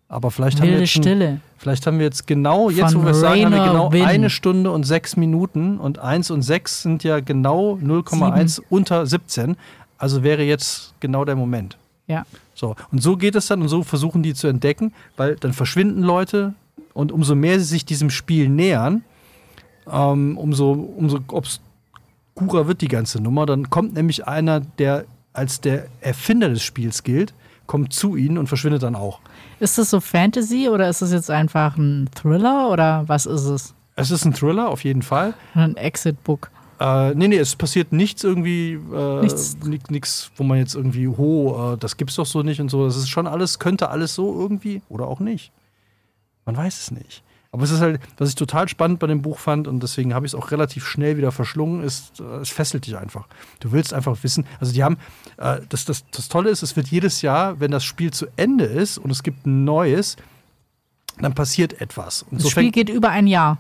Aber 0.10 0.32
vielleicht 0.32 0.60
haben, 0.60 0.68
wir 0.68 0.72
Wilde 0.72 0.84
jetzt 0.86 0.96
ein, 0.96 1.02
Stille. 1.04 1.42
vielleicht 1.58 1.86
haben 1.86 2.00
wir 2.00 2.06
jetzt 2.06 2.28
genau, 2.28 2.70
jetzt 2.70 2.94
Von 2.94 3.02
wo 3.02 3.06
wir 3.06 3.12
es 3.12 3.20
sagen, 3.20 3.46
haben 3.46 3.52
wir 3.54 3.66
genau 3.66 3.92
Winn. 3.92 4.06
eine 4.06 4.30
Stunde 4.30 4.72
und 4.72 4.86
sechs 4.86 5.18
Minuten 5.18 5.80
und 5.80 6.00
eins 6.00 6.32
und 6.32 6.44
sechs 6.44 6.82
sind 6.82 7.04
ja 7.04 7.20
genau 7.20 7.74
0,1 7.76 8.62
unter 8.70 9.06
17. 9.06 9.58
Also 9.98 10.24
wäre 10.24 10.44
jetzt 10.44 10.94
genau 11.02 11.26
der 11.26 11.36
Moment. 11.36 11.78
Ja. 12.08 12.26
So, 12.54 12.76
und 12.92 13.04
so 13.04 13.18
geht 13.18 13.36
es 13.36 13.48
dann 13.48 13.62
und 13.62 13.68
so 13.68 13.84
versuchen 13.84 14.24
die 14.24 14.34
zu 14.34 14.48
entdecken, 14.48 14.94
weil 15.18 15.36
dann 15.36 15.52
verschwinden 15.52 16.04
Leute 16.04 16.54
und 16.94 17.12
umso 17.12 17.36
mehr 17.36 17.60
sie 17.60 17.66
sich 17.66 17.86
diesem 17.86 18.10
Spiel 18.10 18.48
nähern, 18.48 19.04
ähm, 19.92 20.38
umso, 20.38 20.72
umso 20.72 21.20
obskurer 22.38 22.68
wird 22.68 22.82
die 22.82 22.88
ganze 22.88 23.22
Nummer. 23.22 23.46
Dann 23.46 23.70
kommt 23.70 23.94
nämlich 23.94 24.28
einer, 24.28 24.60
der 24.60 25.06
als 25.34 25.62
der 25.62 25.86
Erfinder 26.02 26.50
des 26.50 26.64
Spiels 26.64 27.04
gilt, 27.04 27.34
kommt 27.68 27.94
zu 27.94 28.16
ihnen 28.16 28.38
und 28.38 28.48
verschwindet 28.48 28.84
dann 28.84 28.96
auch. 28.96 29.20
Ist 29.60 29.78
das 29.78 29.90
so 29.90 30.00
Fantasy 30.00 30.70
oder 30.70 30.90
ist 30.90 31.02
das 31.02 31.12
jetzt 31.12 31.30
einfach 31.30 31.78
ein 31.78 32.10
Thriller 32.16 32.70
oder 32.72 33.04
was 33.08 33.26
ist 33.26 33.44
es? 33.46 33.74
Es 33.96 34.12
ist 34.12 34.26
ein 34.26 34.34
Thriller, 34.34 34.70
auf 34.70 34.84
jeden 34.84 35.02
Fall. 35.02 35.34
Ein 35.54 35.76
Exit-Book. 35.76 36.50
Äh, 36.80 37.16
nee, 37.16 37.28
nee, 37.28 37.38
es 37.38 37.56
passiert 37.56 37.92
nichts 37.92 38.24
irgendwie, 38.24 38.74
äh, 38.94 39.22
Nichts. 39.22 39.58
nichts, 39.90 40.32
wo 40.36 40.44
man 40.44 40.60
jetzt 40.60 40.76
irgendwie, 40.76 41.08
ho, 41.08 41.74
äh, 41.74 41.78
das 41.78 41.98
gibt's 41.98 42.16
doch 42.16 42.28
so 42.28 42.44
nicht 42.44 42.62
und 42.62 42.70
so. 42.70 42.86
Das 42.86 42.96
ist 42.96 43.10
schon 43.10 43.26
alles, 43.26 43.58
könnte 43.58 43.90
alles 43.90 44.14
so 44.14 44.40
irgendwie 44.40 44.82
oder 44.88 45.08
auch 45.08 45.20
nicht. 45.20 45.52
Man 46.46 46.56
weiß 46.56 46.80
es 46.80 46.92
nicht. 46.92 47.24
Aber 47.58 47.64
es 47.64 47.72
ist 47.72 47.82
halt, 47.82 48.00
was 48.18 48.30
ich 48.30 48.36
total 48.36 48.70
spannend 48.70 49.00
bei 49.00 49.08
dem 49.08 49.24
Buch 49.24 49.40
fand 49.40 49.68
und 49.68 49.82
deswegen 49.82 50.14
habe 50.14 50.28
ich 50.28 50.34
es 50.34 50.36
auch 50.36 50.52
relativ 50.52 50.86
schnell 50.86 51.18
wieder 51.18 51.32
verschlungen, 51.32 51.84
ist, 51.84 52.20
äh, 52.20 52.38
es 52.42 52.50
fesselt 52.50 52.86
dich 52.86 52.96
einfach. 52.96 53.28
Du 53.62 53.72
willst 53.72 53.96
einfach 53.96 54.16
wissen, 54.22 54.46
also 54.60 54.72
die 54.72 54.84
haben, 54.84 54.98
äh, 55.38 55.62
das, 55.68 55.86
das, 55.86 56.06
das 56.12 56.30
Tolle 56.30 56.52
ist, 56.52 56.62
es 56.62 56.76
wird 56.76 56.88
jedes 56.90 57.24
Jahr, 57.24 57.60
wenn 57.60 57.72
das 57.72 57.84
Spiel 57.84 58.12
zu 58.12 58.28
Ende 58.36 58.66
ist 58.66 59.00
und 59.00 59.10
es 59.10 59.24
gibt 59.24 59.48
ein 59.48 59.64
neues, 59.64 60.18
dann 61.20 61.34
passiert 61.34 61.82
etwas. 61.82 62.22
Und 62.22 62.34
Das 62.34 62.44
so 62.44 62.50
Spiel 62.52 62.70
geht 62.70 62.90
über 62.90 63.10
ein 63.10 63.26
Jahr. 63.26 63.58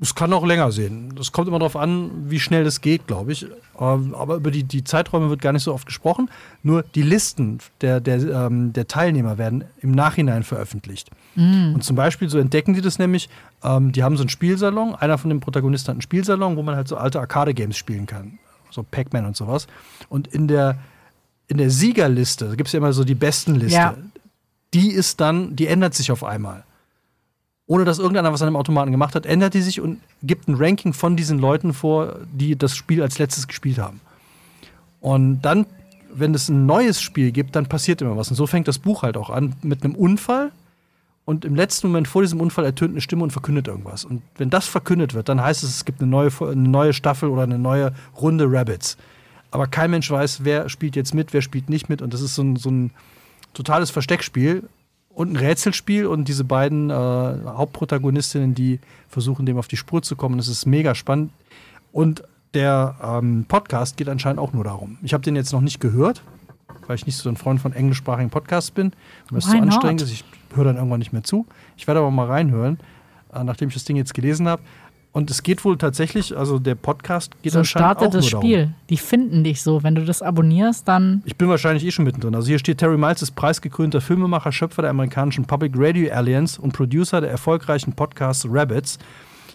Es 0.00 0.14
kann 0.16 0.32
auch 0.32 0.44
länger 0.44 0.72
sehen. 0.72 1.14
Das 1.14 1.30
kommt 1.30 1.46
immer 1.46 1.60
darauf 1.60 1.76
an, 1.76 2.10
wie 2.28 2.40
schnell 2.40 2.64
das 2.64 2.80
geht, 2.80 3.06
glaube 3.06 3.30
ich. 3.32 3.46
Ähm, 3.78 4.14
Aber 4.14 4.34
über 4.34 4.50
die, 4.50 4.64
die 4.64 4.82
Zeiträume 4.82 5.30
wird 5.30 5.40
gar 5.40 5.52
nicht 5.52 5.62
so 5.62 5.72
oft 5.72 5.86
gesprochen. 5.86 6.28
Nur 6.64 6.82
die 6.82 7.02
Listen 7.02 7.58
der, 7.80 8.00
der, 8.00 8.16
ähm, 8.46 8.72
der 8.72 8.88
Teilnehmer 8.88 9.38
werden 9.38 9.64
im 9.80 9.92
Nachhinein 9.92 10.42
veröffentlicht. 10.42 11.10
Und 11.36 11.82
zum 11.82 11.96
Beispiel, 11.96 12.28
so 12.28 12.38
entdecken 12.38 12.74
die 12.74 12.80
das 12.80 12.98
nämlich, 12.98 13.28
ähm, 13.62 13.92
die 13.92 14.02
haben 14.02 14.16
so 14.16 14.22
einen 14.24 14.28
Spielsalon, 14.30 14.94
einer 14.96 15.16
von 15.18 15.30
den 15.30 15.40
Protagonisten 15.40 15.88
hat 15.88 15.94
einen 15.94 16.02
Spielsalon, 16.02 16.56
wo 16.56 16.62
man 16.62 16.74
halt 16.76 16.88
so 16.88 16.96
alte 16.96 17.20
Arcade-Games 17.20 17.76
spielen 17.76 18.06
kann. 18.06 18.38
So 18.70 18.82
Pac-Man 18.82 19.24
und 19.26 19.36
sowas. 19.36 19.66
Und 20.08 20.26
in 20.28 20.48
der, 20.48 20.78
in 21.46 21.56
der 21.58 21.70
Siegerliste, 21.70 22.48
da 22.48 22.54
gibt 22.56 22.66
es 22.68 22.72
ja 22.72 22.78
immer 22.78 22.92
so 22.92 23.04
die 23.04 23.14
besten 23.14 23.54
Liste, 23.54 23.76
Ja. 23.76 23.94
die 24.74 24.90
ist 24.90 25.20
dann, 25.20 25.54
die 25.54 25.66
ändert 25.68 25.94
sich 25.94 26.10
auf 26.10 26.24
einmal 26.24 26.64
ohne 27.66 27.84
dass 27.84 27.98
irgendeiner 27.98 28.32
was 28.32 28.42
an 28.42 28.48
dem 28.48 28.56
Automaten 28.56 28.90
gemacht 28.90 29.14
hat, 29.14 29.26
ändert 29.26 29.54
die 29.54 29.62
sich 29.62 29.80
und 29.80 30.00
gibt 30.22 30.48
ein 30.48 30.54
Ranking 30.56 30.92
von 30.92 31.16
diesen 31.16 31.38
Leuten 31.38 31.72
vor, 31.72 32.18
die 32.32 32.56
das 32.56 32.76
Spiel 32.76 33.02
als 33.02 33.18
letztes 33.18 33.48
gespielt 33.48 33.78
haben. 33.78 34.00
Und 35.00 35.42
dann, 35.42 35.66
wenn 36.12 36.34
es 36.34 36.48
ein 36.48 36.66
neues 36.66 37.00
Spiel 37.00 37.32
gibt, 37.32 37.56
dann 37.56 37.66
passiert 37.66 38.02
immer 38.02 38.16
was. 38.16 38.28
Und 38.30 38.36
so 38.36 38.46
fängt 38.46 38.68
das 38.68 38.78
Buch 38.78 39.02
halt 39.02 39.16
auch 39.16 39.30
an 39.30 39.54
mit 39.62 39.82
einem 39.82 39.94
Unfall. 39.94 40.52
Und 41.24 41.46
im 41.46 41.54
letzten 41.54 41.86
Moment 41.86 42.06
vor 42.06 42.20
diesem 42.20 42.40
Unfall 42.40 42.66
ertönt 42.66 42.92
eine 42.92 43.00
Stimme 43.00 43.22
und 43.22 43.30
verkündet 43.30 43.66
irgendwas. 43.66 44.04
Und 44.04 44.22
wenn 44.36 44.50
das 44.50 44.66
verkündet 44.66 45.14
wird, 45.14 45.30
dann 45.30 45.40
heißt 45.40 45.62
es, 45.62 45.70
es 45.76 45.84
gibt 45.86 46.02
eine 46.02 46.10
neue, 46.10 46.30
eine 46.40 46.68
neue 46.68 46.92
Staffel 46.92 47.30
oder 47.30 47.44
eine 47.44 47.58
neue 47.58 47.94
Runde 48.20 48.44
Rabbits. 48.46 48.98
Aber 49.50 49.66
kein 49.66 49.90
Mensch 49.90 50.10
weiß, 50.10 50.44
wer 50.44 50.68
spielt 50.68 50.96
jetzt 50.96 51.14
mit, 51.14 51.32
wer 51.32 51.40
spielt 51.40 51.70
nicht 51.70 51.88
mit. 51.88 52.02
Und 52.02 52.12
das 52.12 52.20
ist 52.20 52.34
so 52.34 52.42
ein, 52.42 52.56
so 52.56 52.70
ein 52.70 52.90
totales 53.54 53.90
Versteckspiel 53.90 54.68
und 55.14 55.32
ein 55.32 55.36
Rätselspiel 55.36 56.06
und 56.06 56.28
diese 56.28 56.44
beiden 56.44 56.90
äh, 56.90 56.94
Hauptprotagonistinnen, 56.94 58.54
die 58.54 58.80
versuchen, 59.08 59.46
dem 59.46 59.58
auf 59.58 59.68
die 59.68 59.76
Spur 59.76 60.02
zu 60.02 60.16
kommen. 60.16 60.36
Das 60.36 60.48
ist 60.48 60.66
mega 60.66 60.94
spannend. 60.94 61.30
Und 61.92 62.24
der 62.52 62.96
ähm, 63.02 63.44
Podcast 63.46 63.96
geht 63.96 64.08
anscheinend 64.08 64.40
auch 64.40 64.52
nur 64.52 64.64
darum. 64.64 64.98
Ich 65.02 65.12
habe 65.14 65.22
den 65.22 65.36
jetzt 65.36 65.52
noch 65.52 65.60
nicht 65.60 65.80
gehört, 65.80 66.22
weil 66.86 66.96
ich 66.96 67.06
nicht 67.06 67.16
so 67.16 67.28
ein 67.28 67.36
Freund 67.36 67.60
von 67.60 67.72
englischsprachigen 67.72 68.30
Podcasts 68.30 68.70
bin. 68.70 68.92
Weil 69.30 69.38
es 69.38 69.46
zu 69.46 69.54
not? 69.54 69.62
anstrengend 69.62 70.02
ist. 70.02 70.12
Ich 70.12 70.24
höre 70.54 70.64
dann 70.64 70.76
irgendwann 70.76 70.98
nicht 70.98 71.12
mehr 71.12 71.24
zu. 71.24 71.46
Ich 71.76 71.86
werde 71.86 72.00
aber 72.00 72.10
mal 72.10 72.26
reinhören, 72.26 72.78
äh, 73.32 73.44
nachdem 73.44 73.68
ich 73.68 73.74
das 73.74 73.84
Ding 73.84 73.96
jetzt 73.96 74.14
gelesen 74.14 74.48
habe. 74.48 74.62
Und 75.14 75.30
es 75.30 75.44
geht 75.44 75.64
wohl 75.64 75.78
tatsächlich, 75.78 76.36
also 76.36 76.58
der 76.58 76.74
Podcast 76.74 77.40
geht 77.40 77.52
So 77.52 77.60
anscheinend 77.60 77.86
auch 77.86 78.00
startet 78.00 78.14
das 78.14 78.32
nur 78.32 78.40
Spiel. 78.42 78.58
darum. 78.58 78.74
Die 78.90 78.96
finden 78.96 79.44
dich 79.44 79.62
so. 79.62 79.84
Wenn 79.84 79.94
du 79.94 80.04
das 80.04 80.22
abonnierst, 80.22 80.88
dann 80.88 81.22
Ich 81.24 81.36
bin 81.36 81.48
wahrscheinlich 81.48 81.84
eh 81.84 81.92
schon 81.92 82.04
mittendrin. 82.04 82.34
Also 82.34 82.48
hier 82.48 82.58
steht 82.58 82.78
Terry 82.78 82.98
Miles 82.98 83.22
ist 83.22 83.36
preisgekrönter 83.36 84.00
Filmemacher, 84.00 84.50
Schöpfer 84.50 84.82
der 84.82 84.90
amerikanischen 84.90 85.44
Public 85.44 85.74
Radio 85.76 86.12
Alliance 86.12 86.60
und 86.60 86.72
Producer 86.72 87.20
der 87.20 87.30
erfolgreichen 87.30 87.92
Podcasts 87.92 88.44
Rabbits, 88.50 88.98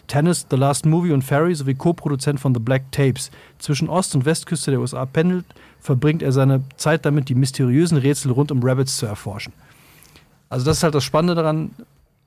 Tennis, 0.06 0.46
The 0.50 0.56
Last 0.56 0.86
Movie 0.86 1.12
und 1.12 1.22
Ferry 1.22 1.54
sowie 1.54 1.74
Co-Produzent 1.74 2.40
von 2.40 2.54
The 2.54 2.60
Black 2.60 2.90
Tapes. 2.90 3.30
Zwischen 3.58 3.90
Ost- 3.90 4.14
und 4.14 4.24
Westküste 4.24 4.70
der 4.70 4.80
USA 4.80 5.04
pendelt, 5.04 5.44
verbringt 5.78 6.22
er 6.22 6.32
seine 6.32 6.62
Zeit 6.78 7.04
damit, 7.04 7.28
die 7.28 7.34
mysteriösen 7.34 7.98
Rätsel 7.98 8.32
rund 8.32 8.50
um 8.50 8.62
Rabbits 8.62 8.96
zu 8.96 9.04
erforschen. 9.04 9.52
Also 10.48 10.64
das 10.64 10.78
ist 10.78 10.84
halt 10.84 10.94
das 10.94 11.04
Spannende 11.04 11.34
daran. 11.34 11.72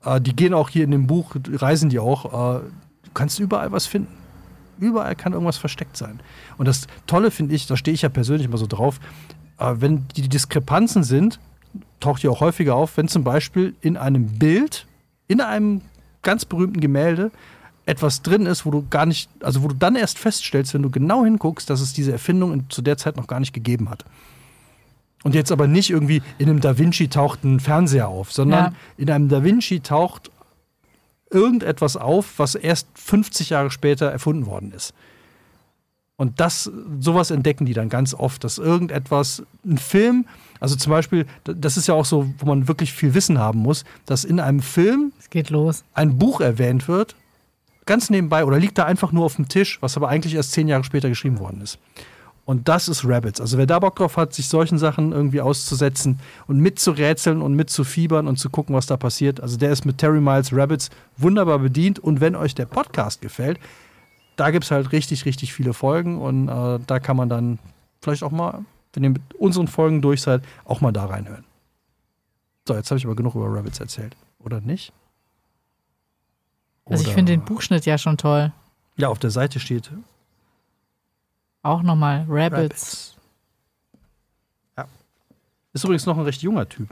Äh, 0.04 0.20
die 0.20 0.36
gehen 0.36 0.54
auch 0.54 0.68
hier 0.68 0.84
in 0.84 0.92
dem 0.92 1.08
Buch, 1.08 1.34
reisen 1.52 1.88
die 1.90 1.98
auch. 1.98 2.58
Äh, 2.58 2.60
kannst 3.14 3.38
überall 3.38 3.72
was 3.72 3.86
finden. 3.86 4.12
Überall 4.78 5.14
kann 5.14 5.32
irgendwas 5.32 5.56
versteckt 5.56 5.96
sein. 5.96 6.20
Und 6.58 6.66
das 6.66 6.86
Tolle 7.06 7.30
finde 7.30 7.54
ich, 7.54 7.66
da 7.66 7.76
stehe 7.76 7.94
ich 7.94 8.02
ja 8.02 8.08
persönlich 8.08 8.46
immer 8.46 8.58
so 8.58 8.66
drauf, 8.66 8.98
äh, 9.58 9.74
wenn 9.78 10.06
die 10.16 10.28
Diskrepanzen 10.28 11.04
sind, 11.04 11.38
taucht 12.00 12.22
die 12.22 12.28
auch 12.28 12.40
häufiger 12.40 12.74
auf, 12.74 12.96
wenn 12.96 13.08
zum 13.08 13.24
Beispiel 13.24 13.74
in 13.80 13.96
einem 13.96 14.26
Bild, 14.38 14.86
in 15.28 15.40
einem 15.40 15.80
ganz 16.22 16.44
berühmten 16.44 16.80
Gemälde, 16.80 17.30
etwas 17.86 18.22
drin 18.22 18.46
ist, 18.46 18.64
wo 18.66 18.70
du 18.70 18.86
gar 18.88 19.06
nicht, 19.06 19.28
also 19.40 19.62
wo 19.62 19.68
du 19.68 19.74
dann 19.74 19.94
erst 19.94 20.18
feststellst, 20.18 20.72
wenn 20.74 20.82
du 20.82 20.90
genau 20.90 21.24
hinguckst, 21.24 21.68
dass 21.68 21.80
es 21.80 21.92
diese 21.92 22.12
Erfindung 22.12 22.52
in, 22.52 22.70
zu 22.70 22.82
der 22.82 22.96
Zeit 22.96 23.16
noch 23.16 23.26
gar 23.26 23.40
nicht 23.40 23.52
gegeben 23.52 23.90
hat. 23.90 24.04
Und 25.22 25.34
jetzt 25.34 25.52
aber 25.52 25.66
nicht 25.66 25.90
irgendwie 25.90 26.22
in 26.38 26.48
einem 26.50 26.60
Da 26.60 26.76
Vinci 26.78 27.08
taucht 27.08 27.44
ein 27.44 27.60
Fernseher 27.60 28.08
auf, 28.08 28.32
sondern 28.32 28.72
Ja. 28.72 28.72
in 28.98 29.10
einem 29.10 29.28
Da 29.28 29.42
Vinci 29.44 29.80
taucht 29.80 30.30
irgendetwas 31.34 31.96
auf, 31.96 32.38
was 32.38 32.54
erst 32.54 32.88
50 32.94 33.50
Jahre 33.50 33.70
später 33.70 34.06
erfunden 34.06 34.46
worden 34.46 34.72
ist. 34.72 34.94
Und 36.16 36.38
das, 36.38 36.70
sowas 37.00 37.32
entdecken 37.32 37.66
die 37.66 37.74
dann 37.74 37.88
ganz 37.88 38.14
oft, 38.14 38.44
dass 38.44 38.58
irgendetwas, 38.58 39.42
ein 39.64 39.78
Film, 39.78 40.26
also 40.60 40.76
zum 40.76 40.90
Beispiel, 40.90 41.26
das 41.42 41.76
ist 41.76 41.88
ja 41.88 41.94
auch 41.94 42.04
so, 42.04 42.32
wo 42.38 42.46
man 42.46 42.68
wirklich 42.68 42.92
viel 42.92 43.14
Wissen 43.14 43.38
haben 43.38 43.58
muss, 43.58 43.84
dass 44.06 44.24
in 44.24 44.38
einem 44.38 44.60
Film 44.60 45.12
es 45.18 45.28
geht 45.28 45.50
los. 45.50 45.82
ein 45.92 46.16
Buch 46.16 46.40
erwähnt 46.40 46.86
wird, 46.86 47.16
ganz 47.84 48.10
nebenbei, 48.10 48.44
oder 48.44 48.60
liegt 48.60 48.78
da 48.78 48.84
einfach 48.84 49.10
nur 49.10 49.24
auf 49.24 49.36
dem 49.36 49.48
Tisch, 49.48 49.78
was 49.82 49.96
aber 49.96 50.08
eigentlich 50.08 50.34
erst 50.34 50.52
zehn 50.52 50.68
Jahre 50.68 50.84
später 50.84 51.08
geschrieben 51.08 51.40
worden 51.40 51.60
ist. 51.60 51.78
Und 52.46 52.68
das 52.68 52.88
ist 52.88 53.06
Rabbits. 53.06 53.40
Also 53.40 53.56
wer 53.56 53.66
da 53.66 53.78
Bock 53.78 53.96
drauf 53.96 54.16
hat, 54.18 54.34
sich 54.34 54.48
solchen 54.48 54.76
Sachen 54.78 55.12
irgendwie 55.12 55.40
auszusetzen 55.40 56.20
und 56.46 56.58
mitzurätseln 56.58 57.40
und 57.40 57.54
mitzufiebern 57.54 58.28
und 58.28 58.38
zu 58.38 58.50
gucken, 58.50 58.74
was 58.74 58.86
da 58.86 58.98
passiert, 58.98 59.40
also 59.40 59.56
der 59.56 59.70
ist 59.70 59.86
mit 59.86 59.96
Terry 59.98 60.20
Miles 60.20 60.52
Rabbits 60.52 60.90
wunderbar 61.16 61.58
bedient. 61.58 61.98
Und 61.98 62.20
wenn 62.20 62.36
euch 62.36 62.54
der 62.54 62.66
Podcast 62.66 63.22
gefällt, 63.22 63.58
da 64.36 64.50
gibt 64.50 64.64
es 64.64 64.70
halt 64.70 64.92
richtig, 64.92 65.24
richtig 65.24 65.54
viele 65.54 65.72
Folgen 65.72 66.20
und 66.20 66.48
äh, 66.48 66.80
da 66.86 66.98
kann 67.00 67.16
man 67.16 67.28
dann 67.30 67.58
vielleicht 68.02 68.22
auch 68.22 68.30
mal, 68.32 68.64
wenn 68.92 69.04
ihr 69.04 69.10
mit 69.10 69.22
unseren 69.38 69.68
Folgen 69.68 70.02
durch 70.02 70.20
seid, 70.20 70.42
auch 70.66 70.82
mal 70.82 70.92
da 70.92 71.06
reinhören. 71.06 71.44
So, 72.68 72.74
jetzt 72.74 72.90
habe 72.90 72.98
ich 72.98 73.06
aber 73.06 73.16
genug 73.16 73.34
über 73.34 73.46
Rabbits 73.52 73.80
erzählt. 73.80 74.16
Oder 74.38 74.60
nicht? 74.60 74.92
Also 76.84 77.02
ich 77.02 77.08
Oder- 77.08 77.14
finde 77.14 77.32
den 77.32 77.42
Buchschnitt 77.42 77.86
ja 77.86 77.96
schon 77.96 78.18
toll. 78.18 78.52
Ja, 78.96 79.08
auf 79.08 79.18
der 79.18 79.30
Seite 79.30 79.60
steht 79.60 79.90
Auch 81.64 81.82
nochmal 81.82 82.24
Rabbits. 82.28 82.54
Rabbits. 82.60 83.16
Ja. 84.78 84.84
Ist 85.72 85.82
übrigens 85.84 86.06
noch 86.06 86.16
ein 86.16 86.24
recht 86.24 86.42
junger 86.42 86.68
Typ. 86.68 86.88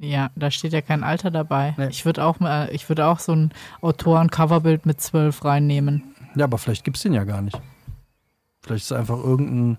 Ja, 0.00 0.30
da 0.36 0.50
steht 0.50 0.72
ja 0.72 0.80
kein 0.80 1.02
Alter 1.02 1.30
dabei. 1.30 1.74
Nee. 1.76 1.88
Ich 1.88 2.04
würde 2.04 2.24
auch, 2.24 2.38
mal- 2.38 2.68
ich 2.72 2.88
würde 2.88 3.06
auch 3.06 3.18
so 3.18 3.32
ein 3.32 3.52
Autoren-Coverbild 3.80 4.86
mit 4.86 5.00
zwölf 5.00 5.44
reinnehmen. 5.44 6.14
Ja, 6.36 6.44
aber 6.44 6.58
vielleicht 6.58 6.84
gibt 6.84 6.96
es 6.98 7.02
den 7.02 7.14
ja 7.14 7.24
gar 7.24 7.42
nicht. 7.42 7.60
Vielleicht 8.62 8.84
ist 8.84 8.92
einfach 8.92 9.16
irgendein 9.18 9.78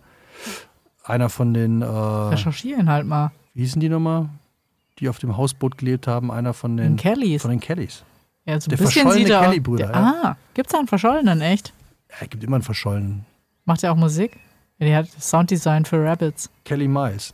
einer 1.06 1.30
von 1.30 1.54
den, 1.54 1.82
äh, 1.82 1.86
Recherchieren 1.86 2.90
halt 2.90 3.06
mal. 3.08 3.32
wie 3.54 3.62
hießen 3.62 3.80
die 3.80 3.88
nochmal? 3.90 4.30
Die 5.00 5.08
auf 5.08 5.20
dem 5.20 5.38
Hausboot 5.38 5.78
gelebt 5.78 6.08
haben, 6.08 6.32
einer 6.32 6.54
von 6.54 6.76
Den 6.76 6.96
den, 6.96 6.98
Kellys. 6.98 7.42
von 7.42 7.52
den 7.52 7.60
Kellys. 7.62 8.04
Ja, 8.46 8.60
so 8.60 8.68
ein 8.68 8.70
der 8.72 8.78
bisschen 8.78 9.10
sieht 9.12 9.30
er 9.30 9.40
auch- 9.40 9.44
Kelly-Bruder, 9.46 9.88
der- 9.88 9.96
ja. 9.96 10.22
Ah, 10.24 10.38
gibt's 10.54 10.72
da 10.74 10.80
einen 10.80 10.88
verschollenen, 10.88 11.40
echt? 11.42 11.74
Es 12.10 12.30
gibt 12.30 12.44
immer 12.44 12.56
einen 12.58 12.64
verschollenen. 12.64 13.26
Macht 13.66 13.84
er 13.84 13.92
auch 13.92 13.96
Musik? 13.98 14.38
Der 14.80 14.98
hat 14.98 15.08
Sounddesign 15.08 15.86
für 15.86 16.04
Rabbits. 16.04 16.50
Kelly 16.66 16.88
Miles. 16.88 17.34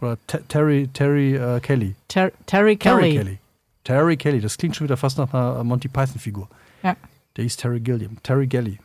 Oder 0.00 0.18
Te- 0.26 0.42
Terry, 0.48 0.88
Terry 0.92 1.36
äh, 1.36 1.60
Kelly. 1.60 1.94
Ter 2.08 2.32
Terry 2.46 2.76
Terry 2.76 3.08
Kelly. 3.10 3.16
Kelly. 3.16 3.38
Terry 3.84 4.16
Kelly. 4.16 4.40
Das 4.40 4.58
klingt 4.58 4.76
schon 4.76 4.84
wieder 4.86 4.96
fast 4.96 5.16
nach 5.18 5.32
einer 5.32 5.62
Monty 5.64 5.88
Python-Figur. 5.88 6.48
Ja. 6.82 6.96
Der 7.36 7.44
hieß 7.44 7.56
Terry 7.56 7.80
Gilliam. 7.80 8.16
Terry 8.22 8.46
Gelly. 8.46 8.78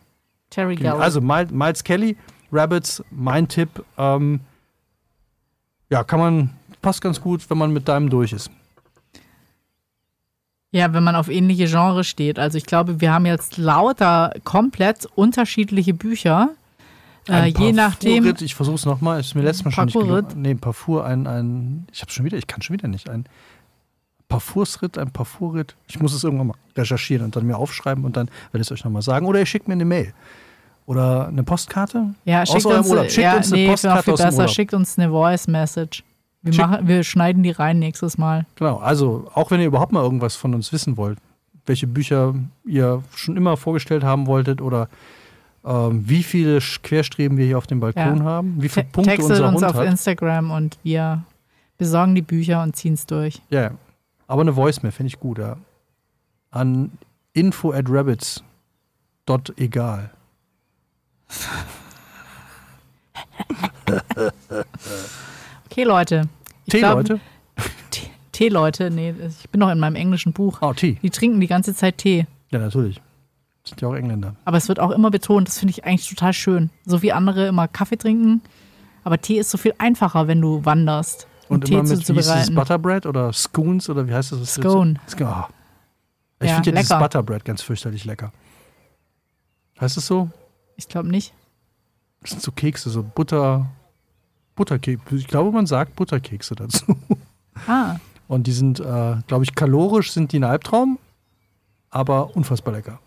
Terry 0.50 0.76
Kelly. 0.76 0.90
Also 0.90 1.20
Miles, 1.22 1.52
Miles 1.52 1.84
Kelly, 1.84 2.16
Rabbits, 2.52 3.04
mein 3.12 3.48
Tipp. 3.48 3.84
Ähm, 3.98 4.40
ja, 5.90 6.04
kann 6.04 6.20
man, 6.20 6.50
passt 6.82 7.02
ganz 7.02 7.20
gut, 7.20 7.50
wenn 7.50 7.58
man 7.58 7.72
mit 7.74 7.88
deinem 7.88 8.10
durch 8.10 8.32
ist. 8.32 8.50
Ja, 10.72 10.94
wenn 10.94 11.04
man 11.04 11.16
auf 11.16 11.30
ähnliche 11.30 11.66
Genres 11.66 12.08
steht. 12.08 12.40
Also 12.40 12.58
ich 12.58 12.66
glaube, 12.66 13.00
wir 13.00 13.14
haben 13.14 13.26
jetzt 13.26 13.58
lauter 13.58 14.34
komplett 14.44 15.06
unterschiedliche 15.16 15.94
Bücher. 15.94 16.50
Äh, 17.30 17.48
je 17.48 17.74
nachdem. 17.74 18.34
Ich 18.40 18.56
versuche 18.56 18.76
es 18.76 18.86
nochmal, 18.86 19.20
ist 19.20 19.36
mir 19.36 19.42
letztes 19.42 19.66
Mal 19.66 19.72
schon 19.72 19.86
nicht 19.86 19.94
Parfumritt? 19.94 20.30
gelungen. 20.30 20.42
Nee, 20.42 20.52
ein 20.52 20.60
Parfum, 20.60 21.02
ein, 21.02 21.28
ein, 21.28 21.88
ich 21.92 22.02
habe 22.02 22.12
schon 22.12 22.26
wieder, 22.26 22.38
ich 22.38 22.48
kann 22.48 22.62
schon 22.62 22.74
wieder 22.74 22.88
nicht, 22.88 23.10
ein 23.10 23.26
Parfursritt, 24.30 24.98
ein 24.98 25.12
Parfumritt. 25.12 25.76
Ich 25.88 26.00
muss 26.00 26.14
es 26.14 26.24
irgendwann 26.24 26.48
mal 26.48 26.56
recherchieren 26.76 27.26
und 27.26 27.36
dann 27.36 27.46
mir 27.46 27.58
aufschreiben 27.58 28.04
und 28.04 28.18
dann 28.18 28.28
werde 28.52 28.62
ich 28.62 28.68
es 28.68 28.72
euch 28.72 28.84
nochmal 28.84 29.02
sagen. 29.02 29.26
Oder 29.26 29.40
ihr 29.40 29.46
schickt 29.46 29.68
mir 29.68 29.74
eine 29.74 29.86
Mail. 29.86 30.14
Oder 30.86 31.28
eine 31.28 31.44
Postkarte. 31.44 32.14
Ja, 32.24 32.44
Aus 32.44 32.50
schickt 32.50 32.66
eurem 32.66 32.80
uns, 32.80 32.90
Urlaub. 32.90 33.06
Schickt 33.06 33.18
ja, 33.18 33.38
uns 33.38 33.52
eine 33.52 33.62
nee, 33.62 33.70
Postkarte 33.70 34.04
viel 34.04 34.14
aus 34.14 34.20
dem 34.20 34.26
besser. 34.26 34.38
Urlaub. 34.38 34.56
Schickt 34.56 34.74
uns 34.74 34.98
eine 34.98 35.10
Voice 35.10 35.48
Message. 35.48 36.04
Wir, 36.48 36.54
Schick- 36.54 36.68
machen, 36.68 36.88
wir 36.88 37.04
schneiden 37.04 37.44
die 37.44 37.52
rein 37.52 37.80
nächstes 37.80 38.18
Mal. 38.18 38.46
Genau, 38.56 38.78
also 38.78 39.30
auch 39.34 39.52
wenn 39.52 39.60
ihr 39.62 39.68
überhaupt 39.68 39.92
mal 39.92 40.04
irgendwas 40.04 40.36
von 40.36 40.54
uns 40.56 40.72
wissen 40.74 40.98
wollt, 40.98 41.20
welche 41.66 41.88
Bücher 41.88 42.34
ihr 42.66 43.04
schon 43.16 43.38
immer 43.38 43.58
vorgestellt 43.58 44.04
haben 44.04 44.26
wolltet 44.28 44.62
oder 44.62 44.90
ähm, 45.66 46.08
wie 46.08 46.24
viele 46.24 46.60
Querstreben 46.60 47.38
wir 47.38 47.46
hier 47.46 47.58
auf 47.58 47.68
dem 47.68 47.80
Balkon 47.80 48.18
Ja. 48.18 48.24
haben, 48.24 48.62
wie 48.62 48.70
viele 48.70 48.86
Te- 48.86 48.92
Punkte 48.94 49.12
Textet 49.16 49.32
unser 49.38 49.48
uns 49.50 49.56
Hund 49.58 49.66
auf 49.66 49.76
hat. 49.76 49.88
Instagram 49.88 50.52
und 50.52 50.78
wir 50.84 51.24
besorgen 51.78 52.16
die 52.16 52.22
Bücher 52.22 52.64
und 52.64 52.76
ziehen 52.76 52.94
es 52.94 53.06
durch. 53.06 53.42
Ja, 53.50 53.62
ja. 53.64 53.72
aber 54.28 54.42
eine 54.42 54.56
Voicemail 54.56 54.92
finde 54.92 55.08
ich 55.08 55.20
gut, 55.20 55.38
ja. 55.40 55.58
An 56.52 56.92
info 57.34 57.72
at 57.74 57.86
rabbits. 57.90 58.44
Dot 59.26 59.54
egal. 59.58 60.10
Okay, 65.70 65.84
Leute. 65.84 66.28
Ich 66.68 66.72
Tee, 66.74 66.80
glaub- 66.80 66.96
Leute? 66.98 67.20
Tee- 67.92 68.10
Tee, 68.32 68.50
Leute. 68.50 68.92
Nee, 68.92 69.16
ich 69.42 69.50
bin 69.50 69.60
noch 69.60 69.70
in 69.72 69.80
meinem 69.80 69.96
englischen 69.96 70.32
Buch. 70.34 70.60
Oh, 70.62 70.74
Tee. 70.74 71.00
Die 71.02 71.10
trinken 71.10 71.40
die 71.42 71.48
ganze 71.48 71.74
Zeit 71.74 71.98
Tee. 71.98 72.28
Ja, 72.52 72.60
natürlich. 72.60 73.02
Sind 73.64 73.82
ja 73.82 73.88
auch 73.88 73.96
Engländer. 73.96 74.36
Aber 74.46 74.58
es 74.58 74.68
wird 74.68 74.80
auch 74.80 74.92
immer 74.92 75.10
betont, 75.12 75.48
das 75.48 75.60
finde 75.60 75.72
ich 75.72 75.86
eigentlich 75.86 76.08
total 76.08 76.34
schön. 76.34 76.70
So 76.86 77.02
wie 77.02 77.12
andere 77.12 77.48
immer 77.48 77.68
Kaffee 77.68 77.98
trinken. 77.98 78.42
Aber 79.04 79.20
Tee 79.20 79.40
ist 79.40 79.50
so 79.50 79.58
viel 79.58 79.74
einfacher, 79.78 80.28
wenn 80.28 80.40
du 80.42 80.64
wanderst. 80.66 81.28
um 81.50 81.56
Und 81.56 81.66
Tee 81.66 81.74
immer 81.74 81.84
mit, 81.84 82.08
wie 82.10 82.14
hieß 82.14 82.28
das. 82.28 82.54
Butterbread 82.54 83.06
oder 83.06 83.34
Scoons 83.34 83.90
oder 83.90 84.08
wie 84.08 84.14
heißt 84.14 84.34
das? 84.34 84.54
Scone. 84.56 84.96
Scone. 85.10 85.30
Ah. 85.30 85.50
Ich 86.42 86.50
Ja, 86.50 86.56
finde 86.56 86.70
ja 86.70 86.76
dieses 86.76 86.90
lecker. 86.90 87.02
Butterbread 87.02 87.46
ganz 87.46 87.62
fürchterlich 87.62 88.06
lecker. 88.06 88.32
Heißt 89.82 89.98
es 89.98 90.06
so? 90.08 90.30
Ich 90.76 90.88
glaube 90.88 91.08
nicht. 91.10 91.34
Das 92.22 92.32
sind 92.32 92.42
so 92.44 92.52
Kekse, 92.52 92.90
so 92.90 93.04
Butter, 93.04 93.68
Butterkekse. 94.58 95.16
Ich 95.16 95.28
glaube, 95.28 95.52
man 95.52 95.66
sagt 95.66 95.96
Butterkekse 95.96 96.56
dazu. 96.56 96.84
Ah, 97.68 97.96
Und 98.28 98.46
die 98.48 98.52
sind, 98.52 98.80
äh, 98.82 99.16
glaube 99.28 99.44
ich, 99.46 99.56
kalorisch 99.56 100.12
sind 100.12 100.34
die 100.34 100.40
ein 100.40 100.44
Albtraum, 100.44 101.00
aber 101.90 102.36
unfassbar 102.36 102.74
lecker. 102.74 103.00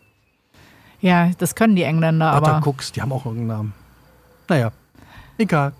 ja, 1.02 1.30
das 1.38 1.54
können 1.54 1.76
die 1.76 1.82
Engländer, 1.82 2.30
aber 2.32 2.46
Buttercooks, 2.46 2.92
die 2.92 3.02
haben 3.02 3.12
auch 3.12 3.26
irgendeinen 3.26 3.48
Namen. 3.58 3.74
Naja, 4.48 4.72
egal. 5.38 5.72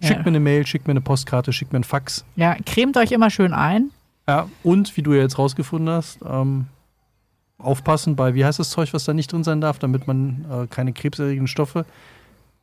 Schickt 0.00 0.16
Ja. 0.16 0.22
mir 0.22 0.26
eine 0.28 0.40
Mail, 0.40 0.66
schickt 0.66 0.86
mir 0.88 0.92
eine 0.92 1.00
Postkarte, 1.00 1.52
schickt 1.52 1.72
mir 1.72 1.76
einen 1.76 1.84
Fax. 1.84 2.24
ja, 2.36 2.56
cremt 2.66 2.96
euch 2.96 3.12
immer 3.12 3.30
schön 3.30 3.52
ein. 3.52 3.90
Ja, 4.26 4.48
und 4.62 4.96
wie 4.96 5.02
du 5.02 5.12
ja 5.12 5.20
jetzt 5.22 5.38
rausgefunden 5.38 5.88
hast, 5.94 6.18
ähm, 6.28 6.66
aufpassen 7.58 8.16
bei, 8.16 8.34
wie 8.34 8.44
heißt 8.44 8.58
das 8.58 8.70
Zeug, 8.70 8.92
was 8.94 9.04
da 9.04 9.14
nicht 9.14 9.32
drin 9.32 9.44
sein 9.44 9.60
darf, 9.60 9.78
damit 9.78 10.06
man 10.08 10.44
äh, 10.50 10.66
keine 10.66 10.92
krebserregenden 10.92 11.46
Stoffe. 11.48 11.84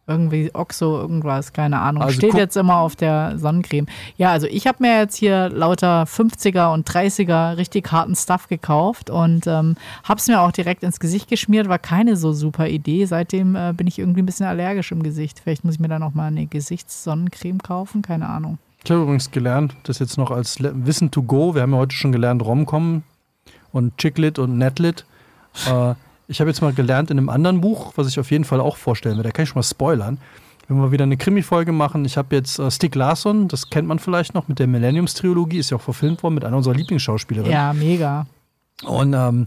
Irgendwie 0.09 0.49
Oxo, 0.53 0.99
irgendwas, 0.99 1.53
keine 1.53 1.79
Ahnung. 1.79 2.01
Also 2.01 2.15
Steht 2.15 2.33
jetzt 2.33 2.57
immer 2.57 2.77
auf 2.77 2.95
der 2.95 3.37
Sonnencreme. 3.37 3.85
Ja, 4.17 4.31
also 4.31 4.47
ich 4.47 4.65
habe 4.65 4.79
mir 4.81 4.97
jetzt 4.97 5.15
hier 5.15 5.49
lauter 5.49 6.03
50er 6.03 6.73
und 6.73 6.89
30er 6.89 7.57
richtig 7.57 7.91
harten 7.91 8.15
Stuff 8.15 8.47
gekauft 8.47 9.11
und 9.11 9.45
ähm, 9.45 9.75
habe 10.03 10.19
es 10.19 10.27
mir 10.27 10.41
auch 10.41 10.51
direkt 10.51 10.81
ins 10.81 10.99
Gesicht 10.99 11.29
geschmiert. 11.29 11.69
War 11.69 11.77
keine 11.77 12.15
so 12.15 12.33
super 12.33 12.67
Idee. 12.67 13.05
Seitdem 13.05 13.55
äh, 13.55 13.71
bin 13.73 13.85
ich 13.85 13.99
irgendwie 13.99 14.23
ein 14.23 14.25
bisschen 14.25 14.47
allergisch 14.47 14.91
im 14.91 15.03
Gesicht. 15.03 15.41
Vielleicht 15.43 15.63
muss 15.63 15.75
ich 15.75 15.79
mir 15.79 15.89
dann 15.89 16.01
auch 16.01 16.15
mal 16.15 16.27
eine 16.27 16.47
Gesichtssonnencreme 16.47 17.59
kaufen, 17.59 18.01
keine 18.01 18.27
Ahnung. 18.27 18.57
Ich 18.83 18.89
habe 18.89 19.03
übrigens 19.03 19.29
gelernt, 19.29 19.75
das 19.83 19.99
jetzt 19.99 20.17
noch 20.17 20.31
als 20.31 20.57
Wissen 20.59 21.11
to 21.11 21.21
go, 21.21 21.53
wir 21.53 21.61
haben 21.61 21.73
ja 21.73 21.77
heute 21.77 21.95
schon 21.95 22.11
gelernt, 22.11 22.43
Romcom 22.43 23.03
und 23.71 23.97
Chicklit 23.97 24.39
und 24.39 24.57
Netlit. 24.57 25.05
Äh, 25.67 25.93
ich 26.29 26.39
habe 26.39 26.49
jetzt 26.49 26.61
mal 26.61 26.71
gelernt 26.73 27.09
in 27.09 27.17
einem 27.17 27.29
anderen 27.29 27.59
Buch, 27.59 27.93
was 27.95 28.07
ich 28.07 28.19
auf 28.19 28.31
jeden 28.31 28.45
Fall 28.45 28.61
auch 28.61 28.77
vorstellen 28.77 29.17
werde, 29.17 29.29
da 29.29 29.33
kann 29.33 29.43
ich 29.43 29.49
schon 29.49 29.59
mal 29.59 29.63
spoilern. 29.63 30.19
Wenn 30.67 30.77
wir 30.77 30.91
wieder 30.91 31.03
eine 31.03 31.17
Krimi-Folge 31.17 31.71
machen, 31.71 32.05
ich 32.05 32.15
habe 32.15 32.35
jetzt 32.35 32.59
äh, 32.59 32.69
Stieg 32.69 32.93
Larsson, 32.93 33.47
das 33.47 33.71
kennt 33.71 33.87
man 33.87 33.97
vielleicht 33.97 34.35
noch 34.35 34.47
mit 34.47 34.59
der 34.59 34.67
Millenniums-Trilogie, 34.67 35.57
ist 35.57 35.71
ja 35.71 35.77
auch 35.77 35.81
verfilmt 35.81 36.21
worden 36.21 36.35
mit 36.35 36.45
einer 36.45 36.55
unserer 36.55 36.75
Lieblingsschauspielerinnen. 36.75 37.51
Ja, 37.51 37.73
mega. 37.73 38.27
Und 38.83 39.15
ähm, 39.15 39.45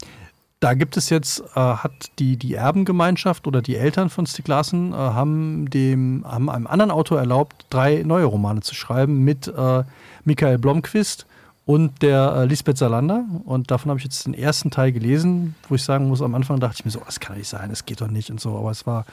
da 0.59 0.75
gibt 0.75 0.97
es 0.97 1.11
jetzt, 1.11 1.41
äh, 1.55 1.61
hat 1.61 1.93
die, 2.19 2.37
die 2.37 2.55
Erbengemeinschaft 2.55 3.47
oder 3.47 3.63
die 3.63 3.77
Eltern 3.77 4.11
von 4.11 4.27
Stieg 4.27 4.49
Larsson 4.49 4.93
äh, 4.93 4.97
haben, 4.97 5.71
dem, 5.71 6.25
haben 6.27 6.51
einem 6.51 6.67
anderen 6.67 6.91
Autor 6.91 7.21
erlaubt, 7.21 7.67
drei 7.71 8.03
neue 8.05 8.25
Romane 8.25 8.63
zu 8.63 8.75
schreiben 8.75 9.23
mit 9.23 9.47
äh, 9.47 9.85
Michael 10.25 10.59
Blomqvist 10.59 11.27
und 11.65 12.03
der 12.03 12.35
äh, 12.37 12.45
Lisbeth 12.45 12.79
Salander. 12.79 13.25
Und 13.45 13.71
davon 13.71 13.91
habe 13.91 13.99
ich 13.99 14.05
jetzt 14.05 14.27
den 14.27 14.35
ersten 14.35 14.71
Teil 14.71 14.93
gelesen, 14.93 15.55
wo 15.69 15.75
ich 15.75 15.83
sagen 15.83 16.09
muss, 16.09 16.23
am 16.23 16.35
Anfang 16.35 16.61
dachte 16.61 16.77
ich 16.79 16.85
mir 16.85 16.91
so, 16.91 17.03
das 17.05 17.21
kann 17.21 17.37
nicht 17.37 17.49
sein, 17.49 17.71
das 17.71 17.85
geht 17.85 18.01
doch 18.01 18.09
nicht 18.09 18.31
und 18.31 18.41
so. 18.41 18.57
Aber 18.57 18.71
es 18.71 18.87
war 18.87 19.05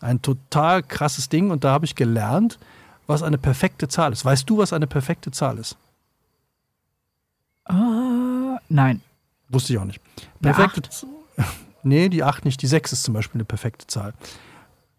ein 0.00 0.20
total 0.20 0.82
krasses 0.82 1.28
Ding 1.28 1.50
und 1.50 1.64
da 1.64 1.72
habe 1.72 1.86
ich 1.86 1.94
gelernt, 1.94 2.58
was 3.06 3.22
eine 3.22 3.38
perfekte 3.38 3.88
Zahl 3.88 4.12
ist. 4.12 4.24
Weißt 4.24 4.48
du, 4.48 4.58
was 4.58 4.72
eine 4.72 4.86
perfekte 4.86 5.30
Zahl 5.30 5.58
ist? 5.58 5.76
Äh, 7.68 7.72
nein. 8.68 9.00
Wusste 9.48 9.72
ich 9.72 9.78
auch 9.78 9.84
nicht. 9.84 10.00
Perfekte 10.40 10.82
Nee, 11.82 12.08
die 12.08 12.24
8 12.24 12.44
nicht. 12.44 12.60
Die 12.62 12.66
6 12.66 12.92
ist 12.92 13.04
zum 13.04 13.14
Beispiel 13.14 13.38
eine 13.38 13.44
perfekte 13.44 13.86
Zahl. 13.86 14.12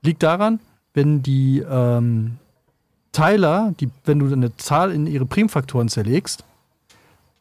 Liegt 0.03 0.23
daran, 0.23 0.61
wenn 0.93 1.21
die 1.21 1.59
ähm, 1.59 2.37
Teiler, 3.11 3.73
die, 3.77 3.89
wenn 4.05 4.19
du 4.19 4.31
eine 4.31 4.55
Zahl 4.55 4.93
in 4.93 5.05
ihre 5.05 5.25
Primfaktoren 5.25 5.89
zerlegst 5.89 6.45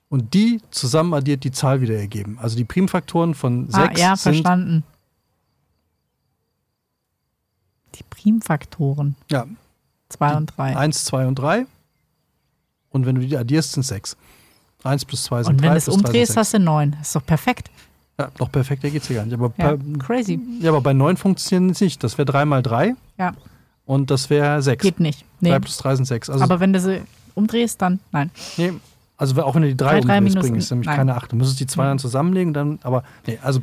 und 0.09 0.35
die 0.35 0.61
zusammen 0.71 1.15
addiert 1.15 1.45
die 1.45 1.51
Zahl 1.53 1.81
wieder 1.81 1.97
ergeben. 1.97 2.39
Also 2.41 2.57
die 2.57 2.65
Primfaktoren 2.65 3.35
von 3.35 3.69
6 3.71 3.77
Ah, 3.79 3.91
ja, 3.97 4.17
sind 4.17 4.33
verstanden. 4.35 4.85
Die 7.95 8.03
Primfaktoren. 8.11 9.17
ja, 9.31 9.47
2 10.11 10.37
und 10.37 10.47
3. 10.57 10.77
1, 10.77 11.05
2 11.07 11.27
und 11.27 11.35
3. 11.37 11.67
Und 12.91 13.07
wenn 13.07 13.15
du 13.17 13.23
die 13.23 13.37
addierst, 13.37 13.73
sind 13.73 13.83
6. 13.85 14.17
1 14.85 15.05
plus 15.05 15.25
2 15.25 15.45
sind 15.45 15.53
Und 15.55 15.61
3. 15.61 15.65
wenn 15.65 15.73
du 15.73 15.79
es 15.79 15.85
3 15.87 15.93
umdrehst, 15.93 16.37
hast 16.37 16.55
du 16.55 16.61
9. 16.61 16.97
Ist 17.01 17.17
doch 17.17 17.25
perfekt. 17.25 17.71
Ja, 18.19 18.31
doch 18.39 18.51
perfekter 18.51 18.89
geht's 18.91 19.09
hier 19.09 19.17
gar 19.17 19.25
nicht. 19.25 19.35
Aber, 19.35 19.53
Ja, 19.59 19.77
bei, 19.77 19.99
crazy. 19.99 20.41
ja, 20.61 20.71
aber 20.71 20.81
bei 20.81 20.93
9 20.93 21.17
funktioniert 21.17 21.75
es 21.77 21.81
nicht. 21.81 22.03
Das 22.05 22.17
wäre 22.19 22.27
3 22.27 22.45
mal 22.45 22.63
3 22.63 22.95
Ja, 23.19 23.35
und 23.85 24.11
das 24.11 24.31
wäre 24.31 24.63
6. 24.63 24.83
geht 24.83 25.01
nicht. 25.01 25.21
3 25.41 25.51
Nee. 25.51 25.61
plus 25.61 25.77
3 25.79 25.97
sind 25.97 26.05
6. 26.07 26.31
Also, 26.31 26.45
Aber 26.45 26.61
wenn 26.61 26.73
du 26.73 26.81
sie 26.81 27.03
umdrehst, 27.35 27.83
dann 27.83 28.01
nein. 28.13 28.31
nee, 28.57 28.73
also 29.17 29.43
auch 29.43 29.55
wenn 29.55 29.63
du 29.63 29.69
die 29.69 29.77
3 29.77 30.01
Drei, 30.01 30.21
minus- 30.21 30.35
bringst, 30.43 30.57
ist 30.67 30.71
nämlich 30.71 30.87
nein. 30.87 30.97
keine 30.97 31.15
8. 31.17 31.33
Du 31.33 31.37
müsstest 31.37 31.61
die 31.61 31.67
2 31.67 31.83
Mhm. 31.83 31.87
dann 31.89 31.99
zusammenlegen, 31.99 32.53
dann, 32.55 32.79
aber 32.83 33.03
nee, 33.27 33.39
also 33.43 33.61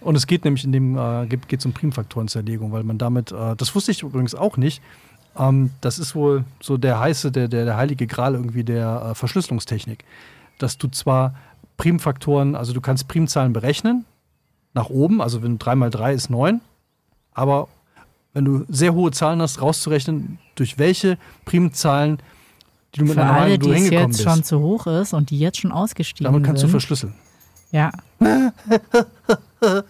und 0.00 0.16
es 0.16 0.26
geht 0.26 0.44
nämlich 0.44 0.64
in 0.64 0.72
dem, 0.72 0.96
äh, 0.98 1.26
geht, 1.26 1.48
geht 1.48 1.64
um 1.64 1.72
Primfaktorenzerlegung, 1.72 2.72
weil 2.72 2.82
man 2.82 2.98
damit, 2.98 3.30
äh, 3.32 3.54
das 3.56 3.74
wusste 3.74 3.92
ich 3.92 4.02
übrigens 4.02 4.34
auch 4.34 4.56
nicht, 4.56 4.82
ähm, 5.38 5.70
das 5.80 5.98
ist 6.00 6.14
wohl 6.14 6.44
so 6.60 6.76
der 6.76 6.98
heiße, 7.00 7.30
der, 7.32 7.46
der, 7.48 7.64
der 7.64 7.76
heilige 7.76 8.06
Gral 8.06 8.34
irgendwie 8.34 8.64
der 8.64 9.10
äh, 9.10 9.14
Verschlüsselungstechnik, 9.14 10.04
dass 10.58 10.76
du 10.78 10.88
zwar 10.88 11.34
Primfaktoren, 11.76 12.54
also 12.54 12.72
du 12.72 12.80
kannst 12.80 13.08
Primzahlen 13.08 13.52
berechnen, 13.52 14.04
nach 14.74 14.88
oben, 14.90 15.20
also 15.20 15.42
wenn 15.42 15.58
3 15.58 15.74
mal 15.74 15.90
3 15.90 16.14
ist 16.14 16.30
9, 16.30 16.60
aber 17.34 17.68
wenn 18.34 18.44
du 18.44 18.64
sehr 18.68 18.94
hohe 18.94 19.10
Zahlen 19.10 19.42
hast, 19.42 19.60
rauszurechnen, 19.60 20.38
durch 20.54 20.78
welche 20.78 21.18
Primzahlen, 21.44 22.18
die 22.94 22.98
du 23.00 23.04
mit 23.06 23.14
Für 23.14 23.22
einer 23.22 23.32
alle, 23.32 23.58
die 23.58 23.66
du 23.68 23.72
es 23.72 23.90
jetzt 23.90 24.06
bist, 24.08 24.22
schon 24.22 24.44
zu 24.44 24.60
hoch 24.60 24.86
ist 24.86 25.12
und 25.14 25.30
die 25.30 25.38
jetzt 25.38 25.58
schon 25.60 25.72
ausgestiegen 25.72 26.32
damit 26.32 26.44
kannst 26.46 26.62
du 26.62 26.66
sind. 26.66 26.70
verschlüsseln. 26.72 27.14
Ja. 27.70 27.90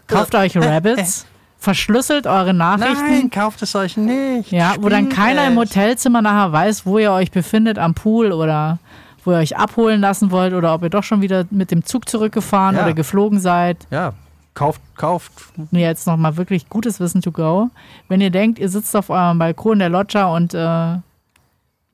Kauft 0.06 0.34
euch 0.34 0.56
Rabbits, 0.56 1.26
verschlüsselt 1.58 2.26
eure 2.26 2.54
Nachrichten. 2.54 3.30
kauft 3.30 3.62
es 3.62 3.74
euch 3.74 3.96
nicht. 3.96 4.52
Ja, 4.52 4.74
wo 4.80 4.88
dann 4.88 5.08
keiner 5.08 5.46
im 5.46 5.56
Hotelzimmer 5.58 6.22
nachher 6.22 6.52
weiß, 6.52 6.86
wo 6.86 6.98
ihr 6.98 7.12
euch 7.12 7.30
befindet 7.30 7.78
am 7.78 7.94
Pool 7.94 8.32
oder 8.32 8.78
wo 9.24 9.32
ihr 9.32 9.38
euch 9.38 9.56
abholen 9.56 10.00
lassen 10.00 10.30
wollt 10.30 10.52
oder 10.52 10.74
ob 10.74 10.82
ihr 10.82 10.90
doch 10.90 11.04
schon 11.04 11.22
wieder 11.22 11.44
mit 11.50 11.70
dem 11.70 11.84
Zug 11.84 12.08
zurückgefahren 12.08 12.76
Ja. 12.76 12.82
oder 12.82 12.92
geflogen 12.94 13.40
seid. 13.40 13.78
Ja, 13.90 14.12
kauft, 14.54 14.80
kauft. 14.96 15.32
Nur 15.70 15.80
jetzt 15.80 16.06
nochmal 16.06 16.36
wirklich 16.36 16.68
gutes 16.68 17.00
Wissen 17.00 17.22
to 17.22 17.32
go. 17.32 17.70
Wenn 18.08 18.20
ihr 18.20 18.30
denkt, 18.30 18.58
ihr 18.58 18.68
sitzt 18.68 18.94
auf 18.96 19.10
eurem 19.10 19.38
Balkon 19.38 19.78
der 19.78 19.88
Lodger 19.88 20.32
und 20.32 20.54
äh, 20.54 20.96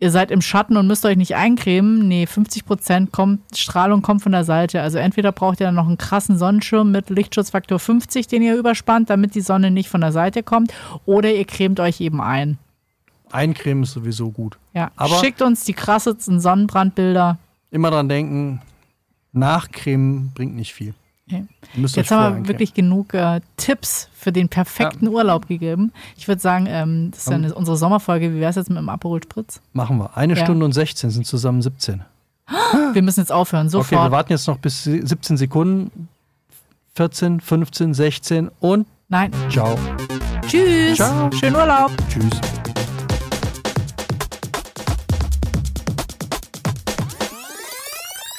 ihr 0.00 0.10
seid 0.10 0.30
im 0.30 0.40
Schatten 0.40 0.76
und 0.76 0.86
müsst 0.86 1.04
euch 1.04 1.16
nicht 1.16 1.34
eincremen, 1.34 2.06
nee, 2.06 2.24
50% 2.24 3.10
kommt, 3.10 3.40
Strahlung 3.56 4.02
kommt 4.02 4.22
von 4.22 4.32
der 4.32 4.44
Seite. 4.44 4.80
Also 4.80 4.98
entweder 4.98 5.32
braucht 5.32 5.60
ihr 5.60 5.66
dann 5.66 5.74
noch 5.74 5.86
einen 5.88 5.98
krassen 5.98 6.38
Sonnenschirm 6.38 6.90
mit 6.92 7.10
Lichtschutzfaktor 7.10 7.78
50, 7.78 8.26
den 8.28 8.42
ihr 8.42 8.56
überspannt, 8.56 9.10
damit 9.10 9.34
die 9.34 9.40
Sonne 9.40 9.70
nicht 9.70 9.88
von 9.88 10.00
der 10.00 10.12
Seite 10.12 10.42
kommt, 10.42 10.72
oder 11.04 11.32
ihr 11.32 11.44
cremt 11.44 11.80
euch 11.80 12.00
eben 12.00 12.20
ein. 12.20 12.58
Eincremen 13.30 13.82
ist 13.82 13.92
sowieso 13.92 14.30
gut. 14.30 14.56
Ja, 14.72 14.90
Aber- 14.96 15.16
schickt 15.16 15.42
uns 15.42 15.64
die 15.64 15.74
krassesten 15.74 16.40
Sonnenbrandbilder. 16.40 17.38
Immer 17.70 17.90
dran 17.90 18.08
denken, 18.08 18.62
nachcremen 19.32 20.30
bringt 20.34 20.54
nicht 20.56 20.72
viel. 20.72 20.94
Okay. 21.30 21.44
Jetzt 21.76 22.10
haben 22.10 22.42
wir 22.44 22.48
wirklich 22.48 22.72
genug 22.72 23.12
äh, 23.12 23.40
Tipps 23.58 24.08
für 24.14 24.32
den 24.32 24.48
perfekten 24.48 25.08
Urlaub 25.08 25.46
gegeben. 25.46 25.92
Ich 26.16 26.26
würde 26.26 26.40
sagen, 26.40 26.66
ähm, 26.68 27.10
das 27.10 27.20
ist 27.20 27.28
ja 27.28 27.34
eine, 27.34 27.54
unsere 27.54 27.76
Sommerfolge. 27.76 28.34
Wie 28.34 28.40
wäre 28.40 28.50
es 28.50 28.56
jetzt 28.56 28.70
mit 28.70 28.78
dem 28.78 28.88
Aperol 28.88 29.22
Spritz? 29.22 29.60
Machen 29.74 29.98
wir. 29.98 30.16
Eine 30.16 30.34
Ja. 30.36 30.44
Stunde 30.44 30.64
und 30.64 30.72
16 30.72 31.10
sind 31.10 31.26
zusammen 31.26 31.60
17. 31.60 32.02
Wir 32.94 33.02
müssen 33.02 33.20
jetzt 33.20 33.30
aufhören, 33.32 33.66
Okay, 33.66 33.74
wir 33.76 33.82
sofort. 33.82 34.10
warten 34.10 34.32
jetzt 34.32 34.46
noch 34.48 34.56
bis 34.58 34.84
17 34.84 35.36
Sekunden. 35.36 36.08
14, 36.94 37.40
15, 37.40 37.92
16 37.94 38.50
und 38.60 38.86
Nein. 39.08 39.30
ciao. 39.50 39.78
Tschüss. 40.46 40.96
Ciao. 40.96 41.30
Schönen 41.32 41.56
Urlaub. 41.56 41.92
Tschüss. 42.08 42.40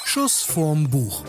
Schuss 0.05 0.41
vorm 0.41 0.89
Buch. 0.89 1.23